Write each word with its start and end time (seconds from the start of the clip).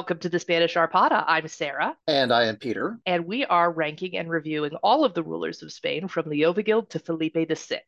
Welcome 0.00 0.20
to 0.20 0.30
the 0.30 0.40
Spanish 0.40 0.76
Arpada. 0.76 1.24
I'm 1.26 1.46
Sarah. 1.46 1.94
And 2.06 2.32
I 2.32 2.44
am 2.44 2.56
Peter. 2.56 2.98
And 3.04 3.26
we 3.26 3.44
are 3.44 3.70
ranking 3.70 4.16
and 4.16 4.30
reviewing 4.30 4.74
all 4.76 5.04
of 5.04 5.12
the 5.12 5.22
rulers 5.22 5.62
of 5.62 5.70
Spain 5.74 6.08
from 6.08 6.24
Leovigild 6.24 6.88
to 6.88 6.98
Felipe 6.98 7.34
VI. 7.34 7.82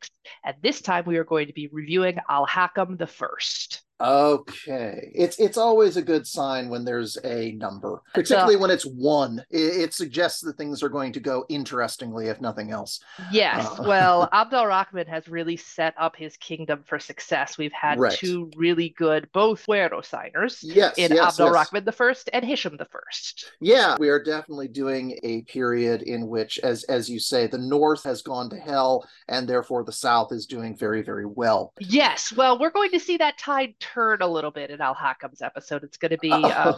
And 0.45 0.55
this 0.63 0.83
time 0.83 1.05
we 1.07 1.17
are 1.17 1.25
going 1.25 1.47
to 1.47 1.55
be 1.55 1.71
reviewing 1.73 2.19
Al 2.29 2.47
Hakam 2.47 3.01
I. 3.01 3.79
Okay. 4.03 5.11
It's 5.15 5.39
it's 5.39 5.57
always 5.57 5.97
a 5.97 6.03
good 6.03 6.27
sign 6.27 6.69
when 6.69 6.85
there's 6.85 7.17
a 7.25 7.53
number, 7.53 8.03
particularly 8.15 8.57
when 8.57 8.71
it's 8.71 8.85
one. 8.85 9.45
It, 9.51 9.83
it, 9.83 9.93
suggests 9.95 10.41
that 10.41 10.57
things 10.57 10.83
are 10.83 10.89
going 10.89 11.13
to 11.13 11.21
go 11.21 11.45
interestingly, 11.49 12.27
if 12.27 12.41
nothing 12.41 12.73
else. 12.73 13.01
Yes. 13.31 13.65
Uh, 13.67 13.85
well, 13.87 14.29
Abdel 14.33 14.67
Rahman 14.67 15.07
has 15.07 15.29
really 15.29 15.57
set 15.57 15.95
up 15.99 16.17
his 16.17 16.37
kingdom 16.39 16.83
for 16.85 16.99
success. 16.99 17.57
We've 17.57 17.73
had 17.73 18.01
right. 18.01 18.13
two 18.13 18.51
really 18.57 18.91
good, 18.91 19.29
both 19.33 19.65
Fuero 19.65 20.05
signers 20.05 20.61
yes, 20.63 20.97
in 20.99 21.13
yes, 21.13 21.33
Abdel 21.33 21.55
yes. 21.55 21.55
Rahman 21.55 21.85
the 21.85 21.93
first 21.93 22.29
and 22.33 22.45
Hisham 22.45 22.77
the 22.77 22.87
first. 22.87 23.53
Yeah, 23.61 23.97
we 24.01 24.09
are 24.09 24.23
definitely 24.23 24.69
doing 24.69 25.19
a 25.23 25.43
period 25.43 26.03
in 26.03 26.27
which, 26.27 26.59
as 26.61 26.83
as 26.85 27.09
you 27.09 27.21
say, 27.21 27.47
the 27.47 27.59
north 27.59 28.03
has 28.03 28.23
gone 28.23 28.51
to 28.51 28.57
hell, 28.57 29.07
and 29.29 29.49
therefore 29.49 29.85
the 29.85 29.93
south 29.93 30.33
is 30.33 30.47
doing 30.47 30.77
very, 30.77 31.03
very 31.03 31.27
well. 31.27 31.73
Yes. 31.79 32.33
Well, 32.33 32.59
we're 32.59 32.71
going 32.71 32.91
to 32.91 33.01
see 33.01 33.17
that 33.19 33.39
tide 33.39 33.75
turn 33.79 33.92
a 33.97 34.27
little 34.27 34.51
bit 34.51 34.71
in 34.71 34.81
Al 34.81 34.95
Hakam's 34.95 35.43
episode. 35.43 35.83
It's 35.85 35.97
going 35.97 36.11
to 36.13 36.19
be 36.19 36.31
uh, 36.33 36.75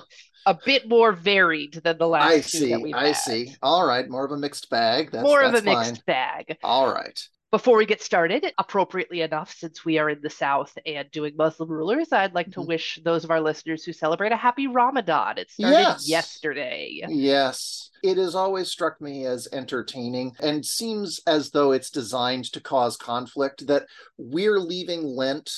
a 0.47 0.59
bit 0.65 0.89
more 0.89 1.13
varied 1.13 1.75
than 1.85 1.99
the 1.99 2.09
last 2.09 2.31
I 2.31 2.41
see. 2.41 2.71
that 2.71 2.81
we've 2.81 2.95
I 2.95 3.09
had. 3.09 3.17
see. 3.17 3.55
All 3.63 3.87
right, 3.87 4.09
more 4.09 4.25
of 4.25 4.33
a 4.33 4.37
mixed 4.39 4.71
bag. 4.71 5.11
That's 5.13 5.23
more 5.25 5.43
that's 5.43 5.59
of 5.61 5.67
a 5.67 5.71
fine. 5.73 5.87
mixed 5.89 6.07
bag. 6.07 6.57
All 6.63 6.93
right. 6.93 7.19
Before 7.51 7.77
we 7.77 7.87
get 7.87 8.03
started, 8.03 8.45
appropriately 8.59 9.21
enough, 9.21 9.55
since 9.57 9.85
we 9.85 9.99
are 9.99 10.11
in 10.11 10.21
the 10.21 10.29
South 10.31 10.77
and 10.85 11.09
doing 11.13 11.35
Muslim 11.37 11.69
rulers, 11.71 12.13
I'd 12.13 12.35
like 12.35 12.51
to 12.55 12.61
Mhm. 12.61 12.67
wish 12.67 12.99
those 13.05 13.23
of 13.23 13.31
our 13.31 13.41
listeners 13.41 13.85
who 13.85 13.93
celebrate 13.93 14.33
a 14.33 14.37
happy 14.37 14.67
Ramadan. 14.67 15.39
It 15.39 15.53
started 15.53 15.79
Yes. 15.79 16.09
yesterday. 16.09 17.01
Yes. 17.09 17.91
It 18.03 18.17
has 18.19 18.35
always 18.35 18.73
struck 18.73 19.01
me 19.01 19.25
as 19.25 19.47
entertaining 19.53 20.35
and 20.41 20.67
seems 20.67 21.21
as 21.29 21.53
though 21.53 21.71
it's 21.71 21.91
designed 21.91 22.47
to 22.55 22.61
cause 22.61 22.97
conflict 22.97 23.69
that 23.69 23.87
we're 24.19 24.59
leaving 24.59 25.05
Lent 25.07 25.49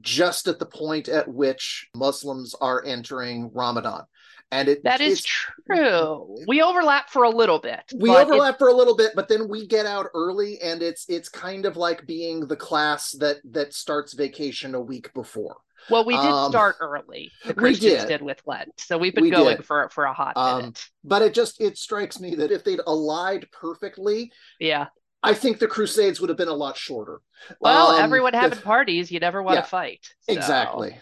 just 0.00 0.46
at 0.48 0.58
the 0.58 0.66
point 0.66 1.08
at 1.08 1.28
which 1.28 1.88
Muslims 1.94 2.54
are 2.60 2.84
entering 2.84 3.50
Ramadan. 3.52 4.04
And 4.52 4.68
it 4.68 4.84
That 4.84 5.00
is 5.00 5.24
true. 5.24 6.36
We 6.46 6.62
overlap 6.62 7.10
for 7.10 7.24
a 7.24 7.30
little 7.30 7.58
bit. 7.58 7.80
we 7.96 8.08
but 8.10 8.20
it- 8.20 8.30
overlap 8.30 8.58
for 8.58 8.68
a 8.68 8.72
little 8.74 8.96
bit 8.96 9.12
but 9.16 9.28
then 9.28 9.48
we 9.48 9.66
get 9.66 9.86
out 9.86 10.06
early 10.14 10.60
and 10.60 10.82
it's 10.82 11.04
it's 11.08 11.28
kind 11.28 11.66
of 11.66 11.76
like 11.76 12.06
being 12.06 12.46
the 12.46 12.56
class 12.56 13.10
that 13.12 13.38
that 13.50 13.74
starts 13.74 14.12
vacation 14.14 14.74
a 14.74 14.80
week 14.80 15.12
before 15.14 15.56
well, 15.90 16.04
we 16.04 16.14
did 16.16 16.24
um, 16.24 16.50
start 16.50 16.76
early. 16.80 17.30
The 17.44 17.50
we 17.50 17.54
Christians 17.54 18.00
did. 18.02 18.08
did. 18.08 18.22
with 18.22 18.40
Lent, 18.44 18.72
so 18.76 18.98
we've 18.98 19.14
been 19.14 19.22
We 19.24 19.30
going 19.30 19.58
did. 19.58 19.66
for 19.66 19.88
for 19.90 20.04
a 20.04 20.12
hot 20.12 20.32
Um, 20.36 20.58
minute. 20.58 20.84
but 21.04 21.22
it 21.22 21.32
just 21.34 21.60
it 21.60 21.76
strikes 21.78 22.18
me 22.18 22.34
that 22.36 22.50
if 22.50 22.64
they'd 22.64 22.80
allied 22.88 23.46
perfectly 23.52 24.32
Yeah. 24.58 24.86
I 25.30 25.34
think 25.34 25.58
the 25.58 25.66
crusades 25.66 26.20
would 26.20 26.30
have 26.30 26.38
been 26.38 26.48
a 26.48 26.54
lot 26.64 26.76
shorter 26.76 27.20
Well, 27.60 27.88
Um, 27.88 28.02
everyone 28.02 28.32
having 28.34 28.58
parties, 28.60 29.10
you 29.12 29.20
never 29.20 29.42
want 29.42 29.56
to 29.58 29.62
fight. 29.78 30.04
so. 30.20 30.32
exactly 30.32 30.98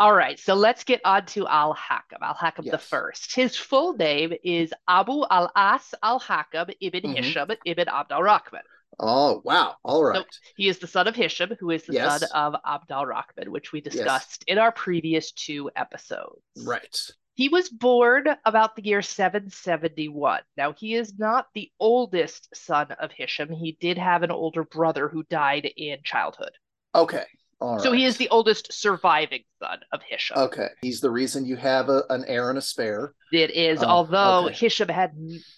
All 0.00 0.14
right, 0.14 0.38
so 0.38 0.54
let's 0.54 0.84
get 0.84 1.00
on 1.04 1.26
to 1.34 1.40
Al 1.48 1.74
Hakam, 1.74 2.20
Al 2.22 2.34
Hakam 2.34 2.70
the 2.70 2.78
first. 2.78 3.34
His 3.34 3.56
full 3.56 3.94
name 3.94 4.32
is 4.44 4.72
Abu 4.86 5.24
Al 5.28 5.50
As 5.56 5.82
Al 6.04 6.20
Hakam 6.20 6.72
ibn 6.80 7.02
Mhm. 7.02 7.16
Hisham 7.16 7.48
ibn 7.64 7.88
Abd 7.88 8.12
al 8.12 8.22
Rahman. 8.22 8.62
oh 9.00 9.40
wow 9.44 9.74
all 9.84 10.04
right 10.04 10.24
He 10.56 10.68
is 10.68 10.78
the 10.78 10.86
son 10.86 11.08
of 11.08 11.16
Hisham, 11.16 11.50
who 11.58 11.70
is 11.70 11.82
the 11.84 11.94
Yes. 11.94 12.20
son 12.20 12.28
of 12.32 12.54
Abd 12.64 12.90
al 12.92 13.06
Rahman, 13.06 13.50
which 13.50 13.72
we 13.72 13.80
discussed 13.80 14.44
in 14.46 14.56
our 14.58 14.70
previous 14.72 15.32
two 15.32 15.62
episodes. 15.74 16.42
right 16.74 16.96
He 17.38 17.48
was 17.48 17.68
born 17.68 18.24
about 18.44 18.74
the 18.74 18.84
year 18.84 19.00
771. 19.00 20.40
Now, 20.56 20.72
he 20.72 20.96
is 20.96 21.16
not 21.20 21.46
the 21.54 21.70
oldest 21.78 22.48
son 22.52 22.90
of 22.90 23.12
Hisham. 23.12 23.52
He 23.52 23.78
did 23.80 23.96
have 23.96 24.24
an 24.24 24.32
older 24.32 24.64
brother 24.64 25.08
who 25.08 25.22
died 25.22 25.70
in 25.76 26.02
childhood. 26.02 26.50
okay 26.96 27.26
all 27.60 27.74
right 27.74 27.82
So 27.82 27.92
he 27.92 28.04
is 28.04 28.16
the 28.16 28.28
oldest 28.30 28.72
surviving 28.72 29.42
son 29.62 29.78
of 29.92 30.00
Hisham. 30.08 30.38
okay 30.38 30.68
he's 30.82 31.00
the 31.00 31.10
reason 31.10 31.44
you 31.44 31.56
have 31.56 31.88
a, 31.88 32.02
an 32.10 32.24
heir 32.26 32.48
and 32.50 32.58
a 32.58 32.62
spare 32.62 33.14
It 33.32 33.50
is, 33.50 33.82
Oh, 33.82 33.86
although 33.86 34.46
okay. 34.46 34.54
Hisham 34.54 34.88
had 34.88 35.12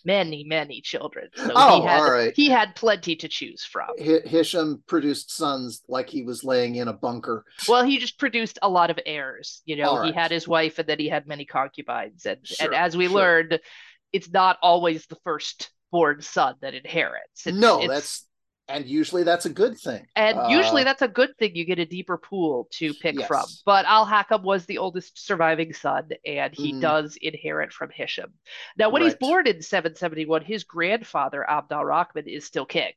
many, 0.05 0.45
many 0.45 0.81
children, 0.81 1.29
so 1.37 1.53
Oh, 1.55 1.81
he 1.83 1.87
had 1.87 2.01
all 2.01 2.11
right. 2.11 2.33
he 2.35 2.49
had 2.49 2.75
plenty 2.75 3.15
to 3.17 3.29
choose 3.29 3.63
from. 3.65 3.89
Hi- 3.99 4.27
Hisham 4.27 4.83
produced 4.87 5.35
sons 5.37 5.83
like 5.89 6.09
he 6.11 6.23
was 6.23 6.43
laying 6.43 6.75
in 6.77 6.89
a 6.89 6.93
bunker. 6.93 7.45
Well, 7.69 7.85
he 7.85 7.99
just 7.99 8.19
produced 8.19 8.59
a 8.63 8.69
lot 8.69 8.91
of 8.91 8.99
heirs. 9.07 9.63
You 9.67 9.77
know, 9.77 9.91
All 9.91 10.03
he 10.03 10.13
had 10.13 10.31
his 10.33 10.49
wife, 10.49 10.79
and 10.81 10.89
then 10.89 10.99
he 10.99 11.09
had 11.09 11.27
many 11.29 11.45
concubines, 11.45 12.27
and 12.27 12.39
Sure, 12.45 12.67
and 12.67 12.75
as 12.75 12.97
we 12.97 13.07
sure. 13.07 13.15
learned, 13.17 13.61
it's 14.13 14.29
not 14.31 14.59
always 14.63 15.07
the 15.07 15.17
first-born 15.23 16.23
son 16.23 16.55
that 16.63 16.75
inherits. 16.75 17.47
It's- 17.47 17.61
no, 17.61 17.83
it's- 17.83 17.89
that's 17.89 18.27
and 18.71 18.87
usually 18.87 19.23
that's 19.25 19.47
a 19.47 19.51
good 19.51 19.79
thing. 19.79 20.07
and 20.17 20.51
usually 20.51 20.83
Uh, 20.83 20.85
that's 20.85 21.03
a 21.03 21.09
good 21.09 21.37
thing. 21.39 21.55
You 21.55 21.65
get 21.65 21.79
a 21.79 21.87
deeper 21.87 22.17
pool 22.19 22.69
to 22.73 22.95
pick 22.95 23.17
Yes. 23.19 23.29
from. 23.29 23.45
But 23.67 23.85
Al 23.87 24.07
Hakam 24.07 24.43
was 24.43 24.67
the 24.67 24.79
oldest 24.79 25.19
surviving 25.25 25.73
son, 25.73 26.09
and 26.25 26.55
he 26.55 26.73
Mhm. 26.75 26.81
does 26.81 27.17
inherit 27.21 27.73
from 27.73 27.91
Hisham. 27.91 28.33
Now, 28.77 28.89
when 28.91 29.03
he's 29.03 29.15
born 29.15 29.47
in 29.47 29.63
771, 29.63 30.43
his 30.43 30.65
grandfather 30.65 31.49
Abd 31.49 31.73
al 31.73 31.85
Rahman 31.85 32.29
is 32.29 32.45
still 32.45 32.67
king. 32.67 32.93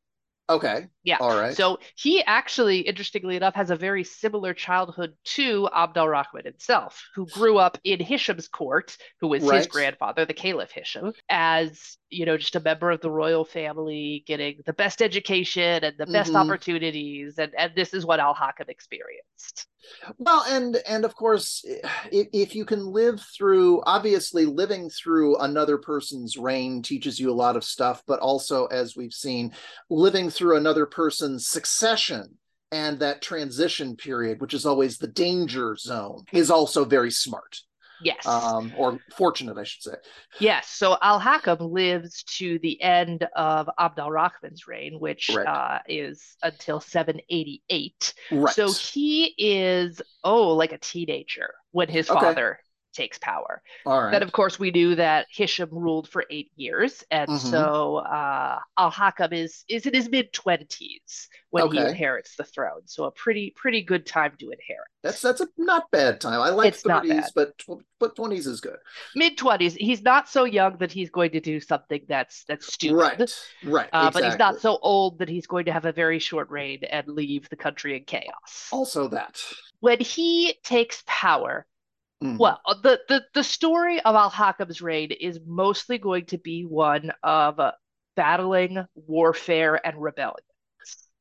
okay. 0.49 0.87
Yeah. 1.03 1.17
All 1.21 1.35
right. 1.35 1.55
So 1.55 1.79
he 1.95 2.21
actually, 2.23 2.79
interestingly 2.81 3.37
enough, 3.37 3.55
has 3.55 3.71
a 3.71 3.75
very 3.77 4.03
similar 4.03 4.53
childhood 4.53 5.15
to 5.37 5.69
Abd 5.73 5.97
al 5.97 6.09
Rahman 6.09 6.43
himself, 6.45 7.01
who 7.15 7.25
grew 7.27 7.57
up 7.57 7.77
in 7.85 7.99
Hisham's 8.01 8.49
court, 8.49 8.97
who 9.21 9.29
was 9.29 9.41
his 9.49 9.67
grandfather, 9.67 10.25
the 10.25 10.33
Caliph 10.33 10.71
Hisham, 10.71 11.13
as 11.29 11.97
you 12.13 12.25
know, 12.25 12.37
just 12.37 12.55
a 12.55 12.59
member 12.59 12.91
of 12.91 13.01
the 13.01 13.11
royal 13.11 13.45
family, 13.45 14.23
getting 14.27 14.61
the 14.65 14.73
best 14.73 15.01
education 15.01 15.83
and 15.83 15.97
the 15.97 16.07
best 16.07 16.33
Mhm. 16.33 16.35
opportunities, 16.35 17.37
and 17.39 17.53
and 17.57 17.73
this 17.75 17.93
is 17.93 18.05
what 18.05 18.19
Al 18.19 18.35
Hakam 18.35 18.69
experienced. 18.69 19.67
Well, 20.17 20.43
and 20.47 20.77
and 20.87 21.05
of 21.05 21.15
course, 21.15 21.63
if, 22.11 22.27
if 22.33 22.55
you 22.55 22.65
can 22.65 22.85
live 22.91 23.21
through, 23.35 23.81
obviously, 23.85 24.45
living 24.45 24.89
through 24.89 25.37
another 25.37 25.77
person's 25.77 26.37
reign 26.37 26.81
teaches 26.81 27.19
you 27.19 27.31
a 27.31 27.33
lot 27.33 27.55
of 27.55 27.63
stuff, 27.63 28.03
but 28.07 28.19
also, 28.19 28.65
as 28.67 28.95
we've 28.95 29.13
seen, 29.13 29.53
living 29.89 30.29
through 30.29 30.57
another 30.57 30.85
person's 30.85 31.47
succession 31.47 32.37
and 32.71 32.99
that 32.99 33.21
transition 33.21 33.95
period, 33.95 34.41
which 34.41 34.53
is 34.53 34.65
always 34.65 34.97
the 34.97 35.07
danger 35.07 35.75
zone, 35.75 36.23
is 36.31 36.49
also 36.49 36.85
very 36.85 37.11
smart. 37.11 37.61
Yes. 38.03 38.25
Um, 38.25 38.71
or 38.75 38.99
fortunate, 39.15 39.57
I 39.57 39.63
should 39.63 39.83
say. 39.83 39.95
Yes, 40.39 40.67
so 40.67 40.97
Al 41.01 41.19
Hakam 41.19 41.71
lives 41.71 42.23
to 42.37 42.59
the 42.59 42.81
end 42.81 43.27
of 43.35 43.69
Abd 43.79 43.99
al 43.99 44.11
Rahman's 44.11 44.67
reign, 44.67 44.99
which 44.99 45.29
Right. 45.29 45.47
uh, 45.47 45.79
is 45.87 46.35
until 46.43 46.79
788. 46.79 48.13
Right. 48.31 48.53
So 48.53 48.71
he 48.73 49.33
is, 49.37 50.01
oh, 50.23 50.49
like 50.49 50.71
a 50.73 50.77
teenager 50.77 51.53
when 51.71 51.87
his 51.89 52.09
Okay. 52.09 52.19
father 52.19 52.59
takes 52.93 53.17
power. 53.19 53.61
All 53.85 54.01
right. 54.03 54.11
Then, 54.11 54.23
of 54.23 54.31
course, 54.31 54.59
we 54.59 54.71
knew 54.71 54.95
that 54.95 55.27
Hisham 55.29 55.69
ruled 55.71 56.07
for 56.07 56.25
eight 56.29 56.51
years, 56.55 57.03
and 57.11 57.29
Mhm. 57.29 57.51
so 57.51 57.95
uh, 57.97 58.59
Al 58.77 58.91
Hakam 58.91 59.33
is 59.33 59.65
is 59.67 59.85
in 59.85 59.93
his 59.93 60.09
mid 60.09 60.31
twenties 60.33 61.27
when 61.49 61.71
he 61.71 61.77
inherits 61.79 62.35
the 62.35 62.43
throne. 62.43 62.81
So 62.85 63.05
a 63.05 63.11
pretty 63.11 63.51
pretty 63.55 63.81
good 63.81 64.05
time 64.05 64.33
to 64.39 64.45
inherit. 64.51 64.87
That's 65.01 65.21
that's 65.21 65.41
a 65.41 65.47
not 65.57 65.89
bad 65.91 66.21
time. 66.21 66.39
I 66.39 66.49
like 66.49 66.75
thirties, 66.75 67.31
but 67.35 67.57
tw- 67.57 67.83
but 67.99 68.15
twenties 68.15 68.47
is 68.47 68.61
good. 68.61 68.77
Mid 69.15 69.37
twenties. 69.37 69.73
He's 69.75 70.01
not 70.01 70.29
so 70.29 70.43
young 70.45 70.77
that 70.77 70.91
he's 70.91 71.09
going 71.09 71.31
to 71.31 71.39
do 71.39 71.59
something 71.59 72.01
that's 72.07 72.43
that's 72.45 72.71
stupid. 72.73 72.95
Right, 72.95 73.49
right. 73.63 73.89
Uh, 73.91 74.11
But 74.11 74.23
he's 74.25 74.37
not 74.37 74.59
so 74.61 74.77
old 74.81 75.19
that 75.19 75.29
he's 75.29 75.47
going 75.47 75.65
to 75.65 75.73
have 75.73 75.85
a 75.85 75.91
very 75.91 76.19
short 76.19 76.49
reign 76.49 76.83
and 76.89 77.07
leave 77.07 77.49
the 77.49 77.55
country 77.55 77.97
in 77.97 78.03
chaos. 78.05 78.67
Also 78.71 79.07
that. 79.09 79.41
When 79.79 79.99
he 79.99 80.57
takes 80.63 81.03
power, 81.05 81.65
Mhm. 82.23 82.37
well, 82.39 82.61
uh, 82.65 82.75
the, 82.81 83.01
the, 83.09 83.23
the 83.33 83.43
story 83.43 83.99
of 84.01 84.15
Al 84.15 84.31
Hakam's 84.31 84.81
reign 84.81 85.11
is 85.11 85.39
mostly 85.45 85.97
going 85.97 86.25
to 86.27 86.37
be 86.37 86.63
one 86.65 87.11
of 87.23 87.59
uh, 87.59 87.73
battling, 88.15 88.85
warfare, 88.95 89.85
and 89.85 90.01
rebellion. 90.01 90.43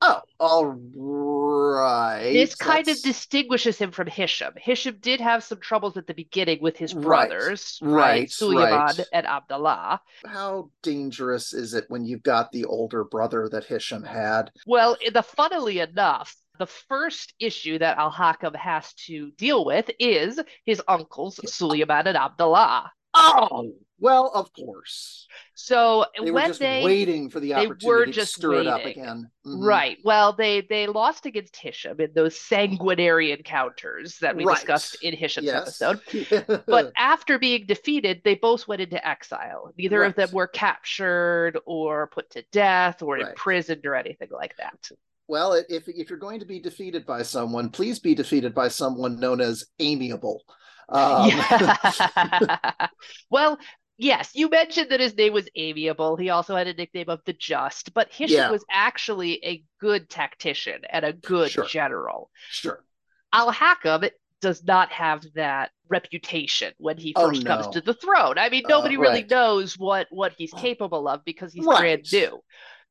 Oh, 0.00 0.22
all 0.40 0.66
right. 0.94 2.32
This 2.32 2.54
kind 2.56 2.88
of 2.88 3.00
distinguishes 3.02 3.78
him 3.78 3.92
from 3.92 4.08
Hisham. 4.08 4.54
Hisham 4.56 4.98
did 5.00 5.20
have 5.20 5.44
some 5.44 5.60
troubles 5.60 5.96
at 5.96 6.06
the 6.08 6.14
beginning 6.14 6.60
with 6.60 6.76
his 6.76 6.94
Right, 6.94 7.28
brothers, 7.28 7.78
right, 7.80 8.28
Suleiman 8.30 8.96
right. 8.96 9.00
and 9.12 9.26
Abdallah. 9.26 10.00
how 10.24 10.70
dangerous 10.82 11.52
is 11.52 11.74
it 11.74 11.84
when 11.88 12.04
you've 12.04 12.22
got 12.24 12.50
the 12.52 12.64
older 12.64 13.04
brother 13.04 13.48
that 13.50 13.64
Hisham 13.64 14.02
had? 14.02 14.50
Well, 14.66 14.96
the 15.12 15.22
funnily 15.22 15.78
enough, 15.78 16.34
the 16.58 16.66
first 16.66 17.34
issue 17.38 17.78
that 17.78 17.98
Al 17.98 18.10
Hakam 18.12 18.54
has 18.56 18.92
to 19.06 19.30
deal 19.32 19.64
with 19.64 19.90
is 19.98 20.38
his 20.64 20.82
uncles 20.86 21.40
Suleiman 21.52 22.06
and 22.06 22.16
Abdullah. 22.16 22.92
Oh, 23.14 23.72
well, 24.00 24.30
of 24.34 24.50
course. 24.54 25.28
So 25.54 26.06
They 26.18 26.30
were 26.30 26.40
just 26.40 26.60
they 26.60 26.82
waiting 26.82 27.28
for 27.28 27.40
the 27.40 27.48
they 27.50 27.54
opportunity 27.66 27.86
were 27.86 28.06
to 28.06 28.12
just 28.12 28.34
stir 28.34 28.54
it 28.60 28.66
up 28.66 28.84
waiting. 28.84 29.02
again. 29.02 29.30
Mhm. 29.46 29.66
Right. 29.66 29.98
Well, 30.02 30.32
they 30.32 30.62
they 30.62 30.86
lost 30.86 31.26
against 31.26 31.54
Hisham 31.56 32.00
in 32.00 32.12
those 32.14 32.36
sanguinary 32.40 33.32
encounters 33.32 34.18
that 34.20 34.34
we 34.34 34.44
Right. 34.44 34.54
discussed 34.56 34.96
in 35.02 35.14
Hisham's 35.14 35.46
Yes. 35.46 35.80
episode. 35.82 36.64
But 36.66 36.92
after 36.96 37.38
being 37.38 37.66
defeated, 37.66 38.22
they 38.24 38.34
both 38.34 38.66
went 38.66 38.80
into 38.80 39.06
exile. 39.06 39.72
Neither 39.76 40.04
of 40.04 40.14
them 40.14 40.30
were 40.32 40.46
captured 40.46 41.58
or 41.66 42.06
put 42.06 42.30
to 42.30 42.42
death 42.50 43.02
or 43.02 43.16
Right. 43.16 43.28
imprisoned 43.28 43.84
or 43.84 43.94
anything 43.94 44.30
like 44.30 44.56
that. 44.56 44.90
Well, 45.28 45.52
if 45.54 45.88
if 45.88 46.10
you're 46.10 46.18
going 46.18 46.40
to 46.40 46.46
be 46.46 46.60
defeated 46.60 47.06
by 47.06 47.22
someone, 47.22 47.70
please 47.70 47.98
be 47.98 48.14
defeated 48.14 48.54
by 48.54 48.68
someone 48.68 49.18
known 49.20 49.40
as 49.40 49.64
amiable. 49.78 50.42
Um, 50.88 51.28
yeah. 51.28 52.88
well, 53.30 53.58
yes, 53.96 54.30
you 54.34 54.48
mentioned 54.48 54.90
that 54.90 55.00
his 55.00 55.16
name 55.16 55.32
was 55.32 55.48
amiable. 55.56 56.16
He 56.16 56.30
also 56.30 56.56
had 56.56 56.66
a 56.66 56.74
nickname 56.74 57.08
of 57.08 57.20
the 57.24 57.32
Just, 57.32 57.94
but 57.94 58.12
Hisham 58.12 58.34
Yeah. 58.36 58.50
was 58.50 58.64
actually 58.70 59.44
a 59.44 59.62
good 59.80 60.08
tactician 60.10 60.82
and 60.90 61.04
a 61.04 61.12
good 61.12 61.50
Sure. 61.50 61.64
general. 61.64 62.30
sure. 62.50 62.84
Al 63.32 63.52
Hakam 63.52 64.10
does 64.40 64.64
not 64.64 64.90
have 64.92 65.24
that 65.34 65.70
reputation 65.88 66.72
when 66.78 66.96
he 66.98 67.14
Oh, 67.16 67.28
first 67.28 67.46
comes 67.46 67.68
to 67.68 67.80
the 67.80 67.94
throne. 67.94 68.36
I 68.38 68.48
mean, 68.50 68.64
Uh, 68.64 68.68
nobody 68.68 68.96
really 68.96 69.22
knows 69.24 69.78
what 69.78 70.08
what 70.10 70.32
he's 70.36 70.52
capable 70.52 71.06
of 71.08 71.24
because 71.24 71.52
he's 71.52 71.64
Right. 71.64 71.78
brand 71.78 72.12
new. 72.12 72.42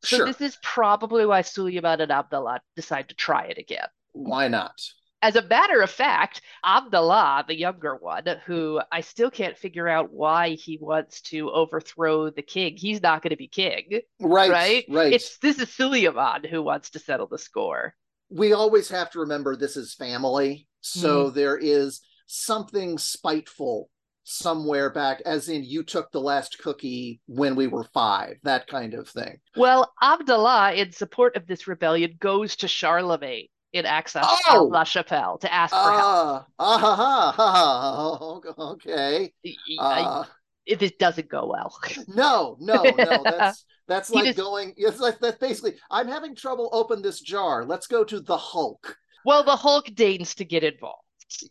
So 0.04 0.18
Sure. 0.18 0.26
this 0.26 0.42
is 0.42 0.58
probably 0.64 1.26
why 1.26 1.42
Suleiman 1.42 2.02
and 2.02 2.12
Abdullah 2.12 2.62
decide 2.76 3.10
to 3.10 3.16
try 3.16 3.46
it 3.46 3.58
again. 3.58 3.88
Why 4.14 4.48
not? 4.48 4.82
As 5.24 5.36
a 5.36 5.44
matter 5.44 5.82
of 5.82 5.92
fact, 5.92 6.42
Abdullah, 6.66 7.46
the 7.48 7.56
younger 7.56 7.96
one, 7.96 8.24
who 8.48 8.82
I 8.92 9.02
still 9.02 9.30
can't 9.30 9.56
figure 9.58 9.88
out 9.88 10.12
why 10.12 10.52
he 10.56 10.80
wants 10.82 11.22
to 11.30 11.52
overthrow 11.52 12.32
the 12.32 12.42
king, 12.42 12.76
he's 12.76 13.04
not 13.04 13.22
going 13.22 13.30
to 13.30 13.36
be 13.38 13.48
king, 13.48 14.02
Right. 14.20 14.50
right? 14.50 14.86
Right. 14.90 15.14
It's 15.14 15.38
this 15.38 15.60
is 15.60 15.70
Suleiman 15.72 16.44
who 16.46 16.64
wants 16.64 16.90
to 16.92 17.00
settle 17.00 17.28
the 17.28 17.38
score. 17.38 17.94
we 18.30 18.54
always 18.54 18.90
have 18.90 19.12
to 19.12 19.20
remember 19.20 19.56
this 19.56 19.78
is 19.78 19.94
family. 19.94 20.68
So 20.82 21.26
Mm-hmm. 21.28 21.36
there 21.36 21.58
is 21.58 22.02
something 22.26 22.98
spiteful 22.98 23.90
somewhere 24.32 24.90
back, 24.90 25.22
as 25.26 25.50
in 25.50 25.64
you 25.64 25.84
took 25.84 26.12
the 26.12 26.22
last 26.22 26.58
cookie 26.60 27.20
when 27.28 27.56
we 27.56 27.68
were 27.68 27.84
five, 27.94 28.36
that 28.44 28.68
kind 28.68 28.94
of 28.94 29.08
thing. 29.08 29.38
Well, 29.56 29.92
Abdullah, 30.02 30.74
in 30.74 30.92
support 30.92 31.36
of 31.36 31.48
this 31.48 31.68
rebellion, 31.68 32.16
goes 32.20 32.56
to 32.58 32.68
Charlemagne 32.68 33.48
in 33.74 33.86
access 33.86 34.26
Oh! 34.50 34.68
La 34.72 34.84
Chapelle 34.84 35.38
to 35.40 35.54
ask 35.54 35.72
for 35.74 35.78
help. 35.78 36.02
Ah, 36.02 36.46
ah, 36.60 36.78
ha, 36.78 36.96
ha, 36.96 37.32
ha, 37.36 38.18
ha, 38.18 38.72
okay. 38.72 39.32
Uh, 39.80 40.26
it, 40.66 40.80
this 40.80 40.92
doesn't 41.00 41.30
go 41.30 41.48
well. 41.48 41.78
no, 42.08 42.58
no, 42.60 42.84
no. 42.84 43.24
That's 43.24 43.66
that's 43.88 44.10
like 44.12 44.26
just- 44.26 44.38
going. 44.38 44.74
It's 44.78 45.00
like 45.00 45.20
that's 45.20 45.38
basically. 45.38 45.76
I'm 45.90 46.08
having 46.08 46.36
trouble 46.36 46.70
open 46.72 47.02
this 47.02 47.20
jar. 47.20 47.66
Let's 47.66 47.88
go 47.88 48.04
to 48.04 48.20
the 48.20 48.38
Hulk. 48.38 48.96
well, 49.26 49.44
the 49.44 49.56
Hulk 49.56 49.94
deigns 49.94 50.36
to 50.36 50.46
get 50.46 50.64
involved. 50.64 51.04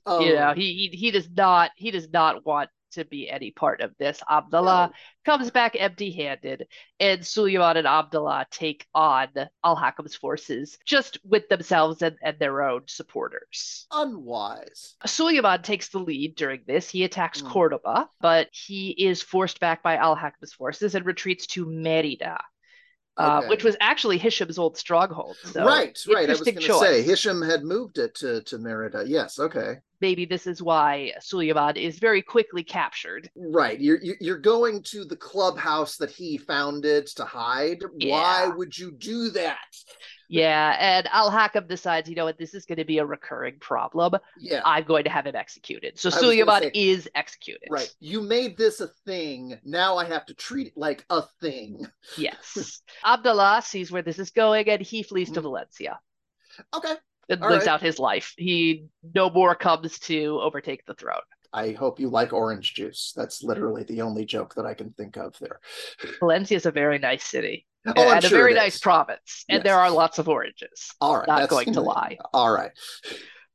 Oh, 0.06 0.20
You 0.20 0.34
know, 0.34 0.52
he, 0.54 0.90
he 0.90 0.96
he 0.96 1.10
does 1.10 1.28
not 1.30 1.70
he 1.76 1.90
does 1.90 2.08
not 2.10 2.44
want 2.46 2.70
to 2.92 3.04
be 3.04 3.30
any 3.30 3.52
part 3.52 3.80
of 3.82 3.94
this. 3.98 4.20
Abdullah 4.28 4.90
no. 4.90 4.94
comes 5.24 5.50
back 5.52 5.76
empty-handed, 5.78 6.66
and 6.98 7.24
Suleiman 7.24 7.76
and 7.76 7.86
Abdullah 7.86 8.46
take 8.50 8.84
on 8.92 9.28
Al 9.64 9.76
Hakam's 9.76 10.16
forces 10.16 10.76
just 10.84 11.18
with 11.24 11.48
themselves 11.48 12.02
and, 12.02 12.16
and 12.20 12.36
their 12.40 12.62
own 12.62 12.82
supporters. 12.88 13.86
unwise. 13.92 14.96
Suleiman 15.06 15.62
takes 15.62 15.88
the 15.90 16.00
lead 16.00 16.34
during 16.34 16.62
this. 16.66 16.88
He 16.90 17.04
attacks 17.04 17.40
Mm. 17.42 17.50
Cordoba, 17.50 18.08
but 18.20 18.48
he 18.50 18.90
is 18.90 19.22
forced 19.22 19.60
back 19.60 19.84
by 19.84 19.94
Al 19.96 20.16
Hakam's 20.16 20.52
forces 20.52 20.96
and 20.96 21.06
retreats 21.06 21.46
to 21.48 21.66
Merida, 21.66 22.38
uh, 23.20 23.38
Okay. 23.38 23.48
which 23.48 23.64
was 23.64 23.76
actually 23.80 24.18
Hisham's 24.18 24.58
old 24.58 24.76
stronghold. 24.76 25.36
So 25.44 25.64
right, 25.64 25.98
right. 26.12 26.28
I 26.28 26.32
was 26.32 26.40
going 26.40 26.56
to 26.56 26.78
say. 26.78 27.02
Hisham 27.02 27.42
had 27.42 27.62
moved 27.64 27.98
it 27.98 28.14
to 28.16 28.42
to 28.42 28.58
Merida. 28.58 29.04
Yes, 29.06 29.38
okay. 29.38 29.78
Maybe 30.00 30.24
this 30.24 30.46
is 30.46 30.62
why 30.62 31.12
Suleiman 31.20 31.76
is 31.76 31.98
very 31.98 32.22
quickly 32.22 32.62
captured. 32.64 33.30
Right. 33.36 33.80
You're 33.80 34.00
you- 34.02 34.16
you're 34.20 34.38
going 34.38 34.82
to 34.84 35.04
the 35.04 35.16
clubhouse 35.16 35.96
that 35.98 36.10
he 36.10 36.38
founded 36.38 37.06
to 37.16 37.24
hide. 37.24 37.82
Why 38.02 38.48
would 38.48 38.76
you 38.76 38.90
do 38.92 39.30
that? 39.30 39.58
Yeah, 40.32 40.76
and 40.78 41.08
Al 41.10 41.28
Hakam 41.28 41.66
decides, 41.66 42.08
you 42.08 42.14
know 42.14 42.24
what, 42.24 42.38
this 42.38 42.54
is 42.54 42.64
going 42.64 42.78
to 42.78 42.84
be 42.84 42.98
a 42.98 43.04
recurring 43.04 43.58
problem. 43.58 44.14
Yeah. 44.38 44.62
I'm 44.64 44.84
going 44.84 45.02
to 45.02 45.10
have 45.10 45.26
him 45.26 45.34
executed. 45.34 45.98
So 45.98 46.08
Suleiman 46.08 46.62
say- 46.62 46.70
is 46.72 47.08
executed. 47.16 47.66
Right. 47.68 47.92
You 47.98 48.20
made 48.20 48.56
this 48.56 48.80
a 48.80 48.86
thing. 49.04 49.58
Now 49.64 49.96
I 49.96 50.04
have 50.04 50.24
to 50.26 50.34
treat 50.34 50.68
it 50.68 50.72
like 50.76 51.04
a 51.10 51.22
thing. 51.40 51.84
Yes. 52.16 52.80
Abdullah 53.04 53.60
sees 53.64 53.90
where 53.90 54.02
this 54.02 54.20
is 54.20 54.30
going 54.30 54.68
and 54.68 54.80
he 54.80 55.02
flees 55.02 55.32
to 55.32 55.40
Mm. 55.40 55.42
Valencia. 55.42 55.98
Okay. 56.74 56.94
And 57.30 57.42
All 57.42 57.50
lives 57.50 57.66
right. 57.66 57.72
out 57.72 57.80
his 57.82 57.98
life. 57.98 58.34
He 58.36 58.86
no 59.14 59.30
more 59.30 59.54
comes 59.54 59.98
to 60.00 60.40
overtake 60.42 60.84
the 60.86 60.94
throne. 60.94 61.20
I 61.52 61.72
hope 61.72 61.98
you 61.98 62.08
like 62.08 62.32
orange 62.32 62.74
juice. 62.74 63.12
That's 63.16 63.42
literally 63.42 63.82
the 63.84 64.02
only 64.02 64.24
joke 64.24 64.54
that 64.54 64.66
I 64.66 64.74
can 64.74 64.92
think 64.92 65.16
of 65.16 65.36
there. 65.40 65.60
Valencia 66.20 66.56
is 66.56 66.66
a 66.66 66.70
very 66.70 66.98
nice 66.98 67.24
city 67.24 67.66
Oh, 67.86 67.92
I'm 68.08 68.16
and 68.16 68.24
a 68.24 68.28
sure 68.28 68.38
very 68.38 68.54
nice 68.54 68.78
province, 68.78 69.44
and 69.48 69.56
Yes. 69.58 69.64
there 69.64 69.76
are 69.78 69.90
lots 69.90 70.18
of 70.18 70.28
oranges. 70.28 70.92
All 71.00 71.16
right. 71.16 71.26
Not 71.26 71.36
that's- 71.40 71.50
going 71.50 71.72
to 71.72 71.80
lie. 71.80 72.18
All 72.34 72.52
right. 72.52 72.70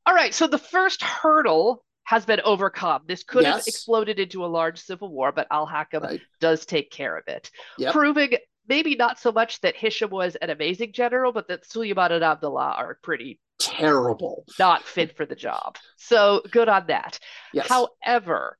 All 0.04 0.14
right, 0.14 0.34
so 0.34 0.46
the 0.46 0.58
first 0.58 1.02
hurdle 1.02 1.84
has 2.04 2.24
been 2.26 2.40
overcome. 2.42 3.02
This 3.06 3.24
could 3.24 3.44
have 3.44 3.66
exploded 3.66 4.18
into 4.20 4.44
a 4.44 4.46
large 4.46 4.78
civil 4.80 5.08
war, 5.12 5.32
but 5.32 5.46
Al 5.50 5.66
Hakam 5.66 6.02
Right. 6.02 6.20
does 6.40 6.66
take 6.66 6.90
care 6.90 7.16
of 7.16 7.24
it, 7.28 7.50
Yep. 7.78 7.92
proving 7.92 8.36
maybe 8.68 8.94
not 8.96 9.18
so 9.20 9.30
much 9.32 9.60
that 9.60 9.76
Hisham 9.76 10.10
was 10.10 10.34
an 10.36 10.50
amazing 10.50 10.92
general, 10.92 11.32
but 11.32 11.46
that 11.48 11.64
Suleiman 11.64 12.10
and 12.12 12.24
Abdullah 12.24 12.74
are 12.76 12.98
pretty 13.02 13.38
Terrible. 13.58 14.44
not 14.58 14.82
fit 14.84 15.16
for 15.16 15.26
the 15.26 15.34
job. 15.34 15.76
So 15.96 16.42
good 16.50 16.68
on 16.68 16.86
that. 16.88 17.18
Yes. 17.52 17.68
However, 17.68 18.58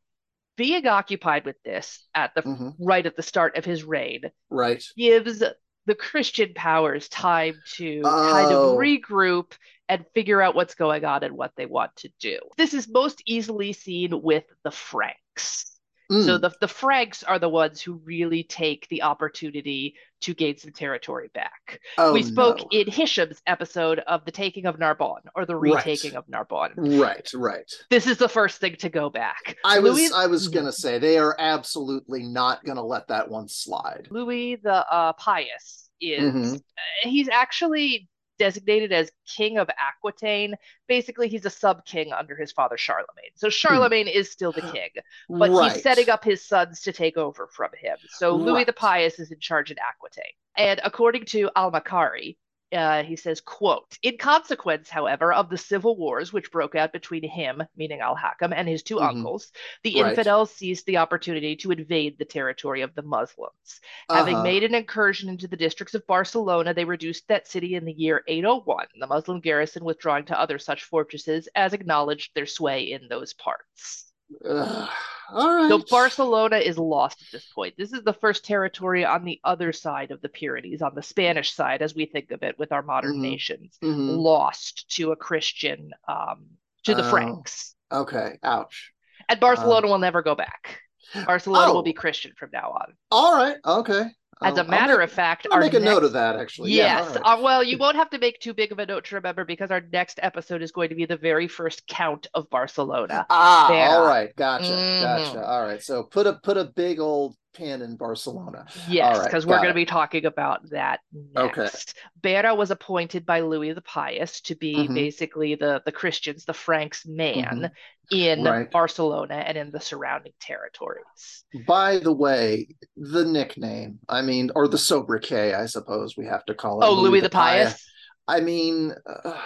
being 0.57 0.87
occupied 0.87 1.45
with 1.45 1.57
this 1.65 2.07
at 2.15 2.35
the 2.35 2.43
Mhm. 2.43 2.75
right 2.81 3.05
at 3.05 3.15
the 3.17 3.23
start 3.23 3.57
of 3.57 3.65
his 3.65 3.85
reign 3.85 4.31
Right. 4.49 4.83
gives 4.97 5.43
the 5.85 5.95
Christian 5.95 6.53
powers 6.55 7.09
time 7.09 7.61
to 7.75 8.01
kind 8.03 8.53
Oh. 8.53 8.73
of 8.73 8.79
regroup 8.79 9.53
and 9.89 10.05
figure 10.15 10.41
out 10.43 10.55
what's 10.57 10.75
going 10.75 11.05
on 11.05 11.23
and 11.23 11.37
what 11.37 11.53
they 11.57 11.67
want 11.67 11.95
to 11.97 12.09
do. 12.19 12.39
This 12.57 12.75
is 12.75 12.89
most 12.89 13.23
easily 13.27 13.73
seen 13.73 14.23
with 14.23 14.45
the 14.65 14.71
Franks. 14.73 15.76
So 16.09 16.39
Mm. 16.39 16.41
the, 16.41 16.51
the 16.61 16.69
Franks 16.69 17.23
are 17.25 17.39
the 17.41 17.49
ones 17.49 17.81
who 17.81 17.95
really 18.05 18.45
take 18.45 18.87
the 18.89 19.03
opportunity 19.03 19.95
to 20.21 20.35
gain 20.35 20.57
some 20.57 20.71
territory 20.73 21.31
back. 21.35 21.81
oh, 21.99 22.13
we 22.13 22.23
spoke 22.23 22.59
no. 22.59 22.69
in 22.71 22.87
Hisham's 22.89 23.43
episode 23.47 23.99
of 24.01 24.25
the 24.25 24.31
taking 24.31 24.67
of 24.67 24.79
Narbonne 24.79 25.23
or 25.35 25.45
the 25.47 25.57
Right. 25.57 25.75
retaking 25.85 26.15
of 26.17 26.25
Narbonne. 26.29 26.73
Right. 26.77 27.29
Right. 27.35 27.71
This 27.91 28.07
is 28.07 28.19
the 28.19 28.29
first 28.29 28.59
thing 28.61 28.77
to 28.77 28.89
go 28.89 29.11
back. 29.11 29.57
I 29.65 29.81
was 29.81 30.13
I 30.13 30.27
was 30.27 30.49
gonna 30.49 30.73
say 30.73 30.99
they 30.99 31.19
are 31.19 31.35
absolutely 31.39 32.23
not 32.23 32.65
gonna 32.65 32.85
let 32.85 33.09
that 33.09 33.29
one 33.29 33.49
slide. 33.49 34.07
Louis 34.11 34.57
the 34.57 34.87
uh, 34.93 35.13
Pious 35.15 35.91
is 36.01 36.33
Mhm. 36.33 36.55
uh, 36.57 36.61
he's 37.09 37.29
actually 37.29 38.09
designated 38.39 38.93
as 38.93 39.11
king 39.27 39.59
of 39.59 39.69
Aquitaine. 39.79 40.55
Basically, 40.89 41.29
he's 41.29 41.47
a 41.47 41.51
sub 41.51 41.85
king 41.85 42.13
under 42.13 42.37
his 42.37 42.53
father 42.53 42.77
Charlemagne. 42.77 43.33
So 43.35 43.49
hmm. 43.49 43.53
Charlemagne 43.53 44.09
is 44.09 44.31
still 44.31 44.53
the 44.53 44.63
king, 44.63 44.91
but 45.29 45.51
right. 45.51 45.73
he's 45.73 45.83
setting 45.83 46.11
up 46.11 46.25
his 46.25 46.45
sons 46.45 46.81
to 46.83 46.93
take 46.93 47.17
over 47.17 47.49
from 47.49 47.71
him. 47.81 47.97
So 48.11 48.35
Louis 48.35 48.65
the 48.65 48.73
Pious 48.73 49.19
is 49.19 49.31
in 49.31 49.41
charge 49.41 49.71
in 49.71 49.77
Aquitaine. 49.79 50.25
And 50.57 50.81
according 50.85 51.27
to 51.27 51.51
Al-Makari, 51.55 52.37
uh, 52.77 53.03
he 53.03 53.17
says, 53.17 53.41
quote, 53.41 53.99
in 54.03 54.19
consequence, 54.19 54.89
however, 54.91 55.33
of 55.33 55.49
the 55.51 55.57
civil 55.59 55.97
wars 55.97 56.33
which 56.33 56.51
broke 56.53 56.75
out 56.75 56.93
between 56.93 57.29
him, 57.29 57.63
meaning 57.77 58.01
Al-Hakam, 58.01 58.53
and 58.55 58.69
his 58.69 58.83
2 58.83 58.97
Mhm. 58.97 59.09
uncles, 59.19 59.51
the 59.83 60.01
Right. 60.01 60.11
infidels 60.11 60.51
seized 60.53 60.87
the 60.87 60.99
opportunity 60.99 61.57
to 61.57 61.73
invade 61.73 62.19
the 62.19 62.25
territory 62.25 62.83
of 62.83 62.95
the 62.95 63.03
Muslims. 63.03 63.81
Having 64.09 64.35
Uh-huh. 64.35 64.43
made 64.45 64.65
an 64.65 64.75
incursion 64.75 65.29
into 65.29 65.49
the 65.49 65.57
districts 65.57 65.95
of 65.95 66.07
Barcelona, 66.07 66.75
they 66.75 66.85
reduced 66.85 67.27
that 67.29 67.49
city 67.49 67.75
in 67.75 67.85
the 67.85 67.93
year 67.93 68.23
801, 68.29 68.87
the 69.01 69.07
Muslim 69.07 69.41
garrison 69.41 69.85
withdrawing 69.85 70.27
to 70.27 70.39
other 70.39 70.59
such 70.59 70.85
fortresses 70.85 71.49
as 71.55 71.73
acknowledged 71.73 72.35
their 72.35 72.47
sway 72.47 72.93
in 72.93 73.09
those 73.09 73.33
parts. 73.35 74.13
Ugh. 74.45 74.89
All 75.31 75.55
right. 75.55 75.69
So 75.69 75.79
Barcelona 75.91 76.59
is 76.59 76.79
lost 76.79 77.23
at 77.23 77.33
this 77.33 77.47
point. 77.55 77.75
This 77.77 77.93
is 77.93 78.03
the 78.03 78.13
first 78.13 78.45
territory 78.45 79.05
on 79.05 79.25
the 79.25 79.41
other 79.45 79.73
side 79.73 80.11
of 80.11 80.21
the 80.21 80.29
Pyrenees, 80.29 80.83
on 80.83 80.95
the 80.95 81.03
Spanish 81.03 81.53
side, 81.53 81.83
as 81.83 81.95
we 81.95 82.07
think 82.07 82.31
of 82.31 82.43
it 82.43 82.59
with 82.59 82.73
our 82.73 82.83
modern 82.83 83.17
Mhm. 83.17 83.23
nations, 83.23 83.79
Mhm. 83.83 84.19
lost 84.19 84.89
to 84.97 85.13
a 85.13 85.17
Christian, 85.17 85.91
um, 86.09 86.47
to 86.85 86.95
the 86.95 87.07
Oh. 87.07 87.11
Franks. 87.11 87.75
Okay. 87.91 88.39
Ouch. 88.43 88.93
And 89.29 89.41
Barcelona 89.41 89.87
will 89.89 89.99
never 89.99 90.23
go 90.23 90.35
back. 90.35 90.81
Barcelona 91.27 91.73
will 91.73 91.81
oh. 91.81 91.83
be 91.83 91.93
Christian 91.93 92.33
from 92.37 92.51
now 92.53 92.71
on. 92.71 92.97
All 93.11 93.37
right. 93.37 93.57
Okay. 93.65 94.07
As 94.43 94.59
a 94.59 94.63
I'll 94.63 94.67
matter 94.69 94.99
make, 94.99 95.05
of 95.05 95.13
fact, 95.13 95.47
I'll 95.51 95.59
make 95.61 95.73
a 95.75 95.81
next, 95.81 95.85
note 95.95 96.05
of 96.05 96.13
that 96.13 96.37
actually. 96.37 96.73
Yes. 96.73 97.11
Yeah, 97.15 97.21
Uh, 97.25 97.41
well, 97.41 97.65
you 97.65 97.79
won't 97.79 97.97
have 97.97 98.11
to 98.11 98.19
make 98.19 98.39
too 98.39 98.53
big 98.55 98.71
of 98.71 98.79
a 98.79 98.87
note 98.87 99.07
to 99.07 99.15
remember 99.17 99.45
because 99.45 99.71
our 99.71 99.81
next 99.93 100.21
episode 100.23 100.63
is 100.63 100.73
going 100.73 100.91
to 100.91 100.95
be 100.95 101.07
the 101.07 101.17
very 101.17 101.49
first 101.49 101.87
count 101.87 102.27
of 102.35 102.49
Barcelona. 102.51 103.27
Ah, 103.31 103.67
There. 103.69 103.89
all 103.89 104.07
right, 104.07 104.35
gotcha, 104.37 104.73
Mhm. 104.73 105.01
gotcha. 105.01 105.43
All 105.45 105.63
right, 105.63 105.83
so 105.83 106.03
put 106.03 106.27
a 106.27 106.35
put 106.35 106.57
a 106.59 106.65
big 106.65 107.01
old 107.01 107.35
pin 107.57 107.83
in 107.83 107.97
Barcelona. 107.97 108.67
Yes, 108.89 109.05
All 109.05 109.21
right, 109.21 109.25
because 109.31 109.47
we're 109.47 109.57
going 109.59 109.69
to 109.69 109.75
be 109.75 109.85
talking 109.87 110.27
about 110.27 110.69
that 110.71 111.01
Okay. 111.37 111.63
next. 111.63 111.97
Bera 112.23 112.55
was 112.55 112.71
appointed 112.71 113.25
by 113.25 113.41
Louis 113.41 113.73
the 113.73 113.81
Pious 113.83 114.41
to 114.43 114.55
be 114.55 114.75
Mhm. 114.89 114.95
basically 114.95 115.55
the 115.55 115.83
the 115.85 115.93
Christians, 115.93 116.45
the 116.45 116.55
Franks' 116.55 117.07
man 117.07 117.71
in 118.11 118.39
Mm-hmm. 118.41 118.47
Right. 118.47 118.71
Barcelona 118.71 119.35
and 119.35 119.59
in 119.59 119.71
the 119.73 119.81
surrounding 119.81 120.33
territories. 120.41 121.45
By 121.67 121.99
the 121.99 122.13
way, 122.13 122.69
the 122.97 123.25
nickname, 123.25 123.99
I 124.09 124.23
mean, 124.23 124.51
or 124.55 124.69
the 124.69 124.79
sobriquet, 124.79 125.55
I 125.55 125.67
suppose 125.67 126.17
we 126.17 126.27
have 126.27 126.45
to 126.47 126.55
call 126.55 126.83
it. 126.83 126.87
Oh, 126.87 126.95
Louis, 126.95 127.21
the 127.21 127.31
Pious. 127.31 127.85
I 128.29 128.41
mean, 128.41 128.95
uh, 129.25 129.41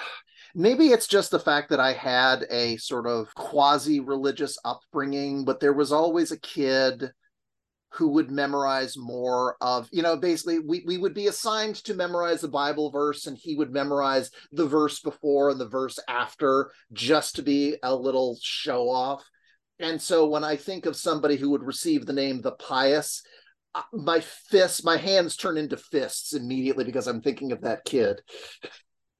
maybe 0.54 0.88
it's 0.88 1.06
just 1.06 1.30
the 1.30 1.38
fact 1.38 1.70
that 1.70 1.80
I 1.80 1.92
had 1.92 2.46
a 2.50 2.76
sort 2.78 3.06
of 3.06 3.34
quasi 3.34 4.00
religious 4.00 4.58
upbringing, 4.64 5.44
but 5.44 5.60
there 5.60 5.72
was 5.74 5.92
always 5.92 6.32
a 6.32 6.40
kid 6.40 7.12
who 7.92 8.08
would 8.08 8.30
memorize 8.30 8.96
more 8.96 9.56
of, 9.60 9.88
you 9.90 10.02
know, 10.02 10.16
basically 10.16 10.60
we, 10.60 10.82
we 10.86 10.96
would 10.96 11.14
be 11.14 11.26
assigned 11.26 11.76
to 11.76 11.94
memorize 11.94 12.40
the 12.40 12.48
Bible 12.48 12.90
verse 12.90 13.26
and 13.26 13.36
he 13.36 13.56
would 13.56 13.72
memorize 13.72 14.30
the 14.52 14.66
verse 14.66 15.00
before 15.00 15.50
and 15.50 15.60
the 15.60 15.68
verse 15.68 15.98
after 16.08 16.70
just 16.92 17.36
to 17.36 17.42
be 17.42 17.76
a 17.82 17.94
little 17.94 18.38
show 18.42 18.88
off. 18.88 19.24
And 19.80 20.00
so 20.00 20.28
when 20.28 20.44
I 20.44 20.56
think 20.56 20.86
of 20.86 20.94
somebody 20.94 21.36
who 21.36 21.50
would 21.50 21.64
receive 21.64 22.06
the 22.06 22.12
name 22.12 22.40
the 22.40 22.52
pious, 22.52 23.22
uh, 23.74 23.82
my 23.92 24.20
fists, 24.20 24.84
my 24.84 24.96
hands 24.96 25.36
turn 25.36 25.56
into 25.56 25.76
fists 25.76 26.32
immediately 26.32 26.84
because 26.84 27.06
I'm 27.06 27.22
thinking 27.22 27.50
of 27.52 27.62
that 27.62 27.84
kid. 27.84 28.20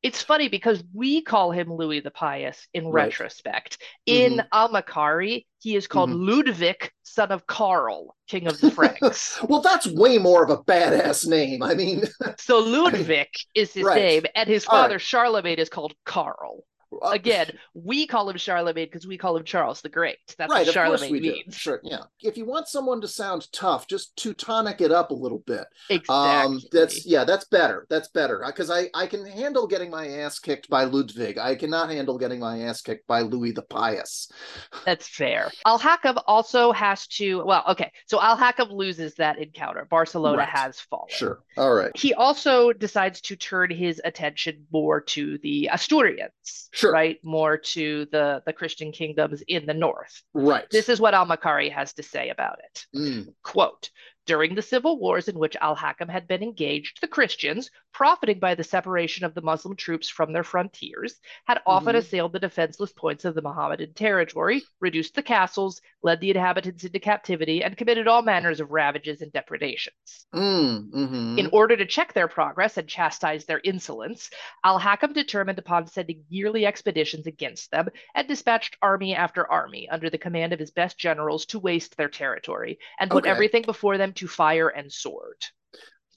It's 0.02 0.22
funny 0.22 0.48
because 0.48 0.82
we 0.94 1.20
call 1.20 1.50
him 1.50 1.72
Louis 1.72 2.00
the 2.00 2.10
Pious 2.10 2.66
in 2.72 2.86
Right. 2.86 3.04
retrospect. 3.06 3.78
In 4.06 4.42
Al-Makari, 4.52 5.46
he 5.60 5.76
is 5.76 5.86
called 5.86 6.10
Mhm. 6.10 6.26
Ludwig, 6.26 6.90
son 7.02 7.30
of 7.30 7.46
Karl, 7.46 8.16
king 8.26 8.46
of 8.46 8.60
the 8.60 8.70
Franks. 8.70 9.38
Well, 9.42 9.60
that's 9.60 9.86
way 9.86 10.16
more 10.16 10.42
of 10.42 10.48
a 10.50 10.56
badass 10.62 11.26
name. 11.26 11.62
I 11.62 11.74
mean, 11.74 12.04
so 12.38 12.58
Ludwig 12.60 13.28
is 13.54 13.74
his 13.74 13.84
Right. 13.84 13.96
name, 13.96 14.24
and 14.34 14.48
his 14.48 14.64
All 14.66 14.78
right. 14.78 14.84
father 14.84 14.98
Charlemagne 14.98 15.58
is 15.58 15.68
called 15.68 15.94
Karl. 16.06 16.64
Uh, 16.92 17.08
Again, 17.10 17.50
we 17.74 18.06
call 18.06 18.28
him 18.28 18.36
Charlemagne 18.36 18.86
because 18.86 19.06
we 19.06 19.16
call 19.18 19.36
him 19.36 19.44
Charles 19.44 19.80
the 19.80 19.88
Great. 19.88 20.18
That's 20.38 20.50
right, 20.50 20.66
what 20.66 20.74
Charlemagne 20.74 21.12
we 21.12 21.20
do. 21.20 21.34
Sure, 21.50 21.80
yeah. 21.84 22.02
If 22.20 22.36
you 22.36 22.44
want 22.44 22.68
someone 22.68 23.00
to 23.00 23.08
sound 23.08 23.46
tough, 23.52 23.86
just 23.86 24.16
Teutonic 24.16 24.80
it 24.80 24.90
up 24.90 25.10
a 25.10 25.14
little 25.14 25.42
bit. 25.46 25.64
Exactly. 25.88 26.14
Um, 26.14 26.60
that's 26.72 27.06
yeah, 27.06 27.24
that's 27.24 27.44
better. 27.46 27.86
That's 27.90 28.08
better 28.08 28.42
because 28.46 28.70
I 28.70 28.88
I 28.94 29.06
can 29.06 29.24
handle 29.26 29.66
getting 29.66 29.90
my 29.90 30.08
ass 30.08 30.38
kicked 30.38 30.68
by 30.68 30.84
Ludwig. 30.84 31.38
I 31.38 31.54
cannot 31.54 31.90
handle 31.90 32.18
getting 32.18 32.40
my 32.40 32.60
ass 32.62 32.80
kicked 32.82 33.06
by 33.06 33.20
Louis 33.22 33.52
the 33.52 33.62
Pious. 33.62 34.30
That's 34.84 35.06
fair. 35.08 35.50
Al 35.66 35.78
Hakam 35.78 36.20
also 36.26 36.72
has 36.72 37.06
to. 37.08 37.44
Well, 37.44 37.62
okay. 37.68 37.92
So 38.06 38.20
Al 38.20 38.36
Hakam 38.36 38.70
loses 38.72 39.14
that 39.16 39.38
encounter. 39.38 39.86
Barcelona 39.90 40.38
Right. 40.38 40.48
has 40.48 40.80
fallen. 40.80 41.08
Sure. 41.10 41.42
All 41.56 41.72
right. 41.74 41.90
He 41.96 42.14
also 42.14 42.72
decides 42.72 43.20
to 43.22 43.36
turn 43.36 43.70
his 43.70 44.00
attention 44.04 44.66
more 44.72 45.00
to 45.00 45.38
the 45.38 45.68
Asturians, 45.72 46.68
Sure. 46.80 46.92
right? 46.92 47.18
More 47.22 47.56
to 47.58 48.06
the 48.10 48.42
the 48.46 48.52
Christian 48.52 48.90
kingdoms 48.92 49.42
in 49.48 49.66
the 49.66 49.74
north. 49.74 50.22
Right. 50.34 50.66
This 50.70 50.88
is 50.88 51.00
what 51.00 51.14
Al 51.14 51.26
Makari 51.26 51.70
has 51.72 51.92
to 51.94 52.02
say 52.02 52.30
about 52.30 52.58
it. 52.64 52.86
Mm, 52.96 53.34
Quote 53.42 53.90
During 54.26 54.54
the 54.54 54.62
civil 54.62 54.98
wars 54.98 55.28
in 55.28 55.38
which 55.38 55.56
Al 55.60 55.76
Hakam 55.76 56.08
had 56.08 56.26
been 56.26 56.42
engaged, 56.42 57.02
the 57.02 57.06
Christians, 57.08 57.70
profiting 57.92 58.38
by 58.38 58.54
the 58.54 58.64
separation 58.64 59.26
of 59.26 59.34
the 59.34 59.42
Muslim 59.42 59.76
troops 59.76 60.08
from 60.08 60.32
their 60.32 60.42
frontiers, 60.42 61.20
had 61.46 61.60
often 61.66 61.94
Mhm. 61.94 61.96
assailed 61.96 62.32
the 62.32 62.38
defenseless 62.38 62.92
points 62.92 63.26
of 63.26 63.34
the 63.34 63.42
Mohammedan 63.42 63.92
territory, 63.92 64.62
reduced 64.80 65.14
the 65.16 65.22
castles, 65.22 65.82
led 66.02 66.20
the 66.20 66.30
inhabitants 66.30 66.84
into 66.84 66.98
captivity, 66.98 67.62
and 67.62 67.76
committed 67.76 68.08
all 68.08 68.22
manners 68.22 68.60
of 68.60 68.70
ravages 68.70 69.20
and 69.20 69.32
depredations. 69.32 70.26
mm, 70.32 70.90
mhm. 70.92 71.20
In 71.36 71.48
order 71.52 71.76
to 71.76 71.86
check 71.86 72.12
their 72.12 72.28
progress 72.28 72.76
and 72.76 72.88
chastise 72.88 73.44
their 73.44 73.60
insolence, 73.64 74.30
Al 74.62 74.78
Hakam 74.78 75.12
determined 75.12 75.58
upon 75.58 75.86
sending 75.88 76.24
yearly 76.28 76.64
expeditions 76.66 77.26
against 77.26 77.70
them 77.72 77.88
and 78.14 78.28
dispatched 78.28 78.76
army 78.80 79.14
after 79.16 79.50
army 79.50 79.88
under 79.88 80.08
the 80.08 80.18
command 80.18 80.52
of 80.52 80.60
his 80.60 80.70
best 80.70 80.98
generals 80.98 81.46
to 81.46 81.58
waste 81.58 81.96
their 81.96 82.08
territory 82.08 82.78
and 83.00 83.10
put 83.10 83.24
Okay. 83.24 83.26
everything 83.26 83.62
before 83.62 83.96
them 83.98 84.09
to 84.14 84.28
fire 84.28 84.68
and 84.68 84.92
sword. 84.92 85.42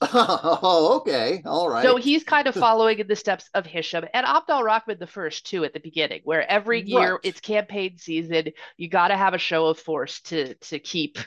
oh, 0.02 0.98
okay. 1.00 1.42
All 1.46 1.68
right. 1.68 1.82
So 1.82 1.96
he's 1.96 2.24
kind 2.24 2.46
of 2.48 2.54
following 2.66 2.98
in 2.98 3.06
the 3.06 3.16
steps 3.16 3.48
of 3.54 3.64
Hisham 3.64 4.04
and 4.12 4.26
Abd 4.26 4.50
al 4.50 4.62
Rahman 4.62 4.98
the 4.98 5.06
first 5.06 5.46
too 5.46 5.64
at 5.64 5.72
the 5.72 5.80
beginning, 5.80 6.20
where 6.24 6.48
every 6.50 6.82
year 6.82 7.12
Right. 7.12 7.20
it's 7.22 7.40
campaign 7.40 7.96
season, 7.98 8.48
you 8.76 8.88
got 8.88 9.08
to 9.08 9.16
have 9.16 9.34
a 9.34 9.38
show 9.38 9.66
of 9.66 9.78
force 9.78 10.20
to 10.22 10.54
to 10.54 10.78
keep 10.78 11.18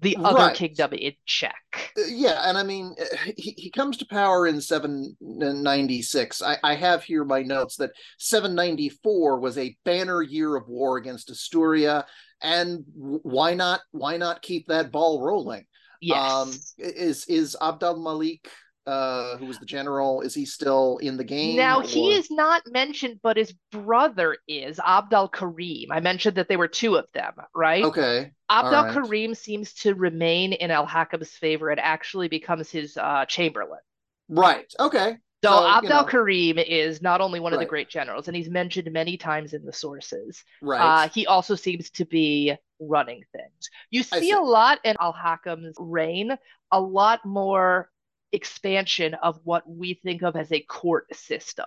the 0.00 0.18
other 0.24 0.48
Right. 0.48 0.54
kingdom 0.56 0.92
in 0.94 1.12
check. 1.26 1.92
Uh, 1.96 2.02
yeah, 2.08 2.48
and 2.48 2.58
I 2.58 2.64
mean, 2.64 2.96
uh, 3.00 3.04
he, 3.36 3.54
he 3.56 3.70
comes 3.70 3.96
to 3.98 4.06
power 4.06 4.46
in 4.48 4.60
796. 4.60 6.42
I, 6.42 6.58
I 6.64 6.74
have 6.74 7.04
here 7.04 7.24
my 7.24 7.42
notes 7.42 7.76
that 7.76 7.92
794 8.18 9.38
was 9.38 9.58
a 9.58 9.76
banner 9.84 10.22
year 10.22 10.56
of 10.56 10.68
war 10.68 10.96
against 10.96 11.30
Asturia, 11.30 12.04
and 12.42 12.84
why 12.96 13.54
not? 13.54 13.80
Why 13.92 14.16
not 14.16 14.42
keep 14.42 14.66
that 14.68 14.90
ball 14.90 15.22
rolling? 15.22 15.66
Yes. 16.04 16.32
Um, 16.32 16.52
is 16.78 17.24
is 17.26 17.56
Abdul 17.60 17.96
Malik, 17.96 18.48
uh, 18.86 19.36
who 19.38 19.46
was 19.46 19.58
the 19.58 19.64
general, 19.64 20.20
is 20.20 20.34
he 20.34 20.44
still 20.44 20.98
in 20.98 21.16
the 21.16 21.24
game? 21.24 21.56
Now 21.56 21.80
he 21.80 22.12
is 22.12 22.30
not 22.30 22.62
mentioned, 22.70 23.20
but 23.22 23.36
his 23.36 23.54
brother 23.72 24.36
is 24.46 24.78
Abd 24.84 25.14
al 25.14 25.28
Karim. 25.28 25.90
I 25.90 26.00
mentioned 26.00 26.36
that 26.36 26.48
there 26.48 26.58
were 26.58 26.68
two 26.68 26.96
of 26.96 27.06
them, 27.14 27.32
right? 27.54 27.84
okay. 27.84 28.32
Abd 28.50 28.66
al 28.66 28.74
all 28.74 28.84
right. 28.84 28.92
Karim 28.92 29.34
seems 29.34 29.72
to 29.74 29.94
remain 29.94 30.52
in 30.52 30.70
Al 30.70 30.86
Hakam's 30.86 31.30
favor 31.30 31.70
and 31.70 31.80
actually 31.80 32.28
becomes 32.28 32.70
his 32.70 32.98
uh, 32.98 33.24
chamberlain. 33.24 33.80
Right. 34.28 34.70
Okay. 34.78 35.16
So, 35.44 35.62
So, 35.62 35.66
Abd 35.68 35.90
al 35.90 36.04
Karim 36.04 36.58
is 36.58 37.02
not 37.02 37.20
only 37.20 37.40
one 37.40 37.52
of 37.52 37.58
the 37.58 37.66
great 37.66 37.88
generals, 37.88 38.28
and 38.28 38.36
he's 38.36 38.48
mentioned 38.50 38.90
many 38.92 39.16
times 39.16 39.52
in 39.54 39.64
the 39.64 39.72
sources. 39.72 40.44
Right. 40.60 40.80
Uh, 40.80 41.08
he 41.08 41.26
also 41.26 41.54
seems 41.54 41.90
to 41.90 42.04
be 42.04 42.54
running 42.80 43.24
things. 43.32 43.70
You 43.90 44.02
see 44.02 44.20
see. 44.20 44.30
a 44.32 44.40
lot 44.40 44.80
in 44.84 44.96
Al 45.00 45.12
Hakam's 45.12 45.76
reign, 45.78 46.36
a 46.72 46.80
lot 46.80 47.24
more 47.24 47.90
expansion 48.32 49.14
of 49.14 49.38
what 49.44 49.68
we 49.68 49.94
think 49.94 50.22
of 50.22 50.36
as 50.36 50.50
a 50.52 50.60
court 50.60 51.06
system. 51.14 51.66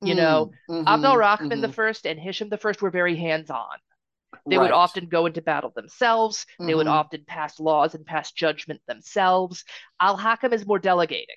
You 0.00 0.14
know, 0.14 0.52
Mm, 0.70 0.84
Abd 0.86 1.04
al 1.04 1.16
Rahman 1.16 1.60
the 1.60 1.68
mhm. 1.68 1.74
first 1.74 2.06
and 2.06 2.18
Hisham 2.20 2.48
the 2.48 2.58
first 2.58 2.82
were 2.82 2.90
very 2.90 3.16
hands 3.16 3.50
on. 3.50 3.78
They 4.46 4.58
would 4.58 4.70
often 4.72 5.08
go 5.08 5.26
into 5.26 5.42
battle 5.42 5.70
themselves. 5.74 6.46
They 6.66 6.74
would 6.74 6.86
Mhm. 6.86 6.90
often 6.90 7.24
pass 7.26 7.58
laws 7.60 7.94
and 7.94 8.06
pass 8.06 8.32
judgment 8.32 8.80
themselves. 8.86 9.64
Al 10.00 10.16
Hakam 10.18 10.52
is 10.52 10.66
more 10.66 10.78
delegating. 10.78 11.36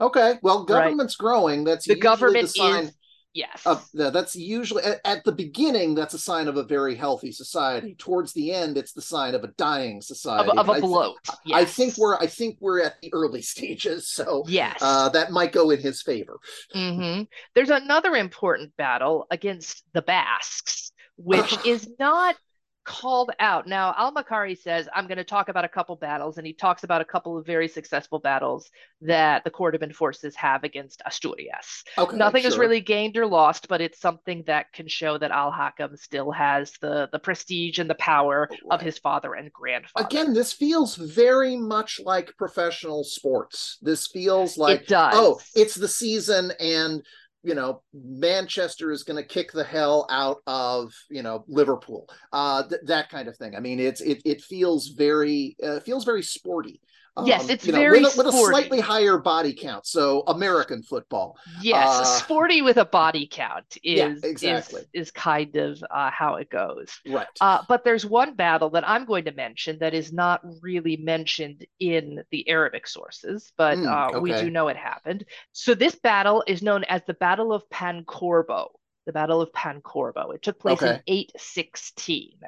Okay. 0.00 0.38
Well, 0.42 0.60
Right. 0.60 0.66
government's 0.68 1.16
growing. 1.16 1.64
That's 1.64 1.86
The 1.86 1.94
usually 1.94 2.00
government 2.02 2.42
the 2.42 2.48
sign. 2.48 2.84
is 2.84 2.92
yes. 3.32 3.62
of 3.66 3.88
that's 3.94 4.36
usually 4.36 4.84
at, 4.84 5.00
at 5.04 5.24
the 5.24 5.32
beginning 5.32 5.96
that's 5.96 6.14
a 6.14 6.18
sign 6.20 6.46
of 6.46 6.56
a 6.56 6.62
very 6.62 6.94
healthy 6.94 7.32
society 7.32 7.96
towards 7.98 8.32
the 8.32 8.52
end 8.52 8.78
it's 8.78 8.92
the 8.92 9.02
sign 9.02 9.34
of 9.34 9.42
a 9.42 9.48
dying 9.58 9.96
of, 9.96 10.04
society 10.04 10.50
of 10.56 10.70
I 10.70 10.78
a 10.78 10.80
bloat. 10.80 11.16
i 11.52 11.64
think 11.64 11.98
we're 11.98 12.16
i 12.18 12.28
think 12.28 12.58
we're 12.60 12.80
at 12.80 12.94
the 13.02 13.12
early 13.12 13.42
stages 13.54 14.08
so 14.08 14.44
yes. 14.46 14.78
uh 14.80 15.08
that 15.08 15.32
might 15.32 15.50
go 15.50 15.70
in 15.70 15.80
his 15.80 16.00
favor 16.00 16.38
hmm 16.72 17.22
There's 17.56 17.70
another 17.70 18.14
important 18.14 18.76
battle 18.76 19.26
against 19.32 19.82
the 19.94 20.02
Basques, 20.02 20.92
which 21.16 21.56
is 21.66 21.88
not 21.98 22.36
called 22.84 23.30
out. 23.40 23.66
Now, 23.66 23.94
Al 23.96 24.12
Makari 24.12 24.56
says, 24.58 24.88
I'm 24.94 25.06
going 25.06 25.18
to 25.18 25.24
talk 25.24 25.48
about 25.48 25.64
a 25.64 25.68
couple 25.68 25.96
battles, 25.96 26.38
and 26.38 26.46
he 26.46 26.52
talks 26.52 26.84
about 26.84 27.00
a 27.00 27.04
couple 27.04 27.36
of 27.38 27.46
very 27.46 27.66
successful 27.68 28.18
battles 28.18 28.70
that 29.00 29.42
the 29.44 29.50
Cordoban 29.50 29.94
forces 29.94 30.34
have 30.36 30.64
against 30.64 31.02
Asturias. 31.06 31.84
okay 31.98 32.16
Nothing 32.16 32.44
is 32.44 32.52
sure. 32.54 32.60
really 32.60 32.80
gained 32.80 33.16
or 33.16 33.26
lost, 33.26 33.68
but 33.68 33.80
it's 33.80 34.00
something 34.00 34.44
that 34.46 34.72
can 34.72 34.86
show 34.88 35.16
that 35.18 35.30
Al 35.30 35.50
Hakam 35.52 35.98
still 35.98 36.30
has 36.30 36.72
the, 36.80 37.08
the 37.12 37.18
prestige 37.18 37.78
and 37.78 37.88
the 37.88 37.94
power 37.96 38.48
of 38.70 38.80
Right. 38.80 38.82
his 38.82 38.98
father 38.98 39.34
and 39.34 39.52
grandfather. 39.52 40.06
again 40.06 40.32
this 40.34 40.52
feels 40.52 40.96
very 40.96 41.56
much 41.56 42.00
like 42.04 42.36
professional 42.36 43.04
sports 43.04 43.78
this 43.82 44.06
feels 44.06 44.56
like 44.58 44.82
it 44.82 44.88
does. 44.88 45.14
oh 45.16 45.40
it's 45.54 45.74
the 45.74 45.88
season 45.88 46.52
and 46.60 47.02
you 47.44 47.54
know 47.54 47.82
manchester 47.92 48.90
is 48.90 49.04
going 49.04 49.22
to 49.22 49.28
kick 49.28 49.52
the 49.52 49.62
hell 49.64 50.06
out 50.10 50.38
of 50.46 50.92
you 51.10 51.22
know 51.22 51.44
liverpool 51.46 52.08
uh 52.32 52.62
th- 52.66 52.80
that 52.86 53.10
kind 53.10 53.28
of 53.28 53.36
thing. 53.36 53.54
I 53.54 53.60
mean 53.60 53.78
it's 53.78 54.00
it, 54.00 54.22
it 54.24 54.42
feels 54.42 54.88
very 54.88 55.56
uh, 55.62 55.80
feels 55.80 56.04
very 56.04 56.22
sporty 56.22 56.80
Um, 57.16 57.26
Yes, 57.26 57.48
it's 57.48 57.64
you 57.66 57.72
know, 57.72 57.78
very 57.78 58.00
with, 58.02 58.14
a, 58.14 58.18
with 58.18 58.26
a 58.26 58.32
slightly 58.32 58.80
higher 58.80 59.18
body 59.18 59.52
count. 59.54 59.86
So 59.86 60.22
American 60.26 60.82
football. 60.82 61.36
Yes, 61.60 61.88
Uh, 61.88 62.04
sporty 62.04 62.60
with 62.60 62.76
a 62.76 62.84
body 62.84 63.28
count 63.30 63.78
Yeah, 63.82 64.08
is 64.08 64.24
exactly. 64.24 64.82
is 64.92 65.08
is 65.08 65.10
kind 65.12 65.54
of 65.56 65.82
uh, 65.90 66.10
how 66.10 66.36
it 66.36 66.50
goes. 66.50 66.90
Right. 67.06 67.26
Uh, 67.40 67.62
but 67.68 67.84
there's 67.84 68.04
one 68.04 68.34
battle 68.34 68.70
that 68.70 68.88
I'm 68.88 69.04
going 69.04 69.26
to 69.26 69.32
mention 69.32 69.78
that 69.78 69.94
is 69.94 70.12
not 70.12 70.40
really 70.60 70.96
mentioned 70.96 71.64
in 71.78 72.24
the 72.30 72.48
Arabic 72.48 72.86
sources, 72.88 73.52
but 73.56 73.78
Mm, 73.78 74.16
uh, 74.16 74.20
we 74.20 74.32
do 74.32 74.50
know 74.50 74.68
it 74.68 74.76
happened. 74.76 75.24
So 75.52 75.74
this 75.74 75.94
battle 75.94 76.42
is 76.46 76.62
known 76.62 76.84
as 76.84 77.02
the 77.06 77.14
Battle 77.14 77.52
of 77.52 77.68
Pancorbo. 77.70 78.68
The 79.06 79.12
Battle 79.12 79.40
of 79.40 79.52
Pancorbo. 79.52 80.34
It 80.34 80.42
took 80.42 80.58
place 80.58 80.80
in 80.82 81.00
816. 81.06 82.38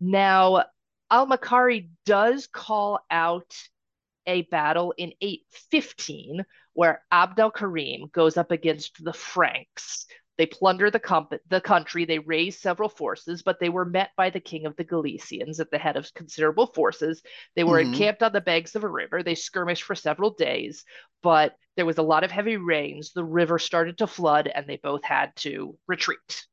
Now, 0.00 0.64
Al-Makari 1.10 1.90
does 2.06 2.46
call 2.46 3.04
out 3.10 3.54
a 4.26 4.42
battle 4.42 4.92
in 4.96 5.12
815 5.20 6.44
where 6.74 7.02
Abd 7.10 7.40
al-Karim 7.40 8.08
goes 8.12 8.36
up 8.36 8.50
against 8.50 9.02
the 9.02 9.12
Franks. 9.12 10.06
They 10.38 10.46
plunder 10.46 10.90
the, 10.90 10.98
comp- 10.98 11.34
the 11.50 11.60
country, 11.60 12.06
they 12.06 12.18
raise 12.18 12.58
several 12.58 12.88
forces, 12.88 13.42
but 13.42 13.60
they 13.60 13.68
were 13.68 13.84
met 13.84 14.10
by 14.16 14.30
the 14.30 14.40
king 14.40 14.64
of 14.64 14.74
the 14.76 14.84
Galicians 14.84 15.60
at 15.60 15.70
the 15.70 15.76
head 15.78 15.96
of 15.98 16.12
considerable 16.14 16.66
forces. 16.68 17.22
They 17.56 17.64
were 17.64 17.78
Mhm. 17.78 17.86
encamped 17.92 18.22
on 18.22 18.32
the 18.32 18.40
banks 18.40 18.74
of 18.74 18.82
a 18.84 18.88
river. 18.88 19.22
They 19.22 19.34
skirmished 19.34 19.82
for 19.82 19.94
several 19.94 20.30
days, 20.30 20.84
but 21.22 21.56
there 21.76 21.84
was 21.84 21.98
a 21.98 22.02
lot 22.02 22.24
of 22.24 22.30
heavy 22.30 22.56
rains. 22.56 23.12
The 23.12 23.24
river 23.24 23.58
started 23.58 23.98
to 23.98 24.06
flood, 24.06 24.46
and 24.48 24.66
they 24.66 24.76
both 24.76 25.04
had 25.04 25.36
to 25.36 25.76
retreat. 25.86 26.46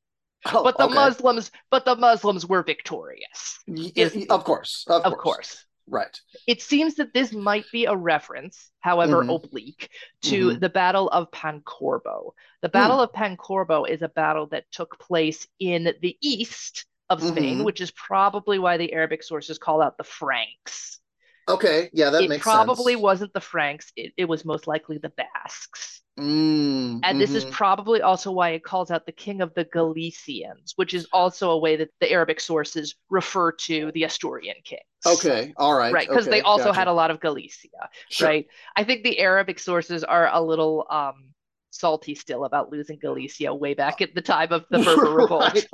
Oh, 0.46 0.64
But 0.64 0.78
the 0.78 0.86
okay. 0.86 0.94
Muslims, 0.94 1.52
but 1.72 1.86
the 1.86 1.96
Muslims 1.96 2.46
were 2.46 2.64
victorious. 2.64 3.60
Y- 3.68 3.92
y- 3.96 4.26
of 4.30 4.44
course. 4.44 4.84
Of, 4.88 5.04
Of 5.04 5.14
course. 5.14 5.24
course. 5.24 5.66
Right. 5.89 6.20
It 6.46 6.62
seems 6.62 6.96
that 6.96 7.13
this 7.13 7.32
might 7.32 7.65
be 7.72 7.86
a 7.86 7.96
reference, 7.96 8.72
however 8.82 9.24
Mhm. 9.24 9.36
oblique, 9.36 9.89
to 10.24 10.50
Mhm. 10.50 10.60
the 10.60 10.70
Battle 10.70 11.10
of 11.10 11.32
Pancorbo. 11.32 12.34
The 12.62 12.70
Battle 12.70 13.00
of 13.00 13.13
Pancorbo 13.13 13.89
is 13.89 14.01
a 14.01 14.10
battle 14.10 14.48
that 14.48 14.70
took 14.72 15.00
place 15.00 15.48
in 15.60 15.96
the 16.01 16.17
east 16.22 16.86
of 17.10 17.24
Spain, 17.24 17.60
Mhm. 17.60 17.63
which 17.63 17.79
is 17.79 17.91
probably 17.91 18.60
why 18.60 18.75
the 18.75 18.91
Arabic 18.91 19.24
sources 19.24 19.58
call 19.58 19.82
out 19.82 19.98
the 19.98 20.03
Franks. 20.03 21.00
Okay. 21.48 21.89
Yeah, 21.94 22.10
that 22.10 22.20
makes 22.20 22.20
sense. 22.20 22.25
it 22.25 22.29
makes 22.29 22.44
probably 22.44 22.94
sense. 22.94 23.01
wasn't 23.01 23.34
the 23.34 23.39
Franks, 23.39 23.94
it, 23.96 24.12
it 24.17 24.25
was 24.25 24.44
most 24.44 24.67
likely 24.67 24.98
the 24.98 25.10
Basques. 25.10 26.01
Mm, 26.20 27.00
And 27.04 27.22
this 27.22 27.36
is 27.36 27.46
mhm. 27.46 27.52
probably 27.52 28.02
also 28.02 28.32
why 28.32 28.50
it 28.50 28.64
calls 28.64 28.90
out 28.90 29.06
the 29.06 29.12
king 29.12 29.42
of 29.42 29.54
the 29.54 29.66
Galicians, 29.66 30.74
which 30.76 30.94
is 30.94 31.06
also 31.14 31.52
a 31.52 31.58
way 31.58 31.76
that 31.76 31.90
the 32.00 32.12
Arabic 32.12 32.40
sources 32.40 32.96
refer 33.10 33.52
to 33.52 33.92
the 33.94 34.04
Asturian 34.04 34.56
kings. 34.64 34.82
Okay. 35.06 35.54
All 35.58 35.76
right. 35.76 35.92
Right, 35.94 36.08
because 36.08 36.28
they 36.28 36.42
also 36.42 36.66
gotcha. 36.70 36.80
had 36.80 36.88
a 36.88 36.94
lot 36.94 37.12
of 37.12 37.20
Galicia, 37.20 37.90
Sure. 38.10 38.28
right? 38.28 38.48
I 38.76 38.84
think 38.84 39.04
the 39.04 39.20
Arabic 39.20 39.60
sources 39.60 40.04
are 40.04 40.28
a 40.34 40.42
little 40.42 40.88
um, 40.90 41.34
salty 41.70 42.16
still 42.16 42.46
about 42.46 42.72
losing 42.72 42.98
Galicia 43.00 43.54
way 43.54 43.74
back 43.74 44.02
at 44.02 44.16
the 44.16 44.22
time 44.22 44.52
of 44.52 44.66
the 44.70 44.80
Berber 44.84 45.12
Revolt. 45.12 45.66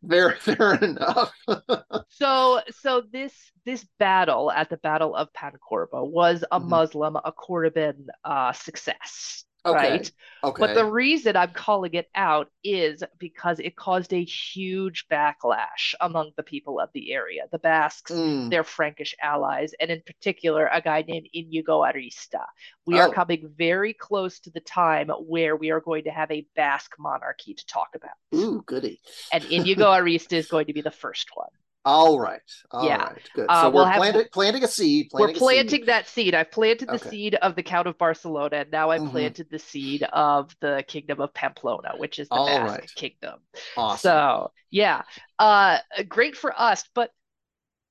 Fair, 0.08 0.32
fair 0.40 0.74
enough. 0.74 1.32
So, 2.10 2.60
so 2.80 3.02
this 3.12 3.32
this 3.64 3.86
battle 3.98 4.50
at 4.50 4.70
the 4.70 4.78
Battle 4.78 5.14
of 5.14 5.28
Pancorbo 5.34 6.10
was 6.10 6.42
a 6.50 6.58
Mhm. 6.58 6.68
Muslim, 6.68 7.16
a 7.16 7.32
Cordoban 7.32 8.06
uh, 8.24 8.52
success, 8.52 9.44
Okay. 9.64 10.02
right? 10.02 10.10
Okay. 10.42 10.60
But 10.60 10.74
the 10.74 10.84
reason 10.84 11.36
I'm 11.36 11.52
calling 11.52 11.94
it 11.94 12.08
out 12.14 12.50
is 12.64 13.02
because 13.18 13.60
it 13.60 13.76
caused 13.76 14.12
a 14.12 14.24
huge 14.24 15.06
backlash 15.08 15.94
among 16.00 16.32
the 16.36 16.42
people 16.42 16.80
of 16.80 16.90
the 16.94 17.12
area, 17.12 17.42
the 17.52 17.58
Basques, 17.60 18.12
Mm, 18.12 18.50
their 18.50 18.64
Frankish 18.64 19.14
allies, 19.22 19.72
and 19.78 19.90
in 19.90 20.02
particular, 20.04 20.68
a 20.72 20.80
guy 20.82 21.02
named 21.06 21.28
Inigo 21.32 21.82
Arista. 21.82 22.44
We 22.86 22.98
are 22.98 23.06
Oh. 23.06 23.12
coming 23.12 23.52
very 23.56 23.92
close 23.94 24.40
to 24.40 24.50
the 24.50 24.60
time 24.60 25.10
where 25.10 25.54
we 25.54 25.70
are 25.70 25.80
going 25.80 26.04
to 26.04 26.10
have 26.10 26.30
a 26.32 26.46
Basque 26.56 26.94
monarchy 26.98 27.54
to 27.54 27.66
talk 27.66 27.90
about. 27.94 28.16
ooh, 28.34 28.62
goody. 28.66 29.00
And 29.30 29.44
Inigo 29.50 29.86
Arista 29.90 30.34
is 30.34 30.46
going 30.46 30.66
to 30.66 30.72
be 30.72 30.82
the 30.82 30.90
first 30.90 31.30
one. 31.34 31.48
All 31.84 32.18
right. 32.18 32.40
All 32.70 32.88
right. 32.88 32.98
Yeah. 33.00 33.12
Good. 33.34 33.46
Uh, 33.48 33.62
so 33.62 33.70
we'll 33.70 33.84
we're 33.86 33.92
planting, 33.94 34.24
planting 34.32 34.64
a 34.64 34.68
seed. 34.68 35.08
We're 35.12 35.32
Planting 35.32 35.68
seed. 35.70 35.86
that 35.86 36.06
seed. 36.08 36.34
I've 36.34 36.50
planted 36.50 36.88
the 36.88 36.94
Okay. 36.94 37.10
seed 37.10 37.34
of 37.36 37.56
the 37.56 37.62
Count 37.62 37.88
of 37.88 37.96
Barcelona, 37.96 38.56
and 38.58 38.70
now 38.70 38.90
I've 38.90 39.02
Mhm. 39.02 39.10
planted 39.10 39.48
the 39.50 39.58
seed 39.58 40.02
of 40.02 40.54
the 40.60 40.84
Kingdom 40.86 41.20
of 41.20 41.32
Pamplona, 41.32 41.94
which 41.96 42.18
is 42.18 42.30
the 42.30 42.34
All 42.34 42.46
Basque 42.46 42.80
right. 42.80 42.94
kingdom. 42.94 43.40
Awesome. 43.76 43.98
So 44.00 44.52
yeah, 44.70 45.02
uh, 45.38 45.78
great 46.08 46.36
for 46.36 46.52
us, 46.58 46.84
but 46.94 47.10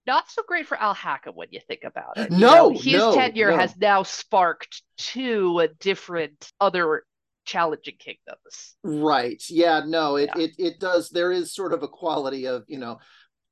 not 0.06 0.30
so 0.30 0.44
great 0.48 0.68
for 0.68 0.78
Al 0.78 0.96
Hakam 0.96 1.34
when 1.36 1.50
you 1.52 1.60
think 1.68 1.84
about 1.84 2.18
it. 2.18 2.32
You 2.38 2.38
No, 2.38 2.70
know, 2.70 2.70
his 2.70 2.94
no, 2.94 3.12
tenure 3.12 3.52
no. 3.52 3.58
has 3.58 3.76
now 3.78 4.04
sparked 4.04 4.84
two 4.98 5.68
different 5.80 6.52
other 6.60 7.06
challenging 7.46 7.98
kingdoms. 7.98 8.76
Right. 8.84 9.42
Yeah, 9.50 9.82
no, 9.86 10.16
it, 10.18 10.30
Yeah. 10.36 10.38
it 10.38 10.52
it 10.58 10.80
does. 10.80 11.10
There 11.10 11.32
is 11.32 11.54
sort 11.54 11.74
of 11.74 11.84
a 11.84 11.88
quality 11.88 12.46
of, 12.48 12.64
you 12.68 12.78
know, 12.78 13.00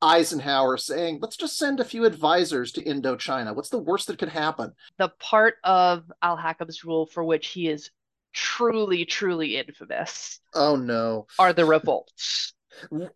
Eisenhower 0.01 0.77
saying, 0.77 1.19
let's 1.21 1.37
just 1.37 1.57
send 1.57 1.79
a 1.79 1.85
few 1.85 2.05
advisors 2.05 2.71
to 2.73 2.83
Indochina. 2.83 3.55
What's 3.55 3.69
the 3.69 3.79
worst 3.79 4.07
that 4.07 4.17
could 4.19 4.29
happen? 4.29 4.73
The 4.97 5.09
part 5.19 5.55
of 5.63 6.11
Al 6.21 6.37
Hakam's 6.37 6.83
rule 6.83 7.05
for 7.05 7.23
which 7.23 7.47
he 7.47 7.67
is 7.67 7.89
truly, 8.33 9.05
truly 9.05 9.57
infamous 9.57 10.39
Oh 10.53 10.75
no. 10.75 11.27
are 11.39 11.53
the 11.53 11.65
revolts. 11.65 12.53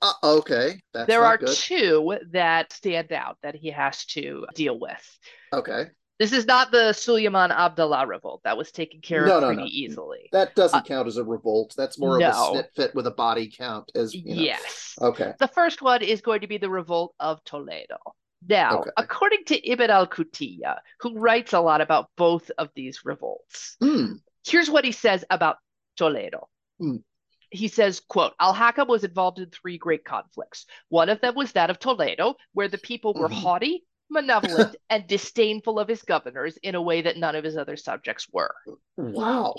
Uh, 0.01 0.13
okay. 0.23 0.79
That's 0.93 1.07
there 1.07 1.25
are 1.25 1.37
good. 1.37 1.53
two 1.53 2.15
that 2.31 2.71
stand 2.71 3.11
out 3.11 3.37
that 3.43 3.55
he 3.55 3.71
has 3.71 4.05
to 4.05 4.45
deal 4.55 4.79
with. 4.79 5.19
Okay. 5.51 5.87
This 6.19 6.33
is 6.33 6.45
not 6.45 6.71
the 6.71 6.91
Suleiman 6.91 7.49
Abdallah 7.51 8.05
revolt 8.05 8.41
that 8.43 8.57
was 8.57 8.71
taken 8.73 8.99
care 8.99 9.25
No, 9.25 9.37
of 9.37 9.41
no, 9.41 9.47
pretty 9.47 9.61
no. 9.61 9.67
easily. 9.69 10.29
That 10.33 10.53
doesn't 10.53 10.85
count 10.85 11.07
as 11.07 11.15
a 11.17 11.23
revolt. 11.23 11.73
That's 11.77 11.97
more 11.97 12.17
of 12.17 12.21
a 12.21 12.27
No. 12.27 12.53
snit 12.53 12.73
fit 12.75 12.93
with 12.93 13.07
a 13.07 13.11
body 13.11 13.49
count 13.49 13.89
as 13.95 14.13
you 14.13 14.35
know. 14.35 14.41
Yes. 14.41 14.95
Okay. 15.01 15.33
The 15.39 15.47
first 15.47 15.81
one 15.81 16.01
is 16.03 16.19
going 16.21 16.41
to 16.41 16.47
be 16.47 16.57
the 16.57 16.69
revolt 16.69 17.15
of 17.21 17.41
Toledo. 17.45 17.97
Now, 18.47 18.79
Okay. 18.79 18.89
according 18.97 19.45
to 19.45 19.69
Ibn 19.69 19.89
al-Qutiyya, 19.89 20.79
who 20.99 21.17
writes 21.17 21.53
a 21.53 21.59
lot 21.61 21.79
about 21.81 22.09
both 22.17 22.51
of 22.57 22.69
these 22.75 23.05
revolts, 23.05 23.77
Hmm. 23.81 24.15
here's 24.45 24.69
what 24.69 24.83
he 24.85 24.91
says 24.91 25.23
about 25.29 25.57
Toledo. 25.95 26.49
Hmm. 26.79 26.97
He 27.51 27.67
says, 27.67 27.99
quote, 28.01 28.33
Al-Hakam 28.39 28.87
was 28.87 29.03
involved 29.03 29.39
in 29.39 29.49
three 29.49 29.77
great 29.77 30.05
conflicts. 30.05 30.65
One 30.89 31.09
of 31.09 31.19
them 31.21 31.33
was 31.35 31.53
that 31.53 31.69
of 31.69 31.79
Toledo, 31.79 32.35
where 32.53 32.67
the 32.67 32.77
people 32.77 33.13
were 33.13 33.27
Mhm. 33.29 33.33
haughty, 33.41 33.85
malevolent, 34.09 34.75
and 34.89 35.07
disdainful 35.07 35.79
of 35.79 35.87
his 35.87 36.01
governors 36.01 36.57
in 36.63 36.75
a 36.75 36.81
way 36.81 37.01
that 37.01 37.17
none 37.17 37.35
of 37.35 37.43
his 37.43 37.57
other 37.57 37.77
subjects 37.77 38.27
were. 38.31 38.53
Wow. 38.97 39.55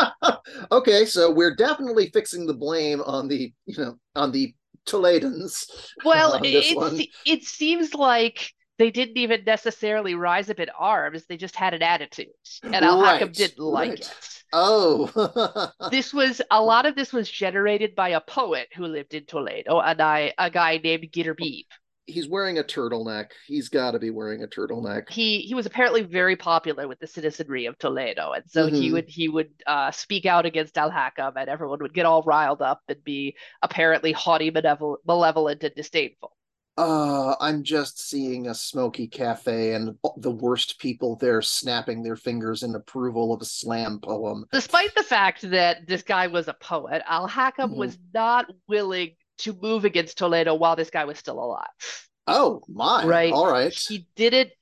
okay, 0.72 1.04
so 1.04 1.30
we're 1.30 1.54
definitely 1.54 2.10
fixing 2.10 2.46
the 2.46 2.54
blame 2.54 3.00
on 3.02 3.28
the, 3.28 3.52
you 3.66 3.78
know, 3.78 3.96
on 4.14 4.32
the 4.32 4.54
Toledans. 4.86 5.70
Well, 6.04 6.34
on 6.34 6.44
it, 6.44 6.48
it, 6.54 6.76
one. 6.76 6.96
se- 6.96 7.10
it 7.26 7.44
seems 7.44 7.94
like 7.94 8.52
they 8.78 8.90
didn't 8.90 9.18
even 9.18 9.44
necessarily 9.44 10.14
rise 10.14 10.48
up 10.48 10.58
in 10.58 10.68
arms. 10.78 11.26
They 11.26 11.36
just 11.36 11.54
had 11.54 11.74
an 11.74 11.82
attitude. 11.82 12.28
And 12.62 12.84
Al 12.84 13.02
Hakam 13.02 13.20
Right, 13.20 13.32
didn't 13.34 13.58
like 13.58 13.90
right. 13.90 14.00
it. 14.00 14.14
Oh. 14.52 15.70
This 15.90 16.12
was 16.14 16.40
a 16.50 16.62
lot 16.62 16.86
of 16.86 16.94
this 16.96 17.12
was 17.12 17.30
generated 17.30 17.94
by 17.94 18.10
a 18.10 18.20
poet 18.20 18.68
who 18.74 18.86
lived 18.86 19.14
in 19.14 19.26
Toledo, 19.26 19.80
and 19.80 20.00
I 20.00 20.32
a 20.38 20.50
guy 20.50 20.78
named 20.82 21.10
Gitterbib. 21.12 21.64
He's 22.10 22.28
wearing 22.28 22.58
a 22.58 22.62
turtleneck. 22.64 23.30
He's 23.46 23.68
got 23.68 23.92
to 23.92 23.98
be 23.98 24.10
wearing 24.10 24.42
a 24.42 24.46
turtleneck. 24.46 25.10
He 25.10 25.38
he 25.40 25.54
was 25.54 25.66
apparently 25.66 26.02
very 26.02 26.36
popular 26.36 26.86
with 26.88 26.98
the 26.98 27.06
citizenry 27.06 27.66
of 27.66 27.78
Toledo, 27.78 28.32
and 28.32 28.44
so 28.48 28.66
he 28.66 28.88
Mhm. 28.88 28.92
would 28.92 29.08
he 29.08 29.28
would 29.28 29.50
uh, 29.66 29.90
speak 29.90 30.26
out 30.26 30.46
against 30.46 30.76
Al 30.76 30.90
Hakam, 30.90 31.32
and 31.36 31.48
everyone 31.48 31.80
would 31.80 31.94
get 31.94 32.06
all 32.06 32.22
riled 32.22 32.62
up 32.62 32.82
and 32.88 33.02
be 33.04 33.36
apparently 33.62 34.12
haughty, 34.12 34.50
malevolent, 34.50 35.00
malevolent 35.06 35.64
and 35.64 35.74
disdainful. 35.74 36.36
Uh, 36.78 37.34
I'm 37.40 37.62
just 37.62 38.00
seeing 38.08 38.46
a 38.46 38.54
smoky 38.54 39.06
cafe 39.06 39.74
and 39.74 39.98
the 40.16 40.30
worst 40.30 40.78
people 40.78 41.16
there 41.16 41.42
snapping 41.42 42.02
their 42.02 42.16
fingers 42.16 42.62
in 42.62 42.74
approval 42.74 43.34
of 43.34 43.42
a 43.42 43.44
slam 43.44 43.98
poem. 44.00 44.46
Despite 44.50 44.94
the 44.94 45.02
fact 45.02 45.42
that 45.50 45.86
this 45.86 46.02
guy 46.02 46.28
was 46.28 46.48
a 46.48 46.54
poet, 46.54 47.02
Al 47.06 47.28
Hakam 47.28 47.72
Mhm. 47.72 47.76
was 47.76 47.98
not 48.14 48.46
willing 48.66 49.10
to 49.40 49.52
move 49.60 49.84
against 49.84 50.18
Toledo 50.18 50.54
while 50.54 50.76
this 50.76 50.90
guy 50.90 51.04
was 51.04 51.18
still 51.18 51.38
alive. 51.42 52.08
Oh 52.26 52.62
my. 52.68 53.04
Right. 53.06 53.32
All 53.32 53.50
right. 53.50 53.72
He 53.72 54.06
did 54.16 54.34
it. 54.34 54.52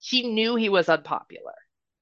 He 0.00 0.28
knew 0.28 0.56
he 0.56 0.68
was 0.68 0.88
unpopular. 0.88 1.52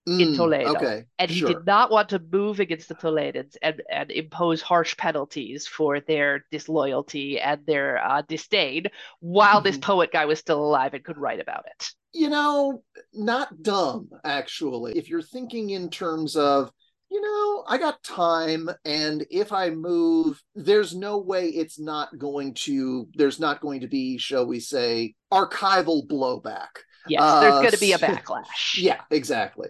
in 0.06 0.28
Mm, 0.32 0.36
Toledo, 0.36 0.70
Okay. 0.74 1.04
and 1.18 1.30
he 1.30 1.40
sure. 1.40 1.48
did 1.54 1.66
not 1.66 1.90
want 1.90 2.08
to 2.08 2.18
move 2.18 2.58
against 2.58 2.88
the 2.88 2.94
Toledans 2.94 3.56
and, 3.62 3.82
and 3.90 4.10
impose 4.10 4.62
harsh 4.62 4.96
penalties 4.96 5.66
for 5.68 6.00
their 6.00 6.46
disloyalty 6.50 7.38
and 7.38 7.64
their 7.66 7.98
uh, 8.04 8.22
disdain 8.22 8.86
while 9.20 9.60
this 9.60 9.76
Mhm. 9.76 9.82
poet 9.82 10.10
guy 10.10 10.24
was 10.24 10.38
still 10.38 10.64
alive 10.64 10.94
and 10.94 11.04
could 11.04 11.18
write 11.18 11.38
about 11.38 11.66
it. 11.66 11.90
you 12.12 12.28
know, 12.30 12.82
not 13.12 13.62
dumb, 13.62 14.08
actually. 14.24 14.98
If 14.98 15.08
you're 15.08 15.22
thinking 15.22 15.70
in 15.70 15.90
terms 15.90 16.34
of, 16.34 16.72
you 17.10 17.20
know, 17.20 17.64
I 17.66 17.76
got 17.78 18.02
time, 18.02 18.70
and 18.84 19.26
if 19.30 19.52
I 19.52 19.70
move, 19.70 20.40
there's 20.54 20.94
no 20.94 21.18
way 21.18 21.48
it's 21.48 21.78
not 21.78 22.16
going 22.18 22.54
to, 22.66 23.08
there's 23.14 23.40
not 23.40 23.60
going 23.60 23.80
to 23.80 23.88
be, 23.88 24.16
shall 24.18 24.46
we 24.46 24.60
say, 24.60 25.14
archival 25.32 26.06
blowback. 26.06 26.68
Yes, 27.08 27.20
Uh, 27.22 27.40
there's 27.40 27.52
going 27.54 27.70
to 27.72 27.80
be 27.80 27.92
a 27.92 27.98
backlash. 27.98 28.76
Yeah, 28.78 29.00
exactly. 29.10 29.68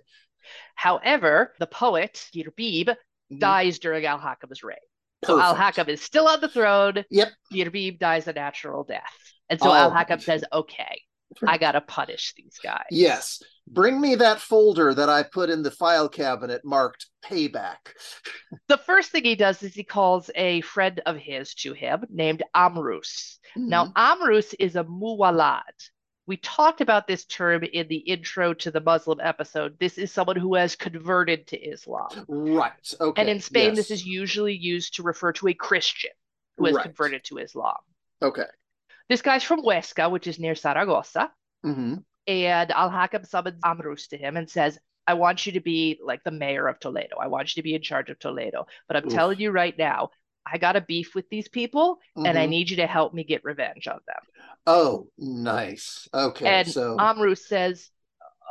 However, 0.75 1.55
the 1.59 1.67
poet 1.67 2.27
Gharbib 2.35 2.95
Mhm. 3.33 3.39
dies 3.39 3.79
during 3.79 4.05
Al 4.07 4.19
Hakam's 4.19 4.63
reign. 4.63 4.77
So 5.25 5.39
Al 5.41 5.55
Hakam 5.55 5.89
is 5.89 6.01
still 6.03 6.27
on 6.27 6.41
the 6.41 6.49
throne. 6.49 7.05
Yep. 7.11 7.29
Gharbib 7.53 7.99
dies 7.99 8.27
a 8.27 8.33
natural 8.33 8.85
death. 8.85 9.03
And 9.49 9.61
so 9.61 9.71
Oh. 9.71 9.75
Al 9.75 9.91
Hakam 9.93 10.21
says, 10.23 10.43
okay, 10.53 11.03
I 11.47 11.59
got 11.59 11.73
to 11.73 11.81
punish 11.81 12.35
these 12.37 12.59
guys. 12.63 12.87
Yes. 12.91 13.41
Bring 13.73 14.01
me 14.01 14.17
that 14.17 14.41
folder 14.41 14.93
that 14.95 15.09
I 15.09 15.23
put 15.23 15.49
in 15.49 15.63
the 15.63 15.71
file 15.71 16.09
cabinet 16.09 16.63
marked 16.65 17.07
payback. 17.25 17.77
The 18.69 18.79
first 18.79 19.11
thing 19.13 19.25
he 19.25 19.37
does 19.37 19.63
is 19.63 19.75
he 19.75 19.85
calls 19.85 20.29
a 20.35 20.61
friend 20.63 21.01
of 21.07 21.17
his 21.17 21.55
to 21.57 21.73
him 21.73 22.05
named 22.11 22.43
Amrus. 22.55 23.39
Now, 23.57 23.87
Mhm. 23.87 23.93
Amrus 23.95 24.55
is 24.59 24.75
a 24.77 24.83
muwallad. 24.85 25.63
We 26.27 26.37
talked 26.37 26.81
about 26.81 27.07
this 27.07 27.25
term 27.25 27.63
in 27.65 27.87
the 27.89 27.97
intro 27.99 28.55
to 28.55 28.71
the 28.73 28.81
Muslim 28.81 29.19
episode. 29.21 29.77
This 29.79 29.99
is 29.99 30.11
someone 30.13 30.37
who 30.37 30.55
has 30.57 30.75
converted 30.77 31.47
to 31.49 31.59
Islam. 31.61 32.25
right. 32.29 32.95
Okay. 33.01 33.21
And 33.21 33.29
in 33.31 33.41
Spain, 33.41 33.75
this 33.75 33.91
is 33.93 34.05
usually 34.05 34.55
used 34.57 34.95
to 34.97 35.03
refer 35.05 35.33
to 35.35 35.49
a 35.49 35.55
Christian 35.55 36.11
who 36.57 36.67
has 36.67 36.75
Right. 36.77 36.85
converted 36.87 37.25
to 37.25 37.39
Islam. 37.39 37.79
Okay. 38.23 38.47
This 39.09 39.23
guy's 39.23 39.43
from 39.45 39.63
Huesca, 39.63 40.11
which 40.11 40.27
is 40.27 40.39
near 40.41 40.55
Saragossa. 40.55 41.31
hmm 41.63 41.97
And 42.27 42.71
Al 42.71 42.91
Hakam 42.91 43.27
summons 43.27 43.61
Amrus 43.65 44.09
to 44.09 44.17
him 44.17 44.37
and 44.37 44.49
says, 44.49 44.79
I 45.07 45.15
want 45.15 45.47
you 45.47 45.53
to 45.53 45.61
be 45.61 45.99
like 46.03 46.23
the 46.25 46.31
mayor 46.31 46.69
of 46.69 46.79
Toledo. 46.79 47.17
I 47.19 47.27
want 47.27 47.55
you 47.57 47.61
to 47.61 47.65
be 47.65 47.75
in 47.75 47.83
charge 47.83 48.11
of 48.11 48.19
Toledo. 48.19 48.67
But 48.89 48.97
I'm 48.97 49.07
Oof. 49.07 49.13
telling 49.13 49.41
you 49.41 49.51
right 49.51 49.77
now, 49.77 50.11
I 50.47 50.59
got 50.59 50.77
a 50.77 50.81
beef 50.81 51.15
with 51.15 51.29
these 51.31 51.49
people 51.49 51.99
and 52.25 52.39
I 52.39 52.47
Mhm. 52.47 52.51
need 52.51 52.71
you 52.71 52.77
to 52.77 52.87
help 52.87 53.13
me 53.15 53.25
get 53.25 53.45
revenge 53.45 53.89
on 53.89 54.01
them. 54.07 54.23
Oh, 54.67 55.09
nice. 55.19 56.09
Okay. 56.15 56.47
and 56.47 56.67
so 56.67 56.97
Amrus 56.99 57.39
says, 57.47 57.91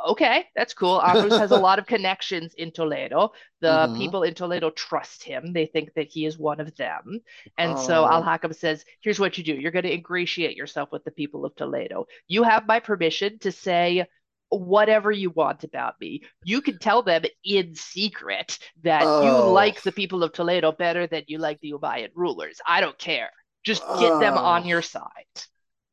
okay, 0.08 0.46
that's 0.56 0.74
cool. 0.74 1.00
Amrus 1.00 1.38
has 1.38 1.50
a 1.50 1.56
lot 1.58 1.78
of 1.78 1.86
connections 1.86 2.54
in 2.54 2.72
Toledo. 2.72 3.32
The 3.60 3.88
Mhm. 3.88 3.96
people 3.98 4.22
in 4.22 4.34
Toledo 4.34 4.70
trust 4.70 5.22
him. 5.22 5.52
They 5.52 5.66
think 5.66 5.92
that 5.94 6.08
he 6.08 6.26
is 6.26 6.38
one 6.38 6.60
of 6.60 6.74
them. 6.76 7.20
And 7.58 7.78
so 7.78 8.04
Oh. 8.04 8.08
Al 8.08 8.22
Hakam 8.22 8.54
says, 8.54 8.84
here's 9.00 9.20
what 9.20 9.36
you 9.38 9.44
do. 9.44 9.54
You're 9.54 9.70
going 9.72 9.84
to 9.84 9.92
ingratiate 9.94 10.56
yourself 10.56 10.90
with 10.92 11.04
the 11.04 11.10
people 11.10 11.44
of 11.44 11.54
Toledo. 11.56 12.06
You 12.28 12.42
have 12.44 12.66
my 12.66 12.80
permission 12.80 13.38
to 13.40 13.52
say 13.52 14.06
whatever 14.48 15.12
you 15.12 15.30
want 15.30 15.62
about 15.64 15.94
me. 16.00 16.22
You 16.44 16.60
can 16.60 16.78
tell 16.78 17.02
them 17.02 17.22
in 17.44 17.74
secret 17.76 18.58
that 18.82 19.02
you 19.02 19.06
Oh. 19.30 19.52
like 19.52 19.80
the 19.82 19.92
people 19.92 20.24
of 20.24 20.32
Toledo 20.32 20.72
better 20.72 21.06
than 21.06 21.24
you 21.28 21.38
like 21.38 21.60
the 21.60 21.72
Umayyad 21.72 22.10
rulers. 22.14 22.60
I 22.66 22.80
don't 22.80 22.98
care. 22.98 23.30
Just 23.62 23.82
get 24.00 24.18
them 24.20 24.36
on 24.38 24.62
Oh. 24.62 24.66
your 24.66 24.82
side. 24.82 25.26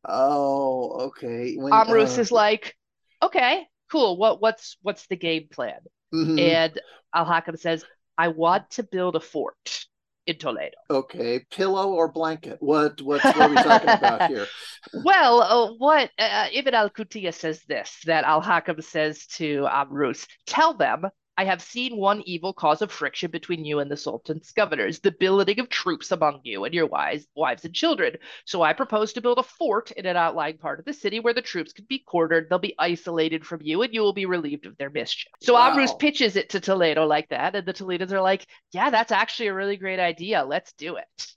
oh, 0.06 1.08
okay. 1.08 1.56
When, 1.56 1.74
Amrus 1.74 2.18
uh, 2.18 2.22
is 2.22 2.32
like, 2.32 2.76
okay, 3.22 3.68
cool. 3.92 4.18
What 4.18 4.42
what's 4.42 4.78
what's 4.82 5.08
the 5.08 5.16
game 5.18 5.48
plan? 5.52 5.80
mhm. 6.14 6.40
And 6.40 6.80
Al 7.14 7.26
Hakam 7.26 7.58
says, 7.60 7.86
I 8.18 8.30
want 8.30 8.70
to 8.72 8.84
build 8.84 9.16
a 9.16 9.20
fort 9.20 9.86
in 10.26 10.38
Toledo. 10.38 10.76
okay. 10.90 11.46
Pillow 11.52 11.92
or 11.94 12.12
blanket? 12.12 12.58
What? 12.62 13.02
What, 13.02 13.24
what 13.24 13.42
are 13.42 13.50
we 13.50 13.60
talking 13.60 13.94
about 13.94 14.24
here? 14.26 14.50
Well, 14.94 15.42
uh, 15.42 15.74
what 15.78 16.12
uh, 16.20 16.48
Ibn 16.54 16.74
al 16.74 16.90
Qutiyya 16.90 17.34
says 17.34 17.62
this 17.68 17.98
that 18.06 18.24
Al 18.24 18.42
Hakam 18.42 18.84
says 18.84 19.26
to 19.38 19.68
Amrus, 19.70 20.28
tell 20.46 20.74
them. 20.74 21.06
I 21.38 21.46
have 21.46 21.62
seen 21.62 21.98
one 21.98 22.22
evil 22.26 22.52
cause 22.54 22.82
of 22.82 22.92
friction 22.92 23.32
between 23.32 23.64
you 23.64 23.80
and 23.80 23.90
the 23.92 23.96
Sultan's 23.96 24.52
governors, 24.52 25.00
the 25.00 25.12
billeting 25.12 25.60
of 25.60 25.70
troops 25.70 26.12
among 26.12 26.42
you 26.44 26.66
and 26.66 26.74
your 26.74 26.88
wives, 26.88 27.28
wives 27.36 27.64
and 27.64 27.74
children. 27.74 28.18
So 28.46 28.62
I 28.64 28.74
propose 28.74 29.14
to 29.14 29.22
build 29.22 29.38
a 29.38 29.44
fort 29.44 29.92
in 29.92 30.06
an 30.06 30.18
outlying 30.18 30.58
part 30.58 30.80
of 30.80 30.86
the 30.86 30.94
city 30.94 31.20
where 31.20 31.34
the 31.34 31.42
troops 31.42 31.74
can 31.74 31.86
be 31.86 32.00
quartered. 32.00 32.48
They'll 32.50 32.60
be 32.60 32.76
isolated 32.80 33.46
from 33.46 33.62
you, 33.62 33.82
and 33.84 33.94
you 33.94 34.02
will 34.02 34.14
be 34.14 34.26
relieved 34.26 34.66
of 34.66 34.78
their 34.78 34.90
mischief. 34.90 35.32
So 35.40 35.56
Wow. 35.56 35.70
Amrus 35.72 35.98
pitches 35.98 36.36
it 36.36 36.50
to 36.50 36.60
Toledo 36.60 37.06
like 37.06 37.30
that, 37.30 37.56
and 37.56 37.66
the 37.68 37.74
Toledans 37.74 38.12
are 38.12 38.22
like, 38.22 38.48
"Yeah, 38.72 38.90
that's 38.90 39.12
actually 39.12 39.48
a 39.48 39.54
really 39.54 39.78
great 39.78 40.00
idea. 40.00 40.44
Let's 40.44 40.74
do 40.74 40.98
it." 40.98 41.37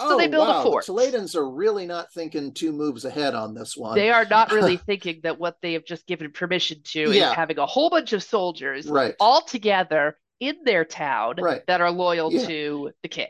Oh, 0.00 0.18
they 0.18 0.26
build 0.26 0.48
a 0.48 0.62
fort. 0.62 0.86
The 0.86 0.92
Toledans 0.92 1.36
are 1.36 1.48
really 1.48 1.86
not 1.86 2.12
thinking 2.12 2.52
two 2.52 2.72
moves 2.72 3.04
ahead 3.04 3.34
on 3.34 3.54
this 3.54 3.76
one. 3.76 3.94
They 3.94 4.10
are 4.10 4.24
not 4.24 4.50
really 4.50 4.76
thinking 4.86 5.20
that 5.22 5.38
what 5.38 5.58
they 5.62 5.74
have 5.74 5.84
just 5.84 6.06
given 6.06 6.32
permission 6.32 6.80
to 6.84 7.12
Yeah. 7.12 7.30
is 7.30 7.36
having 7.36 7.58
a 7.58 7.66
whole 7.66 7.90
bunch 7.90 8.12
of 8.12 8.22
soldiers 8.22 8.88
right. 8.88 9.14
all 9.20 9.42
together 9.42 10.18
in 10.40 10.56
their 10.64 10.84
town 10.84 11.36
Right. 11.38 11.64
that 11.68 11.80
are 11.80 11.92
loyal 11.92 12.32
Yeah. 12.32 12.46
to 12.46 12.90
the 13.02 13.08
king. 13.08 13.28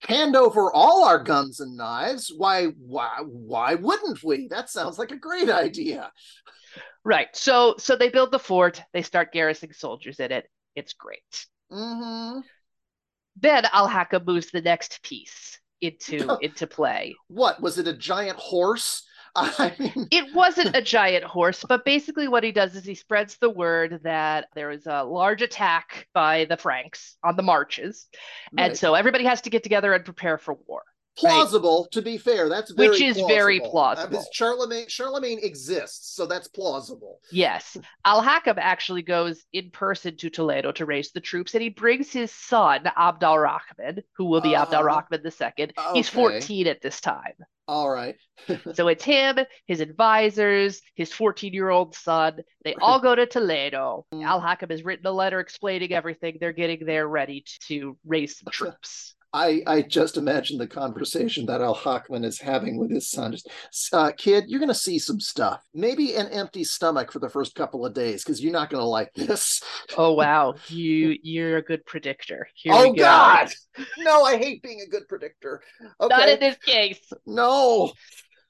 Hand 0.00 0.34
over 0.34 0.72
all 0.72 1.04
our 1.04 1.22
guns 1.22 1.60
and 1.60 1.76
knives. 1.76 2.32
Why? 2.34 2.66
Why? 2.66 3.18
Why 3.26 3.74
wouldn't 3.74 4.22
we? 4.22 4.48
That 4.48 4.70
sounds 4.70 4.98
like 4.98 5.10
a 5.10 5.16
great 5.16 5.50
idea. 5.50 6.10
Right. 7.04 7.28
So 7.34 7.74
so 7.78 7.96
they 7.96 8.08
build 8.08 8.30
the 8.30 8.38
fort, 8.38 8.80
they 8.92 9.02
start 9.02 9.32
garrisoning 9.32 9.72
soldiers 9.74 10.20
in 10.20 10.32
it. 10.32 10.48
It's 10.74 10.92
great. 10.94 11.46
hmm 11.70 12.40
Then 13.36 13.66
Al 13.72 13.88
Hakam 13.88 14.24
moves 14.24 14.50
the 14.50 14.62
next 14.62 15.02
piece 15.02 15.58
into 15.80 16.38
into 16.40 16.66
play. 16.66 17.14
What 17.28 17.60
was 17.60 17.78
it? 17.78 17.88
A 17.88 17.92
giant 17.92 18.38
horse? 18.38 19.04
I 19.36 19.72
mean, 19.78 20.08
It 20.10 20.34
wasn't 20.34 20.74
a 20.74 20.82
giant 20.82 21.22
horse, 21.22 21.64
but 21.68 21.84
basically 21.84 22.26
what 22.28 22.42
he 22.42 22.50
does 22.50 22.74
is 22.74 22.84
he 22.84 22.94
spreads 22.94 23.36
the 23.36 23.50
word 23.50 24.00
that 24.02 24.48
there 24.54 24.70
is 24.70 24.86
a 24.86 25.04
large 25.04 25.42
attack 25.42 26.08
by 26.12 26.46
the 26.46 26.56
Franks 26.56 27.16
on 27.22 27.36
the 27.36 27.42
marches. 27.42 28.06
And 28.56 28.76
so 28.76 28.94
everybody 28.94 29.24
has 29.24 29.42
to 29.42 29.50
get 29.50 29.62
together 29.62 29.92
and 29.92 30.04
prepare 30.04 30.38
for 30.38 30.54
war. 30.66 30.82
Plausible. 31.18 31.88
To 31.92 32.02
be 32.02 32.16
fair, 32.18 32.48
that's 32.48 32.70
very 32.70 32.88
Which 32.90 33.00
is 33.00 33.16
very 33.28 33.60
Uh, 33.60 33.68
plausible. 33.68 34.08
because 34.10 34.28
Charlemagne, 34.32 34.86
Charlemagne 34.88 35.38
exists, 35.42 36.14
so 36.14 36.26
that's 36.26 36.48
plausible. 36.48 37.20
Yes. 37.32 37.76
Al 38.04 38.22
Hakam 38.22 38.56
actually 38.58 39.02
goes 39.02 39.44
in 39.52 39.70
person 39.70 40.16
to 40.18 40.30
Toledo 40.30 40.72
to 40.72 40.86
raise 40.86 41.10
the 41.12 41.20
troops, 41.20 41.54
and 41.54 41.62
he 41.62 41.68
brings 41.68 42.12
his 42.12 42.30
son, 42.32 42.84
Abd 42.96 43.24
al 43.24 43.38
Rahman, 43.38 44.02
who 44.16 44.26
will 44.26 44.40
be 44.40 44.54
Abd 44.54 44.74
al 44.74 44.80
Uh-huh. 44.88 45.02
Rahman 45.10 45.32
II. 45.58 45.70
He's 45.94 46.08
14 46.08 46.66
at 46.66 46.80
this 46.80 47.00
time. 47.00 47.34
All 47.66 47.90
right. 47.90 48.16
So 48.74 48.88
it's 48.88 49.04
him, 49.04 49.36
his 49.66 49.80
advisors, 49.80 50.80
his 50.94 51.12
14 51.12 51.52
year 51.52 51.68
old 51.70 51.94
son. 51.94 52.38
They 52.64 52.74
all 52.80 53.00
go 53.00 53.14
to 53.14 53.26
Toledo. 53.26 54.06
Mm. 54.14 54.24
Al 54.24 54.40
Hakam 54.40 54.70
has 54.70 54.82
written 54.84 55.06
a 55.06 55.12
letter 55.12 55.38
explaining 55.40 55.92
everything. 55.92 56.38
They're 56.40 56.52
getting 56.52 56.86
there 56.86 57.06
ready 57.06 57.44
to 57.66 57.98
raise 58.06 58.38
some 58.38 58.50
troops. 58.52 59.14
I, 59.32 59.62
I 59.66 59.82
just 59.82 60.16
imagine 60.16 60.56
the 60.56 60.66
conversation 60.66 61.46
that 61.46 61.60
Al 61.60 61.74
Hakam 61.76 62.24
is 62.24 62.40
having 62.40 62.78
with 62.78 62.90
his 62.90 63.10
son. 63.10 63.32
Just, 63.32 63.48
uh, 63.92 64.12
kid, 64.16 64.44
you're 64.48 64.60
going 64.60 64.68
to 64.68 64.74
see 64.74 64.98
some 64.98 65.20
stuff. 65.20 65.62
Maybe 65.74 66.14
an 66.14 66.28
empty 66.28 66.64
stomach 66.64 67.12
for 67.12 67.18
the 67.18 67.28
first 67.28 67.54
couple 67.54 67.84
of 67.84 67.92
days 67.92 68.24
because 68.24 68.42
you're 68.42 68.52
not 68.52 68.70
going 68.70 68.80
to 68.80 68.88
like 68.88 69.12
this. 69.14 69.62
Oh 69.96 70.12
wow, 70.14 70.54
you 70.68 71.16
you're 71.22 71.58
a 71.58 71.62
good 71.62 71.84
predictor. 71.84 72.48
Here 72.54 72.72
oh, 72.74 72.90
we 72.90 72.96
go. 72.96 73.04
God. 73.04 73.52
No, 73.98 74.24
I 74.24 74.38
hate 74.38 74.62
being 74.62 74.80
a 74.80 74.88
good 74.90 75.06
predictor. 75.08 75.62
Not 76.00 76.12
Okay. 76.12 76.32
in 76.34 76.40
this 76.40 76.56
case. 76.58 77.12
no. 77.26 77.92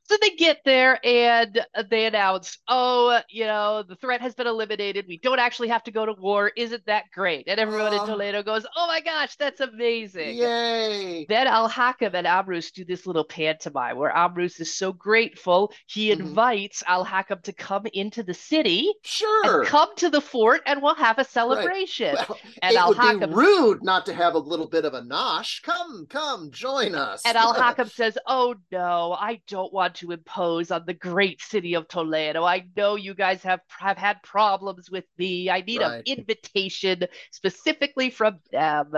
So 0.09 0.16
they 0.23 0.31
get 0.31 0.61
there 0.64 0.99
and 1.05 1.64
they 1.90 2.07
announce, 2.07 2.59
oh, 2.68 3.21
you 3.29 3.44
know, 3.44 3.83
the 3.83 3.97
threat 3.97 4.23
has 4.23 4.35
been 4.35 4.47
eliminated. 4.47 5.05
We 5.07 5.18
don't 5.18 5.38
actually 5.38 5.68
have 5.68 5.83
to 5.85 5.90
go 5.90 6.07
to 6.07 6.14
war. 6.14 6.51
Isn't 6.57 6.87
that 6.87 7.05
great? 7.12 7.47
And 7.47 7.61
everyone 7.61 7.92
in 7.92 8.01
Uh. 8.01 8.07
Toledo 8.07 8.42
goes, 8.42 8.64
oh 8.77 8.87
my 8.87 9.03
gosh, 9.03 9.37
that's 9.37 9.61
amazing. 9.61 10.37
Yay. 10.38 11.27
Then 11.29 11.47
Al 11.47 11.68
Hakam 11.68 12.14
and 12.14 12.27
Amrus 12.27 12.73
do 12.73 12.87
this 12.87 13.07
little 13.07 13.25
pantomime 13.25 13.99
where 13.99 14.11
Amrus 14.12 14.61
is 14.61 14.75
so 14.75 14.92
grateful 14.94 15.73
he 15.87 16.09
Mhm. 16.09 16.21
invites 16.21 16.83
Al 16.87 17.05
Hakam 17.05 17.42
to 17.42 17.53
come 17.53 17.87
into 17.92 18.23
the 18.23 18.35
city 18.35 18.90
Sure. 19.05 19.64
come 19.66 19.94
to 19.97 20.09
the 20.09 20.21
fort 20.23 20.62
and 20.64 20.81
we'll 20.83 20.94
have 20.94 21.18
a 21.18 21.25
celebration. 21.25 22.14
Well, 22.14 22.38
And 22.62 22.75
it 22.75 22.79
Al 22.79 22.94
would 22.94 23.21
be 23.21 23.27
rude 23.35 23.85
not 23.85 24.07
to 24.07 24.14
have 24.14 24.35
a 24.35 24.38
little 24.38 24.68
bit 24.68 24.87
of 24.87 24.94
a 24.94 25.03
nosh. 25.03 25.62
Come, 25.62 26.07
come, 26.09 26.51
join 26.51 26.94
us. 26.94 27.21
And 27.27 27.37
Al 27.37 27.53
Hakam 27.62 27.90
says, 27.90 28.16
Oh 28.27 28.55
no, 28.73 29.12
I 29.12 29.42
don't 29.49 29.73
want 29.73 29.98
to 29.99 30.13
impose 30.13 30.71
on 30.71 30.85
the 30.87 30.95
great 30.95 31.41
city 31.41 31.75
of 31.75 31.89
Toledo. 31.89 32.45
I 32.45 32.67
know 32.77 32.97
you 32.97 33.15
guys 33.15 33.43
have, 33.43 33.61
have 33.69 33.99
had 33.99 34.23
problems 34.23 34.91
with 34.91 35.05
me. 35.19 35.51
I 35.51 35.61
need 35.61 35.81
Right. 35.81 36.03
an 36.07 36.19
invitation 36.19 37.05
specifically 37.31 38.11
from 38.11 38.39
them. 38.51 38.93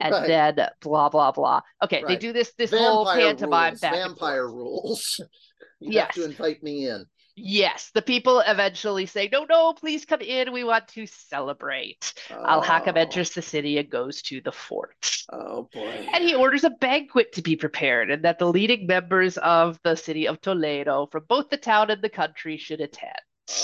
And 0.00 0.12
Right. 0.12 0.26
then 0.26 0.68
blah 0.80 1.08
blah 1.08 1.32
blah. 1.32 1.60
Okay, 1.82 2.02
they 2.06 2.16
do 2.16 2.32
this 2.32 2.52
this 2.54 2.70
whole 2.70 3.06
pantomime 3.06 3.70
rules. 3.72 3.80
Vampire 3.80 4.48
rules. 4.48 5.20
You 5.80 5.94
Yes. 5.94 6.14
have 6.14 6.24
to 6.24 6.24
invite 6.30 6.62
me 6.62 6.86
in. 6.88 7.06
Yes, 7.34 7.90
the 7.94 8.02
people 8.02 8.40
eventually 8.40 9.06
say, 9.06 9.28
No, 9.32 9.44
no, 9.48 9.72
please 9.72 10.04
come 10.04 10.20
in. 10.20 10.52
We 10.52 10.64
want 10.64 10.88
to 10.88 11.06
celebrate. 11.06 12.12
Al 12.30 12.62
Hakam 12.62 12.92
Oh. 12.96 13.00
enters 13.00 13.30
the 13.30 13.40
city 13.42 13.78
and 13.78 13.88
goes 13.88 14.20
to 14.22 14.40
the 14.42 14.52
fort. 14.52 14.94
Oh 15.32 15.68
boy. 15.72 16.06
And 16.12 16.22
he 16.22 16.34
orders 16.34 16.64
a 16.64 16.70
banquet 16.70 17.32
to 17.32 17.42
be 17.42 17.56
prepared, 17.56 18.10
and 18.10 18.22
that 18.24 18.38
the 18.38 18.46
leading 18.48 18.86
members 18.86 19.38
of 19.38 19.78
the 19.82 19.96
city 19.96 20.28
of 20.28 20.40
Toledo 20.42 21.06
from 21.10 21.24
both 21.26 21.48
the 21.48 21.56
town 21.56 21.90
and 21.90 22.02
the 22.02 22.10
country 22.10 22.58
should 22.58 22.80
attend. 22.82 23.14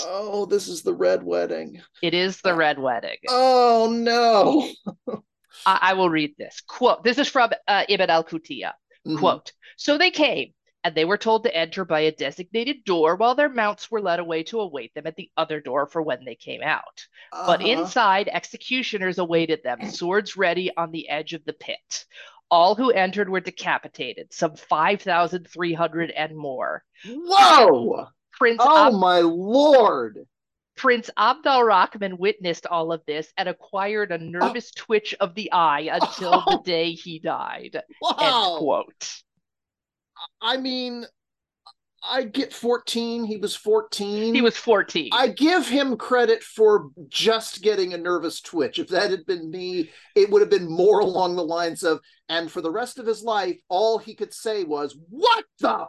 Oh, 0.05 0.45
this 0.45 0.67
is 0.67 0.81
the 0.81 0.93
red 0.93 1.23
wedding. 1.23 1.81
It 2.01 2.13
is 2.13 2.41
the 2.41 2.53
Red 2.55 2.79
Wedding. 2.79 3.17
Oh 3.29 3.89
no. 3.95 5.21
I, 5.65 5.79
I 5.81 5.93
will 5.93 6.09
read 6.09 6.35
this 6.37 6.61
quote. 6.67 7.03
This 7.03 7.17
is 7.17 7.27
from 7.27 7.51
uh, 7.67 7.83
Ibn 7.87 8.09
al 8.09 8.23
Qutiyya. 8.23 8.73
Mhm. 9.07 9.17
Quote 9.19 9.51
So 9.77 9.97
they 9.97 10.11
came, 10.11 10.53
and 10.83 10.95
they 10.95 11.05
were 11.05 11.17
told 11.17 11.43
to 11.43 11.55
enter 11.55 11.83
by 11.83 12.01
a 12.01 12.11
designated 12.11 12.83
door 12.85 13.15
while 13.15 13.35
their 13.35 13.49
mounts 13.49 13.91
were 13.91 14.01
led 14.01 14.19
away 14.19 14.43
to 14.43 14.61
await 14.61 14.93
them 14.93 15.07
at 15.07 15.15
the 15.15 15.29
other 15.35 15.59
door 15.59 15.85
for 15.85 16.01
when 16.01 16.23
they 16.23 16.35
came 16.35 16.61
out. 16.61 17.05
Uh-huh. 17.33 17.45
But 17.47 17.61
inside, 17.61 18.29
executioners 18.31 19.17
awaited 19.17 19.61
them, 19.63 19.89
swords 19.89 20.37
ready 20.37 20.71
on 20.77 20.91
the 20.91 21.09
edge 21.09 21.33
of 21.33 21.43
the 21.45 21.53
pit. 21.53 22.05
All 22.51 22.75
who 22.75 22.91
entered 22.91 23.29
were 23.29 23.41
decapitated, 23.41 24.33
some 24.33 24.55
5,300 24.55 26.11
and 26.11 26.35
more. 26.35 26.83
Whoa! 27.05 28.07
Prince 28.31 28.61
oh, 28.63 28.87
Ab- 28.87 28.93
my 28.93 29.19
lord! 29.19 30.25
Prince 30.79 31.09
Abdal 31.17 31.65
Rahman 31.65 32.17
witnessed 32.17 32.65
all 32.65 32.93
of 32.93 33.05
this 33.05 33.33
and 33.35 33.49
acquired 33.49 34.13
a 34.13 34.17
nervous 34.17 34.71
oh. 34.77 34.81
twitch 34.81 35.13
of 35.19 35.35
the 35.35 35.51
eye 35.51 35.89
until 35.91 36.41
oh. 36.47 36.51
the 36.51 36.63
day 36.65 36.93
he 36.93 37.19
died. 37.19 37.83
Wow. 38.01 38.15
End 38.17 38.59
quote. 38.59 39.21
I 40.41 40.57
mean, 40.57 41.05
I 42.03 42.23
get 42.23 42.53
14. 42.53 43.25
He 43.25 43.37
was 43.37 43.55
14. 43.55 44.33
He 44.33 44.41
was 44.41 44.57
14. 44.57 45.09
I 45.11 45.27
give 45.27 45.67
him 45.67 45.97
credit 45.97 46.43
for 46.43 46.89
just 47.09 47.61
getting 47.61 47.93
a 47.93 47.97
nervous 47.97 48.41
twitch. 48.41 48.79
If 48.79 48.87
that 48.89 49.11
had 49.11 49.25
been 49.25 49.51
me, 49.51 49.91
it 50.15 50.29
would 50.29 50.41
have 50.41 50.49
been 50.49 50.69
more 50.69 50.99
along 51.01 51.35
the 51.35 51.43
lines 51.43 51.83
of, 51.83 51.99
and 52.29 52.51
for 52.51 52.61
the 52.61 52.71
rest 52.71 52.99
of 52.99 53.05
his 53.05 53.23
life, 53.23 53.57
all 53.67 53.97
he 53.97 54.15
could 54.15 54.33
say 54.33 54.63
was, 54.63 54.97
What 55.09 55.45
the 55.59 55.87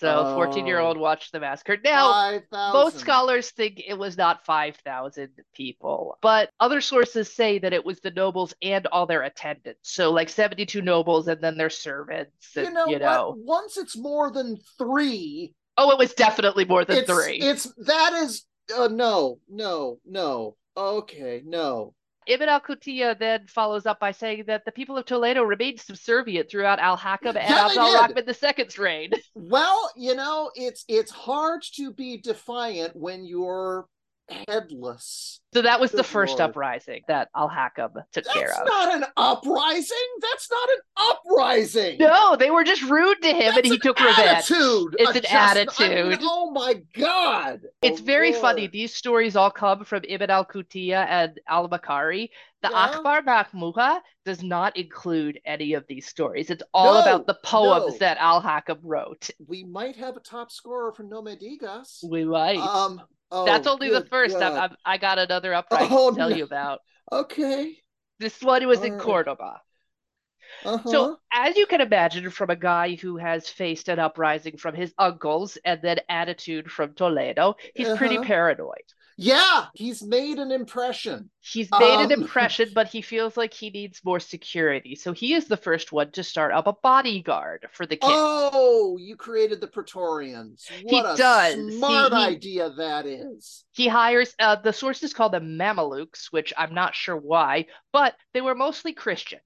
so 0.00 0.34
14 0.34 0.66
year 0.66 0.78
old 0.78 0.96
watched 0.96 1.32
the 1.32 1.40
massacre. 1.40 1.76
Now, 1.84 2.40
5, 2.50 2.72
most 2.72 2.98
scholars 2.98 3.50
think 3.50 3.82
it 3.86 3.98
was 3.98 4.16
not 4.16 4.44
5,000 4.44 5.28
people, 5.54 6.18
but 6.22 6.50
other 6.58 6.80
sources 6.80 7.32
say 7.32 7.58
that 7.58 7.72
it 7.72 7.84
was 7.84 8.00
the 8.00 8.10
nobles 8.10 8.54
and 8.62 8.86
all 8.86 9.06
their 9.06 9.22
attendants. 9.22 9.92
So, 9.92 10.10
like 10.10 10.28
72 10.28 10.80
nobles 10.82 11.28
and 11.28 11.40
then 11.40 11.56
their 11.56 11.70
servants. 11.70 12.56
And, 12.56 12.66
you 12.66 12.72
know, 12.72 12.86
you 12.86 12.98
know. 12.98 13.34
once 13.36 13.76
it's 13.76 13.96
more 13.96 14.30
than 14.30 14.56
three. 14.78 15.54
Oh, 15.76 15.90
it 15.92 15.98
was 15.98 16.14
definitely 16.14 16.64
more 16.64 16.84
than 16.84 16.98
it's, 16.98 17.10
three. 17.10 17.38
It's 17.38 17.72
that 17.86 18.12
is 18.14 18.44
uh, 18.76 18.88
no, 18.88 19.38
no, 19.48 19.98
no. 20.06 20.56
Okay, 20.76 21.42
no. 21.44 21.94
Ibn 22.26 22.48
al 22.48 22.60
Qutiyya 22.60 23.18
then 23.18 23.46
follows 23.46 23.86
up 23.86 23.98
by 23.98 24.12
saying 24.12 24.44
that 24.46 24.64
the 24.64 24.72
people 24.72 24.96
of 24.96 25.06
Toledo 25.06 25.42
remained 25.42 25.80
subservient 25.80 26.50
throughout 26.50 26.78
Al 26.78 26.96
Hakam 26.96 27.36
and 27.36 27.48
yeah, 27.48 27.66
Abdul 27.66 27.94
Rahman 27.94 28.24
II's 28.28 28.78
reign. 28.78 29.10
Well, 29.34 29.90
you 29.96 30.14
know, 30.14 30.50
it's 30.54 30.84
it's 30.88 31.10
hard 31.10 31.62
to 31.74 31.92
be 31.92 32.18
defiant 32.18 32.94
when 32.94 33.24
you're 33.24 33.86
headless. 34.48 35.40
So 35.52 35.62
that 35.62 35.80
was 35.80 35.90
Good 35.90 35.98
the 35.98 36.04
first 36.04 36.38
Lord. 36.38 36.50
uprising 36.50 37.02
that 37.08 37.28
Al 37.34 37.48
Hakam 37.48 37.92
took 38.12 38.24
That's 38.24 38.32
care 38.32 38.50
of. 38.50 38.58
That's 38.58 38.70
not 38.70 38.94
an 38.94 39.04
uprising. 39.16 39.96
That's 40.20 40.48
not 40.50 40.68
an 40.70 40.78
uprising. 40.96 41.98
No, 41.98 42.36
they 42.36 42.50
were 42.50 42.62
just 42.62 42.82
rude 42.82 43.20
to 43.22 43.28
him, 43.30 43.54
That's 43.54 43.56
and 43.58 43.66
he 43.66 43.78
took 43.78 43.98
revenge. 43.98 44.18
Attitude. 44.18 44.96
It's 44.98 45.16
an 45.16 45.26
attitude. 45.26 46.06
I 46.06 46.08
mean, 46.08 46.18
oh 46.22 46.52
my 46.52 46.80
god! 46.96 47.62
It's 47.82 48.00
oh 48.00 48.04
very 48.04 48.30
Lord. 48.30 48.42
funny. 48.42 48.66
These 48.68 48.94
stories 48.94 49.34
all 49.34 49.50
come 49.50 49.84
from 49.84 50.02
Ibn 50.08 50.30
al 50.30 50.44
Qutiyya 50.44 51.06
and 51.08 51.40
al 51.48 51.68
Makari. 51.68 52.28
The 52.62 52.68
yeah. 52.70 52.92
Akhbar 52.92 53.24
Majmua 53.24 54.00
does 54.26 54.42
not 54.42 54.76
include 54.76 55.40
any 55.46 55.72
of 55.72 55.86
these 55.88 56.06
stories. 56.06 56.50
It's 56.50 56.62
all 56.74 56.94
no, 56.94 57.00
about 57.00 57.26
the 57.26 57.38
poems 57.42 57.92
no. 57.92 57.98
that 57.98 58.18
Al 58.18 58.42
Hakam 58.42 58.78
wrote. 58.82 59.30
We 59.46 59.64
might 59.64 59.96
have 59.96 60.16
a 60.16 60.20
top 60.20 60.52
scorer 60.52 60.92
for 60.92 61.02
Nome 61.02 61.24
Digas. 61.24 62.04
We 62.06 62.24
might. 62.24 62.58
Um, 62.58 63.00
Oh, 63.30 63.44
That's 63.44 63.66
only 63.66 63.90
the 63.90 64.04
first. 64.04 64.36
I, 64.36 64.66
I, 64.66 64.70
I, 64.84 64.98
got 64.98 65.18
another 65.18 65.54
uprising 65.54 65.88
oh, 65.92 66.10
to 66.10 66.16
tell 66.16 66.30
no. 66.30 66.36
you 66.36 66.44
about. 66.44 66.80
Okay. 67.12 67.76
This 68.18 68.42
one 68.42 68.66
was 68.66 68.78
All 68.80 68.84
in 68.84 68.92
right. 68.94 69.00
Cordoba. 69.00 69.60
Uh-huh. 70.64 70.90
So, 70.90 71.16
as 71.32 71.56
you 71.56 71.66
can 71.66 71.80
imagine, 71.80 72.30
from 72.30 72.50
a 72.50 72.56
guy 72.56 72.96
who 72.96 73.16
has 73.16 73.48
faced 73.48 73.88
an 73.88 73.98
uprising 73.98 74.56
from 74.56 74.74
his 74.74 74.92
uncles 74.98 75.56
and 75.64 75.80
then 75.80 75.98
attitude 76.08 76.70
from 76.70 76.94
Toledo, 76.94 77.54
he's 77.74 77.86
uh-huh. 77.86 77.96
pretty 77.96 78.18
paranoid. 78.18 78.82
Yeah, 79.22 79.66
he's 79.74 80.02
made 80.02 80.38
an 80.38 80.50
impression. 80.50 81.30
He's 81.40 81.68
made 81.78 81.96
um, 81.96 82.04
an 82.06 82.12
impression, 82.12 82.70
but 82.74 82.88
he 82.88 83.02
feels 83.02 83.36
like 83.36 83.52
he 83.52 83.68
needs 83.68 84.00
more 84.02 84.18
security. 84.18 84.94
So 84.94 85.12
he 85.12 85.34
is 85.34 85.46
the 85.46 85.58
first 85.58 85.92
one 85.92 86.10
to 86.12 86.24
start 86.24 86.52
up 86.52 86.66
a 86.66 86.72
bodyguard 86.72 87.66
for 87.72 87.84
the 87.84 87.96
king. 87.96 88.10
Oh, 88.10 88.96
you 88.98 89.16
created 89.16 89.60
the 89.60 89.66
Praetorians. 89.66 90.66
What 90.84 90.90
he 90.90 90.98
a 91.00 91.16
does. 91.16 91.76
smart 91.76 92.12
he, 92.12 92.18
idea 92.18 92.70
that 92.70 93.04
is. 93.04 93.64
He 93.72 93.88
hires 93.88 94.34
uh, 94.38 94.56
the 94.56 94.72
sources 94.72 95.12
call 95.12 95.28
them 95.28 95.58
Mamelukes, 95.58 96.28
which 96.30 96.54
I'm 96.56 96.72
not 96.72 96.94
sure 96.94 97.16
why, 97.16 97.66
but 97.92 98.14
they 98.32 98.40
were 98.40 98.54
mostly 98.54 98.94
Christians. 98.94 99.42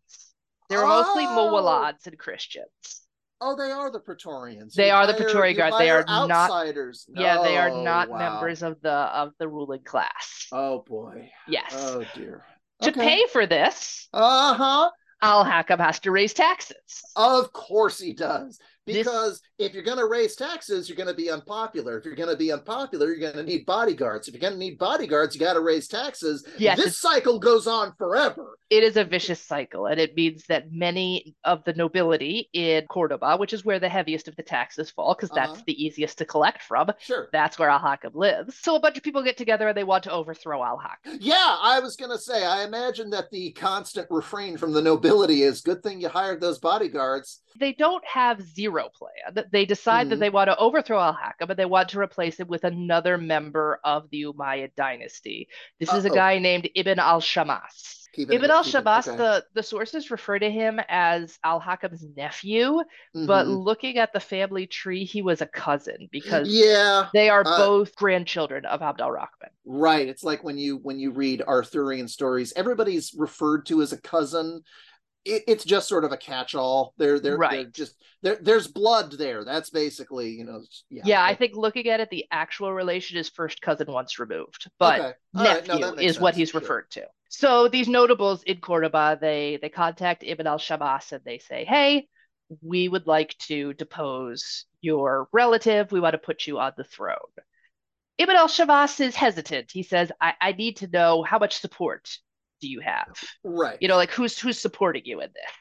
They 0.68 0.76
were 0.76 0.84
oh. 0.84 1.02
mostly 1.02 1.24
Muwallads 1.24 2.06
and 2.06 2.16
Christians. 2.16 3.03
Oh, 3.40 3.56
they 3.56 3.70
are 3.70 3.90
the 3.90 4.00
Praetorians. 4.00 4.74
They 4.74 4.88
you 4.88 4.92
are 4.92 5.06
the 5.06 5.14
Praetorian 5.14 5.56
Guard. 5.56 5.74
They 5.78 5.90
are 5.90 6.04
outsiders. 6.08 7.06
not. 7.08 7.20
No, 7.20 7.26
yeah, 7.26 7.42
they 7.42 7.56
are 7.56 7.82
not 7.82 8.08
wow. 8.08 8.18
members 8.18 8.62
of 8.62 8.80
the 8.80 8.90
of 8.90 9.32
the 9.38 9.48
ruling 9.48 9.82
class. 9.82 10.46
Oh 10.52 10.84
boy. 10.86 11.30
Yes. 11.48 11.72
Oh 11.74 12.04
dear. 12.14 12.44
To 12.82 12.90
okay. 12.90 13.00
pay 13.00 13.26
for 13.32 13.46
this, 13.46 14.08
uh 14.12 14.54
huh. 14.54 14.90
Al 15.22 15.44
Hakam 15.44 15.78
has 15.78 16.00
to 16.00 16.10
raise 16.10 16.34
taxes. 16.34 16.76
Of 17.16 17.52
course 17.52 17.98
he 17.98 18.12
does 18.12 18.58
because 18.86 19.40
this... 19.58 19.68
if 19.68 19.74
you're 19.74 19.82
going 19.82 19.98
to 19.98 20.06
raise 20.06 20.36
taxes 20.36 20.88
you're 20.88 20.96
going 20.96 21.08
to 21.08 21.14
be 21.14 21.30
unpopular. 21.30 21.98
If 21.98 22.04
you're 22.04 22.14
going 22.14 22.28
to 22.28 22.36
be 22.36 22.52
unpopular 22.52 23.08
you're 23.08 23.18
going 23.18 23.34
to 23.34 23.42
need 23.42 23.66
bodyguards. 23.66 24.28
If 24.28 24.34
you're 24.34 24.40
going 24.40 24.54
to 24.54 24.58
need 24.58 24.78
bodyguards 24.78 25.34
you 25.34 25.40
got 25.40 25.54
to 25.54 25.60
raise 25.60 25.88
taxes. 25.88 26.46
Yes, 26.58 26.78
this 26.78 26.98
cycle 26.98 27.38
goes 27.38 27.66
on 27.66 27.94
forever. 27.96 28.58
It 28.70 28.82
is 28.82 28.96
a 28.96 29.04
vicious 29.04 29.40
cycle 29.40 29.86
and 29.86 30.00
it 30.00 30.16
means 30.16 30.44
that 30.48 30.72
many 30.72 31.34
of 31.44 31.64
the 31.64 31.72
nobility 31.74 32.48
in 32.52 32.86
cordoba 32.86 33.36
which 33.36 33.52
is 33.52 33.64
where 33.64 33.78
the 33.78 33.88
heaviest 33.88 34.28
of 34.28 34.36
the 34.36 34.42
taxes 34.42 34.90
fall 34.90 35.14
because 35.14 35.30
that's 35.30 35.52
uh-huh. 35.52 35.62
the 35.66 35.84
easiest 35.84 36.18
to 36.18 36.24
collect 36.24 36.62
from 36.62 36.90
sure. 36.98 37.28
that's 37.32 37.58
where 37.58 37.68
al-hakam 37.68 38.14
lives. 38.14 38.58
So 38.60 38.76
a 38.76 38.80
bunch 38.80 38.96
of 38.96 39.02
people 39.02 39.22
get 39.22 39.36
together 39.36 39.68
and 39.68 39.76
they 39.76 39.84
want 39.84 40.04
to 40.04 40.12
overthrow 40.12 40.62
al-hakam. 40.62 41.18
Yeah 41.20 41.56
i 41.62 41.80
was 41.80 41.96
going 41.96 42.10
to 42.10 42.18
say 42.18 42.44
i 42.44 42.64
imagine 42.64 43.10
that 43.10 43.30
the 43.30 43.52
constant 43.52 44.06
refrain 44.10 44.56
from 44.56 44.72
the 44.72 44.82
nobility 44.82 45.42
is 45.42 45.60
good 45.60 45.82
thing 45.82 46.00
you 46.00 46.08
hired 46.08 46.40
those 46.40 46.58
bodyguards. 46.58 47.42
They 47.58 47.72
don't 47.72 48.04
have 48.06 48.42
zero 48.42 48.73
plan. 48.82 49.44
They 49.52 49.64
decide 49.64 50.02
mm-hmm. 50.02 50.10
that 50.10 50.20
they 50.20 50.30
want 50.30 50.48
to 50.48 50.56
overthrow 50.56 51.00
Al 51.00 51.14
Hakam, 51.14 51.48
but 51.48 51.56
they 51.56 51.64
want 51.64 51.90
to 51.90 52.00
replace 52.00 52.38
him 52.38 52.48
with 52.48 52.64
another 52.64 53.18
member 53.18 53.80
of 53.84 54.08
the 54.10 54.22
Umayyad 54.22 54.74
dynasty. 54.76 55.48
This 55.78 55.90
Uh-oh. 55.90 55.98
is 55.98 56.04
a 56.04 56.10
guy 56.10 56.38
named 56.38 56.68
Ibn 56.74 56.98
al 56.98 57.20
Shamas. 57.20 58.04
Ibn 58.16 58.50
al 58.50 58.64
Shammas, 58.64 59.08
okay. 59.08 59.16
the, 59.16 59.44
the 59.54 59.62
sources 59.62 60.10
refer 60.10 60.38
to 60.38 60.50
him 60.50 60.80
as 60.88 61.38
Al 61.42 61.60
Hakam's 61.60 62.04
nephew, 62.16 62.64
mm-hmm. 62.64 63.26
but 63.26 63.46
looking 63.46 63.98
at 63.98 64.12
the 64.12 64.20
family 64.20 64.66
tree, 64.66 65.04
he 65.04 65.22
was 65.22 65.40
a 65.40 65.46
cousin 65.46 66.08
because 66.12 66.48
yeah, 66.48 67.08
they 67.12 67.28
are 67.28 67.42
uh, 67.44 67.58
both 67.58 67.96
grandchildren 67.96 68.66
of 68.66 68.82
Abdul 68.82 69.10
Rahman. 69.10 69.50
Right. 69.64 70.08
It's 70.08 70.24
like 70.24 70.44
when 70.44 70.58
you 70.58 70.76
when 70.78 70.98
you 70.98 71.10
read 71.10 71.42
Arthurian 71.42 72.08
stories, 72.08 72.52
everybody's 72.56 73.14
referred 73.14 73.66
to 73.66 73.82
as 73.82 73.92
a 73.92 74.00
cousin 74.00 74.62
it, 75.24 75.44
it's 75.46 75.64
just 75.64 75.88
sort 75.88 76.04
of 76.04 76.12
a 76.12 76.16
catch-all. 76.16 76.94
There, 76.98 77.18
there, 77.18 77.36
right. 77.36 77.72
just 77.72 77.96
there. 78.22 78.38
There's 78.40 78.66
blood 78.66 79.12
there. 79.12 79.44
That's 79.44 79.70
basically, 79.70 80.30
you 80.30 80.44
know. 80.44 80.62
Yeah. 80.90 81.02
Yeah, 81.04 81.24
I 81.24 81.34
think 81.34 81.56
looking 81.56 81.88
at 81.88 82.00
it, 82.00 82.10
the 82.10 82.26
actual 82.30 82.72
relation 82.72 83.18
is 83.18 83.28
first 83.28 83.60
cousin 83.60 83.90
once 83.90 84.18
removed, 84.18 84.70
but 84.78 85.00
okay. 85.00 85.12
nephew 85.32 85.72
right. 85.72 85.80
no, 85.80 85.92
is 85.94 86.14
sense. 86.14 86.20
what 86.20 86.34
he's 86.34 86.50
sure. 86.50 86.60
referred 86.60 86.90
to. 86.92 87.06
So 87.28 87.68
these 87.68 87.88
notables 87.88 88.42
in 88.44 88.60
Cordoba, 88.60 89.18
they 89.20 89.58
they 89.60 89.68
contact 89.68 90.22
Ibn 90.24 90.46
al 90.46 90.58
Shammas 90.58 91.12
and 91.12 91.22
they 91.24 91.38
say, 91.38 91.64
"Hey, 91.64 92.06
we 92.62 92.88
would 92.88 93.06
like 93.06 93.36
to 93.48 93.72
depose 93.74 94.66
your 94.80 95.28
relative. 95.32 95.90
We 95.90 96.00
want 96.00 96.12
to 96.12 96.18
put 96.18 96.46
you 96.46 96.58
on 96.58 96.72
the 96.76 96.84
throne." 96.84 97.16
Ibn 98.18 98.36
al 98.36 98.48
Shammas 98.48 99.00
is 99.00 99.16
hesitant. 99.16 99.72
He 99.72 99.82
says, 99.82 100.12
I, 100.20 100.34
I 100.40 100.52
need 100.52 100.76
to 100.78 100.86
know 100.86 101.24
how 101.24 101.38
much 101.40 101.58
support 101.58 102.16
do 102.60 102.68
you 102.68 102.80
have? 102.80 103.08
Right. 103.42 103.78
You 103.80 103.88
know, 103.88 103.96
like 103.96 104.10
who's 104.10 104.38
who's 104.38 104.58
supporting 104.58 105.02
you 105.04 105.20
in 105.20 105.28
this? 105.28 105.52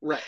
Right. 0.00 0.22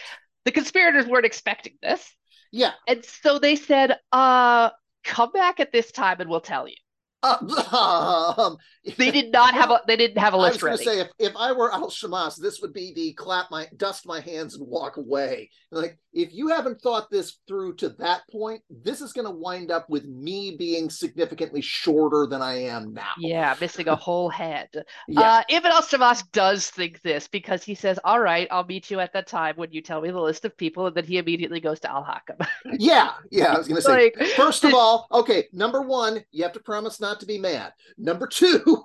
The 0.45 0.53
conspirators 0.53 1.07
weren't 1.07 1.27
expecting 1.27 1.75
this. 1.83 2.05
Yeah. 2.53 2.73
And 2.89 3.05
so 3.05 3.39
they 3.39 3.57
said, 3.57 3.97
uh, 4.13 4.71
come 5.05 5.31
back 5.33 5.61
at 5.61 5.73
this 5.73 5.93
time 5.93 6.21
and 6.21 6.29
we'll 6.29 6.41
tell 6.41 6.67
you. 6.67 6.75
Um, 7.23 8.57
they 8.97 9.11
did 9.11 9.33
not 9.33 9.55
have 9.55 9.71
a 9.71 9.81
they 9.87 9.97
didn't 9.97 10.19
have 10.19 10.33
a 10.33 10.37
list 10.37 10.63
I 10.65 10.71
was 10.71 10.79
going 10.79 10.79
to 10.79 10.85
say 10.85 11.01
if, 11.01 11.09
if 11.19 11.37
I 11.37 11.53
were 11.53 11.73
Al 11.73 11.91
Shamas, 11.91 12.41
this 12.41 12.61
would 12.61 12.73
be 12.73 12.93
the 12.95 13.13
clap 13.13 13.51
my 13.51 13.67
dust 13.77 14.07
my 14.07 14.21
hands 14.21 14.55
and 14.57 14.67
walk 14.67 14.97
away. 14.97 15.51
Like 15.71 15.99
if 16.13 16.33
you 16.33 16.49
haven't 16.49 16.81
thought 16.81 17.11
this 17.11 17.39
through 17.47 17.77
to 17.77 17.91
that 17.91 18.23
point, 18.31 18.63
this 18.69 19.01
is 19.01 19.13
going 19.13 19.27
to 19.27 19.31
wind 19.31 19.71
up 19.71 19.89
with 19.89 20.05
me 20.07 20.57
being 20.59 20.91
significantly 20.91 21.61
shorter 21.61 22.27
than 22.27 22.43
I 22.43 22.55
am 22.63 22.93
now. 22.95 23.13
Yeah, 23.19 23.55
missing 23.61 23.89
a 23.89 23.95
whole 23.95 24.29
head. 24.29 24.69
yeah. 25.09 25.21
Uh, 25.21 25.43
Ibn 25.49 25.71
Al 25.71 25.83
Shamas 25.83 26.25
does 26.33 26.71
think 26.71 27.01
this 27.03 27.29
because 27.29 27.63
he 27.63 27.75
says, 27.75 27.99
"All 28.05 28.21
right, 28.21 28.49
I'll 28.51 28.65
meet 28.65 28.91
you 28.91 28.99
at 29.01 29.13
that 29.13 29.27
time 29.27 29.55
when 29.57 29.73
you 29.73 29.83
tell 29.83 30.01
me 30.01 30.11
the 30.11 30.21
list 30.21 30.45
of 30.45 30.57
people," 30.57 30.87
and 30.87 30.97
then 30.97 31.05
he 31.05 31.19
immediately 31.19 31.61
goes 31.61 31.81
to 31.81 31.91
Al 31.91 32.05
Hakam. 32.05 32.47
yeah, 32.79 33.13
yeah. 33.31 33.55
I 33.55 33.59
was 33.59 33.69
going 33.69 33.77
to 33.77 33.83
say, 33.83 34.13
like, 34.19 34.29
first 34.31 34.65
of 34.65 34.75
all, 34.75 35.07
okay, 35.13 35.49
number 35.53 35.83
one, 35.83 36.25
you 36.33 36.43
have 36.43 36.53
to 36.53 36.61
promise 36.61 37.01
not 37.01 37.10
to 37.18 37.27
be 37.27 37.38
mad. 37.38 37.73
Number 37.99 38.27
two. 38.27 38.85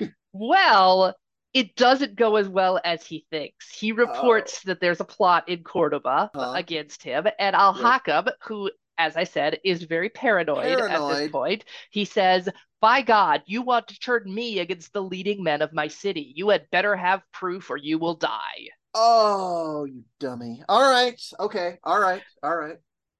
well, 0.32 1.14
it 1.52 1.76
doesn't 1.76 2.16
go 2.16 2.36
as 2.36 2.48
well 2.48 2.80
as 2.84 3.06
he 3.06 3.26
thinks. 3.30 3.70
He 3.70 3.92
reports 3.92 4.60
oh. 4.64 4.68
that 4.68 4.80
there's 4.80 5.00
a 5.00 5.04
plot 5.04 5.48
in 5.48 5.62
Cordoba 5.62 6.30
uh-huh. 6.34 6.52
against 6.54 7.02
him, 7.02 7.26
and 7.38 7.54
Al 7.54 7.74
Hakam, 7.74 8.28
who 8.42 8.70
as 8.98 9.16
I 9.16 9.24
said, 9.24 9.58
is 9.64 9.82
very 9.82 10.08
paranoid, 10.08 10.80
at 10.80 11.08
this 11.08 11.30
point. 11.30 11.64
He 11.90 12.04
says, 12.04 12.48
By 12.80 13.02
God, 13.02 13.42
you 13.46 13.62
want 13.62 13.88
to 13.88 13.98
turn 13.98 14.22
me 14.32 14.58
against 14.58 14.92
the 14.92 15.02
leading 15.02 15.42
men 15.42 15.62
of 15.62 15.72
my 15.72 15.88
city. 15.88 16.32
You 16.34 16.48
had 16.48 16.70
better 16.70 16.96
have 16.96 17.22
proof 17.32 17.70
or 17.70 17.76
you 17.76 17.98
will 17.98 18.14
die. 18.14 18.68
Oh, 18.94 19.84
you 19.84 20.04
dummy. 20.20 20.62
All 20.68 20.90
right. 20.90 21.20
Okay. 21.38 21.78
All 21.84 22.00
right. 22.00 22.22
All 22.42 22.56
right. 22.56 22.76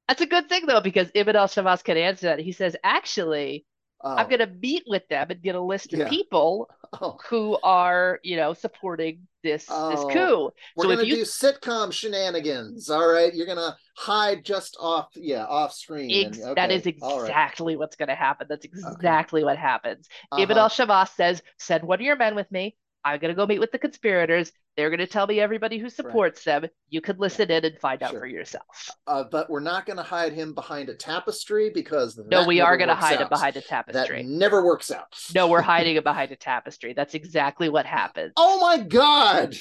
That's 0.08 0.22
a 0.22 0.26
good 0.26 0.48
thing, 0.48 0.66
though, 0.66 0.80
because 0.80 1.10
Ibn 1.14 1.36
al 1.36 1.48
Shammas 1.48 1.84
can 1.84 1.96
answer 1.96 2.26
that. 2.28 2.38
He 2.38 2.52
says, 2.52 2.76
Actually, 2.82 3.66
Oh, 4.02 4.14
I'm 4.14 4.28
going 4.28 4.40
to 4.40 4.46
meet 4.46 4.84
with 4.86 5.08
them 5.08 5.28
and 5.30 5.40
get 5.42 5.54
a 5.54 5.60
list 5.60 5.92
of 5.94 6.00
Yeah. 6.00 6.08
people 6.08 6.68
oh. 7.00 7.16
who 7.28 7.58
are, 7.62 8.20
you 8.22 8.36
know, 8.36 8.52
supporting 8.52 9.26
this 9.42 9.64
this 9.64 9.70
Oh. 9.70 10.10
coup. 10.12 10.50
We're 10.76 10.84
so 10.84 10.88
gonna 10.90 11.02
you 11.04 11.16
do 11.16 11.22
sitcom 11.22 11.92
shenanigans. 11.92 12.90
All 12.90 13.06
right. 13.06 13.34
You're 13.34 13.46
gonna 13.46 13.76
hide 13.96 14.44
just 14.44 14.76
off, 14.80 15.08
yeah, 15.14 15.44
off 15.46 15.72
screen. 15.72 16.10
Ex- 16.26 16.38
and- 16.38 16.58
okay, 16.58 16.74
is 16.74 16.86
all 17.00 17.18
right. 17.20 17.28
exactly 17.28 17.76
what's 17.76 17.96
going 17.96 18.08
to 18.08 18.14
happen. 18.14 18.46
That's 18.50 18.64
exactly 18.66 19.44
what 19.44 19.56
happens. 19.56 20.08
Ibn 20.38 20.58
Uh-huh. 20.58 20.60
al 20.60 20.68
Shammas 20.68 21.14
says, 21.14 21.42
Send 21.58 21.84
one 21.84 22.00
of 22.00 22.04
your 22.04 22.16
men 22.16 22.34
with 22.34 22.50
me. 22.50 22.76
I'm 23.06 23.20
going 23.20 23.32
to 23.32 23.36
go 23.36 23.46
meet 23.46 23.60
with 23.60 23.70
the 23.70 23.78
conspirators. 23.78 24.50
They're 24.76 24.90
going 24.90 24.98
to 24.98 25.06
tell 25.06 25.26
me 25.28 25.38
everybody 25.40 25.78
who 25.78 25.88
supports 25.88 26.42
them. 26.42 26.66
You 26.88 27.00
could 27.00 27.18
listen 27.20 27.50
in 27.50 27.64
and 27.64 27.78
find 27.78 28.02
out 28.02 28.10
Sure. 28.10 28.20
for 28.20 28.26
yourself. 28.26 28.90
Uh, 29.06 29.24
but 29.30 29.48
we're 29.48 29.60
not 29.60 29.86
gonna 29.86 30.02
hide 30.02 30.32
him 30.32 30.52
behind 30.54 30.88
a 30.88 30.94
tapestry 30.94 31.70
because 31.72 32.18
No, 32.28 32.44
we 32.46 32.60
are 32.60 32.76
going 32.76 32.88
to 32.88 32.94
hide 32.96 33.20
him 33.20 33.28
behind 33.28 33.56
a 33.56 33.60
tapestry. 33.60 34.22
That 34.22 34.28
never 34.28 34.64
works 34.64 34.90
out. 34.90 35.06
No, 35.34 35.46
we're 35.48 35.60
hiding 35.74 35.96
him 35.96 36.02
behind 36.02 36.32
a 36.32 36.36
tapestry. 36.36 36.92
That's 36.94 37.14
exactly 37.14 37.68
what 37.68 37.86
happens. 37.86 38.32
Oh 38.36 38.60
my 38.60 38.78
god! 38.82 39.54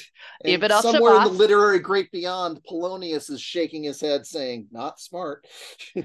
And 0.44 0.72
somewhere 0.82 1.16
in 1.16 1.22
the 1.22 1.28
literary 1.30 1.78
great 1.78 2.10
beyond, 2.10 2.62
Polonius 2.64 3.30
is 3.30 3.40
shaking 3.40 3.84
his 3.84 4.00
head, 4.00 4.26
saying, 4.26 4.66
"Not 4.72 4.98
smart." 5.00 5.46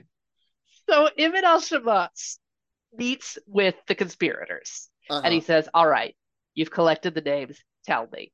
So 0.89 1.09
Ibn 1.15 1.43
al 1.45 1.61
Shammas 1.61 2.37
meets 2.95 3.37
with 3.47 3.75
the 3.87 3.95
conspirators 3.95 4.89
Uh-huh. 5.09 5.21
and 5.23 5.33
he 5.33 5.39
says, 5.41 5.69
All 5.73 5.87
right, 5.87 6.15
you've 6.55 6.71
collected 6.71 7.13
the 7.15 7.21
names. 7.21 7.59
Tell 7.85 8.07
me. 8.11 8.31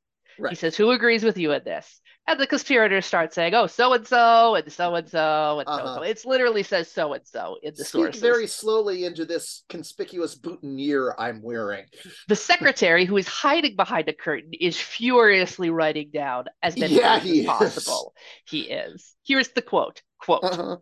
He 0.49 0.55
says, 0.55 0.75
Who 0.75 0.91
agrees 0.91 1.23
with 1.23 1.37
you 1.37 1.51
in 1.53 1.63
this? 1.63 1.99
And 2.27 2.39
the 2.39 2.45
conspirators 2.45 3.05
start 3.05 3.33
saying, 3.33 3.55
Oh, 3.55 3.65
so 3.67 3.93
and 3.93 4.05
so, 4.05 4.53
and 4.55 4.71
so 4.71 4.93
and 4.95 5.09
so, 5.09 5.59
and 5.59 5.67
so. 5.67 6.01
It 6.03 6.21
literally 6.25 6.61
says 6.61 6.91
so 6.91 7.13
and 7.13 7.25
so 7.25 7.57
in 7.63 7.73
the 7.75 7.83
Speak 7.83 8.01
sources. 8.03 8.21
very 8.21 8.45
slowly 8.45 9.05
into 9.05 9.25
this 9.25 9.63
conspicuous 9.69 10.35
boutonniere 10.35 11.15
I'm 11.17 11.41
wearing. 11.41 11.85
The 12.27 12.35
secretary, 12.35 13.05
who 13.05 13.17
is 13.17 13.27
hiding 13.27 13.75
behind 13.75 14.09
a 14.09 14.13
curtain, 14.13 14.51
is 14.59 14.77
furiously 14.79 15.69
writing 15.69 16.11
down 16.13 16.45
as 16.61 16.77
many 16.77 16.97
Yeah, 16.97 17.15
as 17.23 17.45
possible. 17.45 18.13
He 18.45 18.61
is. 18.63 19.15
Here's 19.25 19.49
the 19.49 19.61
quote 19.63 20.01
quote. 20.19 20.43
Uh-huh. 20.43 20.77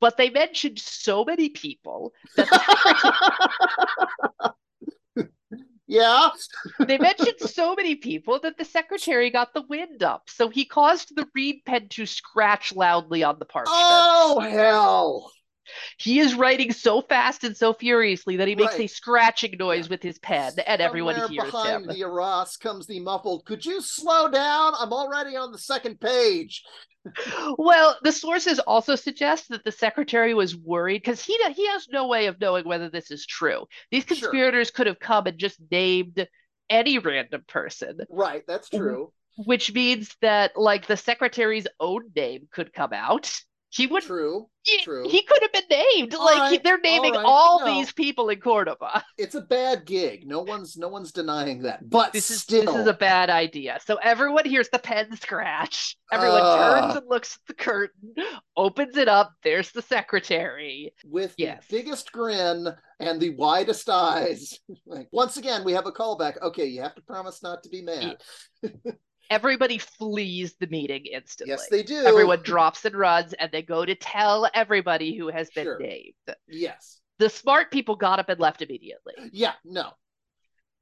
But 0.00 0.16
they 0.16 0.30
mentioned 0.30 0.78
so 0.78 1.24
many 1.24 1.48
people 1.48 2.12
that 2.36 2.48
the 2.48 2.58
secretary 4.40 4.52
yeah. 5.88 6.28
They 6.78 6.98
mentioned 6.98 7.40
so 7.40 7.74
many 7.74 7.94
people 7.94 8.38
that 8.40 8.58
the 8.58 8.64
secretary 8.64 9.30
got 9.30 9.54
the 9.54 9.62
wind 9.62 10.02
up, 10.02 10.28
so 10.28 10.48
he 10.48 10.64
caused 10.64 11.16
the 11.16 11.26
reed 11.34 11.62
pen 11.64 11.88
to 11.88 12.06
scratch 12.06 12.76
loudly 12.76 13.24
on 13.24 13.38
the 13.38 13.46
parchment. 13.46 13.74
Oh 13.74 14.38
hell! 14.38 15.32
He 15.98 16.18
is 16.20 16.34
writing 16.34 16.72
so 16.72 17.02
fast 17.02 17.44
and 17.44 17.56
so 17.56 17.72
furiously 17.72 18.36
that 18.36 18.48
he 18.48 18.54
makes 18.54 18.74
a 18.78 18.86
scratching 18.86 19.56
noise 19.58 19.88
with 19.88 20.02
his 20.02 20.18
pen, 20.18 20.52
and 20.66 20.80
everyone 20.80 21.14
Somewhere 21.14 21.28
hears 21.30 21.44
behind 21.52 21.84
him. 21.84 21.94
the 21.96 22.02
arras 22.02 22.56
comes 22.56 22.86
the 22.86 23.00
muffled. 23.00 23.44
Could 23.44 23.64
you 23.64 23.80
slow 23.80 24.30
down? 24.30 24.74
I'm 24.78 24.92
already 24.92 25.36
on 25.36 25.52
the 25.52 25.58
second 25.58 26.00
page. 26.00 26.62
Well, 27.56 27.96
the 28.02 28.12
sources 28.12 28.58
also 28.58 28.94
suggest 28.94 29.48
that 29.48 29.64
the 29.64 29.72
secretary 29.72 30.34
was 30.34 30.54
worried 30.56 30.98
because 31.02 31.22
he 31.24 31.38
he 31.54 31.66
has 31.68 31.88
no 31.90 32.06
way 32.06 32.26
of 32.26 32.40
knowing 32.40 32.66
whether 32.66 32.90
this 32.90 33.10
is 33.10 33.24
true. 33.24 33.66
These 33.90 34.04
Sure. 34.04 34.16
conspirators 34.16 34.70
could 34.70 34.86
have 34.86 34.98
come 34.98 35.26
and 35.26 35.38
just 35.38 35.58
named 35.70 36.26
any 36.68 36.98
random 36.98 37.44
person, 37.48 38.00
Right, 38.10 38.44
that's 38.46 38.68
true. 38.68 39.12
which 39.38 39.72
means 39.72 40.14
that 40.20 40.56
like 40.56 40.86
the 40.86 40.96
secretary's 40.98 41.66
own 41.80 42.10
name 42.14 42.46
could 42.50 42.74
come 42.74 42.92
out. 42.92 43.40
He 43.70 43.86
would 43.86 44.02
True. 44.02 44.48
he, 44.62 44.78
True. 44.82 45.06
he 45.08 45.22
could 45.22 45.42
have 45.42 45.52
been 45.52 45.78
named. 45.96 46.14
All 46.14 46.24
like 46.24 46.38
right, 46.38 46.64
they're 46.64 46.78
naming 46.80 47.14
all 47.14 47.20
right, 47.22 47.28
all 47.28 47.60
no. 47.60 47.66
these 47.66 47.92
people 47.92 48.30
in 48.30 48.40
Cordoba. 48.40 49.04
It's 49.18 49.34
a 49.34 49.42
bad 49.42 49.84
gig. 49.84 50.26
No 50.26 50.40
one's 50.40 50.76
no 50.78 50.88
one's 50.88 51.12
denying 51.12 51.62
that. 51.62 51.88
But 51.88 52.12
This 52.14 52.30
is 52.30 52.40
still, 52.40 52.64
this 52.72 52.80
is 52.82 52.86
a 52.86 52.94
bad 52.94 53.28
idea. 53.28 53.78
So 53.84 53.96
everyone 53.96 54.46
hears 54.46 54.68
the 54.70 54.78
pen 54.78 55.14
scratch. 55.16 55.96
Everyone 56.10 56.40
Ah. 56.42 56.80
turns 56.80 56.96
and 56.96 57.08
looks 57.08 57.36
at 57.36 57.46
the 57.46 57.62
curtain, 57.62 58.14
opens 58.56 58.96
it 58.96 59.08
up. 59.08 59.32
There's 59.42 59.70
the 59.72 59.82
secretary. 59.82 60.94
with 61.04 61.34
Yes. 61.36 61.66
the 61.68 61.76
biggest 61.76 62.10
grin 62.12 62.68
and 63.00 63.20
the 63.20 63.30
widest 63.36 63.90
eyes. 63.90 64.58
like 64.86 65.08
once 65.12 65.36
again, 65.36 65.62
we 65.64 65.72
have 65.72 65.86
a 65.86 65.92
callback. 65.92 66.40
Okay, 66.40 66.64
you 66.66 66.80
have 66.80 66.94
to 66.94 67.02
promise 67.02 67.42
not 67.42 67.62
to 67.64 67.68
be 67.68 67.82
mad. 67.82 68.16
Everybody 69.30 69.78
flees 69.78 70.54
the 70.58 70.66
meeting 70.68 71.04
instantly. 71.06 71.50
Yes, 71.52 71.68
they 71.68 71.82
do. 71.82 72.04
Everyone 72.04 72.42
drops 72.42 72.84
and 72.84 72.94
runs, 72.96 73.34
and 73.34 73.50
they 73.52 73.62
go 73.62 73.84
to 73.84 73.94
tell 73.94 74.48
everybody 74.54 75.16
who 75.16 75.28
has 75.28 75.50
been 75.50 75.64
Sure. 75.64 75.78
named. 75.78 76.14
Yes. 76.46 77.00
The 77.18 77.28
smart 77.28 77.70
people 77.70 77.96
got 77.96 78.18
up 78.18 78.28
and 78.28 78.40
left 78.40 78.62
immediately. 78.62 79.14
Yeah. 79.32 79.54
No. 79.64 79.92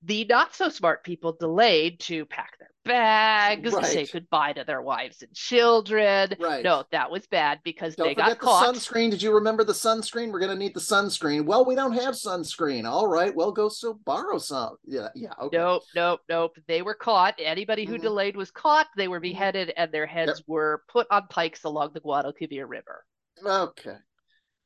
The 0.06 0.24
not 0.24 0.54
so 0.54 0.68
smart 0.68 1.02
people 1.04 1.32
delayed 1.32 1.98
to 2.00 2.24
pack 2.26 2.56
their 2.60 2.70
bags, 2.84 3.72
Right. 3.72 3.84
say 3.84 4.06
goodbye 4.06 4.52
to 4.52 4.62
their 4.62 4.80
wives 4.80 5.20
and 5.22 5.34
children. 5.34 6.32
Right. 6.38 6.62
No, 6.62 6.84
that 6.92 7.10
was 7.10 7.26
bad 7.26 7.58
because 7.64 7.96
Don't 7.96 8.06
they 8.06 8.14
got 8.14 8.38
the 8.38 8.46
sunscreen. 8.46 9.10
Did 9.10 9.20
you 9.20 9.34
remember 9.34 9.64
the 9.64 9.72
sunscreen? 9.72 10.30
We're 10.30 10.38
gonna 10.38 10.54
need 10.54 10.74
the 10.74 10.80
sunscreen. 10.80 11.44
Well, 11.44 11.64
we 11.64 11.74
don't 11.74 11.94
have 11.94 12.14
sunscreen. 12.14 12.88
All 12.88 13.08
right. 13.08 13.34
Well, 13.34 13.50
go 13.50 13.68
so 13.68 13.94
borrow 14.04 14.38
some. 14.38 14.76
Yeah. 14.84 15.08
Yeah. 15.16 15.32
Okay. 15.42 15.56
Nope, 15.56 15.82
nope, 15.96 16.20
nope. 16.28 16.56
They 16.68 16.82
were 16.82 16.94
caught. 16.94 17.34
Anybody 17.40 17.84
who 17.84 17.98
Mhm. 17.98 18.02
delayed 18.02 18.36
was 18.36 18.52
caught. 18.52 18.86
They 18.96 19.08
were 19.08 19.18
beheaded 19.20 19.72
and 19.76 19.90
their 19.90 20.06
heads 20.06 20.40
were 20.46 20.84
put 20.88 21.08
on 21.10 21.26
pikes 21.28 21.64
along 21.64 21.94
the 21.94 22.00
Guadalquivir 22.00 22.68
River. 22.68 23.04
Okay. 23.44 23.96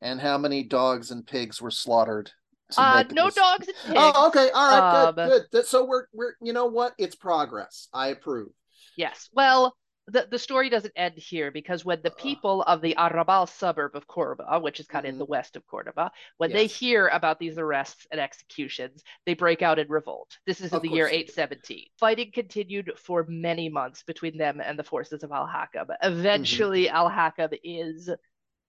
And 0.03 0.20
how 0.20 0.37
many 0.37 0.62
dogs 0.64 1.11
and 1.11 1.26
pigs 1.26 1.62
were 1.62 1.70
slaughtered? 1.70 2.31
Uh, 2.76 3.04
no 3.11 3.30
dogs 3.30 3.68
and 3.68 3.76
pigs. 3.87 3.96
Oh, 3.96 4.28
okay. 4.28 4.50
All 4.50 4.70
right. 4.70 5.04
Um, 5.09 5.14
good. 5.14 5.42
Good. 5.52 5.66
So 5.66 5.85
we're 5.85 6.06
we're 6.12 6.35
you 6.42 6.52
know 6.52 6.66
what? 6.66 6.94
It's 6.98 7.14
progress. 7.14 7.88
I 7.92 8.09
approve. 8.09 8.48
Yes. 8.96 9.28
Well, 9.33 9.76
the, 10.06 10.26
the 10.28 10.38
story 10.38 10.68
doesn't 10.70 10.92
end 10.96 11.14
here 11.16 11.52
because 11.52 11.85
when 11.85 12.00
the 12.02 12.11
people 12.11 12.62
of 12.62 12.80
the 12.83 12.96
Arrabal 12.98 13.46
suburb 13.46 13.94
of 13.94 14.09
Cordoba, 14.09 14.59
which 14.59 14.80
is 14.80 14.87
kind 14.87 15.06
of 15.06 15.11
in 15.11 15.14
Mhm. 15.14 15.18
the 15.18 15.24
west 15.26 15.54
of 15.54 15.64
Cordoba, 15.66 16.11
when 16.38 16.50
they 16.52 16.66
hear 16.66 17.06
about 17.09 17.38
these 17.38 17.59
arrests 17.59 18.06
and 18.11 18.20
executions, 18.20 19.04
they 19.24 19.35
break 19.35 19.62
out 19.62 19.78
in 19.78 19.87
revolt. 19.88 20.37
This 20.46 20.61
is 20.61 20.72
in 20.72 20.76
Of 20.76 20.83
the 20.83 20.88
year 20.88 21.04
course 21.04 21.12
they 21.12 21.18
do. 21.18 21.22
817. 21.22 21.87
Fighting 22.00 22.33
continued 22.35 22.92
for 22.98 23.24
many 23.28 23.68
months 23.68 24.02
between 24.02 24.37
them 24.37 24.61
and 24.61 24.76
the 24.76 24.83
forces 24.85 25.22
of 25.22 25.30
Al 25.30 25.46
Hakam. 25.46 25.87
Mm-hmm. 25.87 26.12
Eventually, 26.12 26.88
Al 26.88 27.09
Hakam 27.09 27.56
is 27.62 28.11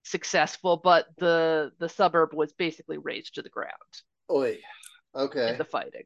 successful, 0.04 0.78
but 0.84 1.08
the 1.18 1.72
the 1.80 1.90
suburb 1.90 2.34
was 2.34 2.54
basically 2.54 2.98
razed 2.98 3.36
to 3.36 3.42
the 3.42 3.50
ground 3.50 3.72
Oi. 4.30 4.60
Okay. 5.16 5.52
in 5.52 5.58
the 5.58 5.66
fighting. 5.66 6.04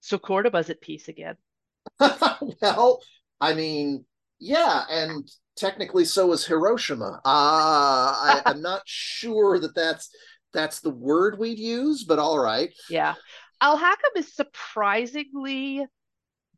So 0.00 0.18
Cordoba's 0.18 0.70
at 0.70 0.80
peace 0.80 1.08
again. 1.08 1.36
well, 2.00 3.00
I 3.40 3.54
mean, 3.54 4.04
yeah, 4.38 4.84
and 4.90 5.28
technically 5.56 6.04
so 6.04 6.32
is 6.32 6.46
Hiroshima. 6.46 7.20
Uh, 7.24 7.26
I, 7.26 8.42
I'm 8.46 8.62
not 8.62 8.82
sure 8.86 9.58
that 9.58 9.74
that's 9.74 10.10
that's 10.52 10.80
the 10.80 10.90
word 10.90 11.38
we'd 11.38 11.58
use, 11.58 12.04
but 12.04 12.18
all 12.18 12.38
right. 12.38 12.70
Yeah. 12.88 13.14
Al 13.60 13.78
Hakam 13.78 14.16
is 14.16 14.34
surprisingly 14.34 15.84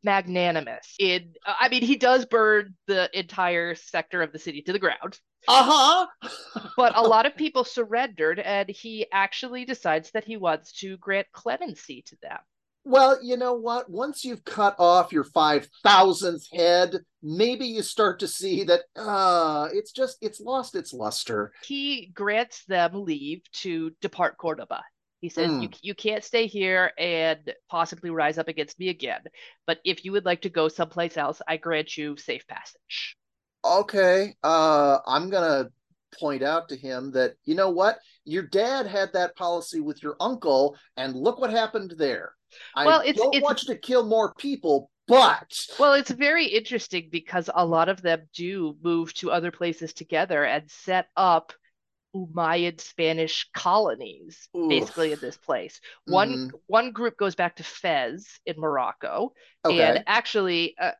magnanimous. 0.03 0.95
In 0.99 1.33
I 1.45 1.69
mean, 1.69 1.81
he 1.81 1.97
does 1.97 2.25
burn 2.25 2.75
the 2.87 3.09
entire 3.17 3.75
sector 3.75 4.21
of 4.21 4.31
the 4.31 4.39
city 4.39 4.61
to 4.63 4.73
the 4.73 4.79
ground, 4.79 5.19
Uh 5.47 6.07
huh. 6.21 6.29
but 6.77 6.95
a 6.95 7.01
lot 7.07 7.25
of 7.25 7.35
people 7.35 7.63
surrendered, 7.63 8.39
and 8.39 8.69
he 8.69 9.05
actually 9.11 9.65
decides 9.65 10.11
that 10.11 10.25
he 10.25 10.37
wants 10.37 10.71
to 10.79 10.97
grant 10.97 11.27
clemency 11.31 12.01
to 12.07 12.15
them. 12.21 12.37
Well, 12.85 13.19
you 13.23 13.37
know 13.37 13.53
what? 13.53 13.89
Once 13.89 14.23
you've 14.23 14.45
cut 14.45 14.75
off 14.79 15.11
your 15.11 15.23
five 15.25 15.67
thousandth 15.83 16.47
head, 16.51 16.99
maybe 17.21 17.65
you 17.65 17.81
start 17.81 18.19
to 18.19 18.27
see 18.27 18.63
that 18.63 18.81
uh 18.95 19.67
it's 19.73 19.91
just 19.91 20.17
it's 20.21 20.39
lost 20.39 20.75
its 20.75 20.93
luster. 20.93 21.51
He 21.65 22.07
grants 22.07 22.65
them 22.65 23.03
leave 23.03 23.41
to 23.63 23.91
depart 24.01 24.37
Cordoba. 24.37 24.83
He 25.21 25.27
says, 25.29 25.49
Mm. 25.51 25.63
you, 25.63 25.69
you 25.81 25.93
can't 25.95 26.23
stay 26.23 26.47
here 26.47 26.93
and 26.97 27.53
possibly 27.69 28.09
rise 28.09 28.37
up 28.37 28.47
against 28.47 28.79
me 28.79 28.87
again. 28.87 29.21
But 29.67 29.79
if 29.83 30.05
you 30.05 30.13
would 30.13 30.25
like 30.25 30.41
to 30.43 30.49
go 30.49 30.69
someplace 30.69 31.17
else, 31.17 31.41
I 31.45 31.57
grant 31.57 31.97
you 31.97 32.15
safe 32.15 32.47
passage. 32.47 33.17
Okay, 33.63 34.35
uh, 34.43 34.99
I'm 35.05 35.29
gonna 35.29 35.69
point 36.19 36.43
out 36.43 36.69
to 36.69 36.75
him 36.75 37.11
that 37.11 37.35
you 37.45 37.55
know 37.55 37.69
what, 37.69 37.99
your 38.25 38.43
dad 38.43 38.87
had 38.87 39.13
that 39.13 39.35
policy 39.35 39.79
with 39.79 40.01
your 40.01 40.15
uncle, 40.19 40.75
and 40.97 41.15
look 41.15 41.39
what 41.39 41.51
happened 41.51 41.93
there. 41.97 42.33
I 42.75 42.85
Well, 42.85 43.01
it's- 43.01 43.15
don't 43.17 43.33
it's- 43.35 43.43
want 43.43 43.61
you 43.63 43.73
to 43.73 43.79
kill 43.79 44.03
more 44.05 44.33
people, 44.33 44.89
but 45.07 45.53
Well, 45.77 45.93
it's 45.93 46.09
very 46.11 46.45
interesting 46.47 47.09
because 47.11 47.49
a 47.53 47.65
lot 47.65 47.89
of 47.89 48.01
them 48.01 48.27
do 48.33 48.77
move 48.81 49.13
to 49.15 49.31
other 49.31 49.51
places 49.51 49.93
together 49.93 50.43
and 50.45 50.69
set 50.71 51.09
up 51.15 51.53
Umayyad 52.15 52.81
Spanish 52.81 53.47
colonies, 53.53 54.49
Oof. 54.57 54.67
basically 54.67 55.11
in 55.13 55.19
this 55.19 55.37
place. 55.37 55.79
One 56.05 56.49
Mhm. 56.49 56.59
one 56.65 56.91
group 56.91 57.17
goes 57.17 57.35
back 57.35 57.57
to 57.57 57.63
Fez 57.63 58.39
in 58.47 58.59
Morocco, 58.59 59.33
Okay. 59.63 59.79
and 59.79 60.03
actually, 60.07 60.75
uh, 60.79 60.93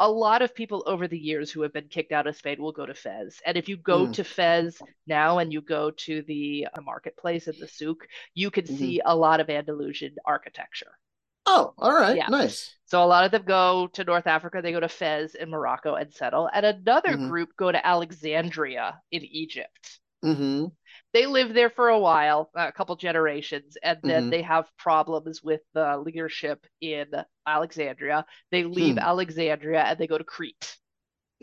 a 0.00 0.10
lot 0.10 0.42
of 0.42 0.54
people 0.54 0.82
over 0.86 1.06
the 1.06 1.18
years 1.18 1.52
who 1.52 1.62
have 1.62 1.72
been 1.72 1.88
kicked 1.88 2.12
out 2.12 2.26
of 2.26 2.36
Spain 2.36 2.60
will 2.60 2.72
go 2.72 2.86
to 2.86 2.94
Fez. 2.94 3.40
And 3.46 3.56
if 3.56 3.68
you 3.68 3.76
go 3.76 4.04
Mm. 4.04 4.08
to 4.08 4.24
Fez 4.24 4.82
now 5.06 5.38
and 5.38 5.52
you 5.52 5.60
go 5.60 5.92
to 5.92 6.22
the 6.22 6.66
uh, 6.74 6.80
marketplace 6.80 7.46
in 7.48 7.56
the 7.60 7.68
souk, 7.68 8.08
you 8.34 8.50
can 8.50 8.66
Mhm. 8.68 8.76
see 8.78 9.00
a 9.04 9.14
lot 9.16 9.40
of 9.40 9.50
Andalusian 9.50 10.16
architecture. 10.26 10.98
Oh, 11.44 11.74
all 11.76 11.92
right. 11.92 12.22
Yeah. 12.22 12.28
Nice. 12.28 12.76
So 12.86 13.02
a 13.02 13.06
lot 13.06 13.24
of 13.24 13.30
them 13.30 13.44
go 13.44 13.86
to 13.94 14.04
North 14.04 14.26
Africa, 14.26 14.60
they 14.62 14.72
go 14.72 14.80
to 14.80 14.88
Fez 14.88 15.34
in 15.34 15.50
Morocco 15.50 15.94
and 15.94 16.12
settle. 16.12 16.48
And 16.52 16.66
another 16.66 17.16
Mhm. 17.16 17.16
group 17.16 17.56
go 17.56 17.70
to 17.70 17.86
Alexandria 17.86 19.00
in 19.12 19.24
Egypt. 19.24 20.00
hmm 20.22 20.72
They 21.12 21.26
live 21.26 21.54
there 21.54 21.70
for 21.70 21.88
a 21.88 21.98
while, 21.98 22.50
a 22.54 22.70
couple 22.72 22.94
generations, 22.96 23.76
and 23.82 23.98
then 24.04 24.28
Mhm. 24.28 24.30
they 24.30 24.42
have 24.42 24.70
problems 24.78 25.42
with 25.42 25.60
the 25.74 25.98
leadership 25.98 26.64
in 26.80 27.06
Alexandria. 27.46 28.24
They 28.50 28.64
leave 28.64 28.94
Hmm. 28.94 28.98
Alexandria 28.98 29.82
and 29.82 29.98
they 29.98 30.06
go 30.06 30.18
to 30.18 30.24
Crete. 30.24 30.76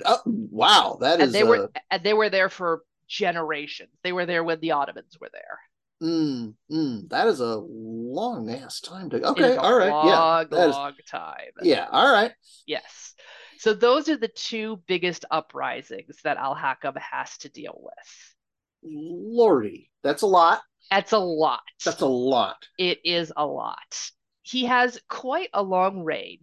Oh, 0.05 0.21
wow. 0.25 0.97
That 1.01 1.19
And 1.19 1.23
is 1.29 1.33
they 1.33 1.41
a 1.41 1.45
were 1.45 1.71
and 1.91 2.03
they 2.03 2.13
were 2.13 2.29
there 2.29 2.49
for 2.49 2.83
generations. 3.07 3.89
They 4.03 4.13
were 4.13 4.25
there 4.25 4.43
when 4.43 4.59
the 4.59 4.71
Ottomans 4.71 5.17
were 5.19 5.29
there. 5.33 5.59
mm, 6.01 6.53
mm, 6.71 7.09
that 7.09 7.27
is 7.27 7.39
a 7.39 7.55
long 7.57 8.49
ass 8.51 8.79
time 8.81 9.09
to 9.09 9.21
okay. 9.31 9.55
All 9.57 9.75
right. 9.75 9.89
long, 9.89 10.07
yeah. 10.07 10.43
That 10.49 10.69
is 10.69 10.75
long 10.75 10.93
time. 11.09 11.51
yeah. 11.63 11.87
All 11.91 12.11
right. 12.11 12.31
Yes. 12.67 13.15
So 13.57 13.73
those 13.73 14.07
are 14.07 14.17
the 14.17 14.27
two 14.27 14.83
biggest 14.87 15.25
uprisings 15.31 16.21
that 16.23 16.37
Al 16.37 16.55
Hakam 16.55 16.95
has 16.99 17.35
to 17.39 17.49
deal 17.49 17.75
with. 17.81 18.35
Lordy, 18.83 19.89
that's 20.03 20.21
a 20.21 20.27
lot. 20.27 20.61
That's 20.89 21.11
a 21.11 21.17
lot. 21.19 21.61
That's 21.83 22.01
a 22.01 22.05
lot. 22.05 22.67
It 22.77 22.99
is 23.03 23.31
a 23.35 23.45
lot. 23.45 24.11
He 24.43 24.65
has 24.65 24.99
quite 25.09 25.49
a 25.53 25.61
long 25.61 26.03
reign, 26.03 26.39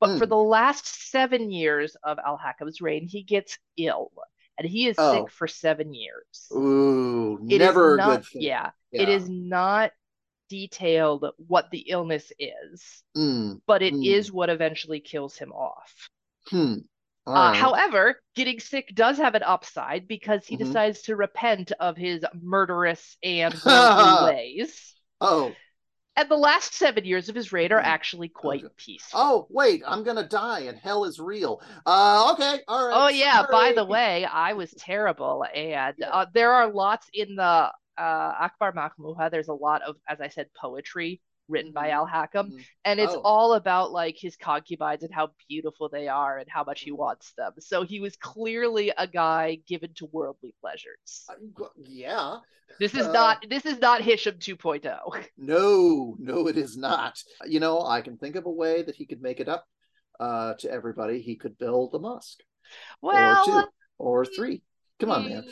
but 0.00 0.18
for 0.18 0.26
Mm. 0.26 0.28
the 0.28 0.36
last 0.36 1.10
seven 1.10 1.50
years 1.50 1.96
of 2.04 2.18
Al 2.24 2.38
Hakam's 2.38 2.80
reign, 2.80 3.06
he 3.08 3.22
gets 3.22 3.58
ill 3.78 4.12
and 4.58 4.68
he 4.68 4.86
is 4.88 4.96
Oh. 4.98 5.24
sick 5.24 5.32
for 5.32 5.48
seven 5.48 5.94
years. 5.94 6.48
Ooh, 6.52 7.38
It 7.48 7.58
never 7.58 7.94
a 7.94 7.96
not, 7.96 8.16
good 8.20 8.26
thing. 8.26 8.42
yeah, 8.42 8.70
Yeah. 8.90 9.02
it 9.02 9.08
is 9.08 9.28
not 9.28 9.92
detailed 10.50 11.24
what 11.36 11.70
the 11.70 11.80
illness 11.88 12.30
is, 12.38 13.02
Mm, 13.16 13.60
but 13.66 13.82
it 13.82 13.94
Mm. 13.94 14.06
is 14.06 14.30
what 14.32 14.50
eventually 14.50 15.00
kills 15.00 15.36
him 15.36 15.52
off. 15.52 16.10
hmm. 16.50 16.76
All 17.28 17.34
Uh, 17.34 17.52
however, 17.52 18.20
getting 18.34 18.60
sick 18.60 18.94
does 18.94 19.18
have 19.18 19.34
an 19.34 19.42
upside 19.42 20.08
because 20.08 20.46
he 20.46 20.56
Mhm. 20.56 20.58
decides 20.58 21.02
to 21.02 21.16
repent 21.16 21.72
of 21.72 21.96
his 21.96 22.24
murderous 22.34 23.16
and 23.22 23.62
ways. 24.18 24.94
oh, 25.20 25.60
And 26.16 26.28
the 26.30 26.36
last 26.36 26.74
seven 26.74 27.06
years 27.06 27.30
of 27.30 27.34
his 27.34 27.50
reign 27.50 27.72
are 27.72 27.80
Mhm. 27.80 27.80
actually 27.80 28.28
quite 28.28 28.66
Okay. 28.66 28.74
peaceful. 28.76 29.40
oh, 29.40 29.46
wait, 29.50 29.82
I'm 29.86 30.02
gonna 30.04 30.28
die 30.28 30.60
and 30.60 30.78
hell 30.78 31.04
is 31.04 31.18
real. 31.18 31.62
Uh, 31.86 32.32
okay, 32.34 32.62
all 32.68 32.86
right. 32.88 32.96
Oh 33.00 33.08
yeah, 33.08 33.42
by 33.42 33.72
the 33.72 33.84
way, 33.84 34.24
I 34.24 34.54
was 34.54 34.74
terrible, 34.74 35.44
and 35.54 35.94
Yeah. 35.96 36.10
uh, 36.10 36.26
there 36.32 36.52
are 36.52 36.72
lots 36.72 37.08
in 37.12 37.36
the 37.36 37.42
uh, 37.98 38.48
Akhbar 38.48 38.72
Majmua. 38.74 39.30
There's 39.30 39.48
a 39.48 39.52
lot 39.54 39.82
of, 39.82 39.96
as 40.08 40.20
I 40.20 40.28
said, 40.28 40.48
poetry 40.54 41.20
written 41.48 41.72
by 41.72 41.88
Mhm. 41.88 41.92
Al 41.92 42.06
Hakam, 42.06 42.50
Mhm. 42.52 42.64
and 42.84 43.00
it's 43.00 43.14
Oh. 43.14 43.22
all 43.22 43.54
about 43.54 43.90
like 43.90 44.16
his 44.16 44.36
concubines 44.36 45.02
and 45.02 45.12
how 45.12 45.30
beautiful 45.48 45.88
they 45.88 46.08
are 46.08 46.38
and 46.38 46.48
how 46.48 46.62
much 46.62 46.82
he 46.82 46.92
wants 46.92 47.32
them. 47.32 47.52
So 47.58 47.82
he 47.82 48.00
was 48.00 48.16
clearly 48.16 48.90
a 48.90 49.06
guy 49.06 49.56
given 49.66 49.94
to 49.94 50.06
worldly 50.06 50.54
pleasures. 50.60 51.26
Uh, 51.28 51.34
Yeah. 51.76 52.40
This 52.78 52.94
is 52.94 53.06
Uh, 53.06 53.12
not 53.12 53.48
this 53.48 53.64
is 53.64 53.78
not 53.78 54.02
Hisham 54.02 54.34
oh. 54.36 54.38
2.0. 54.38 55.10
No, 55.38 56.16
no, 56.18 56.46
it 56.48 56.58
is 56.58 56.76
not. 56.76 57.22
You 57.46 57.60
know, 57.60 57.80
I 57.80 58.02
can 58.02 58.18
think 58.18 58.36
of 58.36 58.44
a 58.46 58.50
way 58.50 58.82
that 58.82 58.94
he 58.96 59.06
could 59.06 59.22
make 59.22 59.40
it 59.40 59.48
up 59.48 59.66
uh, 60.20 60.54
to 60.54 60.70
everybody. 60.70 61.22
He 61.22 61.36
could 61.36 61.56
build 61.58 61.94
a 61.94 61.98
mosque 61.98 62.42
or 63.00 63.12
two 63.44 63.62
or 63.98 64.26
three. 64.26 64.62
Come 64.98 65.10
on, 65.12 65.28
man. 65.28 65.48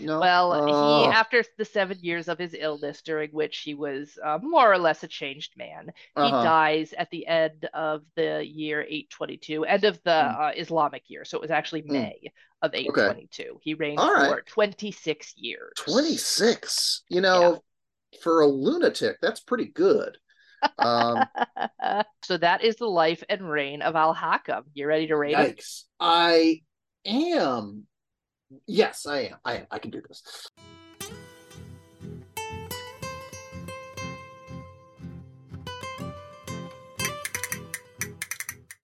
No. 0.00 0.20
Well, 0.20 0.66
he 0.66 0.72
Uh, 0.72 1.10
after 1.12 1.44
the 1.58 1.64
seven 1.64 1.98
years 2.00 2.28
of 2.28 2.38
his 2.38 2.54
illness, 2.58 3.02
during 3.02 3.30
which 3.30 3.58
he 3.58 3.74
was 3.74 4.18
uh, 4.24 4.38
more 4.42 4.72
or 4.72 4.78
less 4.78 5.02
a 5.02 5.08
changed 5.08 5.56
man, 5.56 5.92
he 6.16 6.22
uh-huh. 6.22 6.42
dies 6.44 6.92
at 6.92 7.10
the 7.10 7.26
end 7.26 7.68
of 7.74 8.02
the 8.16 8.44
year 8.44 8.82
822, 8.82 9.64
end 9.64 9.84
of 9.84 10.02
the 10.04 10.10
Mm. 10.10 10.40
uh, 10.40 10.52
Islamic 10.56 11.02
year. 11.08 11.24
So 11.24 11.38
it 11.38 11.42
was 11.42 11.50
actually 11.50 11.82
Mm. 11.82 11.92
May 11.92 12.32
of 12.62 12.74
822. 12.74 13.58
He 13.62 13.74
reigned 13.74 13.98
right. 13.98 14.30
for 14.30 14.42
26 14.42 15.34
years. 15.36 15.72
26. 15.76 17.02
You 17.08 17.20
know, 17.20 17.62
for 18.22 18.40
a 18.42 18.46
lunatic, 18.46 19.18
that's 19.20 19.40
pretty 19.40 19.66
good. 19.66 20.16
Um, 20.78 21.24
so 22.24 22.36
that 22.38 22.62
is 22.62 22.76
the 22.76 22.86
life 22.86 23.22
and 23.28 23.48
reign 23.48 23.82
of 23.82 23.96
Al 23.96 24.14
Hakam. 24.14 24.62
You 24.72 24.86
ready 24.86 25.08
to 25.08 25.16
rate 25.16 25.36
him? 25.36 25.52
yikes. 25.52 25.82
I 26.00 26.62
am. 27.04 27.86
Yes, 28.66 29.06
I 29.06 29.20
am. 29.20 29.36
I 29.44 29.56
am. 29.56 29.66
I 29.70 29.78
can 29.78 29.90
do 29.90 30.02
this. 30.06 30.22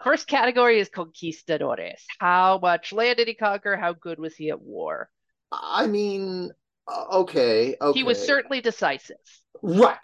First 0.02 0.26
category 0.26 0.80
is 0.80 0.88
conquistadores. 0.88 2.00
How 2.18 2.58
much 2.60 2.92
land 2.92 3.18
did 3.18 3.28
he 3.28 3.34
conquer? 3.34 3.76
How 3.76 3.92
good 3.92 4.18
was 4.18 4.34
he 4.34 4.48
at 4.48 4.60
war? 4.60 5.10
I 5.52 5.86
mean, 5.86 6.50
uh, 6.88 7.04
okay, 7.18 7.76
okay. 7.80 7.98
He 7.98 8.04
was 8.04 8.24
certainly 8.24 8.62
decisive. 8.62 9.16
Right. 9.62 9.98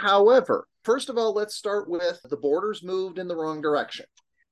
However, 0.00 0.66
first 0.84 1.10
of 1.10 1.18
all, 1.18 1.34
let's 1.34 1.54
start 1.54 1.90
with 1.90 2.20
the 2.24 2.36
borders 2.36 2.82
moved 2.82 3.18
in 3.18 3.28
the 3.28 3.36
wrong 3.36 3.60
direction. 3.60 4.06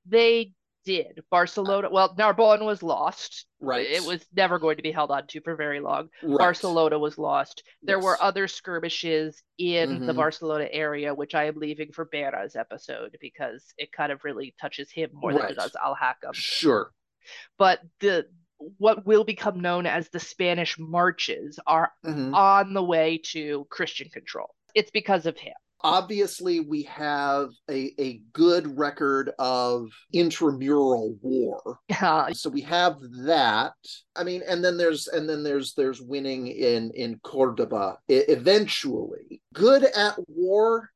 They 0.07 0.53
did. 0.85 1.23
Barcelona, 1.31 1.89
well, 1.91 2.15
Narbonne 2.17 2.65
was 2.65 2.83
lost. 2.83 3.47
Right. 3.61 3.87
It 3.87 4.05
was 4.05 4.25
never 4.35 4.59
going 4.59 4.77
to 4.77 4.83
be 4.83 4.93
held 4.93 5.11
on 5.11 5.27
to 5.29 5.41
for 5.41 5.57
very 5.57 5.81
long. 5.81 6.09
Right. 6.23 6.39
Barcelona 6.39 6.99
was 6.99 7.19
lost. 7.19 7.63
There 7.83 8.01
were 8.01 8.17
other 8.23 8.49
skirmishes 8.49 9.43
in 9.59 10.07
the 10.07 10.13
Mhm. 10.13 10.17
Barcelona 10.17 10.69
area, 10.71 11.15
which 11.15 11.35
I 11.35 11.45
am 11.45 11.57
leaving 11.59 11.93
for 11.93 12.05
Bera's 12.07 12.57
episode 12.57 13.17
because 13.21 13.73
it 13.77 13.93
kind 13.93 14.11
of 14.13 14.25
really 14.25 14.55
touches 14.61 14.91
him 14.91 15.11
more 15.13 15.33
than 15.33 15.51
it 15.51 15.57
does 15.57 15.77
Al 15.77 15.95
Hakam. 15.97 16.35
Sure. 16.35 16.91
But 17.59 17.81
the 18.01 18.29
what 18.79 19.07
will 19.07 19.25
become 19.25 19.61
known 19.61 19.87
as 19.87 20.11
the 20.11 20.21
Spanish 20.21 20.79
marches 20.79 21.59
are 21.67 21.93
Mhm. 22.05 22.35
on 22.35 22.75
the 22.75 22.83
way 22.85 23.17
to 23.17 23.67
Christian 23.71 24.11
control. 24.11 24.55
It's 24.75 24.91
because 24.91 25.25
of 25.25 25.39
him. 25.39 25.55
Obviously, 25.83 26.61
we 26.61 26.83
have 26.85 27.49
a, 27.71 27.93
a 27.99 28.21
good 28.33 28.79
record 28.79 29.31
of 29.39 29.89
intramural 30.13 31.17
war. 31.23 31.79
Uh, 32.01 32.33
So 32.33 32.51
we 32.51 32.61
have 32.63 32.97
that. 33.25 33.73
I 34.17 34.25
mean, 34.25 34.43
and 34.47 34.63
then 34.65 34.77
there's 34.77 35.07
and 35.09 35.29
then 35.29 35.43
there's 35.43 35.75
there's 35.75 36.01
winning 36.03 36.47
in 36.49 36.91
in 36.95 37.19
Cordoba 37.23 37.97
e- 38.09 38.25
eventually. 38.29 39.41
Good 39.55 39.85
at 39.85 40.15
war. 40.29 40.91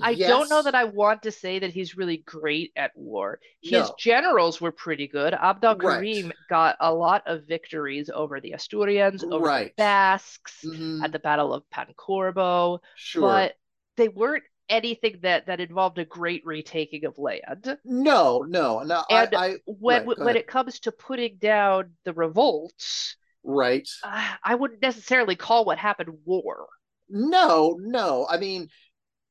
I 0.00 0.14
don't 0.14 0.48
know 0.48 0.62
that 0.62 0.76
I 0.76 0.84
want 0.84 1.22
to 1.24 1.32
say 1.32 1.58
that 1.58 1.72
he's 1.72 1.96
really 1.96 2.18
great 2.18 2.70
at 2.76 2.92
war. 2.94 3.40
His 3.60 3.88
No. 3.88 3.94
generals 3.98 4.60
were 4.60 4.70
pretty 4.70 5.08
good. 5.08 5.34
Abd 5.34 5.64
al 5.64 5.76
Right. 5.76 6.00
Karim 6.14 6.32
got 6.48 6.76
a 6.78 6.94
lot 6.94 7.24
of 7.26 7.44
victories 7.48 8.08
over 8.08 8.40
the 8.40 8.52
Asturians, 8.52 9.24
over 9.24 9.44
Right. 9.44 9.72
the 9.76 9.82
Basques, 9.82 10.60
Mhm. 10.64 11.02
at 11.02 11.10
the 11.10 11.18
Battle 11.18 11.52
of 11.52 11.64
Pancorbo, 11.74 12.78
Sure. 12.94 13.22
but 13.22 13.54
they 13.96 14.08
weren't 14.08 14.44
anything 14.68 15.20
that 15.22 15.46
that 15.46 15.60
involved 15.60 15.98
a 15.98 16.04
great 16.04 16.44
retaking 16.46 17.04
of 17.04 17.18
land. 17.18 17.78
no, 17.84 18.40
no, 18.48 18.82
no. 18.82 19.04
And 19.08 19.34
I, 19.34 19.36
I 19.36 19.56
When 19.66 20.04
Right, 20.06 20.18
when 20.20 20.36
ahead. 20.36 20.36
it 20.36 20.46
comes 20.46 20.80
to 20.80 20.92
putting 20.92 21.36
down 21.38 21.96
the 22.04 22.12
revolts, 22.12 23.16
right. 23.44 23.88
uh, 24.02 24.36
I 24.44 24.54
wouldn't 24.54 24.82
necessarily 24.82 25.36
call 25.36 25.64
what 25.64 25.78
happened 25.78 26.10
war. 26.24 26.68
No, 27.08 27.78
no. 27.80 28.26
I 28.28 28.38
mean, 28.38 28.68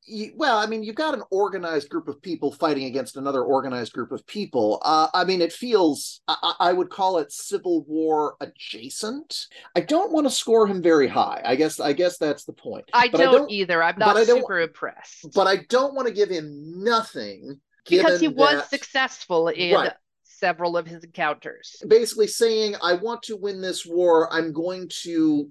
you, 0.06 0.34
well, 0.36 0.58
I 0.58 0.66
mean, 0.66 0.84
you've 0.84 0.96
got 0.96 1.14
an 1.14 1.24
organized 1.32 1.90
group 1.90 2.08
of 2.08 2.22
people 2.22 2.52
fighting 2.52 2.86
against 2.86 3.18
another 3.18 3.44
organized 3.44 3.94
group 3.94 4.12
of 4.12 4.26
people. 4.28 4.82
Uh, 4.84 5.08
I 5.14 5.24
mean, 5.24 5.42
it 5.42 5.54
feels, 5.54 6.22
I, 6.28 6.54
I 6.60 6.74
would 6.74 6.90
call 6.90 7.20
it 7.20 7.32
civil 7.32 7.84
war 7.86 8.36
adjacent. 8.42 9.48
I 9.76 9.82
don't 9.82 10.12
want 10.12 10.26
to 10.28 10.32
score 10.32 10.68
him 10.68 10.82
very 10.82 11.08
high. 11.08 11.42
I 11.46 11.56
guess, 11.56 11.80
I 11.80 11.94
guess 11.94 12.18
that's 12.18 12.44
the 12.46 12.54
point. 12.54 12.86
I 12.94 13.08
But 13.10 13.18
don't, 13.20 13.50
either. 13.52 13.82
I'm 13.82 13.98
not 13.98 14.18
I 14.18 14.26
don't- 14.26 14.40
super 14.42 14.60
impressed. 14.62 15.28
But 15.34 15.48
I 15.48 15.58
don't 15.70 15.94
want 15.94 16.08
to 16.08 16.14
give 16.14 16.30
him 16.30 16.84
nothing 16.84 17.60
because 17.90 18.20
he 18.20 18.28
was 18.28 18.56
that- 18.56 18.70
successful 18.70 19.48
in 19.50 19.74
Right. 19.76 19.94
several 20.24 20.76
of 20.78 20.86
his 20.88 21.04
encounters. 21.04 21.78
basically 21.88 22.28
saying, 22.28 22.76
I 22.82 22.94
want 22.94 23.24
to 23.24 23.38
win 23.38 23.62
this 23.62 23.86
war. 23.86 24.32
I'm 24.34 24.52
going 24.52 24.90
to 25.04 25.50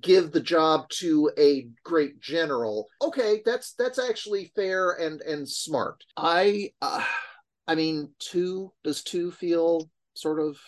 give 0.00 0.32
the 0.32 0.40
job 0.40 0.88
to 0.90 1.30
a 1.38 1.68
great 1.84 2.20
general. 2.20 2.88
Okay, 3.02 3.42
that's 3.44 3.72
that's 3.74 3.98
actually 3.98 4.52
fair 4.56 4.92
and 4.92 5.20
and 5.22 5.48
smart. 5.48 6.04
I 6.16 6.72
uh, 6.82 7.04
I 7.66 7.74
mean, 7.74 8.10
two 8.18 8.72
does 8.84 9.02
two 9.02 9.30
feel 9.30 9.88
sort 10.14 10.40
of 10.40 10.58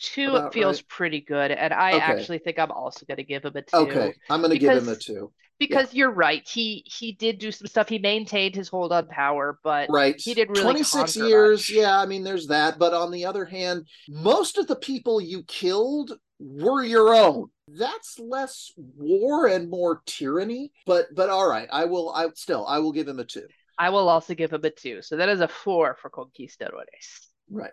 Two 0.00 0.40
feels 0.50 0.80
right. 0.80 0.82
pretty 0.82 1.20
good, 1.20 1.50
and 1.52 1.72
I 1.74 1.94
Okay. 1.94 1.98
actually 1.98 2.38
think 2.38 2.58
I'm 2.58 2.72
also 2.72 3.04
going 3.06 3.18
to 3.18 3.22
give 3.24 3.44
him 3.44 3.54
a 3.56 3.62
two 3.62 3.86
Okay, 3.88 4.14
I'm 4.28 4.42
gonna 4.42 4.56
give 4.56 4.74
him 4.74 4.88
a 4.88 4.94
two. 4.96 5.32
because 5.58 5.94
you're 5.94 6.10
right. 6.10 6.46
He 6.48 6.84
he 6.86 7.12
did 7.12 7.38
do 7.38 7.52
some 7.52 7.66
stuff. 7.66 7.88
He 7.88 7.98
maintained 7.98 8.54
his 8.54 8.68
hold 8.68 8.92
on 8.92 9.06
power, 9.08 9.58
but 9.62 9.90
Right. 9.90 10.22
he 10.24 10.34
didn't 10.34 10.54
really 10.54 10.76
26 10.84 11.16
years. 11.16 11.68
much. 11.68 11.70
Yeah, 11.70 11.98
I 11.98 12.06
mean, 12.06 12.22
there's 12.24 12.46
that. 12.48 12.78
But 12.78 12.94
on 12.94 13.10
the 13.10 13.24
other 13.26 13.44
hand, 13.44 13.86
most 14.08 14.58
of 14.58 14.66
the 14.66 14.76
people 14.76 15.20
you 15.20 15.42
killed 15.44 16.12
were 16.40 16.82
your 16.82 17.14
own. 17.14 17.50
That's 17.68 18.18
less 18.18 18.72
war 18.76 19.46
and 19.46 19.68
more 19.70 20.02
tyranny. 20.06 20.72
But 20.86 21.14
but 21.14 21.28
all 21.28 21.48
right, 21.48 21.68
I 21.70 21.84
will 21.84 22.10
I 22.10 22.28
still 22.34 22.66
I 22.66 22.78
will 22.78 22.92
give 22.92 23.06
him 23.06 23.20
a 23.20 23.24
two. 23.24 23.46
I 23.78 23.90
will 23.90 24.08
also 24.08 24.34
give 24.34 24.52
him 24.52 24.64
a 24.64 24.70
two. 24.70 25.02
So 25.02 25.16
that 25.16 25.28
is 25.28 25.40
a 25.40 25.48
four 25.48 25.96
for 26.00 26.10
Conquistadores. 26.10 27.28
Right. 27.50 27.70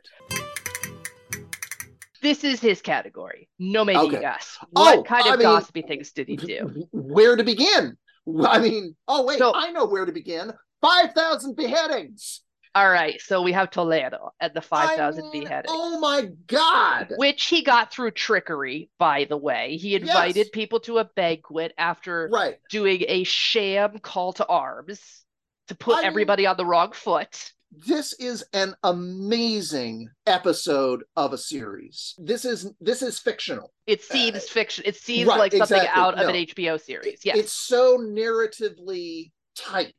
This 2.22 2.44
is 2.44 2.60
his 2.60 2.82
category. 2.82 3.48
No 3.60 3.86
me 3.86 3.96
Okay. 3.96 4.18
digas. 4.18 4.58
Oh, 4.76 4.84
what 4.84 4.98
Oh, 5.00 5.04
kind 5.04 5.24
I 5.28 5.34
of 5.34 5.40
mean- 5.40 5.44
gossipy 5.48 5.84
things 5.84 6.12
did 6.12 6.28
he 6.28 6.36
do? 6.36 6.88
Where 6.92 7.36
to 7.36 7.44
begin? 7.44 7.96
I 8.46 8.60
mean, 8.60 8.96
oh 9.08 9.24
wait, 9.26 9.38
So- 9.40 9.54
I 9.56 9.72
know 9.72 9.86
where 9.86 10.06
to 10.06 10.12
begin. 10.12 10.52
Five 10.82 11.14
thousand 11.14 11.56
beheadings. 11.56 12.42
All 12.76 12.90
right, 12.90 13.20
so 13.22 13.42
we 13.42 13.52
have 13.54 13.72
Toledo 13.72 14.32
at 14.40 14.54
the 14.54 14.60
I 14.60 14.64
5,000 14.64 15.30
mean, 15.32 15.44
beheadings. 15.44 15.72
Oh 15.76 16.00
my 16.00 16.30
god. 16.48 17.14
which 17.18 17.46
he 17.46 17.64
got 17.64 17.92
through 17.92 18.12
trickery, 18.12 18.90
by 19.00 19.26
the 19.26 19.38
way. 19.38 19.78
He 19.78 19.96
invited 19.96 20.36
Yes. 20.38 20.50
people 20.54 20.80
to 20.82 21.00
a 21.00 21.06
banquet 21.06 21.74
after 21.78 22.30
Right. 22.32 22.60
doing 22.70 23.04
a 23.08 23.24
sham 23.24 24.00
call 24.00 24.34
to 24.34 24.46
arms 24.46 25.26
to 25.70 25.76
put 25.76 25.96
I 25.98 26.02
mean- 26.02 26.08
everybody 26.08 26.46
on 26.46 26.58
the 26.58 26.66
wrong 26.66 26.92
foot. 26.92 27.52
this 27.72 28.14
is 28.14 28.46
an 28.54 28.74
amazing 28.84 30.08
episode 30.26 31.04
of 31.18 31.34
a 31.34 31.38
series. 31.38 32.16
This 32.18 32.46
is 32.46 32.72
this 32.80 33.02
is 33.02 33.20
fictional. 33.20 33.74
It 33.88 34.02
seems 34.04 34.48
fiction. 34.48 34.84
It 34.88 34.96
seems 34.96 35.28
Uh, 35.28 35.32
right, 35.32 35.40
like 35.40 35.52
something 35.52 35.78
exactly. 35.78 36.02
out 36.02 36.18
of 36.20 36.30
an 36.30 36.36
HBO 36.36 36.78
series. 36.78 37.22
Yes. 37.26 37.38
It's 37.38 37.52
so 37.54 37.98
narratively 37.98 39.32
tight 39.56 39.96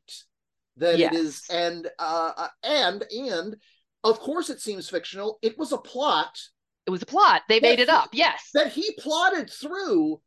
that 0.79 0.99
it 0.99 1.13
is 1.13 1.43
and 1.51 1.87
uh 1.99 2.31
uh, 2.37 2.47
and 2.63 3.03
and 3.11 3.55
of 4.03 4.19
course 4.19 4.49
it 4.49 4.61
seems 4.61 4.89
fictional. 4.89 5.39
It 5.41 5.57
was 5.57 5.71
a 5.71 5.77
plot 5.77 6.37
it 6.87 6.91
was 6.91 7.03
a 7.03 7.05
plot. 7.05 7.43
They 7.47 7.59
made 7.59 7.79
it 7.79 7.87
Yes. 7.87 7.97
up. 7.97 8.09
Yes. 8.13 8.49
that 8.55 8.71
he 8.71 8.91
plotted 8.97 9.49
through 9.51 10.19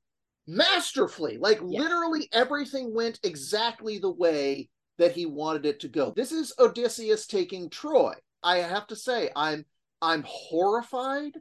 masterfully. 0.47 1.37
Like 1.39 1.61
literally 1.61 2.29
everything 2.33 2.95
went 2.95 3.19
exactly 3.25 3.99
the 3.99 4.11
way 4.13 4.69
that 4.99 5.13
he 5.13 5.27
wanted 5.27 5.67
it 5.67 5.81
to 5.81 5.89
go. 5.89 6.13
This 6.15 6.31
is 6.31 6.53
Odysseus 6.61 7.27
taking 7.27 7.69
Troy. 7.69 8.13
I 8.45 8.59
have 8.59 8.87
to 8.89 8.97
say, 8.97 9.31
I'm 9.35 9.65
I'm 10.01 10.23
horrified, 10.27 11.33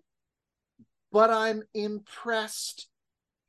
but 1.12 1.30
I'm 1.30 1.62
impressed 1.74 2.88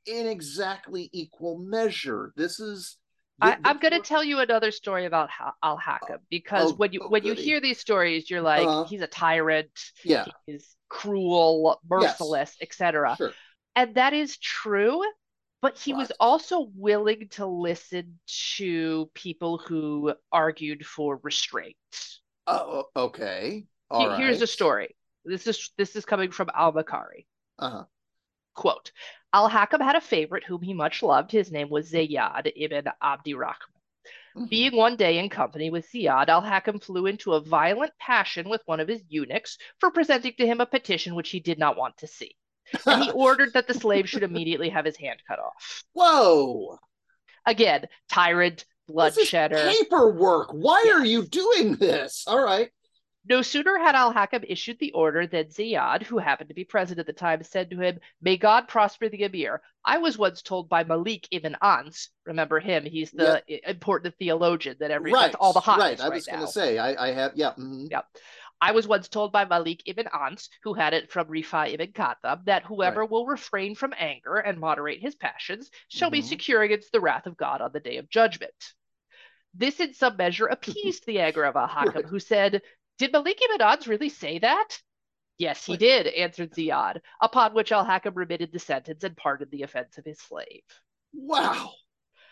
in 0.05 0.27
exactly 0.27 1.09
equal 1.11 1.57
measure. 1.57 2.33
This 2.35 2.59
is 2.59 2.97
I, 3.41 3.57
I'm 3.63 3.79
going 3.79 3.91
to 3.93 3.99
tell 3.99 4.23
you 4.23 4.39
another 4.39 4.71
story 4.71 5.05
about 5.05 5.29
ha- 5.29 5.53
Al 5.61 5.77
Hakam 5.77 6.19
because 6.29 6.71
oh, 6.71 6.75
when 6.75 6.93
you 6.93 7.01
oh, 7.03 7.09
when 7.09 7.23
you 7.23 7.33
hear 7.33 7.59
these 7.59 7.79
stories, 7.79 8.29
you're 8.29 8.41
like, 8.41 8.67
Uh-huh. 8.67 8.85
he's 8.85 9.01
a 9.01 9.07
tyrant, 9.07 9.69
yeah, 10.03 10.25
he's 10.45 10.75
cruel, 10.89 11.79
merciless, 11.89 12.55
etc. 12.61 13.15
sure. 13.17 13.33
And 13.75 13.95
that 13.95 14.13
is 14.13 14.37
true, 14.37 15.01
but 15.61 15.77
he 15.77 15.93
was 15.93 16.11
also 16.19 16.69
willing 16.75 17.29
to 17.31 17.45
listen 17.45 18.19
to 18.57 19.09
people 19.13 19.57
who 19.57 20.13
argued 20.31 20.85
for 20.85 21.19
restraint. 21.23 21.75
Oh, 22.47 22.85
okay. 22.95 23.65
All 23.89 24.07
right. 24.07 24.19
Here's 24.19 24.41
a 24.41 24.47
story. 24.47 24.95
This 25.25 25.47
is 25.47 25.71
this 25.77 25.95
is 25.95 26.05
coming 26.05 26.31
from 26.31 26.49
Al-Makari. 26.53 27.25
Uh-huh. 27.59 27.85
Quote, 28.53 28.91
Al-Hakam 29.33 29.81
had 29.81 29.95
a 29.95 30.01
favorite 30.01 30.43
whom 30.43 30.61
he 30.61 30.73
much 30.73 31.01
loved. 31.01 31.31
His 31.31 31.51
name 31.51 31.69
was 31.69 31.91
Ziyad 31.91 32.51
ibn 32.55 32.85
Abdirahman. 33.01 33.55
Mhm. 34.35 34.49
Being 34.49 34.75
one 34.75 34.95
day 34.95 35.17
in 35.19 35.29
company 35.29 35.69
with 35.69 35.89
Ziyad, 35.91 36.27
Al-Hakam 36.27 36.83
flew 36.83 37.05
into 37.07 37.33
a 37.33 37.39
violent 37.39 37.93
passion 37.99 38.49
with 38.49 38.61
one 38.65 38.79
of 38.79 38.87
his 38.87 39.01
eunuchs 39.07 39.57
for 39.79 39.91
presenting 39.91 40.33
to 40.37 40.45
him 40.47 40.59
a 40.61 40.65
petition 40.65 41.15
which 41.15 41.29
he 41.29 41.39
did 41.39 41.59
not 41.59 41.77
want 41.77 41.97
to 41.97 42.07
see. 42.07 42.35
And 42.85 43.03
he 43.03 43.11
ordered 43.11 43.53
that 43.53 43.67
the 43.67 43.73
slave 43.73 44.09
should 44.09 44.23
immediately 44.23 44.69
have 44.69 44.85
his 44.85 44.97
hand 44.97 45.21
cut 45.27 45.39
off. 45.39 45.83
Whoa. 45.93 46.79
Again, 47.45 47.87
tyrant, 48.09 48.65
bloodshedder. 48.87 49.71
paperwork. 49.77 50.49
Why 50.51 50.91
are 50.95 51.05
you 51.05 51.25
doing 51.25 51.75
this? 51.75 52.23
All 52.27 52.43
right. 52.43 52.69
No 53.25 53.41
sooner 53.41 53.77
had 53.77 53.95
Al 53.95 54.13
Hakam 54.13 54.43
issued 54.47 54.79
the 54.79 54.91
order 54.91 55.25
than 55.25 55.45
Ziyad, 55.45 56.03
who 56.03 56.17
happened 56.17 56.49
to 56.49 56.53
be 56.53 56.65
present 56.65 56.99
at 56.99 57.05
the 57.05 57.13
time, 57.13 57.41
said 57.43 57.69
to 57.69 57.79
him, 57.79 57.99
May 58.21 58.35
God 58.35 58.67
prosper 58.67 59.07
the 59.07 59.23
Emir. 59.23 59.61
I 59.85 59.99
was 59.99 60.17
once 60.17 60.41
told 60.41 60.67
by 60.67 60.83
Malik 60.83 61.27
ibn 61.31 61.55
Anas, 61.61 62.09
remember 62.25 62.59
him, 62.59 62.83
he's 62.85 63.11
the 63.11 63.41
i- 63.49 63.69
important 63.69 64.15
theologian 64.19 64.75
that 64.79 64.91
every 64.91 65.11
right. 65.13 65.33
all 65.35 65.53
the 65.53 65.61
hot 65.61 65.79
right. 65.79 65.99
I 65.99 66.03
right 66.09 66.15
was 66.15 66.25
going 66.25 66.41
to 66.41 66.47
say, 66.47 66.77
I, 66.77 67.07
I 67.09 67.11
have, 67.13 67.31
yeah. 67.35 67.53
mhm. 67.57 67.87
Yeah. 67.89 68.01
I 68.59 68.71
was 68.71 68.87
once 68.87 69.07
told 69.09 69.31
by 69.33 69.43
Malik 69.45 69.83
ibn 69.85 70.07
Anas, 70.13 70.49
who 70.63 70.73
had 70.73 70.93
it 70.93 71.11
from 71.11 71.27
Rifa 71.27 71.73
ibn 71.73 71.91
Khattab, 71.93 72.45
that 72.45 72.63
whoever 72.63 73.05
will 73.05 73.25
refrain 73.25 73.75
from 73.75 73.93
anger 73.97 74.35
and 74.37 74.57
moderate 74.59 74.99
his 75.01 75.15
passions 75.15 75.69
shall 75.89 76.09
be 76.09 76.21
Mhm. 76.21 76.25
secure 76.25 76.61
against 76.61 76.91
the 76.91 77.01
wrath 77.01 77.25
of 77.25 77.35
God 77.37 77.61
on 77.61 77.71
the 77.73 77.79
day 77.81 77.97
of 77.97 78.09
judgment. 78.09 78.53
This 79.53 79.79
in 79.79 79.93
some 79.93 80.17
measure 80.17 80.47
appeased 80.47 81.05
the 81.05 81.19
anger 81.19 81.43
of 81.43 81.55
Al-Hakam, 81.55 81.93
Right. 81.95 82.05
who 82.05 82.19
said, 82.19 82.61
Did 82.97 83.11
Maliki 83.11 83.41
ibn 83.41 83.89
really 83.89 84.09
say 84.09 84.39
that? 84.39 84.79
Yes, 85.37 85.65
he 85.65 85.77
did, 85.77 86.07
answered 86.07 86.53
Ziyad, 86.53 87.01
upon 87.21 87.53
which 87.53 87.71
Al-Hakam 87.71 88.15
remitted 88.15 88.51
the 88.51 88.59
sentence 88.59 89.03
and 89.03 89.17
pardoned 89.17 89.51
the 89.51 89.63
offense 89.63 89.97
of 89.97 90.05
his 90.05 90.19
slave. 90.19 90.63
Wow. 91.13 91.71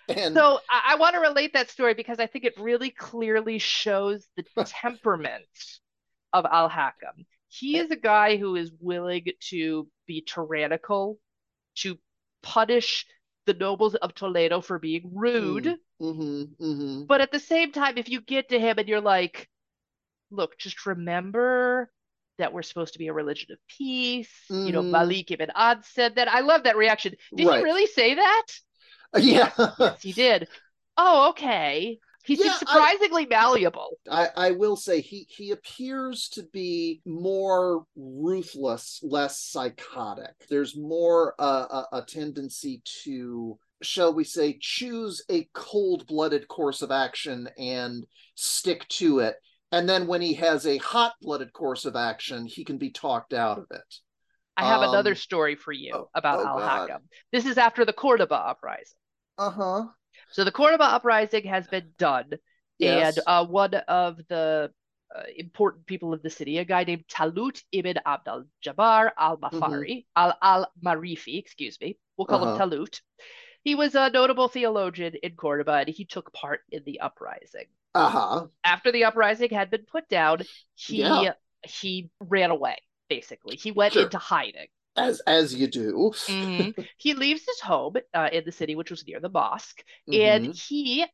And 0.07 0.35
So 0.35 0.59
I, 0.69 0.93
I 0.93 0.95
want 0.95 1.15
to 1.15 1.19
relate 1.21 1.53
that 1.53 1.69
story 1.69 1.93
because 1.93 2.19
I 2.19 2.27
think 2.27 2.45
it 2.45 2.53
really 2.59 2.91
clearly 2.91 3.59
shows 3.59 4.27
the 4.35 4.43
temperament 4.65 5.45
of 6.33 6.45
Al 6.45 6.69
Hakam. 6.69 7.25
He 7.49 7.77
is 7.77 7.91
a 7.91 7.95
guy 7.95 8.37
who 8.37 8.55
is 8.55 8.71
willing 8.79 9.25
to 9.49 9.87
be 10.07 10.21
tyrannical, 10.21 11.19
to 11.77 11.97
punish 12.41 13.05
the 13.45 13.53
nobles 13.53 13.95
of 13.95 14.13
Toledo 14.13 14.61
for 14.61 14.79
being 14.79 15.11
rude, 15.13 15.75
hmm 15.99 16.43
hmm 16.59 17.03
but 17.07 17.21
at 17.21 17.31
the 17.31 17.39
same 17.39 17.71
time, 17.71 17.97
if 17.97 18.09
you 18.09 18.21
get 18.21 18.49
to 18.49 18.59
him 18.59 18.79
and 18.79 18.87
you're 18.87 19.01
like, 19.01 19.49
look, 20.31 20.57
just 20.57 20.85
remember 20.85 21.91
that 22.37 22.53
we're 22.53 22.63
supposed 22.63 22.93
to 22.93 22.99
be 22.99 23.07
a 23.07 23.13
religion 23.13 23.51
of 23.51 23.59
peace. 23.67 24.31
You 24.49 24.71
know. 24.71 24.81
Malik 24.81 25.29
ibn 25.31 25.49
Ad 25.55 25.85
said 25.85 26.15
that. 26.15 26.27
I 26.27 26.39
love 26.39 26.63
that 26.63 26.77
reaction. 26.77 27.13
Did 27.35 27.47
Right. 27.47 27.57
he 27.57 27.63
really 27.63 27.85
say 27.87 28.15
that? 28.15 28.45
yeah. 29.17 29.51
Yes, 29.79 30.01
he 30.01 30.11
did. 30.13 30.47
Oh, 30.97 31.29
okay. 31.29 31.99
He's 32.23 32.39
Yeah, 32.39 32.45
seems 32.57 32.63
I- 32.69 32.73
surprisingly 32.73 33.25
malleable. 33.25 33.97
I, 34.09 34.29
I 34.35 34.51
will 34.51 34.75
say 34.75 35.01
he 35.01 35.25
he 35.29 35.51
appears 35.51 36.29
to 36.29 36.43
be 36.53 37.01
more 37.05 37.85
ruthless, 37.95 38.99
less 39.03 39.39
psychotic. 39.39 40.33
There's 40.49 40.77
more 40.77 41.33
uh, 41.39 41.83
a, 41.91 41.97
a 41.97 42.01
tendency 42.03 42.81
to, 43.03 43.57
shall 43.81 44.13
we 44.13 44.23
say, 44.23 44.57
choose 44.61 45.23
a 45.29 45.47
cold-blooded 45.53 46.47
course 46.47 46.81
of 46.83 46.91
action 46.91 47.49
and 47.57 48.05
stick 48.35 48.87
to 48.89 49.19
it. 49.19 49.35
And 49.71 49.87
then 49.87 50.05
when 50.07 50.21
he 50.21 50.33
has 50.35 50.65
a 50.67 50.77
hot-blooded 50.77 51.53
course 51.53 51.85
of 51.85 51.95
action, 51.95 52.45
he 52.45 52.63
can 52.65 52.77
be 52.77 52.91
talked 52.91 53.33
out 53.33 53.57
of 53.57 53.65
it. 53.71 53.95
I 54.57 54.65
have 54.67 54.81
another 54.81 55.11
Um, 55.11 55.15
story 55.15 55.55
for 55.55 55.71
you 55.71 55.93
oh- 55.95 56.09
about 56.13 56.39
oh, 56.39 56.45
Al 56.45 56.59
Hakam. 56.87 56.99
This 57.31 57.45
is 57.45 57.57
after 57.57 57.85
the 57.85 57.93
Cordoba 57.93 58.35
uprising. 58.35 58.97
Uh 59.37 59.49
huh. 59.49 59.85
So 60.31 60.43
the 60.43 60.51
Cordoba 60.51 60.83
uprising 60.83 61.45
has 61.45 61.67
been 61.67 61.93
done, 61.97 62.31
Yes. 62.77 63.17
and 63.17 63.23
uh, 63.27 63.45
one 63.45 63.73
of 63.73 64.17
the 64.27 64.71
uh, 65.15 65.23
important 65.35 65.85
people 65.87 66.13
of 66.13 66.21
the 66.21 66.29
city, 66.29 66.57
a 66.57 66.65
guy 66.65 66.83
named 66.83 67.05
Talut 67.07 67.61
ibn 67.71 67.97
Abd 68.05 68.27
al 68.27 68.43
Jabbar 68.63 69.11
al 69.17 69.37
Mafari, 69.37 70.05
al 70.15 70.37
al 70.41 70.71
Marifi, 70.83 71.37
excuse 71.39 71.79
me, 71.81 71.97
we'll 72.17 72.27
call 72.27 72.43
Uh-huh. 72.43 72.53
him 72.53 72.69
Talut. 72.69 73.01
He 73.63 73.75
was 73.75 73.95
a 73.95 74.09
notable 74.09 74.47
theologian 74.47 75.13
in 75.23 75.35
Cordoba, 75.35 75.73
and 75.79 75.89
he 75.89 76.05
took 76.05 76.31
part 76.33 76.61
in 76.71 76.83
the 76.85 76.99
uprising. 76.99 77.67
Uh 77.93 78.09
huh. 78.09 78.47
after 78.63 78.91
the 78.91 79.03
uprising 79.05 79.49
had 79.49 79.69
been 79.69 79.85
put 79.85 80.07
down, 80.09 80.41
he 80.75 80.97
Yeah. 80.97 81.33
he 81.63 82.09
ran 82.19 82.51
away. 82.51 82.77
Basically, 83.09 83.55
he 83.57 83.71
went 83.71 83.93
Sure. 83.93 84.03
into 84.03 84.17
hiding. 84.17 84.67
As 84.95 85.21
as 85.21 85.53
you 85.53 85.67
do. 85.67 86.11
Mhm. 86.27 86.87
he 86.97 87.13
leaves 87.13 87.43
his 87.45 87.59
home 87.61 87.95
uh, 88.13 88.29
in 88.31 88.43
the 88.45 88.51
city, 88.51 88.75
which 88.75 88.91
was 88.91 89.05
near 89.07 89.19
the 89.19 89.29
mosque, 89.29 89.83
Mhm. 90.09 90.19
and 90.19 90.55
he 90.55 91.05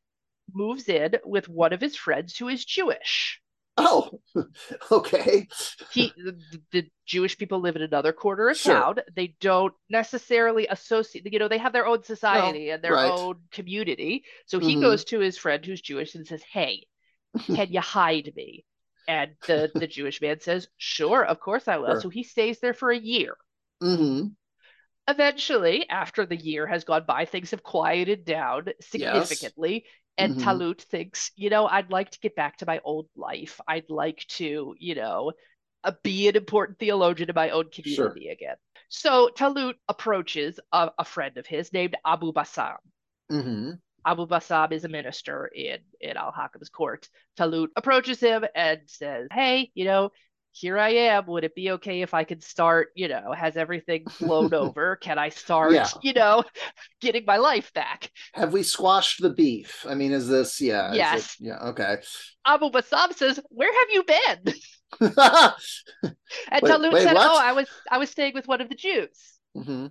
moves 0.53 0.87
in 0.89 1.15
with 1.25 1.49
one 1.49 1.73
of 1.73 1.81
his 1.81 1.95
friends 1.95 2.37
who 2.37 2.47
is 2.47 2.63
Jewish. 2.63 3.41
Oh, 3.77 4.19
okay. 4.91 5.47
He 5.91 6.11
the, 6.17 6.37
the 6.71 6.89
Jewish 7.05 7.37
people 7.37 7.59
live 7.59 7.75
in 7.75 7.83
another 7.83 8.11
quarter 8.11 8.49
of 8.49 8.57
Sure. 8.57 8.73
town. 8.73 8.95
They 9.15 9.35
don't 9.39 9.73
necessarily 9.89 10.67
associate. 10.67 11.31
You 11.31 11.39
know, 11.39 11.47
they 11.47 11.59
have 11.59 11.73
their 11.73 11.85
own 11.85 12.03
society 12.03 12.71
and 12.71 12.83
their 12.83 12.93
right. 12.93 13.11
own 13.11 13.35
community. 13.51 14.23
So 14.47 14.59
he 14.59 14.75
Mhm. 14.75 14.81
goes 14.81 15.03
to 15.05 15.19
his 15.19 15.37
friend 15.37 15.63
who's 15.63 15.81
Jewish 15.81 16.15
and 16.15 16.25
says, 16.25 16.41
"Hey, 16.43 16.87
can 17.45 17.71
you 17.71 17.81
hide 17.81 18.33
me?" 18.35 18.65
And 19.07 19.31
the 19.45 19.71
the 19.73 19.87
Jewish 19.97 20.21
man 20.21 20.39
says, 20.39 20.67
"Sure, 20.77 21.23
of 21.23 21.39
course 21.39 21.67
I 21.67 21.77
will." 21.77 21.93
Sure. 21.93 22.01
So 22.01 22.09
he 22.09 22.23
stays 22.23 22.59
there 22.59 22.73
for 22.73 22.89
a 22.91 22.97
year. 22.97 23.37
Mm-hmm. 23.81 24.29
Eventually, 25.09 25.87
after 25.89 26.25
the 26.25 26.35
year 26.35 26.67
has 26.67 26.83
gone 26.83 27.05
by, 27.07 27.25
things 27.25 27.51
have 27.51 27.63
quieted 27.63 28.25
down 28.25 28.65
significantly. 28.81 29.85
And 30.17 30.35
mm-hmm. 30.35 30.43
Talut 30.43 30.81
thinks, 30.81 31.31
you 31.35 31.49
know, 31.49 31.67
I'd 31.67 31.91
like 31.91 32.11
to 32.11 32.19
get 32.19 32.35
back 32.35 32.57
to 32.57 32.65
my 32.65 32.79
old 32.83 33.07
life. 33.15 33.61
I'd 33.67 33.89
like 33.89 34.25
to, 34.29 34.75
you 34.79 34.95
know, 34.95 35.31
uh, 35.83 35.91
be 36.03 36.27
an 36.27 36.35
important 36.35 36.79
theologian 36.79 37.29
in 37.29 37.35
my 37.35 37.51
own 37.51 37.69
community 37.71 38.23
sure. 38.23 38.31
again. 38.31 38.55
So 38.89 39.29
Talut 39.35 39.75
approaches 39.87 40.59
a, 40.71 40.91
a, 40.97 41.05
friend 41.05 41.37
of 41.37 41.45
his 41.45 41.71
named 41.71 41.95
Abu 42.05 42.31
Bassam. 42.33 42.77
Mm-hmm. 43.31 43.71
Abu 44.05 44.25
Bassam 44.25 44.71
is 44.71 44.85
a 44.85 44.89
minister 44.89 45.51
in, 45.53 45.79
in 45.99 46.17
Al 46.17 46.31
Hakam's 46.31 46.69
court. 46.69 47.07
Talut 47.35 47.69
approaches 47.75 48.19
him 48.19 48.45
and 48.55 48.81
says, 48.85 49.27
Hey, 49.31 49.71
you 49.75 49.85
know, 49.85 50.11
here 50.59 50.79
I 50.79 50.89
am. 50.89 51.27
Would 51.27 51.43
it 51.43 51.53
be 51.55 51.71
okay 51.71 52.01
if 52.01 52.13
I 52.13 52.23
could 52.23 52.43
start, 52.43 52.89
you 52.95 53.07
know, 53.07 53.31
has 53.31 53.57
everything 53.57 54.05
blown 54.19 54.53
over? 54.53 54.95
Can 54.95 55.19
I 55.19 55.29
start, 55.29 55.73
yeah. 55.73 55.87
you 56.01 56.13
know, 56.13 56.43
getting 57.01 57.25
my 57.25 57.37
life 57.37 57.71
back? 57.73 58.09
Have 58.33 58.53
we 58.53 58.63
squashed 58.63 59.21
the 59.21 59.29
beef? 59.29 59.85
I 59.87 59.93
mean, 59.93 60.11
is 60.11 60.27
this, 60.27 60.59
yeah. 60.59 60.93
Yes. 60.93 61.35
It, 61.39 61.47
yeah, 61.47 61.59
okay. 61.69 61.97
Abu 62.45 62.71
Bassam 62.71 63.13
says, 63.15 63.39
Where 63.49 63.71
have 63.71 63.89
you 63.91 64.03
been? 64.03 64.55
and 66.51 66.63
Talut 66.63 66.93
said, 67.03 67.13
what? 67.13 67.27
Oh, 67.29 67.39
I 67.39 67.51
was 67.51 67.67
I 67.91 67.97
was 67.97 68.09
staying 68.09 68.33
with 68.33 68.47
one 68.47 68.61
of 68.61 68.69
the 68.69 68.75
Jews. 68.75 69.39
Mm-hmm. 69.55 69.87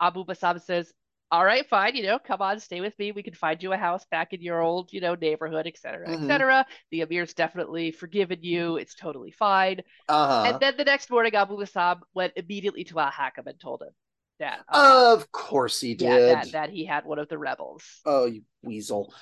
Abu 0.00 0.24
Bassam 0.24 0.60
says, 0.60 0.92
all 1.30 1.44
right, 1.44 1.68
fine, 1.68 1.94
you 1.94 2.02
know, 2.02 2.18
come 2.18 2.42
on, 2.42 2.58
stay 2.58 2.80
with 2.80 2.98
me. 2.98 3.12
We 3.12 3.22
can 3.22 3.34
find 3.34 3.62
you 3.62 3.72
a 3.72 3.76
house 3.76 4.04
back 4.10 4.32
in 4.32 4.42
your 4.42 4.60
old, 4.60 4.92
you 4.92 5.00
know, 5.00 5.14
neighborhood, 5.14 5.66
et 5.66 5.78
cetera, 5.78 6.08
mm-hmm. 6.08 6.24
et 6.24 6.26
cetera. 6.26 6.66
The 6.90 7.02
Amir's 7.02 7.34
definitely 7.34 7.92
forgiven 7.92 8.38
you. 8.42 8.76
It's 8.76 8.94
totally 8.94 9.30
fine. 9.30 9.80
Uh-huh. 10.08 10.50
And 10.50 10.60
then 10.60 10.76
the 10.76 10.84
next 10.84 11.10
morning, 11.10 11.34
Abu 11.34 11.56
Bassam 11.56 12.00
went 12.14 12.32
immediately 12.36 12.84
to 12.84 12.98
Al 12.98 13.10
Hakam 13.10 13.46
and 13.46 13.60
told 13.60 13.82
him 13.82 13.90
that. 14.40 14.60
Uh, 14.68 15.14
of 15.16 15.30
course 15.30 15.80
he 15.80 15.94
did. 15.94 16.06
Yeah, 16.06 16.34
that, 16.34 16.52
that, 16.52 16.70
he 16.70 16.84
had 16.84 17.04
one 17.04 17.18
of 17.18 17.28
the 17.28 17.38
rebels. 17.38 17.84
Oh, 18.04 18.26
you 18.26 18.42
weasel. 18.62 19.14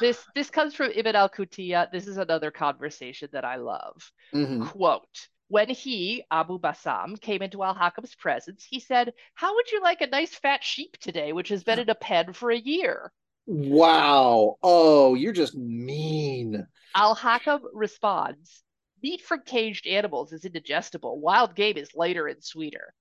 This 0.00 0.22
this 0.34 0.50
comes 0.50 0.74
from 0.74 0.90
Ibn 0.94 1.16
al-Kutiya. 1.16 1.90
This 1.90 2.06
is 2.06 2.16
another 2.16 2.50
conversation 2.50 3.28
that 3.32 3.44
I 3.44 3.56
love. 3.56 4.12
Mm-hmm. 4.34 4.66
Quote, 4.66 5.28
when 5.48 5.68
he, 5.68 6.24
Abu 6.30 6.58
Bassam, 6.58 7.16
came 7.20 7.42
into 7.42 7.62
Al 7.62 7.74
Hakam's 7.74 8.14
presence, 8.14 8.66
he 8.68 8.80
said, 8.80 9.12
How 9.34 9.54
would 9.54 9.70
you 9.70 9.80
like 9.80 10.00
a 10.00 10.06
nice 10.06 10.34
fat 10.34 10.64
sheep 10.64 10.96
today, 10.98 11.32
which 11.32 11.48
has 11.50 11.62
been 11.62 11.78
in 11.78 11.88
a 11.88 11.94
pen 11.94 12.32
for 12.32 12.50
a 12.50 12.58
year? 12.58 13.12
Wow. 13.46 14.56
Oh, 14.62 15.14
you're 15.14 15.32
just 15.32 15.54
mean. 15.54 16.66
Al 16.94 17.14
Hakam 17.14 17.60
responds, 17.72 18.62
Meat 19.02 19.20
from 19.22 19.42
caged 19.44 19.86
animals 19.86 20.32
is 20.32 20.44
indigestible. 20.44 21.20
Wild 21.20 21.54
game 21.54 21.76
is 21.76 21.94
lighter 21.94 22.26
and 22.26 22.42
sweeter. 22.42 22.92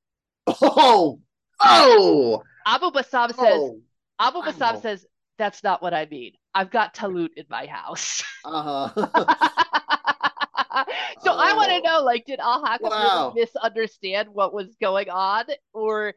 Oh, 0.45 1.19
oh. 1.61 2.43
Abu 2.67 2.91
Bassam 2.91 3.29
says, 3.29 3.37
oh. 3.39 3.79
Abu 4.19 4.41
Bassam 4.43 4.81
says, 4.81 5.05
That's 5.37 5.63
not 5.63 5.81
what 5.81 5.93
I 5.93 6.05
mean. 6.05 6.33
I've 6.53 6.69
got 6.69 6.93
talut 6.93 7.31
in 7.37 7.45
my 7.49 7.65
house. 7.65 8.23
Uh 8.43 8.89
huh. 8.89 9.75
so 11.21 11.31
oh. 11.31 11.37
I 11.37 11.53
want 11.55 11.71
to 11.71 11.81
know, 11.81 12.03
like, 12.03 12.25
did 12.25 12.39
Al 12.39 12.63
Hakam 12.63 12.89
wow. 12.89 13.31
really 13.35 13.41
misunderstand 13.41 14.29
what 14.31 14.53
was 14.53 14.75
going 14.81 15.09
on, 15.09 15.45
or 15.73 16.13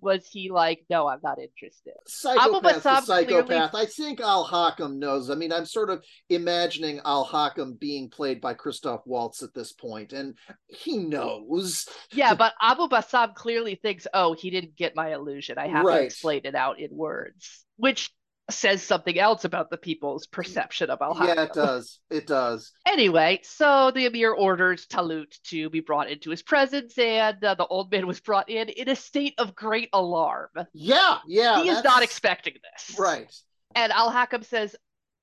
was 0.00 0.26
he 0.26 0.50
like, 0.50 0.84
no, 0.90 1.08
I'm 1.08 1.20
not 1.22 1.38
interested? 1.38 1.94
Psychopath, 2.06 2.82
psychopath. 2.82 3.46
Clearly... 3.46 3.68
I 3.74 3.86
think 3.86 4.20
Al 4.20 4.46
Hakam 4.46 4.98
knows. 4.98 5.30
I 5.30 5.34
mean, 5.34 5.52
I'm 5.52 5.64
sort 5.64 5.90
of 5.90 6.04
imagining 6.28 7.00
Al 7.04 7.26
Hakam 7.26 7.78
being 7.78 8.10
played 8.10 8.40
by 8.40 8.54
Christoph 8.54 9.02
Waltz 9.06 9.42
at 9.42 9.54
this 9.54 9.72
point, 9.72 10.12
and 10.12 10.36
he 10.66 10.98
knows. 10.98 11.86
Yeah, 12.12 12.34
but 12.34 12.52
Abu 12.60 12.88
Bassam 12.88 13.34
clearly 13.34 13.76
thinks, 13.76 14.06
oh, 14.12 14.34
he 14.34 14.50
didn't 14.50 14.76
get 14.76 14.96
my 14.96 15.12
illusion. 15.14 15.58
I 15.58 15.68
have 15.68 15.84
right. 15.84 16.00
to 16.00 16.04
explain 16.04 16.42
it 16.44 16.54
out 16.54 16.78
in 16.78 16.94
words, 16.94 17.64
which 17.76 18.10
says 18.50 18.82
something 18.82 19.18
else 19.18 19.44
about 19.44 19.70
the 19.70 19.76
people's 19.76 20.26
perception 20.26 20.90
of 20.90 21.00
Al 21.02 21.16
Yeah, 21.26 21.42
it 21.42 21.52
does. 21.52 22.00
It 22.10 22.26
does. 22.26 22.72
Anyway, 22.86 23.40
so 23.42 23.90
the 23.94 24.06
Emir 24.06 24.32
orders 24.32 24.86
Talut 24.86 25.34
to 25.44 25.68
be 25.70 25.80
brought 25.80 26.10
into 26.10 26.30
his 26.30 26.42
presence, 26.42 26.96
and 26.98 27.42
uh, 27.44 27.54
the 27.54 27.66
old 27.66 27.90
man 27.92 28.06
was 28.06 28.20
brought 28.20 28.48
in 28.48 28.68
in 28.68 28.88
a 28.88 28.96
state 28.96 29.34
of 29.38 29.54
great 29.54 29.90
alarm. 29.92 30.50
Yeah, 30.72 31.18
yeah. 31.26 31.62
He 31.62 31.68
is 31.68 31.84
not 31.84 32.02
expecting 32.02 32.54
this. 32.72 32.98
Right. 32.98 33.32
And 33.74 33.92
Al 33.92 34.10
Hakam 34.10 34.44
says, 34.44 34.74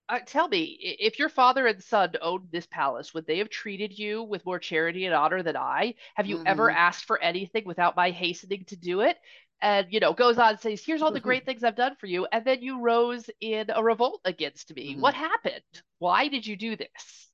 uh, 0.08 0.20
Tell 0.26 0.48
me, 0.48 0.78
if 1.00 1.18
your 1.18 1.30
father 1.30 1.66
and 1.66 1.82
son 1.84 2.14
owned 2.22 2.50
this 2.52 2.68
palace, 2.68 3.14
would 3.14 3.26
they 3.26 3.40
have 3.40 3.50
treated 3.50 3.98
you 3.98 4.24
with 4.24 4.46
more 4.46 4.60
charity 4.60 5.06
and 5.06 5.16
honor 5.16 5.42
than 5.42 5.58
I? 5.58 5.96
Have 6.16 6.28
you 6.28 6.38
mm-hmm. 6.38 6.48
ever 6.48 6.70
asked 6.70 7.06
for 7.06 7.22
anything 7.22 7.64
without 7.66 7.96
my 7.96 8.12
hastening 8.12 8.66
to 8.68 8.76
do 8.76 9.02
it? 9.02 9.18
And 9.62 9.88
you 9.89 9.99
know 9.99 10.14
goes 10.14 10.38
on 10.38 10.51
and 10.51 10.60
says 10.60 10.82
here's 10.86 11.01
all 11.01 11.12
the 11.12 11.20
great 11.20 11.45
things 11.45 11.64
i've 11.64 11.76
done 11.76 11.95
for 11.99 12.08
you 12.08 12.28
and 12.32 12.45
then 12.45 12.62
you 12.62 12.82
rose 12.82 13.30
in 13.39 13.68
a 13.74 13.84
revolt 13.84 14.22
against 14.26 14.74
me. 14.76 14.91
Mm-hmm. 14.91 15.01
what 15.01 15.14
happened? 15.14 15.64
Why 15.99 16.28
did 16.28 16.45
you 16.45 16.56
do 16.56 16.76
this? 16.76 17.30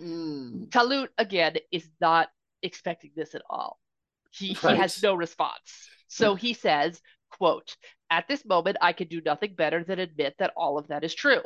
Mm. 0.00 0.70
talut 0.70 1.10
again 1.18 1.56
is 1.72 1.88
not 2.00 2.28
expecting 2.62 3.12
this 3.16 3.34
at 3.34 3.42
all. 3.48 3.78
He, 4.30 4.56
right. 4.62 4.74
he 4.74 4.80
has 4.80 5.02
no 5.02 5.14
response. 5.14 5.88
So 6.08 6.34
he 6.34 6.54
says 6.54 7.00
quote 7.30 7.76
at 8.10 8.28
this 8.28 8.44
moment 8.44 8.76
i 8.80 8.92
can 8.92 9.08
do 9.08 9.20
nothing 9.20 9.54
better 9.54 9.82
than 9.82 9.98
admit 9.98 10.34
that 10.38 10.52
all 10.56 10.78
of 10.78 10.88
that 10.88 11.04
is 11.04 11.14
true. 11.14 11.42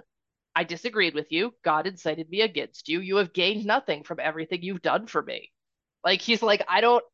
I 0.55 0.65
disagreed 0.65 1.15
with 1.15 1.31
you. 1.31 1.55
God 1.65 1.87
incited 1.87 2.29
me 2.29 2.41
against 2.41 2.89
you. 2.89 3.01
You 3.01 3.17
have 3.17 3.33
gained 3.33 3.65
nothing 3.65 4.03
from 4.03 4.19
everything 4.21 4.63
you've 4.63 4.83
done 4.83 5.07
for 5.07 5.23
me. 5.23 5.51
Like 6.05 6.21
he's 6.21 6.43
like 6.43 6.63
i 6.69 6.81
don't 6.81 7.05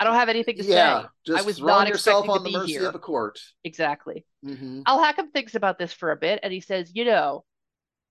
I 0.00 0.04
don't 0.04 0.14
have 0.14 0.28
anything 0.28 0.56
to 0.56 0.64
yeah, 0.64 1.02
say. 1.02 1.08
Just 1.26 1.42
I 1.42 1.46
was 1.46 1.60
not 1.60 1.88
yourself 1.88 2.28
on 2.28 2.42
the 2.42 2.50
mercy 2.50 2.72
here. 2.72 2.88
of 2.88 2.94
a 2.94 2.98
court. 2.98 3.38
Exactly. 3.62 4.26
Mm-hmm. 4.44 4.82
Al 4.86 4.98
Hakam 4.98 5.32
thinks 5.32 5.54
about 5.54 5.78
this 5.78 5.92
for 5.92 6.10
a 6.10 6.16
bit 6.16 6.40
and 6.42 6.52
he 6.52 6.60
says, 6.60 6.90
you 6.92 7.04
know, 7.04 7.44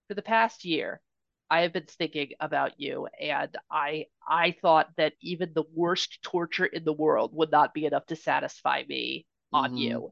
for 0.08 0.14
the 0.14 0.22
past 0.22 0.66
year, 0.66 1.02
I 1.50 1.62
have 1.62 1.74
been 1.74 1.86
thinking 1.86 2.30
about 2.40 2.80
you, 2.80 3.08
and 3.22 3.56
I 3.70 4.08
I 4.28 4.56
thought 4.60 4.90
that 4.98 5.14
even 5.22 5.52
the 5.54 5.66
worst 5.74 6.24
torture 6.24 6.66
in 6.66 6.84
the 6.84 6.94
world 6.94 7.32
would 7.34 7.52
not 7.52 7.76
be 7.76 7.86
enough 7.86 8.08
to 8.08 8.16
satisfy 8.16 8.82
me 8.88 9.28
mm-hmm. 9.54 9.64
on 9.64 9.78
you. 9.78 10.12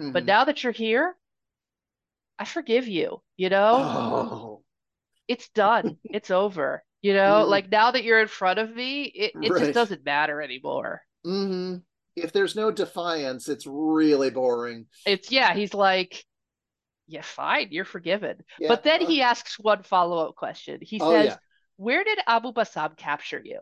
Mm-hmm. 0.00 0.12
But 0.12 0.26
now 0.26 0.44
that 0.44 0.62
you're 0.62 0.72
here, 0.72 1.16
I 2.38 2.44
forgive 2.44 2.86
you. 2.86 3.20
You 3.36 3.48
know, 3.48 3.76
oh. 3.78 4.62
it's 5.26 5.48
done. 5.48 5.96
it's 6.04 6.30
over. 6.30 6.84
You 7.02 7.14
know, 7.14 7.44
mm. 7.44 7.48
like 7.48 7.70
now 7.70 7.90
that 7.90 8.04
you're 8.04 8.20
in 8.20 8.28
front 8.28 8.58
of 8.58 8.74
me, 8.74 9.04
it, 9.04 9.32
it 9.40 9.50
right. 9.50 9.60
just 9.60 9.74
doesn't 9.74 10.04
matter 10.04 10.40
anymore. 10.40 11.02
Mm-hmm. 11.26 11.76
If 12.16 12.32
there's 12.32 12.56
no 12.56 12.70
defiance, 12.70 13.48
it's 13.48 13.66
really 13.66 14.30
boring. 14.30 14.86
It's 15.04 15.30
yeah, 15.30 15.54
he's 15.54 15.74
like, 15.74 16.24
yeah, 17.06 17.22
fine, 17.22 17.68
you're 17.70 17.84
forgiven. 17.84 18.38
Yeah. 18.58 18.68
But 18.68 18.82
then 18.82 19.02
uh, 19.02 19.06
he 19.06 19.22
asks 19.22 19.58
one 19.58 19.82
follow 19.82 20.26
up 20.26 20.34
question. 20.34 20.78
He 20.80 20.98
oh, 21.00 21.12
says, 21.12 21.26
yeah. 21.26 21.36
"Where 21.76 22.04
did 22.04 22.18
Abu 22.26 22.52
Bassam 22.52 22.96
capture 22.96 23.42
you? 23.44 23.60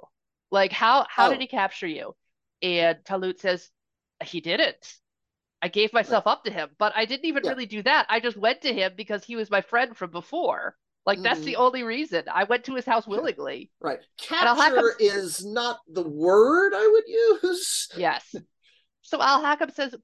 Like, 0.51 0.73
how 0.73 1.07
how 1.09 1.27
oh. 1.27 1.31
did 1.31 1.41
he 1.41 1.47
capture 1.49 1.89
you?" 1.89 2.15
And 2.63 2.99
Talut 3.05 3.41
says, 3.41 3.69
"He 4.23 4.41
didn't. 4.41 4.95
I 5.61 5.69
gave 5.69 5.93
myself 5.93 6.27
right. 6.27 6.33
up 6.33 6.45
to 6.45 6.53
him, 6.53 6.71
but 6.79 6.93
I 6.95 7.07
didn't 7.07 7.27
even 7.27 7.43
yeah. 7.45 7.51
really 7.51 7.67
do 7.67 7.83
that. 7.83 8.07
I 8.09 8.21
just 8.21 8.37
went 8.37 8.63
to 8.63 8.73
him 8.73 8.93
because 8.97 9.25
he 9.25 9.37
was 9.37 9.51
my 9.51 9.61
friend 9.61 9.97
from 9.97 10.11
before." 10.11 10.77
Like 11.07 11.23
that's 11.23 11.41
mm. 11.41 11.45
the 11.45 11.57
only 11.57 11.83
reason 11.83 12.25
I 12.33 12.45
went 12.45 12.65
to 12.65 12.75
his 12.75 12.87
house 12.87 13.07
willingly. 13.07 13.71
Right. 13.81 14.01
Capture 14.19 14.95
is 14.99 15.45
not 15.45 15.81
the 15.89 16.07
word 16.09 16.73
I 16.75 16.87
would 16.87 17.05
use. 17.07 17.89
Yes. 17.97 18.35
So 19.03 19.21
Al 19.21 19.43
Hakam 19.43 19.73
says, 19.75 19.95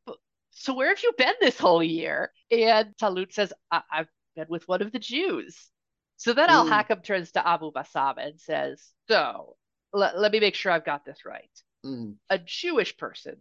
"So 0.51 0.75
where 0.75 0.89
have 0.89 1.03
you 1.03 1.13
been 1.17 1.35
this 1.41 1.59
whole 1.59 1.83
year?" 1.83 2.33
And 2.51 2.95
Talut 2.99 3.33
says, 3.33 3.53
I- 3.71 3.83
have 3.91 4.09
been 4.37 4.47
with 4.51 4.69
one 4.69 4.83
of 4.83 4.93
the 4.93 4.99
Jews." 4.99 5.71
So 6.19 6.35
then 6.35 6.51
mm. 6.51 6.53
Al 6.53 6.67
Hakam 6.67 7.03
turns 7.03 7.33
to 7.33 7.47
Abu 7.47 7.73
Bassam 7.73 8.19
and 8.19 8.39
says, 8.39 8.93
"So 9.09 9.57
l- 9.95 10.13
let 10.17 10.33
me 10.33 10.41
make 10.41 10.55
sure 10.55 10.71
I've 10.71 10.85
got 10.85 11.07
this 11.07 11.25
right. 11.25 11.51
Mm. 11.85 12.17
A 12.29 12.39
Jewish 12.39 12.95
person, 12.99 13.37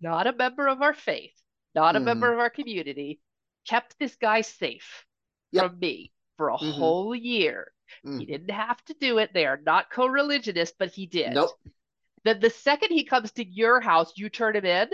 not 0.00 0.28
a 0.28 0.32
member 0.32 0.68
of 0.68 0.80
our 0.80 0.94
faith, 0.94 1.34
not 1.74 1.96
a 1.96 2.00
member 2.00 2.28
mm. 2.30 2.34
of 2.34 2.38
our 2.38 2.50
community, 2.50 3.20
kept 3.66 3.98
this 3.98 4.14
guy 4.14 4.42
safe 4.42 5.04
yep. 5.50 5.64
from 5.64 5.78
me." 5.80 6.12
For 6.40 6.48
a 6.48 6.56
mm-hmm. 6.56 6.70
whole 6.70 7.14
year. 7.14 7.70
Mm. 8.02 8.20
He 8.20 8.24
didn't 8.24 8.50
have 8.50 8.82
to 8.86 8.94
do 8.98 9.18
it. 9.18 9.34
They 9.34 9.44
are 9.44 9.60
not 9.62 9.90
co 9.90 10.06
religionist, 10.06 10.76
but 10.78 10.90
he 10.90 11.04
did. 11.04 11.34
Nope. 11.34 11.50
Then 12.24 12.40
the 12.40 12.48
second 12.48 12.92
he 12.92 13.04
comes 13.04 13.30
to 13.32 13.46
your 13.46 13.78
house, 13.78 14.14
you 14.16 14.30
turn 14.30 14.56
him 14.56 14.64
in. 14.64 14.88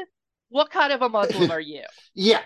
What 0.49 0.71
kind 0.71 0.93
of 0.93 1.03
a 1.03 1.09
Muslim 1.09 1.51
are 1.51 1.61
you? 1.61 1.83
yeah. 2.15 2.43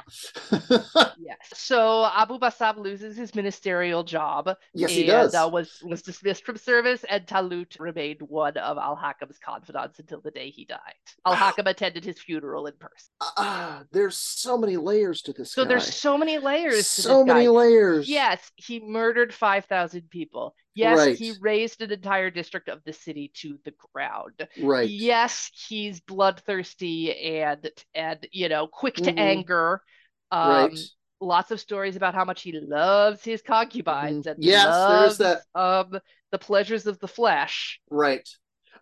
yes. 0.50 1.38
So 1.54 2.08
Abu 2.12 2.38
Bassam 2.38 2.78
loses 2.78 3.16
his 3.16 3.34
ministerial 3.34 4.02
job. 4.02 4.50
Yes, 4.74 4.90
he 4.90 5.04
does. 5.04 5.34
Uh, 5.34 5.48
was 5.52 5.80
was 5.84 6.02
dismissed 6.02 6.44
from 6.44 6.56
service, 6.56 7.04
and 7.08 7.26
Talut 7.26 7.78
remained 7.78 8.20
one 8.22 8.56
of 8.56 8.78
Al 8.78 8.96
Hakam's 8.96 9.38
confidants 9.38 9.98
until 9.98 10.20
the 10.20 10.30
day 10.30 10.50
he 10.50 10.64
died. 10.64 10.78
Al 11.26 11.36
Hakam 11.36 11.66
attended 11.66 12.04
his 12.04 12.18
funeral 12.20 12.66
in 12.66 12.74
person. 12.80 13.10
Ah, 13.20 13.80
uh, 13.80 13.82
there's 13.92 14.16
so 14.16 14.56
many 14.58 14.76
layers 14.76 15.22
to 15.22 15.32
this. 15.32 15.52
So 15.52 15.64
guy. 15.64 15.68
there's 15.68 15.94
so 15.94 16.18
many 16.18 16.38
layers. 16.38 16.86
so 16.86 17.24
many 17.24 17.44
guy. 17.44 17.50
layers. 17.50 18.08
Yes, 18.08 18.50
he 18.56 18.80
murdered 18.80 19.32
five 19.32 19.66
thousand 19.66 20.10
people. 20.10 20.54
Yes, 20.80 20.98
Right. 20.98 21.16
he 21.16 21.32
razed 21.40 21.82
an 21.82 21.92
entire 21.92 22.30
district 22.30 22.68
of 22.68 22.82
the 22.84 22.92
city 22.92 23.30
to 23.42 23.58
the 23.66 23.74
ground. 23.92 24.48
Right. 24.58 24.88
Yes, 24.88 25.50
he's 25.68 26.00
bloodthirsty 26.00 27.14
and 27.40 27.70
and 27.94 28.26
you 28.32 28.48
know 28.48 28.66
quick 28.66 28.94
to 28.96 29.12
Mhm. 29.12 29.18
anger. 29.18 29.82
Um, 30.30 30.50
right. 30.50 30.78
lots 31.22 31.50
of 31.50 31.60
stories 31.60 31.96
about 31.96 32.14
how 32.14 32.24
much 32.24 32.40
he 32.40 32.52
loves 32.58 33.22
his 33.22 33.42
concubines 33.42 34.24
Mhm. 34.24 34.30
and 34.30 34.44
Yes, 34.44 34.66
loves 34.66 35.18
there's 35.18 35.42
um 35.54 36.00
the 36.30 36.38
pleasures 36.38 36.86
of 36.86 36.98
the 37.00 37.08
flesh. 37.08 37.78
Right. 37.90 38.26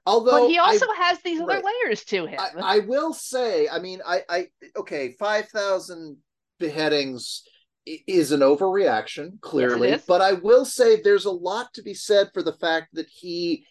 Although 0.06 0.42
But 0.42 0.48
he 0.50 0.58
I- 0.58 0.62
also 0.66 0.86
has 0.96 1.18
these 1.22 1.40
other 1.40 1.54
right. 1.54 1.64
layers 1.64 2.04
to 2.12 2.26
him. 2.26 2.38
I, 2.38 2.76
I 2.76 2.78
will 2.80 3.12
say, 3.12 3.68
I 3.68 3.78
mean, 3.80 4.00
I, 4.06 4.22
I 4.28 4.48
okay, 4.76 5.16
five 5.18 5.48
thousand 5.48 6.18
beheadings 6.60 7.42
i- 7.46 7.50
is 8.06 8.32
an 8.32 8.40
overreaction, 8.40 9.40
clearly, 9.40 9.90
is. 9.90 10.02
but 10.06 10.20
I 10.20 10.34
will 10.34 10.64
say 10.64 11.00
there's 11.00 11.24
a 11.24 11.30
lot 11.30 11.72
to 11.74 11.82
be 11.82 11.94
said 11.94 12.30
for 12.32 12.42
the 12.42 12.52
fact 12.54 12.88
that 12.94 13.08
he 13.08 13.64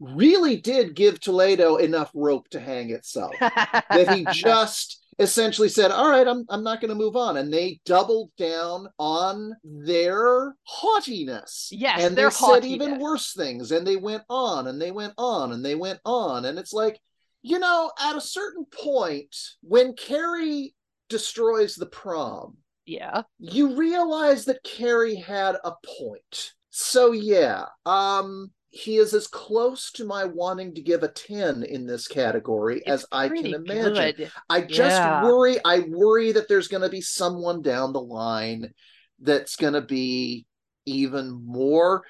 really 0.00 0.56
did 0.56 0.94
give 0.94 1.20
Toledo 1.20 1.76
enough 1.76 2.10
rope 2.14 2.48
to 2.50 2.60
hang 2.60 2.90
itself. 2.90 3.34
that 3.40 4.14
he 4.14 4.26
just 4.32 5.00
essentially 5.20 5.68
said, 5.68 5.90
"All 5.90 6.08
right, 6.08 6.26
I'm 6.26 6.44
I'm 6.48 6.64
not 6.64 6.80
going 6.80 6.88
to 6.88 6.94
move 6.94 7.16
on," 7.16 7.36
and 7.36 7.52
they 7.52 7.80
doubled 7.84 8.30
down 8.36 8.88
on 8.98 9.54
their 9.62 10.56
haughtiness. 10.64 11.68
Yes, 11.70 12.00
and 12.00 12.16
their 12.16 12.30
they 12.30 12.34
said 12.34 12.64
even 12.64 12.98
worse 12.98 13.34
things, 13.34 13.70
and 13.70 13.86
they 13.86 13.96
went 13.96 14.24
on 14.28 14.66
and 14.66 14.80
they 14.80 14.90
went 14.90 15.14
on 15.18 15.52
and 15.52 15.64
they 15.64 15.74
went 15.74 16.00
on, 16.04 16.46
and 16.46 16.58
it's 16.58 16.72
like, 16.72 16.98
you 17.42 17.58
know, 17.58 17.92
at 18.00 18.16
a 18.16 18.20
certain 18.20 18.64
point 18.64 19.36
when 19.62 19.94
Carrie 19.94 20.74
destroys 21.08 21.74
the 21.74 21.86
prom, 21.86 22.56
yeah. 22.90 23.22
you 23.38 23.76
realize 23.76 24.44
that 24.46 24.62
Carrie 24.64 25.16
had 25.16 25.56
a 25.64 25.72
point. 26.00 26.52
So 26.70 27.12
yeah, 27.12 27.66
um 27.86 28.50
he 28.72 28.98
is 28.98 29.12
as 29.14 29.26
close 29.26 29.90
to 29.90 30.04
my 30.04 30.24
wanting 30.24 30.74
to 30.74 30.80
give 30.80 31.02
a 31.02 31.08
10 31.08 31.64
in 31.64 31.86
this 31.86 32.06
category 32.06 32.86
as 32.86 33.04
I 33.10 33.28
can 33.28 33.54
imagine. 33.54 34.14
good. 34.16 34.30
I 34.48 34.60
just 34.60 34.96
Yeah. 34.96 35.24
worry 35.24 35.58
I 35.64 35.80
worry 35.80 36.32
that 36.32 36.48
there's 36.48 36.68
going 36.68 36.82
to 36.82 36.88
be 36.88 37.00
someone 37.00 37.62
down 37.62 37.92
the 37.92 38.00
line 38.00 38.72
that's 39.20 39.56
going 39.56 39.74
to 39.74 39.80
be 39.82 40.46
even 40.86 41.30
more 41.44 42.04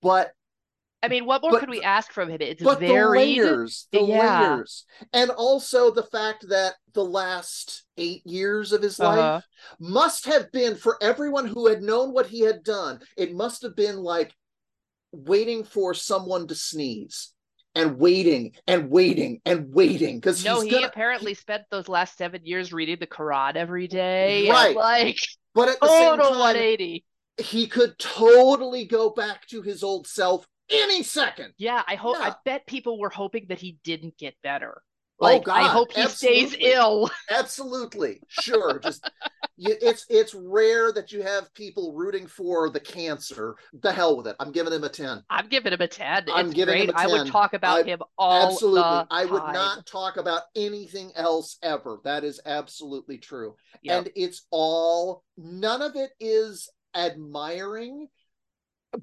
but 0.00 0.32
I 1.02 1.06
mean, 1.08 1.26
what 1.26 1.42
more 1.42 1.52
But- 1.52 1.60
could 1.60 1.70
we 1.70 1.82
ask 1.82 2.10
from 2.10 2.28
him? 2.28 2.38
It's 2.40 2.62
but 2.62 2.80
the 2.80 2.88
layers 2.88 3.86
the 3.92 4.02
Yeah. 4.02 4.54
layers 4.56 4.84
and 5.12 5.30
also 5.30 5.90
the 5.92 6.02
fact 6.02 6.48
that 6.48 6.74
the 6.92 7.04
last 7.04 7.84
8 7.96 8.26
years 8.26 8.72
of 8.72 8.82
his 8.82 8.98
life 8.98 9.18
Uh-huh. 9.18 9.40
must 9.78 10.24
have 10.26 10.50
been 10.50 10.74
for 10.76 10.98
everyone 11.02 11.46
who 11.46 11.68
had 11.68 11.82
known 11.82 12.12
what 12.12 12.26
he 12.26 12.40
had 12.40 12.64
done 12.64 13.00
it 13.16 13.32
must 13.32 13.62
have 13.62 13.76
been 13.76 13.98
like 13.98 14.34
waiting 15.12 15.62
for 15.62 15.94
someone 15.94 16.48
to 16.48 16.54
sneeze 16.56 17.32
and 17.76 17.98
waiting 17.98 18.56
and 18.66 18.90
waiting 18.90 19.40
and 19.44 19.72
waiting 19.72 20.18
because 20.18 20.44
No, 20.44 20.60
he 20.60 20.70
gonna 20.70 20.86
apparently 20.88 21.34
spent 21.34 21.62
those 21.70 21.88
last 21.88 22.16
seven 22.18 22.44
years 22.44 22.72
reading 22.72 22.96
the 22.98 23.06
Quran 23.06 23.54
every 23.54 23.86
day. 23.86 24.50
Right. 24.50 24.74
like 24.74 25.18
but 25.54 25.68
at 25.68 25.78
the 25.80 25.86
same 25.86 26.18
time 26.18 26.38
180. 26.38 27.04
he 27.38 27.68
could 27.68 27.96
totally 28.00 28.84
go 28.84 29.10
back 29.10 29.46
to 29.48 29.62
his 29.62 29.84
old 29.84 30.08
self 30.08 30.44
any 30.70 31.02
second 31.02 31.52
Yeah, 31.58 31.82
I 31.86 31.94
hope. 31.96 32.16
I 32.18 32.34
bet 32.44 32.66
people 32.66 32.98
were 32.98 33.10
hoping 33.10 33.46
that 33.48 33.58
he 33.60 33.78
didn't 33.84 34.16
get 34.18 34.34
better. 34.42 34.82
Oh, 35.20 35.24
Like, 35.24 35.48
I 35.48 35.64
hope 35.64 35.92
he 35.92 36.06
stays 36.06 36.54
ill. 36.60 37.10
absolutely 37.30 38.20
sure 38.28 38.78
just 38.78 39.10
you, 39.56 39.74
it's 39.80 40.06
it's 40.08 40.32
rare 40.32 40.92
that 40.92 41.10
you 41.10 41.22
have 41.22 41.52
people 41.54 41.92
rooting 41.92 42.28
for 42.28 42.70
the 42.70 42.78
cancer 42.78 43.56
the 43.82 43.90
hell 43.92 44.16
with 44.16 44.28
it 44.28 44.36
i'm 44.38 44.52
giving 44.52 44.72
him 44.72 44.84
a 44.84 44.88
10 44.88 45.24
I'm 45.28 45.48
giving 45.48 45.72
him 45.72 45.80
a 45.80 45.88
10. 45.88 46.26
I'm 46.32 46.46
it's 46.46 46.54
giving 46.54 46.78
him 46.82 46.86
great. 46.86 46.96
a 46.96 47.00
I 47.00 47.06
would 47.08 47.26
talk 47.26 47.52
about 47.54 47.80
I- 47.80 47.88
him 47.88 47.98
all 48.16 48.52
absolutely 48.52 48.80
i 49.10 49.24
would 49.24 49.40
time. 49.40 49.52
not 49.54 49.86
talk 49.86 50.16
about 50.18 50.42
anything 50.54 51.10
else 51.16 51.58
ever 51.64 51.98
that 52.04 52.22
is 52.22 52.40
absolutely 52.46 53.18
true 53.18 53.56
Yep. 53.82 53.98
and 53.98 54.10
it's 54.14 54.46
all 54.52 55.24
none 55.36 55.82
of 55.82 55.96
it 55.96 56.10
is 56.20 56.70
admiring 56.94 58.06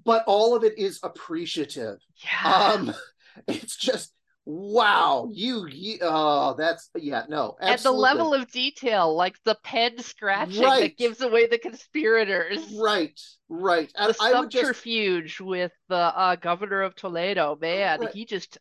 but 0.04 0.24
all 0.28 0.56
of 0.56 0.64
it 0.64 0.78
is 0.78 1.00
appreciative 1.04 1.98
yeah. 2.24 2.72
um 2.74 2.94
it's 3.48 3.76
just 3.76 4.14
wow 4.46 5.28
you, 5.34 5.66
you 5.68 5.98
oh 6.02 6.54
that's 6.56 6.92
yeah 6.96 7.24
no 7.28 7.56
and 7.60 7.80
the 7.80 7.92
level 7.92 8.32
of 8.34 8.50
detail, 8.52 9.16
like 9.16 9.36
the 9.44 9.58
pen 9.64 9.98
scratching 9.98 10.62
Right. 10.62 10.82
that 10.82 10.98
gives 10.98 11.22
away 11.22 11.48
the 11.48 11.58
conspirators. 11.58 12.60
right 12.80 13.20
right 13.50 13.92
The 13.96 14.16
i 14.22 14.40
would 14.40 14.52
just 14.52 14.66
subterfuge 14.66 15.42
with 15.42 15.72
the 15.90 15.96
uh, 15.96 16.36
governor 16.36 16.84
of 16.84 16.96
Toledo, 16.96 17.58
man, 17.60 18.02
Right. 18.02 18.14
he 18.14 18.26
just 18.26 18.60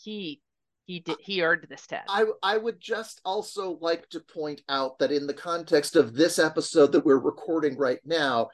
he 0.00 0.40
he 0.86 1.00
did 1.00 1.16
he 1.18 1.42
earned 1.42 1.66
this 1.68 1.86
test. 1.86 2.04
I, 2.08 2.26
I 2.42 2.56
would 2.56 2.80
just 2.80 3.20
also 3.24 3.78
like 3.80 4.08
to 4.10 4.20
point 4.20 4.60
out 4.68 4.98
that 4.98 5.10
in 5.10 5.26
the 5.26 5.34
context 5.34 5.96
of 5.96 6.14
this 6.14 6.38
episode 6.38 6.92
that 6.92 7.04
we're 7.04 7.18
recording 7.18 7.76
right 7.76 8.00
now, 8.04 8.50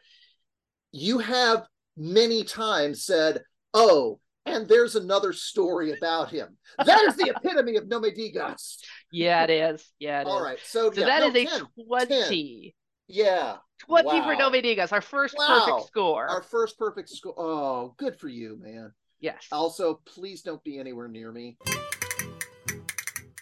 you 0.92 1.18
have 1.18 1.66
many 1.96 2.44
times 2.44 3.04
said, 3.04 3.42
Oh, 3.74 4.18
and 4.46 4.66
there's 4.68 4.96
another 4.96 5.32
story 5.32 5.92
about 5.92 6.30
him. 6.30 6.56
That 6.84 7.02
is 7.02 7.16
the 7.16 7.32
epitome 7.36 7.76
of 7.76 7.86
No 7.88 8.00
Me 8.00 8.10
Digas. 8.10 8.76
yeah, 9.12 9.44
it 9.44 9.50
is. 9.50 9.86
Yeah, 9.98 10.20
it 10.22 10.26
is. 10.26 10.32
All 10.32 10.42
right. 10.42 10.58
So, 10.64 10.90
So 10.92 11.00
yeah, 11.00 11.06
that 11.06 11.20
no, 11.20 11.28
is 11.28 11.34
a 11.34 11.46
10. 11.46 11.66
20. 11.86 12.74
Yeah. 13.06 13.56
20 13.80 14.06
Wow. 14.08 14.24
for 14.24 14.36
No 14.36 14.50
Me 14.50 14.62
Digas, 14.62 14.92
our 14.92 15.00
first 15.00 15.36
Wow. 15.36 15.64
perfect 15.66 15.86
score. 15.88 16.26
Our 16.28 16.42
first 16.42 16.78
perfect 16.78 17.08
score. 17.10 17.34
Oh, 17.36 17.94
good 17.98 18.18
for 18.18 18.28
you, 18.28 18.58
man. 18.62 18.92
yes. 19.20 19.46
Also, 19.52 20.00
please 20.06 20.42
don't 20.42 20.62
be 20.64 20.78
anywhere 20.78 21.08
near 21.08 21.30
me. 21.30 21.58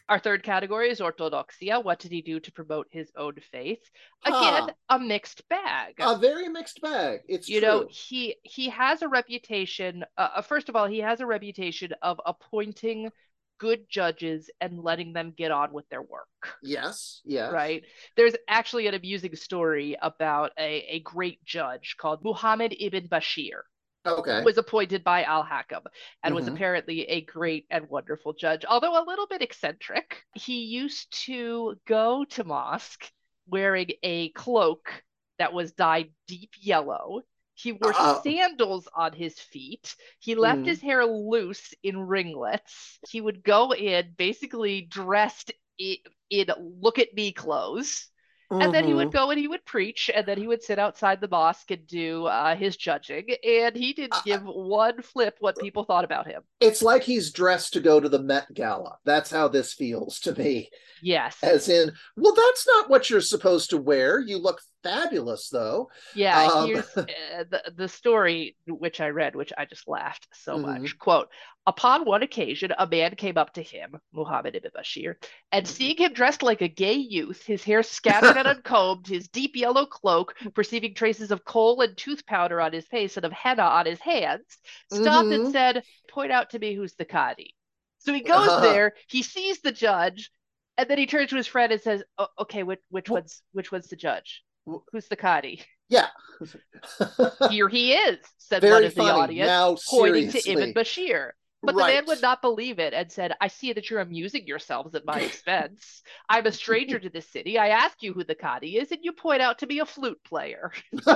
Our 0.09 0.19
third 0.19 0.43
category 0.43 0.91
is 0.91 1.01
orthodoxia. 1.01 1.85
What 1.85 1.99
did 1.99 2.13
he 2.13 2.23
do 2.23 2.41
to 2.41 2.53
promote 2.53 2.87
his 2.91 3.11
own 3.17 3.35
faith? 3.53 3.83
Again, 4.25 4.71
a 4.89 4.99
mixed 4.99 5.47
bag. 5.49 5.95
A 6.01 6.17
very 6.17 6.49
mixed 6.49 6.81
bag. 6.81 7.21
It's 7.29 7.49
you 7.49 7.61
true. 7.61 7.69
know 7.69 7.87
he 7.91 8.37
he 8.43 8.69
has 8.71 9.03
a 9.03 9.09
reputation 9.09 10.05
uh, 10.17 10.29
uh, 10.37 10.43
first 10.43 10.69
of 10.69 10.77
all 10.77 10.87
he 10.87 10.99
has 11.01 11.21
a 11.21 11.27
reputation 11.27 11.93
of 12.03 12.21
appointing 12.25 13.11
good 13.59 13.89
judges 13.89 14.51
and 14.61 14.79
letting 14.79 15.13
them 15.13 15.35
get 15.37 15.51
on 15.51 15.73
with 15.73 15.89
their 15.89 16.03
work 16.03 16.29
yes. 16.63 17.21
Yes. 17.25 17.53
right 17.53 17.83
there's 18.17 18.35
actually 18.49 18.87
an 18.87 18.95
amusing 18.95 19.35
story 19.35 19.97
about 20.01 20.53
a, 20.59 20.85
a 20.89 21.01
great 21.01 21.45
judge 21.45 21.97
called 21.99 22.23
muhammad 22.23 22.75
ibn 22.79 23.09
bashir 23.09 23.63
Okay. 24.07 24.45
was 24.45 24.59
appointed 24.59 25.05
by 25.05 25.23
al-hakam 25.25 25.83
and 26.23 26.35
was 26.35 26.47
Mhm. 26.47 26.49
apparently 26.49 27.03
a 27.05 27.21
great 27.23 27.67
and 27.71 27.89
wonderful 27.89 28.33
judge 28.33 28.65
although 28.65 29.03
a 29.03 29.05
little 29.07 29.27
bit 29.27 29.43
eccentric 29.43 30.25
he 30.35 30.65
used 30.65 31.13
to 31.27 31.77
go 31.87 32.25
to 32.25 32.45
mosque 32.45 33.11
wearing 33.47 33.91
a 34.03 34.31
cloak 34.31 35.03
that 35.39 35.53
was 35.53 35.73
dyed 35.73 36.11
deep 36.27 36.51
yellow 36.61 37.23
he 37.55 37.73
wore 37.73 37.93
Uh-oh. 37.93 38.23
sandals 38.23 38.89
on 38.95 39.13
his 39.13 39.39
feet 39.39 39.95
he 40.21 40.35
left 40.35 40.65
Mhm. 40.65 40.67
his 40.67 40.81
hair 40.81 41.05
loose 41.05 41.75
in 41.83 41.99
ringlets 41.99 42.99
he 43.09 43.21
would 43.21 43.43
go 43.43 43.73
in 43.73 44.15
basically 44.17 44.83
dressed 44.83 45.53
in, 45.79 45.97
in 46.31 46.47
look 46.81 46.99
at 46.99 47.15
me 47.15 47.33
clothes 47.33 48.09
and 48.51 48.73
then 48.73 48.85
he 48.85 48.95
would 48.95 49.09
Mhm. 49.09 49.13
go 49.13 49.31
and 49.31 49.39
he 49.39 49.49
would 49.49 49.65
preach, 49.65 50.11
and 50.15 50.27
then 50.27 50.39
he 50.39 50.47
would 50.47 50.63
sit 50.63 50.79
outside 50.79 51.21
the 51.21 51.29
mosque 51.29 51.71
and 51.71 51.87
do 51.87 52.27
uh, 52.27 52.57
his 52.57 52.77
judging. 52.77 53.27
And 53.45 53.77
he 53.77 53.93
didn't 53.93 54.15
Uh, 54.15 54.23
give 54.25 54.43
one 54.45 55.03
flip 55.03 55.37
what 55.41 55.59
people 55.59 55.85
thought 55.85 56.05
about 56.05 56.27
him. 56.27 56.43
It's 56.61 56.83
like 56.83 57.03
he's 57.05 57.31
dressed 57.33 57.73
to 57.75 57.81
go 57.81 58.01
to 58.01 58.09
the 58.09 58.19
Met 58.23 58.53
Gala. 58.55 58.99
That's 59.05 59.31
how 59.31 59.49
this 59.49 59.73
feels 59.75 60.19
to 60.21 60.35
me. 60.35 60.71
Yes. 61.03 61.37
As 61.43 61.69
in, 61.69 61.93
well, 62.17 62.35
that's 62.35 62.67
not 62.67 62.89
what 62.91 63.11
you're 63.11 63.21
supposed 63.21 63.71
to 63.71 63.79
wear. 63.79 64.19
You 64.19 64.39
look 64.39 64.61
fabulous, 64.83 65.49
though. 65.51 65.91
Yeah, 66.15 66.49
Um, 66.49 66.73
here's 66.73 66.97
uh, 67.09 67.45
the 67.49 67.73
the 67.77 67.89
story 67.89 68.57
which 68.67 69.01
I 69.01 69.09
read, 69.11 69.37
which 69.37 69.53
I 69.57 69.67
just 69.67 69.87
laughed 69.87 70.27
so 70.33 70.59
Mhm. 70.59 70.59
much. 70.59 70.99
Quote: 70.99 71.29
Upon 71.67 72.05
one 72.05 72.23
occasion, 72.25 72.73
a 72.77 72.87
man 72.89 73.15
came 73.15 73.37
up 73.39 73.53
to 73.55 73.63
him, 73.63 73.95
Muhammad 74.13 74.57
ibn 74.57 74.71
Bashir, 74.77 75.15
and 75.53 75.67
Mhm. 75.67 75.69
seeing 75.69 75.97
him 75.97 76.15
dressed 76.15 76.43
like 76.43 76.61
a 76.63 76.67
gay 76.69 76.95
youth, 76.95 77.45
his 77.45 77.63
hair 77.63 77.83
scattered 77.85 78.37
and 78.37 78.49
uncombed, 78.49 79.07
his 79.07 79.29
deep 79.29 79.55
yellow 79.55 79.87
cloak, 79.87 80.35
perceiving 80.55 80.93
traces 80.95 81.31
of 81.31 81.45
coal 81.45 81.83
and 81.83 81.97
tooth 81.97 82.27
powder 82.27 82.61
on 82.61 82.73
his 82.73 82.87
face 82.89 83.17
and 83.17 83.25
of 83.27 83.33
henna 83.33 83.63
on 83.63 83.87
his 83.87 84.01
hands, 84.01 84.59
stopped 84.89 85.31
and 85.31 85.47
Mhm. 85.47 85.47
said, 85.47 85.85
"Point 86.09 86.33
out 86.33 86.51
to 86.51 86.59
me 86.59 86.75
who's 86.75 86.95
the 86.97 87.05
Qadi." 87.07 87.51
So 87.99 88.13
he 88.13 88.23
goes 88.23 88.57
Uh-huh. 88.57 88.59
there, 88.59 88.95
he 89.07 89.23
sees 89.23 89.61
the 89.61 89.73
judge, 89.73 90.31
and 90.79 90.89
then 90.91 90.99
he 90.99 91.07
turns 91.07 91.31
to 91.31 91.37
his 91.37 91.47
friend 91.47 91.71
and 91.71 91.81
says, 91.83 92.03
oh, 92.19 92.29
"Okay, 92.41 92.63
which 92.65 92.81
which 92.89 93.09
one's 93.11 93.43
which 93.53 93.71
one's 93.71 93.89
the 93.89 93.97
judge? 93.97 94.43
Wh- 94.69 94.85
Who's 94.93 95.09
the 95.09 95.17
Cadi? 95.17 95.63
Yeah. 95.89 96.07
Here 97.51 97.69
he 97.69 97.95
is, 97.95 98.19
said 98.37 98.61
Very 98.61 98.73
one 98.75 98.85
of 98.85 98.95
the 98.95 99.01
audience, 99.03 99.47
now, 99.49 99.77
pointing 99.89 100.31
seriously. 100.31 100.55
to 100.55 100.61
Ibn 100.63 100.75
Bashir. 100.75 101.31
But 101.61 101.73
the 101.75 101.83
man 101.87 102.05
would 102.07 102.23
not 102.23 102.41
believe 102.41 102.79
it 102.79 102.95
and 102.95 103.11
said, 103.11 103.33
I 103.41 103.49
see 103.49 103.73
that 103.73 103.91
you're 103.91 103.99
amusing 104.01 104.47
yourselves 104.47 104.95
at 104.95 105.05
my 105.05 105.19
expense. 105.19 106.03
I'm 106.29 106.47
a 106.47 106.53
stranger 106.53 107.01
to 107.01 107.09
this 107.11 107.29
city. 107.29 107.59
I 107.59 107.71
ask 107.71 108.01
you 108.01 108.13
who 108.13 108.23
the 108.23 108.37
Cadi 108.37 108.77
is, 108.77 108.93
and 108.93 109.01
you 109.03 109.13
point 109.13 109.43
out 109.43 109.59
to 109.59 109.67
be 109.67 109.81
a 109.81 109.85
flute 109.87 110.21
player. 110.25 110.71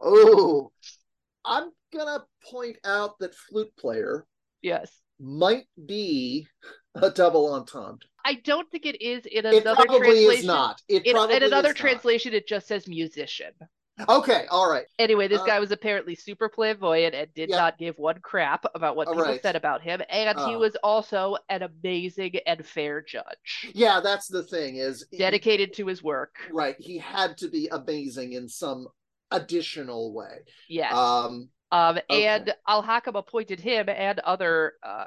oh, 0.00 0.72
I'm 1.44 1.70
gonna 1.96 2.24
point 2.50 2.78
out 2.84 3.18
that 3.20 3.34
flute 3.34 3.72
player 3.78 4.26
Yes. 4.62 4.90
might 5.20 5.66
be 5.86 6.48
a 6.96 7.10
double 7.10 7.52
entendre. 7.54 8.08
I 8.24 8.34
don't 8.34 8.70
think 8.70 8.86
it 8.86 9.00
is 9.02 9.26
in 9.26 9.44
another 9.46 9.84
translation. 9.84 9.84
It 9.84 9.86
probably 9.86 9.98
translation. 10.08 10.38
is 10.40 10.44
not. 10.46 10.82
It 10.88 11.06
In, 11.06 11.12
probably 11.14 11.36
in 11.36 11.42
another 11.42 11.68
is 11.70 11.74
not. 11.74 11.80
translation, 11.80 12.32
it 12.34 12.48
just 12.48 12.66
says 12.66 12.88
musician. 12.88 13.52
Okay, 14.08 14.46
all 14.50 14.68
right. 14.68 14.86
Anyway, 14.98 15.28
this 15.28 15.40
Uh, 15.40 15.46
guy 15.46 15.60
was 15.60 15.70
apparently 15.70 16.16
super 16.16 16.48
flamboyant 16.48 17.14
and 17.14 17.32
did 17.34 17.48
Yeah. 17.50 17.58
not 17.58 17.78
give 17.78 17.96
one 17.96 18.18
crap 18.20 18.64
about 18.74 18.96
what 18.96 19.06
people 19.06 19.22
right. 19.22 19.40
said 19.40 19.54
about 19.54 19.82
him. 19.82 20.02
And 20.08 20.36
he 20.40 20.56
Oh. 20.56 20.58
was 20.58 20.74
also 20.82 21.36
an 21.48 21.62
amazing 21.62 22.36
and 22.46 22.66
fair 22.66 23.02
judge, 23.02 23.70
Yeah, 23.72 24.00
that's 24.00 24.26
the 24.26 24.42
thing 24.42 24.76
is 24.78 25.06
dedicated 25.16 25.74
to 25.74 25.86
his 25.86 26.02
work. 26.02 26.34
right. 26.50 26.74
He 26.80 26.98
had 26.98 27.38
to 27.38 27.48
be 27.48 27.68
amazing 27.70 28.32
in 28.32 28.48
some 28.48 28.88
additional 29.30 30.12
way. 30.12 30.40
Yes. 30.68 30.92
Um, 30.92 31.50
Um, 31.70 31.98
Okay. 32.10 32.26
and 32.26 32.54
Al 32.68 32.84
Hakam 32.84 33.16
appointed 33.18 33.58
him 33.58 33.88
and 33.88 34.20
other, 34.20 34.74
uh, 34.84 35.06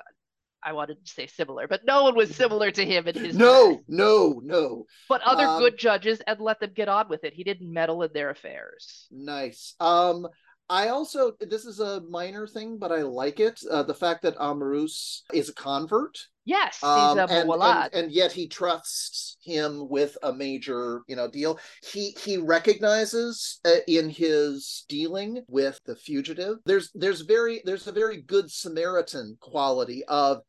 I 0.67 0.73
wanted 0.73 0.97
to 1.05 1.09
say 1.09 1.27
similar, 1.27 1.65
but 1.65 1.85
no 1.85 2.03
one 2.03 2.13
was 2.13 2.35
similar 2.35 2.71
to 2.71 2.85
him 2.85 3.07
in 3.07 3.15
his 3.15 3.37
no, 3.37 3.69
work, 3.69 3.79
no, 3.87 4.41
no. 4.43 4.83
but 5.07 5.21
other 5.21 5.45
um, 5.45 5.59
good 5.59 5.77
judges 5.77 6.21
and 6.27 6.41
let 6.41 6.59
them 6.59 6.71
get 6.75 6.89
on 6.89 7.07
with 7.07 7.23
it. 7.23 7.33
He 7.33 7.45
didn't 7.45 7.71
meddle 7.71 8.03
in 8.03 8.09
their 8.13 8.31
affairs. 8.31 9.07
Nice. 9.09 9.75
Um, 9.79 10.27
I 10.69 10.89
also 10.89 11.31
this 11.39 11.63
is 11.63 11.79
a 11.79 12.01
minor 12.09 12.47
thing, 12.47 12.79
but 12.79 12.91
I 12.91 13.03
like 13.03 13.39
it. 13.39 13.61
Uh, 13.71 13.83
the 13.83 13.93
fact 13.93 14.23
that 14.23 14.35
Amrus 14.35 15.21
is 15.31 15.47
a 15.47 15.53
convert, 15.53 16.17
Yes, 16.47 16.81
um, 16.81 17.17
he's 17.17 17.29
a 17.29 17.41
and, 17.41 17.51
and 17.51 17.93
and 17.93 18.11
yet 18.11 18.31
he 18.31 18.47
trusts 18.47 19.35
him 19.43 19.89
with 19.89 20.17
a 20.23 20.31
major, 20.31 21.01
you 21.05 21.17
know, 21.17 21.29
deal. 21.29 21.59
He 21.91 22.15
he 22.23 22.37
recognizes 22.37 23.59
uh, 23.65 23.81
in 23.85 24.09
his 24.09 24.85
dealing 24.87 25.43
with 25.49 25.77
the 25.85 25.97
fugitive. 25.97 26.59
There's 26.65 26.89
there's 26.95 27.21
very 27.21 27.61
there's 27.65 27.87
a 27.87 27.91
very 27.91 28.21
good 28.21 28.49
Samaritan 28.49 29.37
quality 29.41 30.05
of. 30.05 30.39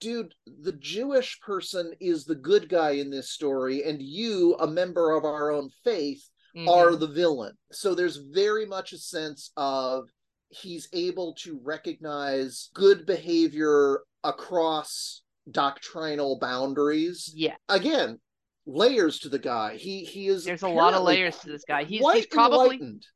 Dude, 0.00 0.34
the 0.46 0.72
Jewish 0.72 1.38
person 1.40 1.92
is 2.00 2.24
the 2.24 2.34
good 2.34 2.68
guy 2.68 2.92
in 2.92 3.10
this 3.10 3.30
story, 3.30 3.84
and 3.84 4.00
you, 4.02 4.56
a 4.58 4.66
member 4.66 5.12
of 5.12 5.24
our 5.24 5.50
own 5.50 5.70
faith, 5.84 6.28
are 6.68 6.90
Mhm. 6.90 7.00
the 7.00 7.06
villain. 7.06 7.56
So 7.70 7.94
there's 7.94 8.16
very 8.16 8.66
much 8.66 8.92
a 8.92 8.98
sense 8.98 9.52
of 9.56 10.08
he's 10.48 10.88
able 10.92 11.34
to 11.34 11.60
recognize 11.62 12.70
good 12.74 13.06
behavior 13.06 14.02
across 14.24 15.22
doctrinal 15.50 16.38
boundaries. 16.40 17.30
yeah. 17.36 17.54
Again, 17.68 18.20
layers 18.66 19.20
to 19.20 19.28
the 19.28 19.38
guy. 19.38 19.76
He 19.76 20.04
he 20.04 20.26
is 20.28 20.44
There's 20.44 20.62
a 20.62 20.68
lot 20.68 20.94
of 20.94 21.02
layers 21.04 21.38
to 21.38 21.48
this 21.52 21.64
guy. 21.66 21.84
He's 21.84 22.02
he's 22.12 22.26
probably 22.26 22.76
enlightened. 22.76 23.06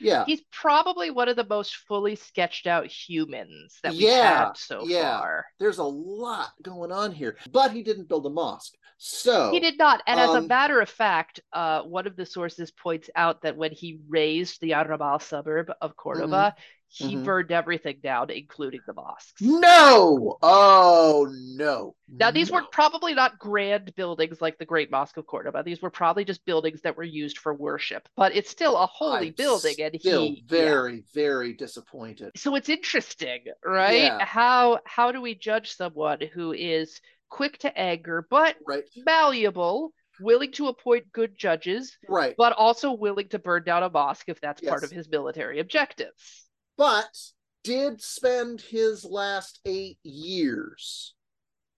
Yeah. 0.00 0.24
he's 0.26 0.42
probably 0.50 1.10
one 1.10 1.28
of 1.28 1.36
the 1.36 1.46
most 1.48 1.76
fully 1.76 2.16
sketched 2.16 2.66
out 2.66 2.86
humans 2.86 3.78
that 3.82 3.92
we've 3.92 4.02
Yeah, 4.02 4.46
had 4.46 4.56
so 4.56 4.84
yeah. 4.86 5.18
far. 5.18 5.46
There's 5.58 5.78
a 5.78 5.84
lot 5.84 6.50
going 6.62 6.92
on 6.92 7.12
here. 7.12 7.36
But 7.50 7.72
he 7.72 7.82
didn't 7.82 8.08
build 8.08 8.26
a 8.26 8.30
mosque. 8.30 8.74
So 8.98 9.50
He 9.50 9.60
did 9.60 9.76
not. 9.76 10.02
And 10.06 10.18
as 10.18 10.30
a 10.30 10.38
um, 10.38 10.46
matter 10.46 10.80
of 10.80 10.88
fact, 10.88 11.40
uh, 11.52 11.82
one 11.82 12.06
of 12.06 12.16
the 12.16 12.24
sources 12.24 12.70
points 12.70 13.10
out 13.16 13.42
that 13.42 13.56
when 13.56 13.72
he 13.72 14.00
razed 14.08 14.60
the 14.60 14.74
Arrabal 14.74 15.18
suburb 15.18 15.72
of 15.80 15.96
Cordoba, 15.96 16.54
he 16.96 17.16
mhm. 17.16 17.24
burned 17.24 17.50
everything 17.50 17.98
down, 18.02 18.30
including 18.30 18.82
the 18.86 18.94
mosques. 18.94 19.40
No. 19.40 20.38
Oh 20.42 21.26
no. 21.30 21.96
Now, 22.08 22.30
these 22.30 22.50
No. 22.50 22.58
were 22.58 22.64
probably 22.70 23.14
not 23.14 23.38
grand 23.38 23.94
buildings 23.96 24.40
like 24.40 24.58
the 24.58 24.64
Great 24.64 24.90
Mosque 24.90 25.16
of 25.16 25.26
Cordoba. 25.26 25.62
These 25.64 25.82
were 25.82 25.90
probably 25.90 26.24
just 26.24 26.44
buildings 26.44 26.82
that 26.82 26.96
were 26.96 27.02
used 27.02 27.38
for 27.38 27.52
worship, 27.54 28.08
but 28.16 28.34
it's 28.36 28.50
still 28.50 28.76
a 28.76 28.86
holy 28.86 29.28
I'm 29.28 29.34
building. 29.36 29.74
And 29.80 29.94
he, 29.94 30.44
yeah. 30.48 30.48
very, 30.48 31.02
very 31.14 31.54
disappointed. 31.54 32.32
so 32.36 32.54
it's 32.54 32.68
interesting, 32.68 33.44
right? 33.64 34.14
Yeah. 34.18 34.24
How 34.24 34.80
how 34.84 35.10
do 35.12 35.20
we 35.20 35.34
judge 35.34 35.72
someone 35.74 36.20
who 36.32 36.52
is 36.52 37.00
quick 37.28 37.58
to 37.58 37.76
anger 37.78 38.26
but 38.30 38.56
Right. 38.66 38.84
malleable, 38.96 39.92
willing 40.20 40.52
to 40.52 40.68
appoint 40.68 41.10
good 41.12 41.36
judges, 41.36 41.96
Right. 42.08 42.34
but 42.38 42.52
also 42.52 42.92
willing 42.92 43.28
to 43.30 43.38
burn 43.40 43.64
down 43.64 43.82
a 43.82 43.90
mosque 43.90 44.28
if 44.28 44.40
that's 44.40 44.60
part 44.60 44.84
of 44.84 44.90
his 44.92 45.08
military 45.08 45.58
objectives? 45.58 46.43
But 46.76 47.16
did 47.62 48.02
spend 48.02 48.60
his 48.60 49.04
last 49.04 49.60
eight 49.64 49.98
years 50.02 51.14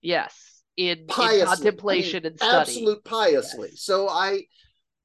Yes, 0.02 0.62
in, 0.76 0.98
in 1.00 1.06
contemplation 1.08 2.18
I 2.18 2.20
mean, 2.22 2.32
and 2.32 2.38
study. 2.38 2.60
Absolute 2.60 3.04
piously. 3.04 3.68
Yes. 3.72 3.82
So 3.82 4.08
I 4.08 4.42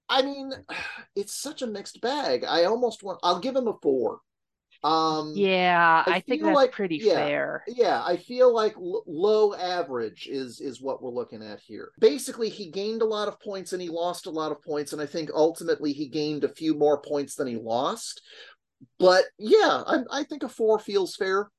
I 0.09 0.21
mean 0.21 0.51
it's 1.15 1.33
such 1.33 1.61
a 1.61 1.67
mixed 1.67 2.01
bag. 2.01 2.43
I 2.47 2.65
almost 2.65 3.03
want 3.03 3.19
I'll 3.23 3.39
give 3.39 3.55
him 3.55 3.67
a 3.67 3.73
four. 3.81 4.19
Um 4.83 5.33
Yeah, 5.35 6.03
I 6.07 6.11
I, 6.15 6.19
think 6.21 6.41
feel 6.41 6.47
that's 6.47 6.55
like- 6.55 6.71
pretty 6.71 6.97
yeah. 6.97 7.13
fair. 7.13 7.63
yeah 7.67 8.01
i 8.03 8.17
feel 8.17 8.51
like 8.51 8.73
l- 8.77 9.03
low 9.05 9.53
average 9.53 10.27
is 10.27 10.59
is 10.59 10.81
what 10.81 11.03
we're 11.03 11.11
looking 11.11 11.43
at 11.43 11.59
here 11.59 11.91
basically 11.99 12.49
he 12.49 12.71
gained 12.71 13.03
a 13.03 13.05
lot 13.05 13.27
of 13.27 13.39
points 13.39 13.73
and 13.73 13.81
he 13.81 13.89
lost 13.89 14.25
a 14.25 14.31
lot 14.31 14.51
of 14.51 14.59
points 14.63 14.91
and 14.91 14.99
i 15.01 15.05
think 15.05 15.29
ultimately 15.35 15.93
he 15.93 16.07
gained 16.07 16.43
a 16.43 16.49
few 16.55 16.73
more 16.73 16.99
points 16.99 17.35
than 17.35 17.45
he 17.45 17.57
lost 17.57 18.23
but 18.99 19.23
yeah 19.38 19.84
i, 19.88 19.97
I 20.11 20.23
think 20.23 20.43
a 20.43 20.49
four 20.49 20.79
feels 20.79 21.15
fair 21.15 21.49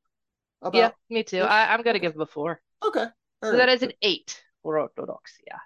about 0.62 0.78
Yeah, 0.78 0.90
me 1.16 1.22
too. 1.24 1.40
I, 1.40 1.72
I'm 1.72 1.82
gonna 1.82 1.98
give 1.98 2.14
him 2.14 2.20
a 2.20 2.26
four. 2.26 2.60
okay 2.84 3.06
So 3.42 3.50
All 3.50 3.56
that 3.56 3.66
right. 3.68 3.74
is 3.74 3.82
an 3.82 3.92
eight 4.02 4.42
for 4.62 4.76
Orthodoxia. 4.78 5.58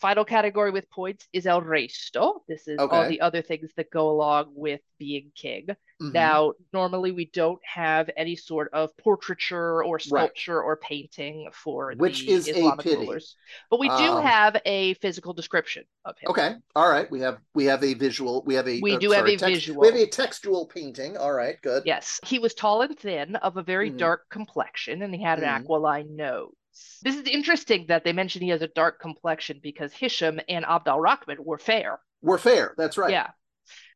Final 0.00 0.24
category 0.24 0.70
with 0.70 0.88
points 0.88 1.28
is 1.34 1.46
El 1.46 1.60
Resto. 1.60 2.40
This 2.48 2.66
is 2.66 2.78
all 2.78 3.06
the 3.06 3.20
other 3.20 3.42
things 3.42 3.70
that 3.76 3.90
go 3.90 4.08
along 4.08 4.52
with 4.54 4.80
being 4.98 5.30
king. 5.34 5.66
Mhm. 6.00 6.14
Now, 6.14 6.54
normally 6.72 7.12
we 7.12 7.26
don't 7.26 7.60
have 7.66 8.08
any 8.16 8.34
sort 8.34 8.72
of 8.72 8.96
portraiture 8.96 9.84
or 9.84 9.98
sculpture 9.98 10.62
or 10.62 10.76
painting 10.78 11.50
for 11.52 11.92
Which 11.98 12.26
is 12.26 12.48
a 12.48 12.52
Islamic 12.52 12.80
pity. 12.86 12.96
rulers, 12.96 13.36
but 13.68 13.78
we 13.78 13.88
do 13.88 14.12
Um, 14.12 14.22
have 14.22 14.56
a 14.64 14.94
physical 14.94 15.34
description 15.34 15.84
of 16.06 16.18
him. 16.18 16.30
okay 16.30 16.54
all 16.74 16.88
right 16.88 17.10
we 17.10 17.20
have 17.20 17.38
we 17.54 17.66
have 17.66 17.84
a 17.84 17.92
visual 17.92 18.42
we 18.46 18.54
have 18.54 18.66
a 18.66 18.80
We 18.80 18.94
uh, 18.94 18.98
do 18.98 19.10
have 19.10 19.26
a 19.26 19.36
text- 19.36 19.44
visual. 19.44 19.82
we 19.82 19.88
have 19.88 19.96
a 19.96 20.06
textual 20.06 20.66
painting 20.66 21.18
all 21.18 21.32
right 21.34 21.60
good 21.60 21.82
Yes, 21.84 22.18
he 22.24 22.38
was 22.38 22.54
tall 22.54 22.80
and 22.80 22.98
thin, 22.98 23.36
of 23.36 23.58
a 23.58 23.62
very 23.62 23.90
Mhm. 23.90 23.98
dark 23.98 24.30
complexion, 24.30 25.02
and 25.02 25.14
he 25.14 25.22
had 25.22 25.38
an 25.40 25.44
Mhm. 25.44 25.60
aquiline 25.60 26.16
nose. 26.16 26.54
This 27.02 27.16
is 27.16 27.26
interesting 27.26 27.86
that 27.88 28.04
they 28.04 28.12
mention 28.12 28.42
he 28.42 28.48
has 28.50 28.62
a 28.62 28.68
dark 28.68 29.00
complexion 29.00 29.60
because 29.62 29.92
Hisham 29.92 30.40
and 30.48 30.64
Abd 30.64 30.88
al 30.88 31.00
Rahman 31.00 31.44
were 31.44 31.58
fair. 31.58 32.00
we're 32.22 32.38
fair 32.38 32.74
that's 32.76 32.98
right 32.98 33.10
Yeah. 33.10 33.30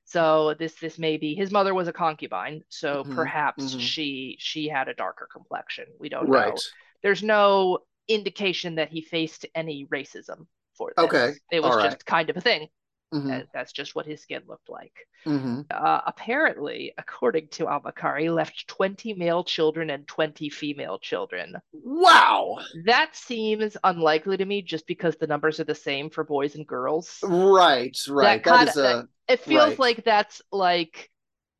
So 0.05 0.55
this 0.59 0.75
this 0.75 0.99
may 0.99 1.17
be 1.17 1.35
his 1.35 1.51
mother 1.51 1.75
was 1.75 1.89
a 1.89 1.93
concubine, 1.93 2.63
so 2.69 3.05
Mhm, 3.05 3.15
perhaps 3.15 3.75
mhm. 3.75 3.81
she 3.81 4.37
she 4.39 4.69
had 4.69 4.89
a 4.89 4.95
darker 4.95 5.27
complexion. 5.33 5.87
We 5.99 6.09
don't 6.09 6.29
right 6.29 6.49
know. 6.55 6.59
There's 7.03 7.23
no 7.23 7.79
indication 8.09 8.75
that 8.77 8.91
he 8.91 9.01
faced 9.03 9.47
any 9.55 9.87
racism 9.87 10.47
for 10.75 10.93
this. 10.97 11.05
Okay, 11.05 11.33
It 11.51 11.61
was 11.61 11.71
all 11.73 11.77
right. 11.77 11.91
just 11.91 12.05
kind 12.07 12.29
of 12.31 12.37
a 12.37 12.41
thing. 12.41 12.69
Mhm, 13.15 13.29
That- 13.29 13.49
That's 13.53 13.73
just 13.73 13.95
what 13.95 14.07
his 14.07 14.21
skin 14.23 14.43
looked 14.49 14.69
like 14.69 15.07
mhm. 15.27 15.65
uh, 15.71 16.01
apparently, 16.07 16.93
according 16.99 17.49
to 17.49 17.69
Al-Makari, 17.69 18.35
left 18.35 18.67
20 18.69 19.15
male 19.15 19.45
children 19.45 19.91
and 19.91 20.07
20 20.09 20.49
female 20.51 20.99
children. 20.99 21.57
wow 21.73 22.59
That 22.87 23.15
seems 23.17 23.77
unlikely 23.85 24.37
to 24.39 24.45
me 24.45 24.63
just 24.63 24.87
because 24.87 25.17
the 25.17 25.27
numbers 25.29 25.61
are 25.61 25.65
the 25.65 25.75
same 25.75 26.11
for 26.11 26.25
boys 26.25 26.57
and 26.57 26.67
girls. 26.67 27.19
right 27.23 27.97
right 28.09 28.43
that 28.45 28.67
kinda- 28.67 28.71
is 28.71 28.77
a 28.77 29.09
It 29.29 29.41
feels 29.41 29.71
Right. 29.71 29.79
like 29.79 30.05
that's 30.05 30.43
like 30.53 31.11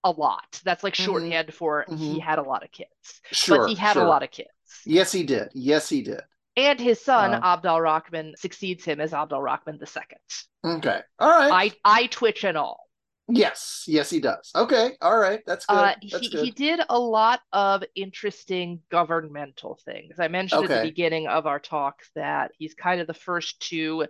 a 0.05 0.11
lot. 0.11 0.61
That's 0.65 0.85
like 0.85 0.95
Mhm. 0.99 1.05
shorthand 1.05 1.55
for 1.55 1.87
he 1.89 2.19
Mhm. 2.19 2.21
had 2.21 2.39
a 2.39 2.43
lot 2.43 2.63
of 2.65 2.71
kids. 2.73 3.23
sure 3.33 3.59
but 3.59 3.69
he 3.69 3.75
had 3.75 3.95
sure. 3.95 4.05
a 4.05 4.09
lot 4.09 4.23
of 4.23 4.31
kids. 4.31 4.51
Yes, 4.85 5.13
he 5.13 5.23
did. 5.25 5.49
Yes, 5.55 5.89
he 5.89 6.03
did. 6.03 6.21
And 6.57 6.79
his 6.79 7.01
son, 7.01 7.35
Uh, 7.35 7.41
Abd 7.43 7.67
al-Rahman, 7.67 8.35
succeeds 8.37 8.85
him 8.85 9.01
as 9.01 9.13
Abd 9.13 9.33
al-Rahman 9.33 9.81
II. 9.81 10.73
Okay. 10.77 11.01
All 11.19 11.31
right. 11.31 11.73
I, 11.85 12.03
I 12.03 12.07
twitch 12.07 12.45
and 12.45 12.57
all. 12.57 12.89
yes. 13.29 13.85
Yes, 13.87 14.11
he 14.11 14.21
does. 14.21 14.51
Okay. 14.55 14.93
All 15.01 15.19
right. 15.19 15.41
That's 15.47 15.67
good. 15.67 15.75
Uh, 15.75 15.95
That's 16.11 16.19
he, 16.19 16.29
good. 16.31 16.45
he 16.45 16.51
did 16.51 16.81
a 16.89 16.99
lot 16.99 17.41
of 17.53 17.83
interesting 17.95 18.81
governmental 18.91 19.79
things. 19.85 20.17
I 20.19 20.29
mentioned 20.29 20.65
at 20.71 20.83
the 20.83 20.89
beginning 20.89 21.27
of 21.27 21.47
our 21.47 21.59
talk 21.59 22.01
that 22.15 22.53
he's 22.59 22.75
kind 22.75 23.01
of 23.01 23.07
the 23.07 23.15
first 23.15 23.61
to 23.71 24.07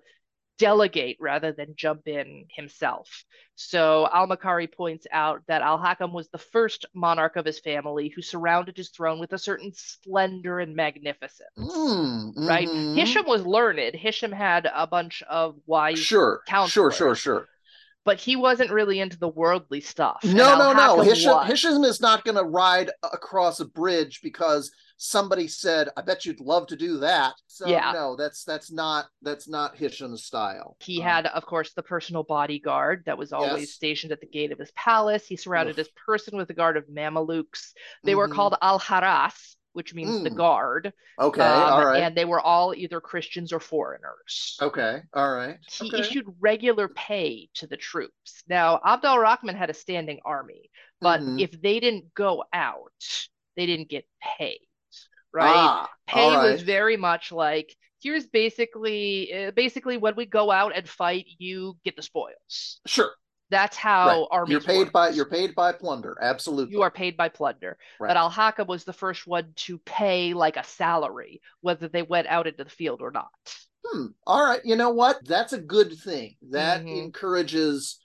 delegate 0.59 1.17
rather 1.21 1.53
than 1.53 1.75
jump 1.77 2.07
in 2.07 2.47
himself. 2.49 3.25
So 3.57 4.09
Al 4.13 4.29
Makari 4.29 4.73
points 4.73 5.07
out 5.13 5.43
that 5.49 5.63
Al 5.63 5.79
Hakam 5.79 6.13
was 6.13 6.29
the 6.29 6.39
first 6.39 6.87
monarch 6.95 7.37
of 7.37 7.45
his 7.45 7.61
family 7.61 8.09
who 8.09 8.23
surrounded 8.23 8.77
his 8.77 8.91
throne 8.91 9.19
with 9.19 9.33
a 9.33 9.39
certain 9.39 9.73
splendor 9.75 10.61
and 10.61 10.75
magnificence. 10.77 11.49
Mm, 11.59 12.49
Right? 12.49 12.69
mhm. 12.69 12.97
Hisham 12.97 13.27
was 13.27 13.45
learned. 13.47 13.95
Hisham 13.95 14.33
had 14.33 14.69
a 14.73 14.87
bunch 14.87 15.23
of 15.29 15.57
wise, 15.67 15.99
Sure. 15.99 16.05
Sure. 16.07 16.43
counselors. 16.47 16.95
Sure. 16.97 17.15
Sure. 17.15 17.49
but 18.05 18.21
he 18.21 18.37
wasn't 18.37 18.71
really 18.71 19.01
into 19.01 19.19
the 19.19 19.27
worldly 19.29 19.81
stuff. 19.81 20.21
No, 20.25 20.59
no, 20.59 20.75
no. 20.75 21.01
Hisham. 21.01 21.47
Hisham 21.47 21.85
is 21.85 22.03
not 22.03 22.23
going 22.23 22.37
to 22.37 22.45
ride 22.45 22.91
across 23.03 23.61
a 23.61 23.65
bridge 23.65 24.21
because 24.23 24.71
somebody 24.97 25.49
said, 25.49 25.89
"I 25.97 26.03
bet 26.03 26.25
you'd 26.25 26.41
love 26.41 26.67
to 26.69 26.77
do 26.77 26.99
that." 26.99 27.35
So 27.47 27.67
Yeah. 27.69 27.93
no, 27.93 28.17
that's 28.17 28.45
that's 28.45 28.71
not 28.73 29.07
that's 29.23 29.49
not 29.49 29.77
Hisham's 29.77 30.25
style. 30.25 30.77
He 30.81 31.01
Um, 31.01 31.03
had, 31.03 31.27
of 31.27 31.47
course, 31.47 31.73
the 31.73 31.83
personal 31.83 32.23
bodyguard 32.25 33.05
that 33.07 33.19
was 33.19 33.33
always 33.33 33.69
Yes. 33.69 33.75
stationed 33.75 34.13
at 34.13 34.21
the 34.21 34.27
gate 34.27 34.53
of 34.53 34.59
his 34.59 34.71
palace. 34.73 35.27
He 35.27 35.37
surrounded 35.37 35.73
Oof. 35.73 35.77
his 35.79 35.89
person 36.07 36.37
with 36.37 36.51
a 36.51 36.55
guard 36.55 36.77
of 36.77 36.87
Mamelukes. 36.89 37.73
They 38.05 38.15
were 38.15 38.29
mhm. 38.29 38.33
called 38.35 38.57
al 38.61 38.79
haras, 38.79 39.57
which 39.73 39.95
means 39.95 40.21
the 40.21 40.31
Mm. 40.31 40.37
guard. 40.37 40.93
Okay, 41.19 41.43
Um, 41.43 41.73
all 41.73 41.85
right. 41.85 42.03
And 42.03 42.17
they 42.17 42.25
were 42.25 42.41
all 42.41 42.75
either 42.75 43.01
Christians 43.01 43.53
or 43.53 43.61
foreigners. 43.61 44.59
Okay, 44.61 45.03
all 45.15 45.33
right. 45.35 45.59
He 45.67 45.87
okay. 45.89 46.01
issued 46.01 46.27
regular 46.41 46.89
pay 46.89 47.49
to 47.55 47.67
the 47.67 47.77
troops. 47.77 48.43
Now, 48.49 48.81
Abd 48.85 49.05
al 49.07 49.19
Rahman 49.19 49.57
had 49.57 49.71
a 49.71 49.75
standing 49.75 50.21
army, 50.25 50.71
but 51.01 51.21
Mhm. 51.21 51.41
if 51.41 51.61
they 51.61 51.81
didn't 51.81 52.15
go 52.15 52.45
out, 52.53 52.93
they 53.57 53.67
didn't 53.67 53.89
get 53.89 54.07
paid, 54.21 54.67
right? 55.35 55.53
Ah, 55.55 55.91
pay 56.07 56.21
all 56.21 56.43
was 56.51 56.63
very 56.63 56.97
much 56.97 57.33
like 57.33 57.75
here's 58.01 58.27
basically 58.27 59.33
uh, 59.33 59.51
basically 59.53 59.97
when 59.97 60.15
we 60.17 60.27
go 60.27 60.51
out 60.51 60.73
and 60.77 60.89
fight, 60.89 61.27
you 61.39 61.77
get 61.85 61.97
the 61.97 62.03
spoils. 62.03 62.81
Sure. 62.87 63.11
That's 63.51 63.77
how 63.77 64.07
right. 64.07 64.27
armies 64.31 64.53
You're 64.53 64.61
paid 64.63 64.79
worked. 64.79 64.93
by 64.93 65.09
you're 65.11 65.29
paid 65.29 65.55
by 65.55 65.73
plunder. 65.73 66.17
Absolutely. 66.21 66.73
You 66.73 66.83
are 66.83 66.91
paid 66.91 67.17
by 67.17 67.29
plunder. 67.29 67.77
Right. 68.01 68.09
But 68.09 68.17
Al 68.17 68.31
Hakam 68.31 68.67
was 68.67 68.85
the 68.85 68.93
first 68.93 69.27
one 69.27 69.53
to 69.57 69.79
pay 69.81 70.33
like 70.35 70.57
a 70.57 70.65
salary, 70.65 71.41
whether 71.61 71.89
they 71.89 72.03
went 72.03 72.27
out 72.29 72.47
into 72.47 72.65
the 72.65 72.71
field 72.71 73.01
or 73.03 73.11
not. 73.11 73.29
Hmm. 73.87 74.07
All 74.27 74.43
right. 74.45 74.61
You 74.65 74.77
know 74.77 74.91
what? 74.91 75.19
That's 75.27 75.53
a 75.53 75.61
good 75.61 75.93
thing. 75.99 76.37
That 76.51 76.83
Mhm. 76.83 77.05
encourages 77.05 78.01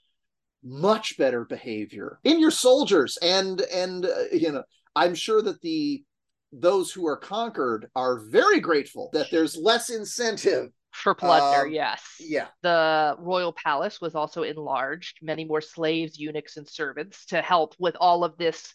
much 0.62 1.16
better 1.16 1.44
behavior 1.46 2.18
in 2.22 2.38
your 2.38 2.50
soldiers, 2.50 3.16
and 3.22 3.62
and 3.62 4.04
uh, 4.04 4.24
you 4.32 4.52
know, 4.52 4.62
I'm 4.94 5.14
sure 5.14 5.40
that 5.42 5.62
the 5.62 6.04
those 6.52 6.92
who 6.92 7.06
are 7.06 7.16
conquered 7.16 7.88
are 7.94 8.18
very 8.18 8.60
grateful 8.60 9.10
that 9.12 9.30
there's 9.30 9.56
less 9.56 9.90
incentive. 9.90 10.70
For 10.92 11.14
plunder, 11.14 11.66
Um, 11.66 11.72
yes. 11.72 12.02
Yeah. 12.18 12.48
The 12.62 13.14
royal 13.20 13.52
palace 13.52 14.00
was 14.00 14.16
also 14.16 14.42
enlarged, 14.42 15.18
many 15.22 15.44
more 15.44 15.60
slaves, 15.60 16.18
eunuchs, 16.18 16.56
and 16.56 16.68
servants 16.68 17.26
to 17.26 17.40
help 17.40 17.74
with 17.78 17.96
all 18.00 18.24
of 18.24 18.36
this 18.38 18.74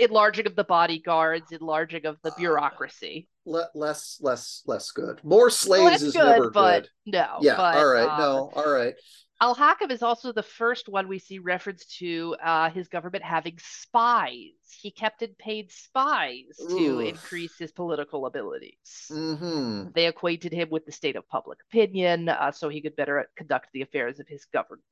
enlarging 0.00 0.46
of 0.46 0.56
the 0.56 0.64
bodyguards, 0.64 1.52
enlarging 1.52 2.04
of 2.06 2.16
the 2.24 2.32
Ah. 2.32 2.36
bureaucracy. 2.36 3.28
Le- 3.44 3.68
less 3.74 4.18
less 4.20 4.62
less 4.66 4.90
good. 4.90 5.22
More 5.22 5.50
slaves 5.50 5.90
that's 5.90 6.02
is 6.02 6.12
good, 6.14 6.24
never 6.24 6.50
but 6.50 6.82
good. 7.04 7.12
no. 7.12 7.38
Yeah. 7.40 7.56
but, 7.56 7.76
all 7.76 7.86
right. 7.86 8.08
um, 8.08 8.18
no. 8.18 8.50
All 8.56 8.68
right. 8.72 8.94
Al 9.40 9.54
Hakam 9.54 9.90
is 9.90 10.02
also 10.02 10.32
the 10.32 10.42
first 10.42 10.88
one 10.88 11.08
we 11.08 11.18
see 11.18 11.38
reference 11.38 11.84
to 11.98 12.34
uh, 12.42 12.70
his 12.70 12.88
government 12.88 13.22
having 13.22 13.58
spies. 13.58 14.52
He 14.80 14.90
kept 14.90 15.20
and 15.20 15.36
paid 15.36 15.70
spies 15.70 16.56
to 16.56 17.00
increase 17.00 17.58
his 17.58 17.70
political 17.70 18.24
abilities. 18.26 19.06
Hmm. 19.08 19.88
They 19.94 20.06
acquainted 20.06 20.52
him 20.52 20.70
with 20.70 20.86
the 20.86 20.92
state 20.92 21.16
of 21.16 21.28
public 21.28 21.58
opinion 21.70 22.30
uh, 22.30 22.50
so 22.50 22.70
he 22.70 22.80
could 22.80 22.96
better 22.96 23.28
conduct 23.36 23.68
the 23.74 23.82
affairs 23.82 24.20
of 24.20 24.26
his 24.26 24.46
government. 24.46 24.82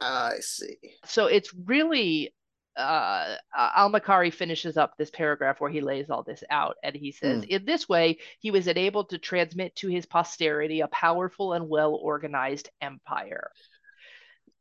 I 0.00 0.36
see. 0.40 0.76
So 1.04 1.26
it's 1.26 1.52
really 1.52 2.32
uh, 2.76 3.36
Al 3.54 3.90
Maqqari 3.90 4.32
finishes 4.32 4.76
up 4.76 4.96
this 4.96 5.10
paragraph 5.10 5.60
where 5.60 5.70
he 5.70 5.80
lays 5.80 6.08
all 6.08 6.22
this 6.22 6.42
out, 6.50 6.76
and 6.82 6.94
he 6.96 7.12
says, 7.12 7.44
Mm. 7.44 7.48
In 7.48 7.64
this 7.64 7.88
way, 7.88 8.18
he 8.40 8.50
was 8.50 8.66
enabled 8.66 9.10
to 9.10 9.18
transmit 9.18 9.74
to 9.76 9.88
his 9.88 10.06
posterity 10.06 10.80
a 10.80 10.88
powerful 10.88 11.52
and 11.52 11.68
well 11.68 11.94
organized 11.94 12.70
empire. 12.80 13.50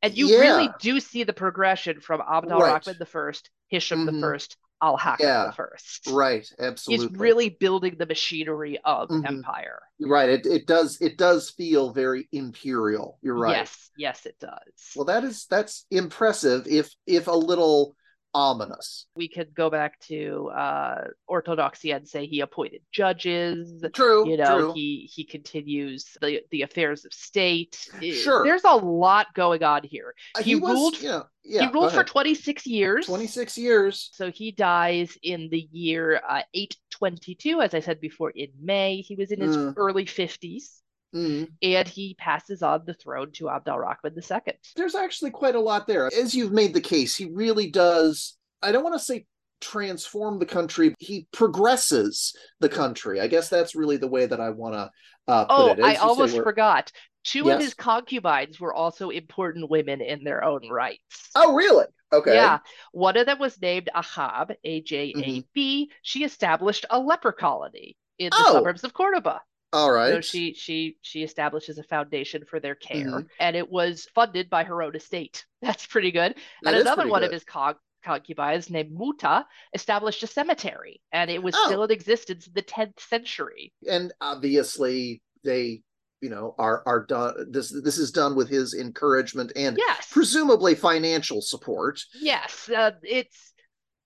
And 0.03 0.17
you 0.17 0.39
really 0.39 0.69
do 0.79 0.99
see 0.99 1.23
the 1.23 1.33
progression 1.33 1.99
from 2.01 2.21
Abd 2.21 2.51
al 2.51 2.59
Right. 2.59 2.81
Rahman 2.85 2.97
the 2.99 3.05
First, 3.05 3.49
Hisham 3.67 4.05
the 4.05 4.11
Mhm. 4.11 4.21
First, 4.21 4.57
Al 4.81 4.97
Hakam 4.97 5.19
Yeah. 5.19 5.45
the 5.45 5.51
First. 5.51 6.07
Right. 6.07 6.47
Absolutely. 6.57 7.07
He's 7.07 7.17
really 7.19 7.49
building 7.49 7.95
the 7.97 8.07
machinery 8.07 8.79
of 8.83 9.09
Mhm. 9.09 9.27
empire. 9.27 9.79
right. 9.99 10.29
It 10.29 10.45
it 10.47 10.65
does 10.65 10.97
it 11.01 11.17
does 11.17 11.51
feel 11.51 11.93
very 11.93 12.27
imperial. 12.31 13.19
You're 13.21 13.37
right. 13.37 13.57
Yes, 13.57 13.91
yes, 13.95 14.25
it 14.25 14.39
does. 14.39 14.91
Well, 14.95 15.05
that 15.05 15.23
is 15.23 15.45
that's 15.45 15.85
impressive. 15.91 16.65
If 16.67 16.95
if 17.05 17.27
a 17.27 17.31
little 17.31 17.95
ominous. 18.33 19.05
we 19.15 19.27
could 19.27 19.53
go 19.53 19.69
back 19.69 19.99
to 19.99 20.49
uh, 20.55 21.03
orthodoxy 21.27 21.91
and 21.91 22.07
say 22.07 22.25
he 22.25 22.39
appointed 22.41 22.81
judges. 22.91 23.83
True. 23.93 24.29
You 24.29 24.37
know, 24.37 24.57
true. 24.59 24.73
he 24.73 25.09
he 25.13 25.23
continues 25.23 26.17
the 26.21 26.41
the 26.51 26.61
affairs 26.61 27.05
of 27.05 27.13
state. 27.13 27.89
Sure. 28.01 28.43
there's 28.43 28.63
a 28.63 28.75
lot 28.75 29.27
going 29.33 29.63
on 29.63 29.83
here. 29.83 30.13
Uh, 30.37 30.43
he 30.43 30.55
was, 30.55 30.73
ruled- 30.73 31.03
know, 31.03 31.23
yeah. 31.43 31.61
he 31.65 31.71
ruled 31.71 31.91
for 31.93 32.03
26 32.03 32.65
years. 32.67 33.05
26 33.07 33.57
years. 33.57 34.09
So 34.13 34.31
he 34.31 34.51
dies 34.51 35.17
in 35.23 35.49
the 35.49 35.67
year 35.71 36.21
uh, 36.27 36.41
822, 36.53 37.61
as 37.61 37.73
I 37.73 37.79
said 37.79 37.99
before, 38.01 38.29
in 38.31 38.49
May. 38.61 38.97
He 39.01 39.15
was 39.15 39.31
in 39.31 39.41
his 39.41 39.57
Mm. 39.57 39.73
early 39.77 40.05
50s, 40.05 40.80
Mm. 41.13 41.49
and 41.61 41.87
he 41.87 42.15
passes 42.17 42.63
on 42.63 42.83
the 42.85 42.93
throne 42.93 43.31
to 43.33 43.49
Abd 43.49 43.67
al-Rahman 43.67 44.15
II. 44.15 44.53
There's 44.75 44.95
actually 44.95 45.31
quite 45.31 45.55
a 45.55 45.59
lot 45.59 45.85
there. 45.87 46.07
As 46.13 46.33
you've 46.33 46.53
made 46.53 46.73
the 46.73 46.79
case, 46.81 47.15
he 47.15 47.25
really 47.25 47.69
does. 47.69 48.37
I 48.61 48.71
don't 48.71 48.83
want 48.83 48.95
to 48.95 49.03
say 49.03 49.25
transform 49.59 50.39
the 50.39 50.45
country. 50.45 50.95
He 50.99 51.27
progresses 51.31 52.33
the 52.59 52.69
country. 52.69 53.19
I 53.19 53.27
guess 53.27 53.49
that's 53.49 53.75
really 53.75 53.97
the 53.97 54.07
way 54.07 54.25
that 54.25 54.39
I 54.39 54.49
want 54.51 54.73
to 54.75 54.89
uh, 55.27 55.45
put 55.45 55.53
Oh, 55.53 55.67
it. 55.71 55.79
As 55.79 55.85
I 55.85 55.89
you 55.91 55.95
say, 55.95 56.01
almost 56.01 56.35
forgot. 56.37 56.91
Two 57.23 57.43
Yes? 57.45 57.55
of 57.55 57.61
his 57.61 57.73
concubines 57.75 58.59
were 58.59 58.73
also 58.73 59.09
important 59.09 59.69
women 59.69 60.01
in 60.01 60.23
their 60.23 60.43
own 60.43 60.67
rights. 60.69 61.29
Oh, 61.35 61.53
really? 61.53 61.85
Okay. 62.11 62.33
Yeah. 62.33 62.59
One 62.93 63.15
of 63.15 63.25
them 63.27 63.37
was 63.37 63.61
named 63.61 63.89
Ajab, 63.95 64.55
A 64.63 64.81
J 64.81 65.13
A 65.15 65.43
B. 65.53 65.91
She 66.01 66.23
established 66.23 66.85
a 66.89 66.99
leper 66.99 67.31
colony 67.31 67.95
in 68.17 68.31
the 68.31 68.37
Oh. 68.39 68.53
suburbs 68.53 68.83
of 68.83 68.93
Cordoba. 68.93 69.41
All 69.73 69.91
right. 69.91 70.13
So 70.15 70.21
she 70.21 70.53
she 70.53 70.97
she 71.01 71.23
establishes 71.23 71.77
a 71.77 71.83
foundation 71.83 72.43
for 72.45 72.59
their 72.59 72.75
care, 72.75 73.05
Mhm. 73.05 73.27
and 73.39 73.55
it 73.55 73.69
was 73.69 74.07
funded 74.13 74.49
by 74.49 74.63
her 74.65 74.81
own 74.83 74.95
estate. 74.95 75.45
That's 75.61 75.85
pretty 75.85 76.11
good. 76.11 76.35
That 76.63 76.73
and 76.73 76.81
another 76.81 77.07
one 77.07 77.23
of 77.23 77.29
good. 77.29 77.35
his 77.35 77.43
con- 77.45 77.75
concubines 78.03 78.69
named 78.69 78.91
Muta 78.91 79.45
established 79.73 80.23
a 80.23 80.27
cemetery, 80.27 81.01
and 81.11 81.29
it 81.29 81.41
was 81.41 81.55
Oh. 81.57 81.65
still 81.67 81.83
in 81.83 81.91
existence 81.91 82.47
in 82.47 82.53
the 82.53 82.63
10th 82.63 82.99
century. 82.99 83.73
and 83.87 84.11
obviously 84.21 85.21
they 85.43 85.81
you 86.19 86.29
know 86.29 86.53
are 86.59 86.83
are 86.85 87.05
done 87.05 87.33
this 87.51 87.69
this 87.83 87.97
is 87.97 88.11
done 88.11 88.35
with 88.35 88.47
his 88.49 88.73
encouragement 88.75 89.51
and 89.55 89.77
Yes. 89.77 90.07
presumably 90.11 90.75
financial 90.75 91.41
support 91.41 91.99
Yes, 92.19 92.69
uh, 92.69 92.91
it's 93.03 93.53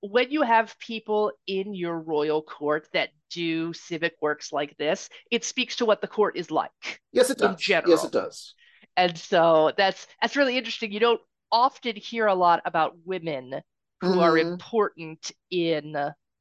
when 0.01 0.29
you 0.31 0.43
have 0.43 0.77
people 0.79 1.31
in 1.47 1.73
your 1.73 1.99
royal 1.99 2.41
court 2.43 2.87
that 2.93 3.09
do 3.35 3.73
civic 3.73 4.15
works 4.21 4.53
like 4.53 4.77
this, 4.77 5.09
it 5.31 5.45
speaks 5.45 5.77
to 5.77 5.85
what 5.85 6.01
the 6.01 6.07
court 6.07 6.37
is 6.37 6.51
like. 6.51 7.01
yes 7.11 7.29
it 7.29 7.37
In 7.39 7.55
does 7.55 7.57
general. 7.57 7.89
yes 7.89 8.03
it 8.03 8.11
does 8.11 8.55
And 8.97 9.17
so 9.17 9.71
that's 9.77 10.07
that's 10.21 10.35
really 10.35 10.57
interesting. 10.57 10.91
You 10.91 10.99
don't 10.99 11.21
often 11.51 11.95
hear 11.95 12.27
a 12.27 12.35
lot 12.35 12.61
about 12.65 12.95
women 13.05 13.61
who 14.01 14.19
are 14.19 14.37
Mhm. 14.37 14.39
important 14.39 15.31
in 15.51 15.95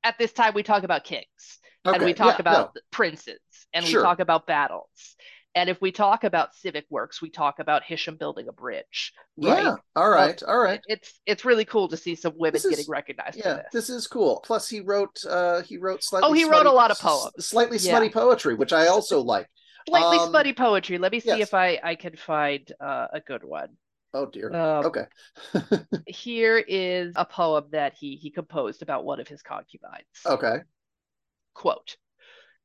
at 0.04 0.18
this 0.18 0.32
time 0.32 0.54
we 0.54 0.62
talk 0.62 0.84
about 0.84 1.04
kings 1.04 1.60
and 1.92 2.04
we 2.04 2.14
talk 2.14 2.38
yeah, 2.40 2.40
about 2.40 2.76
princes 2.92 3.40
and 3.72 3.86
Sure. 3.86 3.86
we 3.86 3.96
talk 3.96 4.20
about 4.20 4.46
battles. 4.46 5.16
And 5.56 5.70
if 5.70 5.80
we 5.80 5.92
talk 5.92 6.24
about 6.24 6.54
civic 6.54 6.84
works, 6.90 7.22
we 7.22 7.30
talk 7.30 7.60
about 7.60 7.84
Hisham 7.84 8.16
building 8.16 8.48
a 8.48 8.52
bridge. 8.52 9.12
right? 9.36 9.62
yeah 9.62 9.76
all 9.96 10.10
right 10.10 10.42
all 10.42 10.58
right 10.58 10.80
It's 10.86 11.20
it's 11.26 11.44
really 11.44 11.64
cool 11.64 11.88
to 11.88 11.96
see 11.96 12.14
some 12.14 12.32
women 12.36 12.56
is- 12.56 12.66
getting 12.66 12.86
recognized 12.88 13.40
for 13.40 13.48
yeah 13.48 13.54
this. 13.56 13.66
this 13.72 13.90
is 13.90 14.06
cool 14.06 14.40
plus 14.44 14.68
he 14.68 14.80
wrote 14.80 15.16
uh 15.28 15.62
he 15.62 15.76
wrote 15.78 16.02
slightly 16.02 16.28
Oh, 16.28 16.32
he 16.32 16.44
wrote 16.44 16.66
a 16.66 16.72
lot 16.72 16.90
of 16.90 16.98
poems. 16.98 17.32
slightly 17.46 17.78
Yeah. 17.78 17.92
smutty 17.92 18.10
poetry 18.10 18.54
which 18.54 18.72
i 18.72 18.86
also 18.88 19.20
like 19.20 19.48
Slightly 19.86 20.16
Um, 20.16 20.30
smutty 20.30 20.54
poetry. 20.54 20.96
Let 20.96 21.12
me 21.12 21.20
see 21.20 21.28
yes. 21.28 21.48
if 21.48 21.52
I 21.54 21.78
I 21.84 21.94
can 21.94 22.16
find 22.16 22.66
uh, 22.80 23.08
a 23.12 23.20
good 23.20 23.44
one. 23.44 23.68
oh 24.14 24.24
dear 24.26 24.48
Um, 24.54 24.86
okay 24.86 25.04
Here 26.06 26.56
is 26.58 27.12
a 27.16 27.26
poem 27.26 27.64
that 27.72 27.92
he 27.94 28.16
he 28.16 28.30
composed 28.30 28.80
about 28.82 29.04
one 29.04 29.20
of 29.20 29.28
his 29.28 29.42
concubines. 29.42 30.06
okay 30.26 30.58
Quote. 31.54 31.96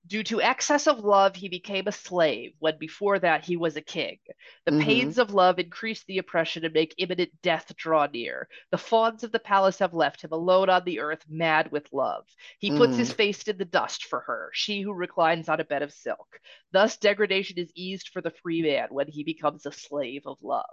Due 0.07 0.23
to 0.23 0.41
excess 0.41 0.87
of 0.87 0.99
love, 1.05 1.37
he 1.37 1.47
became 1.47 1.87
a 1.87 1.91
slave 1.93 2.53
when 2.59 2.77
before 2.77 3.17
that 3.17 3.45
he 3.45 3.55
was 3.55 3.77
a 3.77 3.81
king. 3.81 4.19
The 4.65 4.71
Mhm. 4.71 4.73
pains 4.73 5.17
of 5.17 5.33
love 5.33 5.57
increase 5.57 6.03
the 6.03 6.17
oppression 6.17 6.65
and 6.65 6.73
make 6.73 6.93
imminent 6.97 7.41
death 7.41 7.73
draw 7.77 8.05
near. 8.07 8.49
The 8.71 8.77
fawns 8.77 9.23
of 9.23 9.31
the 9.31 9.39
palace 9.39 9.79
have 9.79 9.93
left 9.93 10.21
him 10.21 10.33
alone 10.33 10.69
on 10.69 10.83
the 10.83 10.99
earth, 10.99 11.23
mad 11.29 11.71
with 11.71 11.93
love. 11.93 12.27
He 12.59 12.71
puts 12.71 12.97
his 12.97 13.13
face 13.13 13.43
in 13.43 13.57
the 13.57 13.63
dust 13.63 14.03
for 14.03 14.19
her, 14.21 14.51
she 14.53 14.81
who 14.81 14.91
reclines 14.91 15.47
on 15.47 15.61
a 15.61 15.63
bed 15.63 15.81
of 15.81 15.93
silk. 15.93 16.41
Thus, 16.73 16.97
degradation 16.97 17.57
is 17.57 17.71
eased 17.73 18.09
for 18.09 18.21
the 18.21 18.31
free 18.31 18.61
man 18.61 18.89
when 18.91 19.07
he 19.07 19.23
becomes 19.23 19.65
a 19.65 19.71
slave 19.71 20.23
of 20.27 20.41
love. 20.43 20.65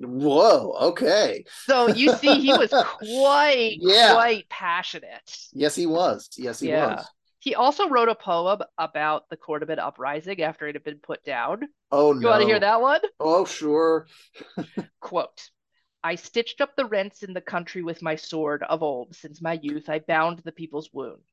whoa 0.00 0.72
okay 0.90 1.44
So 1.68 1.86
you 1.86 2.08
see, 2.08 2.40
he 2.40 2.52
was 2.54 2.72
quite, 2.74 3.80
Yeah. 3.80 4.22
quite 4.26 4.48
passionate. 4.48 5.36
yes 5.52 5.74
he 5.74 5.86
was 5.86 6.28
yes 6.36 6.60
he 6.60 6.68
Yeah. 6.68 6.68
was 6.68 7.10
He 7.42 7.56
also 7.56 7.88
wrote 7.88 8.08
a 8.08 8.14
poem 8.14 8.62
about 8.78 9.28
the 9.28 9.36
Cordoban 9.36 9.80
uprising 9.80 10.40
after 10.42 10.68
it 10.68 10.76
had 10.76 10.84
been 10.84 11.00
put 11.00 11.24
down. 11.24 11.68
oh 11.90 12.12
You 12.14 12.20
no 12.20 12.30
want 12.30 12.42
to 12.42 12.46
hear 12.46 12.60
that 12.60 12.80
one? 12.80 13.00
oh 13.18 13.44
sure 13.44 14.06
Quote 15.00 15.50
I 16.04 16.14
stitched 16.14 16.60
up 16.60 16.76
the 16.76 16.84
rents 16.86 17.24
in 17.24 17.32
the 17.32 17.40
country 17.40 17.82
with 17.82 18.00
my 18.00 18.14
sword 18.14 18.62
of 18.62 18.80
old. 18.84 19.16
Since 19.16 19.42
my 19.42 19.54
youth, 19.54 19.88
I 19.88 19.98
bound 19.98 20.38
the 20.38 20.52
people's 20.52 20.92
wounds. 20.92 21.24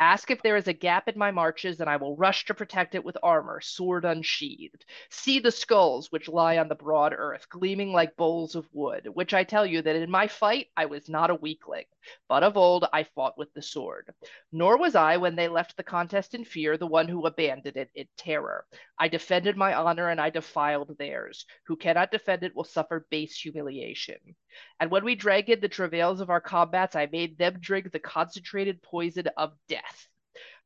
Ask 0.00 0.30
if 0.30 0.42
there 0.42 0.56
is 0.56 0.66
a 0.66 0.72
gap 0.72 1.08
in 1.08 1.16
my 1.16 1.30
marches, 1.30 1.80
and 1.80 1.88
I 1.88 1.96
will 1.96 2.16
rush 2.16 2.44
to 2.46 2.54
protect 2.54 2.94
it 2.94 3.04
with 3.04 3.16
armor, 3.22 3.60
sword 3.60 4.04
unsheathed. 4.04 4.84
See 5.10 5.38
the 5.38 5.52
skulls 5.52 6.10
which 6.10 6.28
lie 6.28 6.58
on 6.58 6.68
the 6.68 6.74
broad 6.74 7.12
earth, 7.16 7.48
gleaming 7.48 7.92
like 7.92 8.16
bowls 8.16 8.54
of 8.54 8.68
wood, 8.72 9.08
which 9.12 9.32
I 9.32 9.44
tell 9.44 9.64
you 9.64 9.80
that 9.82 9.96
in 9.96 10.10
my 10.10 10.26
fight 10.26 10.68
I 10.76 10.86
was 10.86 11.08
not 11.08 11.30
a 11.30 11.36
weakling, 11.36 11.84
but 12.28 12.42
of 12.42 12.56
old 12.56 12.86
I 12.92 13.04
fought 13.04 13.38
with 13.38 13.52
the 13.54 13.62
sword. 13.62 14.12
Nor 14.50 14.76
was 14.76 14.96
I, 14.96 15.16
when 15.18 15.36
they 15.36 15.48
left 15.48 15.76
the 15.76 15.82
contest 15.82 16.34
in 16.34 16.44
fear, 16.44 16.76
the 16.76 16.86
one 16.86 17.06
who 17.06 17.26
abandoned 17.26 17.76
it 17.76 17.90
in 17.94 18.08
terror. 18.16 18.66
I 18.98 19.08
defended 19.08 19.56
my 19.56 19.74
honor, 19.74 20.08
and 20.08 20.20
I 20.20 20.30
defiled 20.30 20.96
theirs. 20.98 21.46
Who 21.64 21.76
cannot 21.76 22.10
defend 22.10 22.42
it 22.42 22.56
will 22.56 22.64
suffer 22.64 23.06
base 23.10 23.36
humiliation. 23.36 24.18
And 24.80 24.90
when 24.90 25.04
we 25.04 25.14
drank 25.14 25.48
in 25.48 25.60
the 25.60 25.68
travails 25.68 26.20
of 26.20 26.28
our 26.28 26.40
combats, 26.40 26.96
I 26.96 27.06
made 27.06 27.38
them 27.38 27.58
drink 27.60 27.90
the 27.90 27.98
concentrated 27.98 28.82
poison 28.82 29.28
of 29.36 29.51
death. 29.68 30.08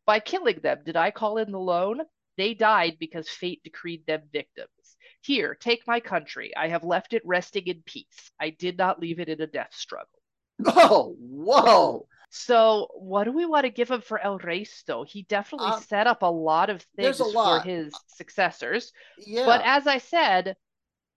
By 0.07 0.21
killing 0.21 0.61
them, 0.63 0.79
did 0.85 0.97
I 0.97 1.11
call 1.11 1.39
in 1.39 1.51
the 1.53 1.59
loan? 1.59 2.01
They 2.37 2.55
died 2.55 2.97
because 3.01 3.29
fate 3.29 3.63
decreed 3.65 4.05
them 4.07 4.23
victims. 4.33 4.69
Here, 5.23 5.55
take 5.55 5.87
my 5.87 6.01
country. 6.01 6.55
I 6.57 6.69
have 6.69 6.85
left 6.85 7.13
it 7.13 7.23
resting 7.25 7.67
in 7.67 7.83
peace. 7.85 8.31
I 8.41 8.51
did 8.51 8.79
not 8.79 9.01
leave 9.01 9.19
it 9.21 9.29
in 9.29 9.41
a 9.41 9.47
death 9.47 9.73
struggle. 9.75 10.09
Oh, 10.67 11.17
whoa. 11.19 12.07
So, 12.31 12.89
what 12.95 13.25
do 13.25 13.33
we 13.33 13.47
want 13.47 13.65
to 13.65 13.71
give 13.71 13.91
him 13.91 14.01
for 14.01 14.19
El 14.19 14.39
Resto? 14.39 15.07
He 15.09 15.23
definitely 15.25 15.69
Uh, 15.69 15.81
set 15.81 16.07
up 16.07 16.23
a 16.23 16.27
lot 16.31 16.71
of 16.71 16.83
things 16.97 17.21
lot. 17.21 17.63
for 17.63 17.69
his 17.69 17.95
successors. 18.09 18.93
Yeah. 19.19 19.47
But 19.47 19.63
as 19.65 19.87
I 19.87 19.99
said, 19.99 20.57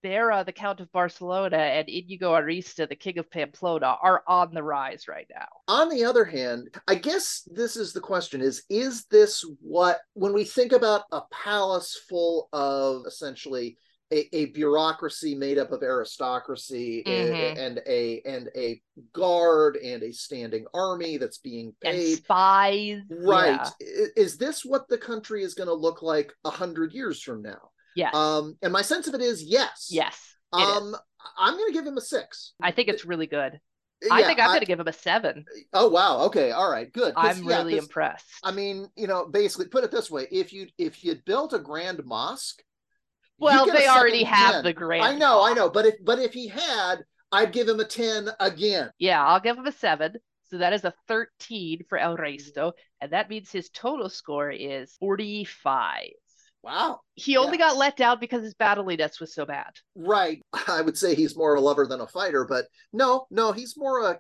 Bera, 0.02 0.44
the 0.46 0.52
Count 0.52 0.80
of 0.80 0.92
Barcelona, 0.92 1.58
and 1.58 1.88
Inigo 1.90 2.34
Arista, 2.34 2.88
the 2.88 2.96
King 2.96 3.18
of 3.20 3.30
Pamplona, 3.30 3.96
are 4.02 4.24
on 4.28 4.54
the 4.54 4.64
rise 4.64 5.08
right 5.08 5.28
now. 5.34 5.48
on 5.68 5.90
the 5.90 6.04
other 6.04 6.26
hand, 6.26 6.70
I 6.88 6.96
guess 6.96 7.48
this 7.52 7.76
is 7.76 7.94
the 7.94 8.00
question 8.00 8.42
is 8.42 8.64
is 8.70 9.06
this 9.06 9.44
what 9.62 10.00
when 10.14 10.34
we 10.34 10.44
think 10.44 10.72
about 10.72 11.04
a 11.12 11.22
palace 11.32 12.00
full 12.10 12.50
of 12.54 13.04
essentially 13.06 13.78
a, 14.12 14.36
a 14.36 14.46
bureaucracy 14.48 15.36
made 15.36 15.60
up 15.60 15.72
of 15.72 15.84
aristocracy 15.84 17.04
a- 17.06 17.30
Mhm. 17.30 17.58
and 17.60 17.82
a 17.86 18.22
and 18.26 18.50
a 18.56 18.82
guard 19.14 19.76
and 19.78 20.02
a 20.02 20.12
standing 20.12 20.66
army 20.74 21.18
that's 21.18 21.38
being 21.38 21.76
And 21.84 21.94
paid 21.96 22.18
spies. 22.24 23.02
right 23.10 23.68
Yeah. 23.80 24.06
Is 24.16 24.38
this 24.38 24.66
what 24.66 24.88
the 24.88 24.98
country 24.98 25.44
is 25.44 25.54
going 25.54 25.68
to 25.70 25.74
look 25.76 26.02
like 26.02 26.34
a 26.44 26.50
hundred 26.50 26.94
years 26.94 27.22
from 27.22 27.42
now 27.44 27.70
Yes. 28.00 28.16
um 28.16 28.58
and 28.62 28.74
my 28.74 28.82
sense 28.82 29.08
of 29.08 29.14
it 29.14 29.22
is 29.22 29.44
yes 29.44 29.88
yes. 29.90 30.36
it 30.54 30.62
is. 30.62 30.64
um 30.64 30.96
i'm 31.38 31.56
going 31.56 31.68
to 31.68 31.74
give 31.74 31.86
him 31.86 31.98
a 31.98 32.02
six 32.02 32.54
I 32.62 32.72
think 32.72 32.88
it's 32.90 33.06
really 33.06 33.28
good. 33.28 33.60
I 34.10 34.24
think 34.24 34.40
I'm 34.40 34.48
going 34.48 34.62
to 34.62 34.66
give 34.66 34.80
him 34.80 34.88
a 34.88 34.94
seven. 34.94 35.46
oh 35.74 35.90
wow 35.90 36.20
okay 36.28 36.52
all 36.52 36.72
right, 36.72 36.92
good. 36.92 37.14
I'm 37.18 37.44
yeah, 37.44 37.58
really 37.58 37.78
impressed. 37.78 38.26
I 38.44 38.52
mean, 38.52 38.88
you 38.96 39.08
know, 39.08 39.26
basically 39.26 39.68
put 39.68 39.84
it 39.84 39.92
this 39.92 40.10
way: 40.10 40.28
if 40.32 40.54
you 40.54 40.68
if 40.78 41.04
you 41.04 41.16
built 41.26 41.54
a 41.54 41.60
grand 41.60 42.02
mosque, 42.06 42.64
well, 43.40 43.66
they 43.66 43.88
already 43.88 44.24
second 44.24 44.36
have 44.36 44.64
the 44.64 44.74
grand. 44.74 45.04
I 45.04 45.16
know, 45.16 45.44
I 45.44 45.54
know, 45.54 45.70
but 45.70 45.86
if 45.86 45.96
but 46.04 46.20
if 46.20 46.34
he 46.34 46.48
had, 46.48 47.04
I'd 47.32 47.52
give 47.52 47.68
him 47.68 47.80
a 47.80 47.86
ten 47.86 48.30
again. 48.40 48.90
Yeah, 49.00 49.26
I'll 49.26 49.42
give 49.42 49.58
him 49.58 49.68
a 49.68 49.72
seven. 49.72 50.16
So 50.50 50.58
that 50.58 50.74
is 50.74 50.84
a 50.84 50.94
13 51.08 51.84
for 51.88 52.00
El 52.00 52.18
Resto. 52.18 52.72
And 53.02 53.12
that 53.12 53.30
means 53.30 53.52
his 53.52 53.70
total 53.70 54.10
score 54.10 54.50
is 54.50 54.96
45. 55.00 56.08
Wow, 56.62 57.00
He 57.16 57.38
only 57.38 57.58
Yes. 57.58 57.70
got 57.72 57.78
let 57.78 57.96
down 57.98 58.20
because 58.20 58.44
his 58.44 58.54
battliness 58.54 59.20
was 59.20 59.34
so 59.34 59.46
bad. 59.46 59.72
right? 59.96 60.42
I 60.68 60.82
would 60.82 60.98
say 60.98 61.16
he's 61.16 61.36
more 61.38 61.54
of 61.56 61.62
a 61.62 61.66
lover 61.66 61.88
than 61.88 62.02
a 62.02 62.08
fighter, 62.08 62.44
but 62.46 62.66
no, 62.92 63.28
no, 63.32 63.52
he's 63.54 63.78
more 63.78 64.06
a 64.12 64.20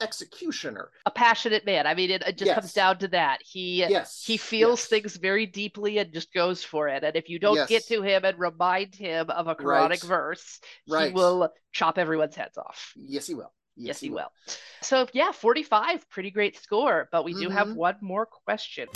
executioner. 0.00 0.90
A 1.06 1.10
passionate 1.10 1.64
man. 1.64 1.86
I 1.86 1.94
mean, 1.94 2.10
it, 2.10 2.22
it 2.26 2.36
just 2.36 2.52
comes 2.54 2.72
down 2.72 2.98
to 2.98 3.08
that. 3.08 3.38
He 3.42 3.78
Yes, 3.78 4.22
he 4.26 4.36
feels 4.36 4.80
yes. 4.80 4.88
things 4.88 5.16
very 5.16 5.46
deeply 5.46 5.98
and 5.98 6.12
just 6.12 6.32
goes 6.34 6.62
for 6.62 6.88
it. 6.88 7.02
And 7.04 7.16
if 7.16 7.28
you 7.28 7.38
don't 7.38 7.66
get 7.68 7.86
to 7.86 8.02
him 8.02 8.24
and 8.24 8.38
remind 8.38 8.94
him 8.94 9.30
of 9.30 9.46
a 9.46 9.54
Quranic 9.54 9.88
Right. 9.90 10.02
verse, 10.02 10.60
he 10.86 11.08
will 11.10 11.50
chop 11.72 11.98
everyone's 11.98 12.36
heads 12.36 12.58
off. 12.58 12.92
Yes, 12.96 13.26
he 13.26 13.34
will. 13.34 13.52
Yes, 13.76 14.00
he 14.00 14.10
will. 14.10 14.32
So 14.82 15.06
yeah, 15.12 15.32
45, 15.32 16.08
pretty 16.10 16.30
great 16.30 16.58
score. 16.62 17.08
But 17.12 17.24
we 17.24 17.32
do 17.34 17.48
have 17.50 17.68
Mhm. 17.68 17.74
one 17.76 17.96
more 18.00 18.26
question. 18.26 18.88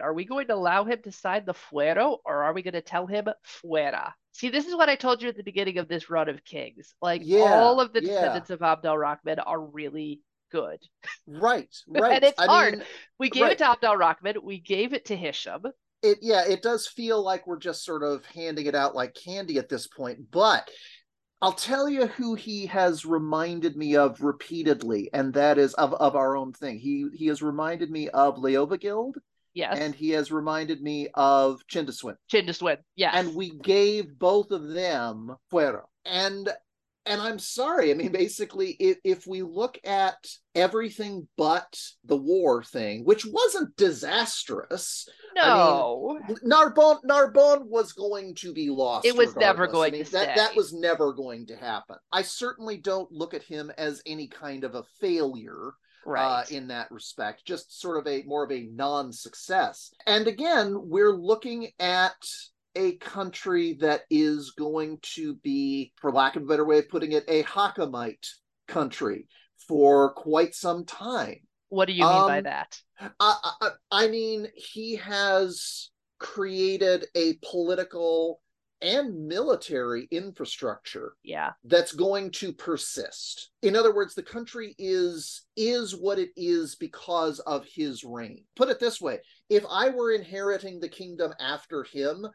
Are 0.00 0.12
we 0.12 0.24
going 0.24 0.46
to 0.48 0.54
allow 0.54 0.84
him 0.84 1.00
to 1.04 1.12
sign 1.12 1.44
the 1.46 1.54
fuero 1.54 2.18
or 2.24 2.42
are 2.44 2.52
we 2.52 2.62
going 2.62 2.74
to 2.74 2.80
tell 2.82 3.06
him 3.06 3.26
fuera? 3.44 4.12
See, 4.32 4.50
this 4.50 4.66
is 4.66 4.74
what 4.76 4.88
I 4.88 4.96
told 4.96 5.22
you 5.22 5.28
at 5.28 5.36
the 5.36 5.42
beginning 5.42 5.78
of 5.78 5.88
this 5.88 6.10
run 6.10 6.28
of 6.28 6.44
kings. 6.44 6.94
Like 7.00 7.22
Yeah, 7.24 7.40
all 7.40 7.80
of 7.80 7.92
the 7.92 8.02
yeah. 8.02 8.08
descendants 8.08 8.50
of 8.50 8.62
Abdel 8.62 8.98
Rahman 8.98 9.38
are 9.38 9.60
really 9.60 10.20
good. 10.52 10.78
Right, 11.26 11.74
right. 11.88 12.12
And 12.16 12.24
it's 12.24 12.38
I 12.38 12.46
hard. 12.46 12.74
mean, 12.74 12.82
We 13.18 13.30
gave 13.30 13.42
Right. 13.44 13.52
it 13.52 13.58
to 13.58 13.70
Abdel 13.70 13.96
Rahman, 13.96 14.36
we 14.42 14.58
gave 14.60 14.92
it 14.92 15.06
to 15.06 15.16
Hisham. 15.16 15.62
it 16.02 16.18
yeah 16.20 16.44
it 16.46 16.62
does 16.62 16.86
feel 16.86 17.22
like 17.22 17.46
we're 17.46 17.58
just 17.58 17.84
sort 17.84 18.02
of 18.02 18.24
handing 18.26 18.66
it 18.66 18.74
out 18.74 18.94
like 18.94 19.14
candy 19.14 19.56
at 19.58 19.70
this 19.70 19.86
point 19.86 20.18
but 20.30 20.68
i'll 21.40 21.52
tell 21.52 21.88
you 21.88 22.06
who 22.06 22.34
he 22.34 22.66
has 22.66 23.06
reminded 23.06 23.76
me 23.76 23.96
of 23.96 24.20
repeatedly 24.22 25.08
and 25.14 25.32
that 25.34 25.56
is 25.56 25.72
of, 25.74 25.94
of 25.94 26.14
our 26.14 26.36
own 26.36 26.52
thing 26.52 26.78
he 26.78 27.06
he 27.14 27.26
has 27.28 27.40
reminded 27.42 27.90
me 27.90 28.08
of 28.10 28.36
leovigild 28.36 29.14
Yes. 29.56 29.78
and 29.78 29.94
he 29.94 30.10
has 30.10 30.30
reminded 30.30 30.82
me 30.82 31.08
of 31.14 31.62
chindaswin 31.66 32.16
Chindaswin. 32.30 32.76
Yes. 32.94 33.14
and 33.16 33.34
we 33.34 33.56
gave 33.58 34.18
both 34.18 34.50
of 34.50 34.68
them 34.68 35.34
fuero 35.50 35.84
and 36.04 36.50
and 37.06 37.22
i'm 37.22 37.38
sorry 37.38 37.90
i 37.90 37.94
mean 37.94 38.12
basically 38.12 38.76
if, 38.78 38.98
if 39.02 39.26
we 39.26 39.42
look 39.42 39.78
at 39.82 40.18
everything 40.54 41.26
but 41.38 41.80
the 42.04 42.16
war 42.16 42.62
thing 42.62 43.04
which 43.04 43.24
wasn't 43.24 43.74
disastrous 43.76 45.08
no. 45.36 46.18
Narbonne 46.42 47.00
Narbonne 47.04 47.68
was 47.68 47.92
going 47.92 48.34
to 48.36 48.54
be 48.54 48.70
lost. 48.70 49.06
It 49.06 49.16
was 49.16 49.36
never 49.36 49.66
going 49.66 49.92
I 49.92 49.96
mean, 49.98 50.04
to 50.06 50.12
that 50.12 50.36
that 50.36 50.56
was 50.56 50.72
never 50.72 51.12
going 51.12 51.46
to 51.48 51.56
happen. 51.56 51.96
I 52.10 52.22
certainly 52.22 52.78
don't 52.78 53.12
look 53.12 53.34
at 53.34 53.42
him 53.42 53.70
as 53.76 54.00
any 54.06 54.28
kind 54.28 54.64
of 54.64 54.74
a 54.74 54.84
failure 54.98 55.74
uh, 56.06 56.10
right. 56.10 56.50
in 56.50 56.68
that 56.68 56.90
respect. 56.90 57.44
Just 57.44 57.80
sort 57.80 57.98
of 57.98 58.06
a 58.06 58.22
more 58.24 58.44
of 58.44 58.52
a 58.52 58.68
non-success. 58.72 59.90
And 60.06 60.26
again, 60.26 60.74
we're 60.76 61.16
looking 61.16 61.68
at 61.80 62.16
a 62.76 62.96
country 62.96 63.74
that 63.80 64.02
is 64.10 64.52
going 64.52 64.98
to 65.00 65.34
be, 65.36 65.92
for 65.96 66.12
lack 66.12 66.36
of 66.36 66.42
a 66.42 66.46
better 66.46 66.64
way 66.64 66.78
of 66.78 66.88
putting 66.88 67.12
it, 67.12 67.24
a 67.26 67.42
Hakamite 67.42 68.26
country 68.68 69.26
for 69.66 70.12
quite 70.12 70.54
some 70.54 70.84
time. 70.84 71.40
what 71.68 71.86
do 71.86 71.92
you 71.92 72.04
mean 72.04 72.28
by 72.28 72.38
um, 72.38 72.44
that? 72.44 72.78
I, 73.18 73.52
I, 73.60 73.70
I 73.90 74.08
mean, 74.08 74.48
he 74.54 74.96
has 74.96 75.90
created 76.18 77.06
a 77.14 77.38
political 77.50 78.40
and 78.82 79.26
military 79.26 80.06
infrastructure 80.10 81.14
Yeah. 81.22 81.52
that's 81.64 81.92
going 81.92 82.30
to 82.32 82.52
persist. 82.52 83.50
In 83.62 83.74
other 83.76 83.94
words, 83.94 84.14
the 84.14 84.22
country 84.22 84.74
is 84.78 85.42
is 85.56 85.96
what 85.96 86.18
it 86.18 86.30
is 86.36 86.76
because 86.76 87.38
of 87.40 87.64
his 87.66 88.04
reign. 88.04 88.44
Put 88.54 88.68
it 88.68 88.78
this 88.78 89.00
way, 89.00 89.20
if 89.48 89.64
I 89.70 89.88
were 89.90 90.12
inheriting 90.12 90.80
the 90.80 90.88
kingdom 90.88 91.32
after 91.40 91.84
him, 91.84 92.26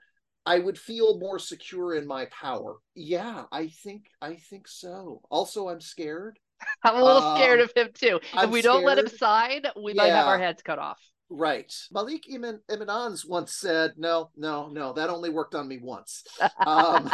I 0.46 0.58
would 0.58 0.80
feel 0.80 1.20
more 1.20 1.38
secure 1.38 1.94
in 1.96 2.08
my 2.08 2.26
power. 2.32 2.78
Yeah, 2.96 3.44
I 3.52 3.68
think 3.84 4.06
I 4.22 4.36
think 4.36 4.68
so. 4.68 5.22
Also, 5.30 5.70
I'm 5.70 5.82
scared. 5.82 6.39
I'm 6.84 6.96
a 6.96 7.04
little 7.04 7.36
scared 7.36 7.60
Um, 7.60 7.66
of 7.66 7.72
him 7.76 7.89
too. 7.94 8.20
If 8.24 8.30
I'm 8.36 8.52
we 8.52 8.62
don't 8.62 8.84
let 8.84 8.98
him 8.98 9.08
sign, 9.08 9.64
we 9.82 9.94
might 9.94 10.08
have 10.08 10.28
our 10.28 10.39
heads 10.39 10.62
cut 10.64 10.80
off. 10.80 11.00
Right. 11.34 11.74
Malik 11.92 12.26
Iman 12.32 12.60
Imanans 12.70 13.28
once 13.28 13.54
said, 13.54 13.94
no, 13.98 14.32
no, 14.36 14.68
no, 14.68 14.92
that 14.94 15.10
only 15.10 15.30
worked 15.30 15.56
on 15.56 15.68
me 15.68 15.80
once. 15.82 16.24
Um, 16.68 17.10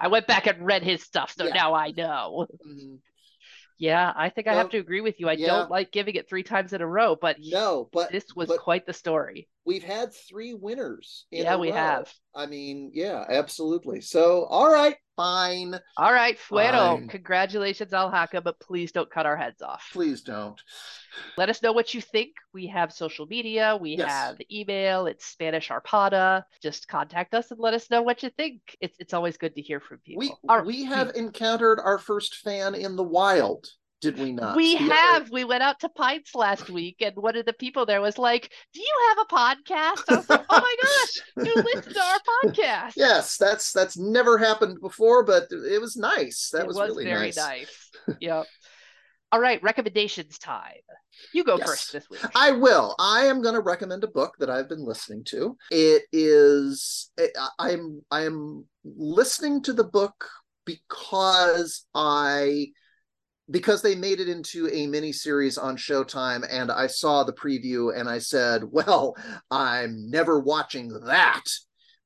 I 0.00 0.08
went 0.08 0.26
back 0.26 0.46
and 0.48 0.66
read 0.66 0.82
his 0.82 1.02
stuff, 1.02 1.32
so 1.36 1.44
Yeah. 1.44 1.52
now 1.54 1.74
I 1.74 1.92
know. 1.92 2.46
mhm. 2.66 2.98
Yeah, 3.78 4.12
I 4.14 4.28
think 4.28 4.46
I 4.46 4.54
have 4.54 4.68
to 4.70 4.78
agree 4.78 5.00
with 5.00 5.18
you. 5.20 5.28
I 5.28 5.32
yeah. 5.32 5.46
don't 5.46 5.70
like 5.70 5.90
giving 5.90 6.14
it 6.16 6.28
three 6.28 6.42
times 6.42 6.74
in 6.74 6.82
a 6.82 6.86
row, 6.86 7.16
but 7.18 7.36
no, 7.40 7.88
but 7.92 8.12
this 8.12 8.26
was 8.36 8.48
but 8.48 8.58
quite 8.58 8.84
the 8.84 8.92
story. 8.92 9.48
we've 9.64 9.82
had 9.84 10.12
three 10.12 10.52
winners. 10.52 11.24
In 11.30 11.44
Yeah, 11.44 11.56
we 11.56 11.70
row. 11.70 11.76
have. 11.76 12.12
I 12.34 12.44
mean, 12.46 12.90
yeah, 12.92 13.24
absolutely. 13.28 14.02
So, 14.02 14.44
all 14.44 14.70
right, 14.70 14.96
fine. 15.20 15.78
All 15.96 16.12
right, 16.12 16.38
Fuero, 16.38 16.96
Fine. 16.96 17.08
congratulations, 17.08 17.92
Al 17.92 18.10
Hakam, 18.10 18.42
but 18.42 18.58
please 18.58 18.92
don't 18.92 19.10
cut 19.10 19.26
our 19.26 19.36
heads 19.36 19.60
off. 19.62 19.88
Please 19.92 20.22
don't. 20.22 20.60
Let 21.36 21.50
us 21.50 21.62
know 21.62 21.72
what 21.72 21.92
you 21.92 22.00
think. 22.00 22.36
We 22.54 22.66
have 22.68 22.92
social 22.92 23.26
media, 23.26 23.76
we 23.80 23.96
Yes. 23.96 24.08
have 24.08 24.40
email, 24.50 25.06
it's 25.06 25.26
Spanish 25.26 25.68
Arpada. 25.68 26.44
Just 26.62 26.88
contact 26.88 27.34
us 27.34 27.50
and 27.50 27.60
let 27.60 27.74
us 27.74 27.90
know 27.90 28.02
what 28.02 28.22
you 28.22 28.30
think. 28.30 28.60
It's 28.80 28.96
it's 28.98 29.12
always 29.12 29.36
good 29.36 29.54
to 29.56 29.62
hear 29.62 29.80
from 29.80 29.98
people. 29.98 30.20
We 30.20 30.32
Our- 30.48 30.64
we 30.64 30.84
have 30.84 31.10
hmm. 31.10 31.18
encountered 31.18 31.80
our 31.80 31.98
first 31.98 32.36
fan 32.36 32.74
in 32.74 32.96
the 32.96 33.02
wild, 33.02 33.68
did 34.00 34.18
we 34.18 34.32
not? 34.32 34.56
We 34.56 34.76
The 34.76 34.84
other- 34.84 34.94
have. 34.94 35.30
We 35.30 35.44
went 35.44 35.62
out 35.62 35.80
to 35.80 35.88
Pints 35.88 36.34
last 36.34 36.70
week, 36.70 36.96
and 37.00 37.14
one 37.16 37.36
of 37.36 37.46
the 37.46 37.52
people 37.52 37.86
there 37.86 38.00
was 38.00 38.18
like, 38.18 38.50
"Do 38.72 38.80
you 38.80 38.94
have 39.08 39.18
a 39.18 39.34
podcast?" 39.34 40.02
I 40.08 40.16
was 40.16 40.30
like, 40.30 40.44
"Oh 40.48 40.60
my 40.60 40.76
gosh, 40.82 41.22
you 41.46 41.54
listen 41.62 41.92
to 41.92 42.00
our 42.00 42.18
podcast." 42.44 42.92
Yes, 42.96 43.36
that's 43.36 43.72
that's 43.72 43.96
never 43.96 44.38
happened 44.38 44.80
before, 44.80 45.24
but 45.24 45.48
it 45.50 45.80
was 45.80 45.96
nice. 45.96 46.50
That 46.52 46.66
was, 46.66 46.76
was, 46.76 46.90
really 46.90 47.04
very 47.04 47.26
nice. 47.26 47.36
nice. 47.36 47.90
yep. 48.20 48.46
All 49.32 49.40
right, 49.40 49.62
recommendations 49.62 50.38
time. 50.38 50.72
You 51.32 51.44
go 51.44 51.56
Yes. 51.58 51.68
first 51.68 51.92
this 51.92 52.10
week. 52.10 52.20
I 52.34 52.50
will. 52.52 52.96
I 52.98 53.26
am 53.26 53.42
going 53.42 53.54
to 53.54 53.60
recommend 53.60 54.02
a 54.02 54.08
book 54.08 54.34
that 54.38 54.50
I've 54.50 54.68
been 54.68 54.84
listening 54.84 55.22
to. 55.24 55.56
It 55.70 56.02
is 56.12 57.10
it, 57.16 57.30
I 57.58 57.70
am 57.72 58.02
I 58.10 58.22
am 58.22 58.64
listening 58.84 59.62
to 59.64 59.72
the 59.72 59.84
book 59.84 60.26
because 60.64 61.86
I 61.94 62.68
because 63.50 63.82
they 63.82 63.94
made 63.94 64.20
it 64.20 64.28
into 64.28 64.68
a 64.72 64.86
mini 64.86 65.12
series 65.12 65.58
on 65.58 65.76
Showtime 65.76 66.46
and 66.48 66.70
I 66.70 66.86
saw 66.86 67.24
the 67.24 67.32
preview 67.32 67.98
and 67.98 68.08
I 68.08 68.18
said, 68.18 68.64
"Well, 68.70 69.16
I'm 69.50 70.10
never 70.10 70.40
watching 70.40 70.88
that." 71.04 71.42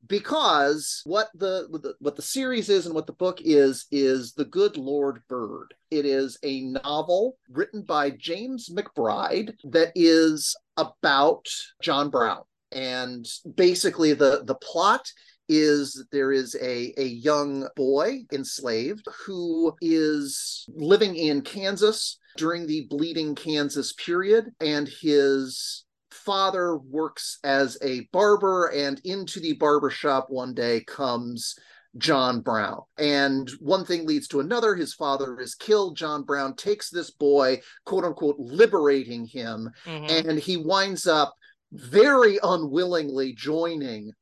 Because 0.07 1.01
what 1.07 1.31
the, 1.35 1.95
what 1.99 2.15
the 2.15 2.21
series 2.21 2.69
is 2.69 2.85
and 2.85 2.95
what 2.95 3.07
the 3.07 3.15
book 3.15 3.41
is 3.43 3.87
is 3.91 4.35
The 4.35 4.45
Good 4.45 4.77
Lord 4.77 5.23
Bird. 5.29 5.73
It 5.91 6.05
is 6.05 6.37
a 6.43 6.61
novel 6.63 7.39
written 7.49 7.83
by 7.83 8.11
James 8.11 8.69
McBride 8.69 9.55
that 9.71 9.93
is 9.95 10.55
about 10.77 11.47
John 11.81 12.11
Brown. 12.11 12.43
And 12.73 13.27
basically 13.55 14.13
the 14.13 14.43
the 14.45 14.57
plot 14.57 15.09
is 15.49 16.05
there 16.11 16.33
is 16.33 16.55
a, 16.61 16.95
a 16.97 17.05
young 17.05 17.69
boy 17.77 18.25
enslaved 18.33 19.07
who 19.27 19.75
is 19.81 20.67
living 20.69 21.17
in 21.17 21.43
Kansas 21.43 22.19
during 22.37 22.67
the 22.67 22.87
bleeding 22.89 23.35
Kansas 23.35 23.93
period, 23.93 24.47
and 24.61 24.89
his 24.89 25.85
father 26.11 26.77
works 26.77 27.39
as 27.45 27.77
a 27.83 28.09
barber, 28.13 28.67
and 28.69 29.01
into 29.05 29.41
the 29.41 29.53
barber 29.55 29.91
shop 29.91 30.27
one 30.31 30.55
day 30.55 30.83
comes 30.85 31.55
John 31.97 32.41
Brown. 32.41 32.81
And 32.99 33.49
one 33.61 33.85
thing 33.85 34.07
leads 34.07 34.27
to 34.29 34.41
another. 34.41 34.75
His 34.75 34.95
father 34.95 35.39
is 35.39 35.55
killed. 35.55 35.97
John 35.97 36.25
Brown 36.25 36.57
takes 36.57 36.91
this 36.91 37.11
boy, 37.11 37.61
quote 37.85 38.05
unquote, 38.05 38.37
liberating 38.39 39.27
him, 39.27 39.71
Mhm. 39.87 40.29
and 40.29 40.39
he 40.39 40.57
winds 40.57 41.07
up 41.07 41.35
very 41.71 42.39
unwillingly 42.43 43.33
joining 43.35 44.13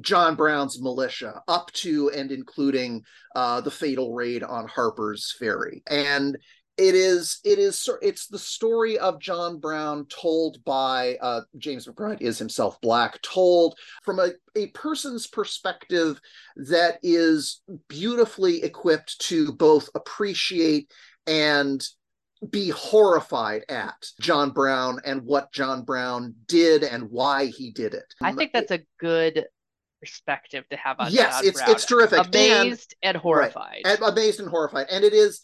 John 0.00 0.34
Brown's 0.34 0.80
militia 0.80 1.42
up 1.48 1.72
to 1.72 2.10
and 2.10 2.30
including 2.30 3.02
uh, 3.34 3.60
the 3.60 3.70
fatal 3.70 4.14
raid 4.14 4.42
on 4.42 4.68
Harper's 4.68 5.34
Ferry. 5.38 5.82
And 5.88 6.36
it 6.78 6.94
is 6.94 7.38
it 7.42 7.58
is 7.58 7.88
it's 8.02 8.26
the 8.26 8.38
story 8.38 8.98
of 8.98 9.18
John 9.18 9.58
Brown 9.58 10.06
told 10.06 10.62
by 10.64 11.16
uh, 11.22 11.40
James 11.56 11.86
McBride 11.86 12.20
is 12.20 12.38
himself 12.38 12.78
black 12.82 13.20
told 13.22 13.78
from 14.04 14.18
a, 14.18 14.32
a 14.54 14.66
person's 14.68 15.26
perspective 15.26 16.20
that 16.56 16.98
is 17.02 17.62
beautifully 17.88 18.62
equipped 18.62 19.18
to 19.20 19.52
both 19.52 19.88
appreciate 19.94 20.92
and 21.26 21.82
be 22.50 22.68
horrified 22.68 23.64
at 23.70 24.06
John 24.20 24.50
Brown 24.50 25.00
and 25.06 25.22
what 25.22 25.52
John 25.52 25.82
Brown 25.82 26.34
did 26.46 26.84
and 26.84 27.10
why 27.10 27.46
he 27.46 27.70
did 27.70 27.94
it. 27.94 28.04
I 28.20 28.32
think 28.32 28.52
that's 28.52 28.70
a 28.70 28.82
good 29.00 29.46
perspective 30.10 30.64
to 30.70 30.76
have 30.76 30.96
on 30.98 31.12
yes, 31.12 31.34
John 31.36 31.48
it's 31.48 31.58
Brown. 31.60 31.70
it's 31.70 31.84
terrific. 31.86 32.26
Amazed 32.28 32.94
and 33.02 33.16
horrified. 33.16 33.82
and 33.84 33.98
amazed 34.02 34.40
and 34.40 34.48
horrified 34.48 34.86
and 34.90 35.04
it 35.04 35.12
is 35.12 35.40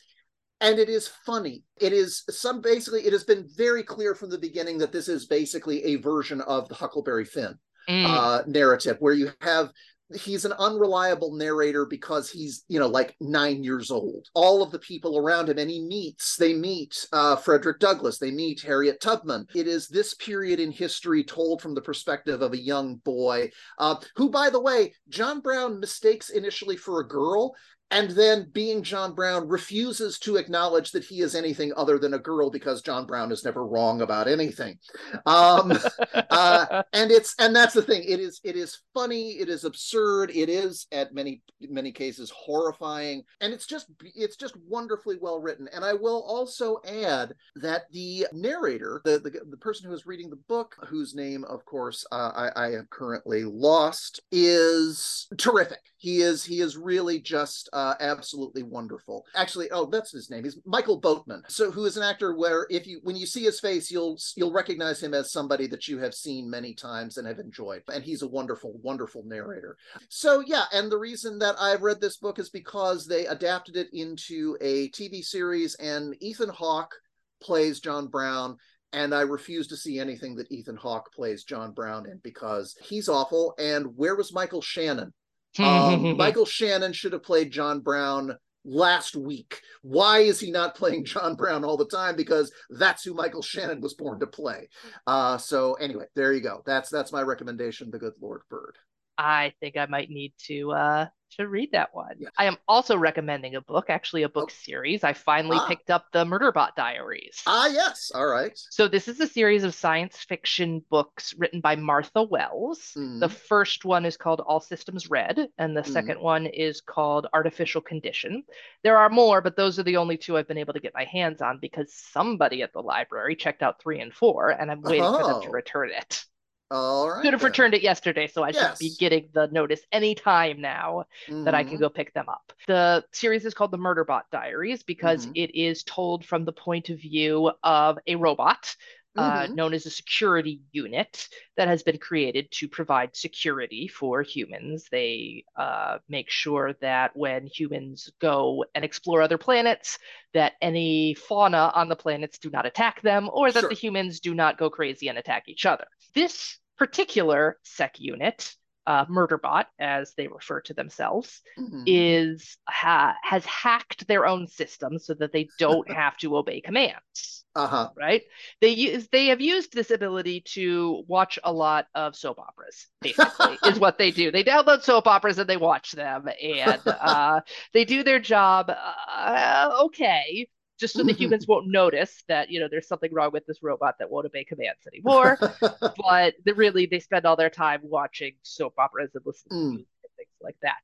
and 0.60 0.78
it 0.78 0.88
is 0.88 1.08
funny 1.26 1.64
it 1.80 1.92
is 1.92 2.22
some 2.30 2.60
basically 2.60 3.02
it 3.02 3.12
has 3.12 3.24
been 3.24 3.48
very 3.56 3.82
clear 3.82 4.14
from 4.14 4.30
the 4.30 4.38
beginning 4.38 4.78
that 4.78 4.92
this 4.92 5.08
is 5.08 5.26
basically 5.26 5.82
a 5.84 5.96
version 5.96 6.40
of 6.42 6.68
the 6.68 6.74
huckleberry 6.74 7.24
finn 7.24 7.58
Mm. 7.88 8.06
uh 8.06 8.42
narrative 8.46 8.96
where 9.00 9.12
you 9.12 9.30
have 9.40 9.72
he's 10.14 10.44
an 10.44 10.52
unreliable 10.52 11.34
narrator 11.34 11.86
because 11.86 12.30
he's 12.30 12.64
you 12.68 12.78
know 12.78 12.88
like 12.88 13.16
nine 13.20 13.62
years 13.62 13.90
old. 13.90 14.28
All 14.34 14.62
of 14.62 14.70
the 14.70 14.78
people 14.78 15.18
around 15.18 15.48
him 15.48 15.58
and 15.58 15.70
he 15.70 15.80
meets 15.80 16.36
they 16.36 16.54
meet 16.54 17.06
uh 17.12 17.36
frederick 17.36 17.78
douglass 17.78 18.18
they 18.18 18.30
meet 18.30 18.60
harriet 18.60 19.00
tubman. 19.00 19.46
It 19.54 19.66
is 19.66 19.88
this 19.88 20.14
period 20.14 20.60
in 20.60 20.70
history 20.70 21.24
told 21.24 21.62
from 21.62 21.74
the 21.74 21.80
perspective 21.80 22.42
of 22.42 22.52
a 22.52 22.62
young 22.62 22.96
boy 22.96 23.50
uh, 23.78 23.96
who 24.16 24.30
by 24.30 24.50
the 24.50 24.60
way 24.60 24.94
john 25.08 25.40
brown 25.40 25.80
mistakes 25.80 26.30
initially 26.30 26.76
for 26.76 27.00
a 27.00 27.08
girl 27.08 27.54
and 27.92 28.10
then 28.10 28.48
being 28.52 28.82
John 28.82 29.14
Brown 29.14 29.46
refuses 29.46 30.18
to 30.20 30.36
acknowledge 30.36 30.90
that 30.92 31.04
he 31.04 31.20
is 31.20 31.34
anything 31.34 31.72
other 31.76 31.98
than 31.98 32.14
a 32.14 32.18
girl 32.18 32.50
because 32.50 32.80
John 32.80 33.06
Brown 33.06 33.30
is 33.30 33.44
never 33.44 33.64
wrong 33.66 34.00
about 34.00 34.26
anything. 34.26 34.78
Um, 35.26 35.72
uh, 36.30 36.82
and 36.94 37.10
it's 37.10 37.34
and 37.38 37.54
that's 37.54 37.74
the 37.74 37.82
thing. 37.82 38.02
It 38.04 38.18
is 38.18 38.40
it 38.42 38.56
is 38.56 38.80
funny. 38.94 39.32
It 39.32 39.48
is 39.50 39.64
absurd. 39.64 40.30
It 40.30 40.48
is 40.48 40.86
at 40.90 41.14
many 41.14 41.42
many 41.60 41.92
cases 41.92 42.30
horrifying, 42.30 43.22
and 43.42 43.52
it's 43.52 43.66
just 43.66 43.86
it's 44.14 44.36
just 44.36 44.56
wonderfully 44.66 45.18
well 45.20 45.40
written. 45.40 45.68
And 45.74 45.84
I 45.84 45.92
will 45.92 46.22
also 46.22 46.78
add 46.88 47.34
that 47.56 47.82
the 47.92 48.26
narrator, 48.32 49.02
the 49.04 49.18
the, 49.18 49.30
the 49.50 49.56
person 49.58 49.88
who 49.88 49.94
is 49.94 50.06
reading 50.06 50.30
the 50.30 50.40
book, 50.48 50.74
whose 50.88 51.14
name 51.14 51.44
of 51.44 51.64
course 51.66 52.06
uh, 52.10 52.50
I, 52.56 52.66
I 52.66 52.70
have 52.70 52.88
currently 52.88 53.44
lost, 53.44 54.20
is 54.30 55.28
terrific. 55.36 55.80
He 56.02 56.20
is 56.20 56.42
he 56.42 56.60
is 56.60 56.76
really 56.76 57.20
just 57.20 57.68
uh, 57.72 57.94
absolutely 58.00 58.64
wonderful. 58.64 59.24
Actually, 59.36 59.70
oh, 59.70 59.86
that's 59.86 60.10
his 60.10 60.30
name. 60.30 60.42
He's 60.42 60.58
Michael 60.66 60.98
Boatman. 60.98 61.44
So 61.46 61.70
who 61.70 61.84
is 61.84 61.96
an 61.96 62.02
actor 62.02 62.34
where 62.34 62.66
if 62.70 62.88
you 62.88 62.98
when 63.04 63.14
you 63.14 63.24
see 63.24 63.44
his 63.44 63.60
face, 63.60 63.88
you'll 63.88 64.18
you'll 64.34 64.52
recognize 64.52 65.00
him 65.00 65.14
as 65.14 65.30
somebody 65.30 65.68
that 65.68 65.86
you 65.86 66.00
have 66.00 66.12
seen 66.12 66.50
many 66.50 66.74
times 66.74 67.18
and 67.18 67.28
have 67.28 67.38
enjoyed. 67.38 67.82
And 67.86 68.02
he's 68.02 68.22
a 68.22 68.26
wonderful, 68.26 68.80
wonderful 68.82 69.22
narrator. 69.24 69.76
So 70.08 70.42
yeah, 70.44 70.64
and 70.72 70.90
the 70.90 70.98
reason 70.98 71.38
that 71.38 71.54
I've 71.56 71.82
read 71.82 72.00
this 72.00 72.16
book 72.16 72.40
is 72.40 72.50
because 72.50 73.06
they 73.06 73.26
adapted 73.26 73.76
it 73.76 73.90
into 73.92 74.56
a 74.60 74.88
TV 74.88 75.22
series, 75.22 75.76
and 75.76 76.16
Ethan 76.20 76.48
Hawke 76.48 76.96
plays 77.40 77.78
John 77.78 78.08
Brown. 78.08 78.56
And 78.92 79.14
I 79.14 79.20
refuse 79.20 79.68
to 79.68 79.76
see 79.76 80.00
anything 80.00 80.34
that 80.34 80.50
Ethan 80.50 80.76
Hawke 80.76 81.12
plays 81.14 81.44
John 81.44 81.70
Brown 81.72 82.10
in 82.10 82.18
because 82.24 82.76
he's 82.82 83.08
awful. 83.08 83.54
And 83.56 83.96
where 83.96 84.16
was 84.16 84.34
Michael 84.34 84.60
Shannon? 84.60 85.14
Um, 85.58 86.16
Michael 86.16 86.46
Shannon 86.46 86.92
should 86.92 87.12
have 87.12 87.22
played 87.22 87.50
John 87.50 87.80
Brown 87.80 88.36
last 88.64 89.16
week. 89.16 89.60
Why 89.82 90.20
is 90.20 90.40
he 90.40 90.50
not 90.50 90.74
playing 90.74 91.04
John 91.04 91.34
Brown 91.34 91.64
all 91.64 91.76
the 91.76 91.86
time? 91.86 92.16
Because 92.16 92.52
that's 92.70 93.04
who 93.04 93.14
Michael 93.14 93.42
Shannon 93.42 93.80
was 93.80 93.94
born 93.94 94.20
to 94.20 94.26
play. 94.26 94.68
Uh, 95.06 95.38
so 95.38 95.74
anyway, 95.74 96.06
there 96.14 96.32
you 96.32 96.40
go. 96.40 96.62
That's 96.64 96.90
that's 96.90 97.12
my 97.12 97.22
recommendation. 97.22 97.90
The 97.90 97.98
Good 97.98 98.14
Lord 98.20 98.42
Bird. 98.48 98.76
I 99.18 99.52
think 99.60 99.76
I 99.76 99.86
might 99.86 100.10
need 100.10 100.32
to 100.46 100.72
uh 100.72 101.06
to 101.36 101.48
read 101.48 101.70
that 101.72 101.94
one. 101.94 102.16
Yeah. 102.18 102.28
I 102.38 102.44
am 102.46 102.56
also 102.68 102.96
recommending 102.96 103.54
a 103.54 103.60
book, 103.60 103.86
actually 103.90 104.22
a 104.22 104.28
book 104.28 104.50
Oh. 104.52 104.54
series. 104.64 105.04
I 105.04 105.12
finally 105.12 105.58
Ah. 105.60 105.66
picked 105.66 105.90
up 105.90 106.06
the 106.12 106.24
Murderbot 106.24 106.74
Diaries. 106.76 107.42
Ah, 107.46 107.66
yes. 107.68 108.10
All 108.14 108.26
right. 108.26 108.52
So 108.70 108.88
this 108.88 109.08
is 109.08 109.20
a 109.20 109.26
series 109.26 109.64
of 109.64 109.74
science 109.74 110.18
fiction 110.18 110.84
books 110.90 111.34
written 111.38 111.60
by 111.60 111.76
Martha 111.76 112.22
Wells. 112.22 112.92
Mhm. 112.96 113.20
The 113.20 113.28
first 113.28 113.84
one 113.84 114.04
is 114.04 114.16
called 114.16 114.40
All 114.40 114.60
Systems 114.60 115.10
Red, 115.10 115.48
and 115.58 115.76
the 115.76 115.82
Mhm. 115.82 115.92
second 115.92 116.20
one 116.20 116.46
is 116.46 116.80
called 116.80 117.26
Artificial 117.32 117.80
Condition. 117.80 118.44
There 118.82 118.96
are 118.98 119.08
more, 119.08 119.40
but 119.40 119.56
those 119.56 119.78
are 119.78 119.82
the 119.84 119.96
only 119.96 120.16
two 120.16 120.36
I've 120.36 120.48
been 120.48 120.58
able 120.58 120.72
to 120.74 120.80
get 120.80 120.94
my 120.94 121.04
hands 121.04 121.42
on 121.42 121.58
because 121.58 121.92
somebody 121.92 122.62
at 122.62 122.72
the 122.72 122.82
library 122.82 123.36
checked 123.36 123.62
out 123.62 123.80
three 123.80 124.00
and 124.00 124.14
four, 124.14 124.50
and 124.50 124.70
I'm 124.70 124.82
waiting 124.82 125.02
for 125.04 125.22
them 125.26 125.42
to 125.42 125.48
Oh. 125.48 125.52
return 125.52 125.90
it. 125.90 126.24
All 126.72 127.10
right. 127.10 127.22
Could 127.22 127.34
have 127.34 127.40
then. 127.42 127.50
returned 127.50 127.74
it 127.74 127.82
yesterday, 127.82 128.26
so 128.26 128.42
I 128.42 128.52
should 128.52 128.78
be 128.78 128.90
getting 128.98 129.28
the 129.32 129.46
notice 129.48 129.82
anytime 129.92 130.60
now 130.60 131.04
that 131.44 131.54
I 131.54 131.62
can 131.62 131.76
Mhm. 131.76 131.80
go 131.80 131.88
pick 131.90 132.14
them 132.14 132.28
up. 132.28 132.52
The 132.66 133.04
series 133.12 133.44
is 133.44 133.54
called 133.54 133.70
the 133.70 133.78
Murderbot 133.78 134.22
Diaries 134.32 134.82
because 134.82 135.26
Mhm. 135.26 135.32
it 135.34 135.54
is 135.54 135.82
told 135.84 136.24
from 136.24 136.44
the 136.44 136.52
point 136.52 136.88
of 136.88 136.98
view 136.98 137.52
of 137.62 137.98
a 138.06 138.16
robot 138.16 138.74
uh, 139.14 139.46
Mhm. 139.46 139.54
known 139.56 139.74
as 139.74 139.84
a 139.84 139.90
security 139.90 140.62
unit 140.72 141.28
that 141.58 141.68
has 141.68 141.82
been 141.82 141.98
created 141.98 142.50
to 142.50 142.66
provide 142.66 143.14
security 143.14 143.86
for 143.86 144.22
humans. 144.22 144.88
They 144.90 145.44
uh, 145.54 145.98
make 146.08 146.30
sure 146.30 146.72
that 146.80 147.14
when 147.14 147.46
humans 147.46 148.10
go 148.20 148.64
and 148.74 148.82
explore 148.86 149.20
other 149.20 149.36
planets, 149.36 149.98
that 150.32 150.54
any 150.62 151.12
fauna 151.12 151.70
on 151.74 151.90
the 151.90 151.96
planets 151.96 152.38
do 152.38 152.48
not 152.48 152.64
attack 152.64 153.02
them, 153.02 153.28
or 153.30 153.52
that 153.52 153.60
Sure. 153.60 153.68
the 153.68 153.74
humans 153.74 154.18
do 154.18 154.32
not 154.34 154.56
go 154.56 154.70
crazy 154.70 155.08
and 155.08 155.18
attack 155.18 155.46
each 155.46 155.66
other. 155.66 155.86
This 156.14 156.58
particular 156.78 157.58
sec 157.62 158.00
unit, 158.00 158.54
uh, 158.86 159.06
Murderbot, 159.06 159.66
as 159.78 160.14
they 160.14 160.28
refer 160.28 160.60
to 160.62 160.74
themselves, 160.74 161.42
Mhm. 161.56 161.84
is 161.86 162.56
ha 162.68 163.16
has 163.22 163.44
hacked 163.44 164.06
their 164.06 164.26
own 164.26 164.46
system 164.46 164.98
so 164.98 165.14
that 165.14 165.32
they 165.32 165.50
don't 165.58 165.90
have 165.90 166.16
to 166.18 166.36
obey 166.36 166.60
commands 166.60 167.44
Uh-huh. 167.54 167.90
right 167.94 168.22
they 168.60 168.68
use 168.70 169.08
they 169.08 169.26
have 169.26 169.40
used 169.40 169.72
this 169.74 169.90
ability 169.90 170.40
to 170.40 171.04
watch 171.08 171.38
a 171.44 171.52
lot 171.52 171.86
of 171.94 172.16
soap 172.16 172.38
operas 172.38 172.86
basically 173.02 173.54
is 173.62 173.78
what 173.78 173.98
they 173.98 174.10
do 174.10 174.30
they 174.30 174.42
download 174.44 174.82
soap 174.82 175.06
operas 175.06 175.38
and 175.38 175.48
they 175.48 175.58
watch 175.58 175.92
them 175.92 176.28
and 176.42 176.86
uh, 176.88 177.40
they 177.74 177.84
do 177.84 178.02
their 178.02 178.18
job 178.18 178.70
uh, 178.70 179.70
okay 179.84 180.48
just 180.82 180.96
so 180.96 181.04
the 181.04 181.12
humans 181.14 181.46
won't 181.48 181.68
notice 181.68 182.24
that 182.28 182.50
you 182.50 182.60
know 182.60 182.68
there's 182.70 182.88
something 182.88 183.14
wrong 183.14 183.32
with 183.32 183.46
this 183.46 183.62
robot 183.62 183.96
that 184.00 184.10
won't 184.10 184.26
obey 184.26 184.44
commands 184.44 184.86
anymore 184.92 185.40
but 186.06 186.34
really 186.56 186.86
they 186.86 187.00
spend 187.00 187.26
all 187.26 187.36
their 187.36 187.50
time 187.50 187.80
watching 187.84 188.34
soap 188.42 188.74
operas 188.78 189.12
and 189.14 189.24
listening 189.26 189.54
to 189.60 189.66
Mm. 189.66 189.70
music 189.70 189.88
and 190.04 190.12
things 190.18 190.36
like 190.42 190.56
that 190.62 190.82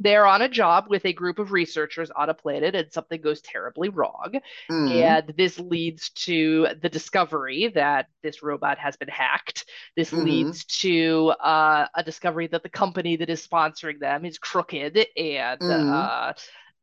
they're 0.00 0.26
on 0.26 0.42
a 0.42 0.48
job 0.48 0.86
with 0.88 1.06
a 1.06 1.12
group 1.12 1.38
of 1.38 1.52
researchers 1.52 2.10
on 2.10 2.28
a 2.28 2.34
planet 2.34 2.74
and 2.74 2.92
something 2.92 3.20
goes 3.20 3.40
terribly 3.42 3.90
wrong. 3.90 4.34
Mm. 4.70 5.20
And 5.20 5.34
this 5.38 5.58
leads 5.58 6.10
to 6.26 6.68
the 6.82 6.88
discovery 6.88 7.68
that 7.76 8.08
this 8.22 8.42
robot 8.42 8.78
has 8.78 8.96
been 8.96 9.08
hacked. 9.08 9.66
This 9.96 10.12
Mhm. 10.12 10.24
leads 10.24 10.64
to 10.80 11.28
uh, 11.40 11.86
a 11.94 12.02
discovery 12.02 12.48
that 12.48 12.64
the 12.64 12.68
company 12.68 13.16
that 13.16 13.30
is 13.30 13.46
sponsoring 13.46 14.00
them 14.00 14.24
is 14.24 14.38
crooked 14.38 14.98
and 15.16 15.60
Mhm. 15.60 15.70
uh, 15.70 16.32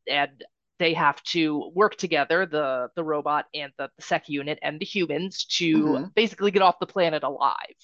and 0.09 0.43
they 0.81 0.93
have 0.95 1.23
to 1.23 1.71
work 1.75 1.95
together, 1.97 2.45
the 2.47 2.89
the 2.97 3.03
robot 3.05 3.45
and 3.53 3.73
the, 3.79 3.89
the 3.97 4.03
sec 4.03 4.29
unit 4.29 4.59
and 4.63 4.79
the 4.81 4.85
humans 4.85 5.45
to 5.59 5.71
Mhm. 5.73 6.11
basically 6.15 6.51
get 6.51 6.63
off 6.63 6.79
the 6.79 6.87
planet 6.87 7.23
alive. 7.23 7.75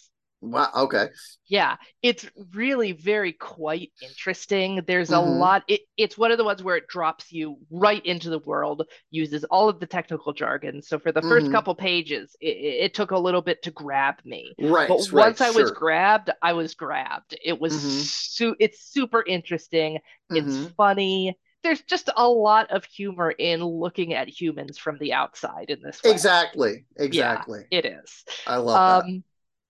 Wow. 0.42 0.72
Okay. 0.76 1.10
Yeah, 1.50 1.78
it's 2.02 2.26
really 2.54 2.92
very 2.92 3.32
quite 3.32 3.92
interesting. 4.02 4.82
There's 4.86 5.14
a 5.14 5.20
Mhm. 5.20 5.20
lot. 5.20 5.64
It, 5.70 5.82
it's 5.96 6.18
one 6.18 6.32
of 6.32 6.38
the 6.38 6.44
ones 6.44 6.62
where 6.62 6.76
it 6.76 6.88
drops 6.88 7.32
you 7.32 7.58
right 7.72 8.06
into 8.06 8.30
the 8.30 8.40
world, 8.40 8.84
uses 9.12 9.46
all 9.46 9.70
of 9.70 9.80
the 9.80 9.86
technical 9.88 10.34
jargon. 10.34 10.82
So 10.82 11.00
for 11.00 11.14
the 11.14 11.22
first 11.22 11.50
Mhm. 11.50 11.50
couple 11.50 11.74
pages, 11.74 12.36
it, 12.42 12.48
it 12.58 12.94
took 12.94 13.12
a 13.12 13.18
little 13.18 13.42
bit 13.42 13.64
to 13.64 13.72
grab 13.72 14.16
me. 14.26 14.58
Right. 14.60 14.90
But 14.90 15.10
right, 15.12 15.38
once 15.38 15.40
I 15.40 15.52
was 15.52 15.72
grabbed, 15.72 16.32
I 16.42 16.52
was 16.52 16.76
grabbed. 16.76 17.38
It 17.42 17.60
was 17.62 17.76
Mhm. 17.76 18.10
su 18.36 18.56
it's 18.60 18.82
super 18.92 19.24
interesting. 19.26 20.00
It's 20.34 20.58
Mhm. 20.58 20.76
funny. 20.76 21.38
There's 21.68 21.82
just 21.84 22.10
a 22.16 22.28
lot 22.30 22.72
of 22.72 22.86
humor 22.86 23.32
in 23.32 23.64
looking 23.64 24.14
at 24.14 24.30
humans 24.30 24.78
from 24.78 24.98
the 25.00 25.14
outside 25.14 25.70
in 25.70 25.82
this 25.82 26.06
way. 26.06 26.14
Exactly. 26.14 26.86
Exactly. 26.96 27.66
It 27.72 27.86
is. 27.86 28.26
I 28.46 28.58
love 28.58 28.86
that. 28.86 29.04
Um, 29.04 29.24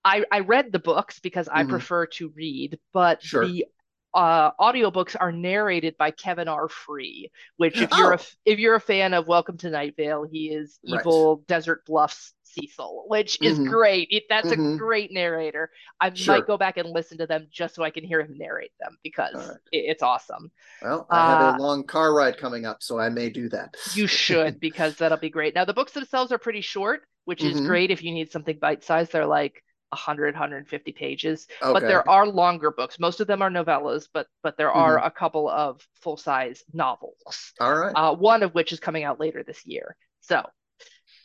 I 0.06 0.26
I 0.32 0.40
read 0.42 0.72
the 0.72 0.80
books 0.80 1.20
because 1.20 1.48
I 1.50 1.64
Mhm. 1.64 1.64
prefer 1.64 2.06
to 2.08 2.30
read, 2.30 2.80
but 2.94 3.22
Sure. 3.22 3.42
the 3.42 3.66
uh, 4.14 4.52
audiobooks 4.60 5.16
are 5.20 5.32
narrated 5.32 5.96
by 5.98 6.12
Kevin 6.12 6.48
R. 6.48 6.70
Free, 6.70 7.30
which 7.58 7.82
if 7.82 7.92
you're 7.92 8.14
a 8.14 8.20
Oh. 8.20 8.26
if 8.46 8.60
you're 8.60 8.76
a 8.76 8.80
fan 8.82 9.14
of 9.14 9.28
Welcome 9.28 9.58
to 9.58 9.70
Night 9.70 9.96
Vale, 9.98 10.24
he 10.24 10.50
is 10.50 10.80
Right. 10.88 11.00
evil 11.02 11.44
Desert 11.48 11.86
Bluffs 11.86 12.34
Cecil, 12.44 13.06
which 13.08 13.38
is 13.44 13.60
Mhm. 13.60 13.68
great. 13.70 14.08
It, 14.10 14.24
that's 14.30 14.52
a 14.52 14.56
Mhm. 14.58 14.78
great 14.78 15.12
narrator. 15.12 15.70
I 16.00 16.12
Sure. 16.14 16.36
might 16.36 16.48
go 16.48 16.58
back 16.58 16.78
and 16.78 16.90
listen 16.90 17.18
to 17.20 17.28
them 17.28 17.48
just 17.52 17.76
so 17.76 17.84
I 17.84 17.92
can 17.92 18.04
hear 18.04 18.22
him 18.22 18.38
narrate 18.38 18.72
them 18.80 18.98
because 19.04 19.36
right. 19.36 19.58
it, 19.72 19.78
it's 19.90 20.02
awesome. 20.02 20.52
Well, 20.82 21.06
I 21.12 21.22
have 21.22 21.40
Uh, 21.42 21.56
a 21.56 21.62
long 21.62 21.84
car 21.86 22.14
ride 22.16 22.38
coming 22.38 22.66
up, 22.66 22.82
so 22.82 22.98
I 22.98 23.10
may 23.10 23.30
do 23.30 23.50
that. 23.50 23.76
You 23.94 24.08
should 24.08 24.60
because 24.60 24.96
that'll 24.98 25.18
be 25.20 25.30
great. 25.30 25.54
Now 25.54 25.66
the 25.66 25.74
books 25.74 25.92
themselves 25.92 26.32
are 26.32 26.38
pretty 26.40 26.62
short, 26.62 27.04
which 27.26 27.44
is 27.44 27.62
Mhm. 27.62 27.68
great 27.68 27.92
if 27.92 28.02
you 28.02 28.12
need 28.12 28.32
something 28.32 28.58
bite-sized. 28.58 29.12
They're 29.12 29.26
like 29.26 29.62
100 29.92 30.34
150 30.36 30.92
pages 30.92 31.48
but 31.62 31.88
there 31.88 32.08
are 32.10 32.28
longer 32.28 32.72
books 32.72 33.00
most 33.00 33.20
of 33.22 33.28
them 33.28 33.42
are 33.42 33.50
novellas 33.50 34.08
but 34.14 34.28
but 34.44 34.58
there 34.58 34.72
are 34.72 34.98
Mm-hmm. 34.98 35.08
a 35.08 35.12
couple 35.12 35.50
of 35.50 35.86
full-size 36.02 36.64
novels 36.74 37.54
All 37.62 37.74
right. 37.78 37.94
uh, 37.96 38.14
one 38.16 38.44
of 38.44 38.54
which 38.54 38.72
is 38.74 38.80
coming 38.80 39.04
out 39.04 39.20
later 39.20 39.44
this 39.44 39.66
year 39.66 39.96
so 40.22 40.44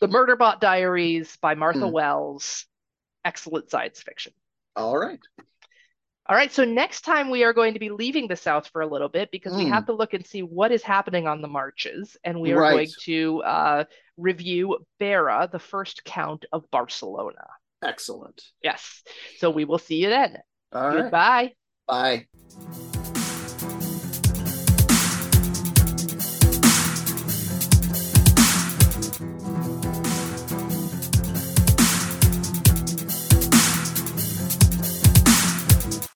the 0.01 0.09
murderbot 0.09 0.60
diaries 0.60 1.36
by 1.43 1.55
martha 1.55 1.80
Mm. 1.80 1.93
wells 1.93 2.66
excellent 3.24 3.68
science 3.70 4.01
fiction 4.01 4.32
All 4.76 4.97
right. 4.97 5.20
all 6.28 6.36
right 6.36 6.52
so 6.52 6.64
next 6.64 7.01
time 7.02 7.30
we 7.30 7.43
are 7.43 7.52
going 7.52 7.74
to 7.74 7.80
be 7.80 7.90
leaving 7.90 8.28
the 8.28 8.36
south 8.36 8.68
for 8.68 8.82
a 8.82 8.86
little 8.86 9.09
bit 9.09 9.30
because 9.32 9.52
we 9.55 9.64
Mm. 9.64 9.70
have 9.70 9.86
to 9.86 9.93
look 9.93 10.14
and 10.14 10.24
see 10.26 10.43
what 10.43 10.70
is 10.70 10.82
happening 10.84 11.26
on 11.26 11.43
the 11.43 11.48
marches 11.48 12.16
and 12.24 12.40
we 12.40 12.52
are 12.52 12.60
Right. 12.60 12.72
going 12.74 12.89
to 13.01 13.43
uh, 13.43 13.84
review 14.16 14.78
Bera, 15.01 15.48
the 15.51 15.59
first 15.59 16.05
count 16.05 16.44
of 16.52 16.70
barcelona 16.70 17.47
Excellent. 17.83 18.43
yes 18.63 19.03
so 19.39 19.51
we 19.51 19.65
will 19.65 19.79
see 19.79 19.97
you 19.97 20.09
then 20.09 20.39
All 20.73 20.89
right. 20.89 21.03
goodbye 21.03 21.53
Bye. 21.89 22.27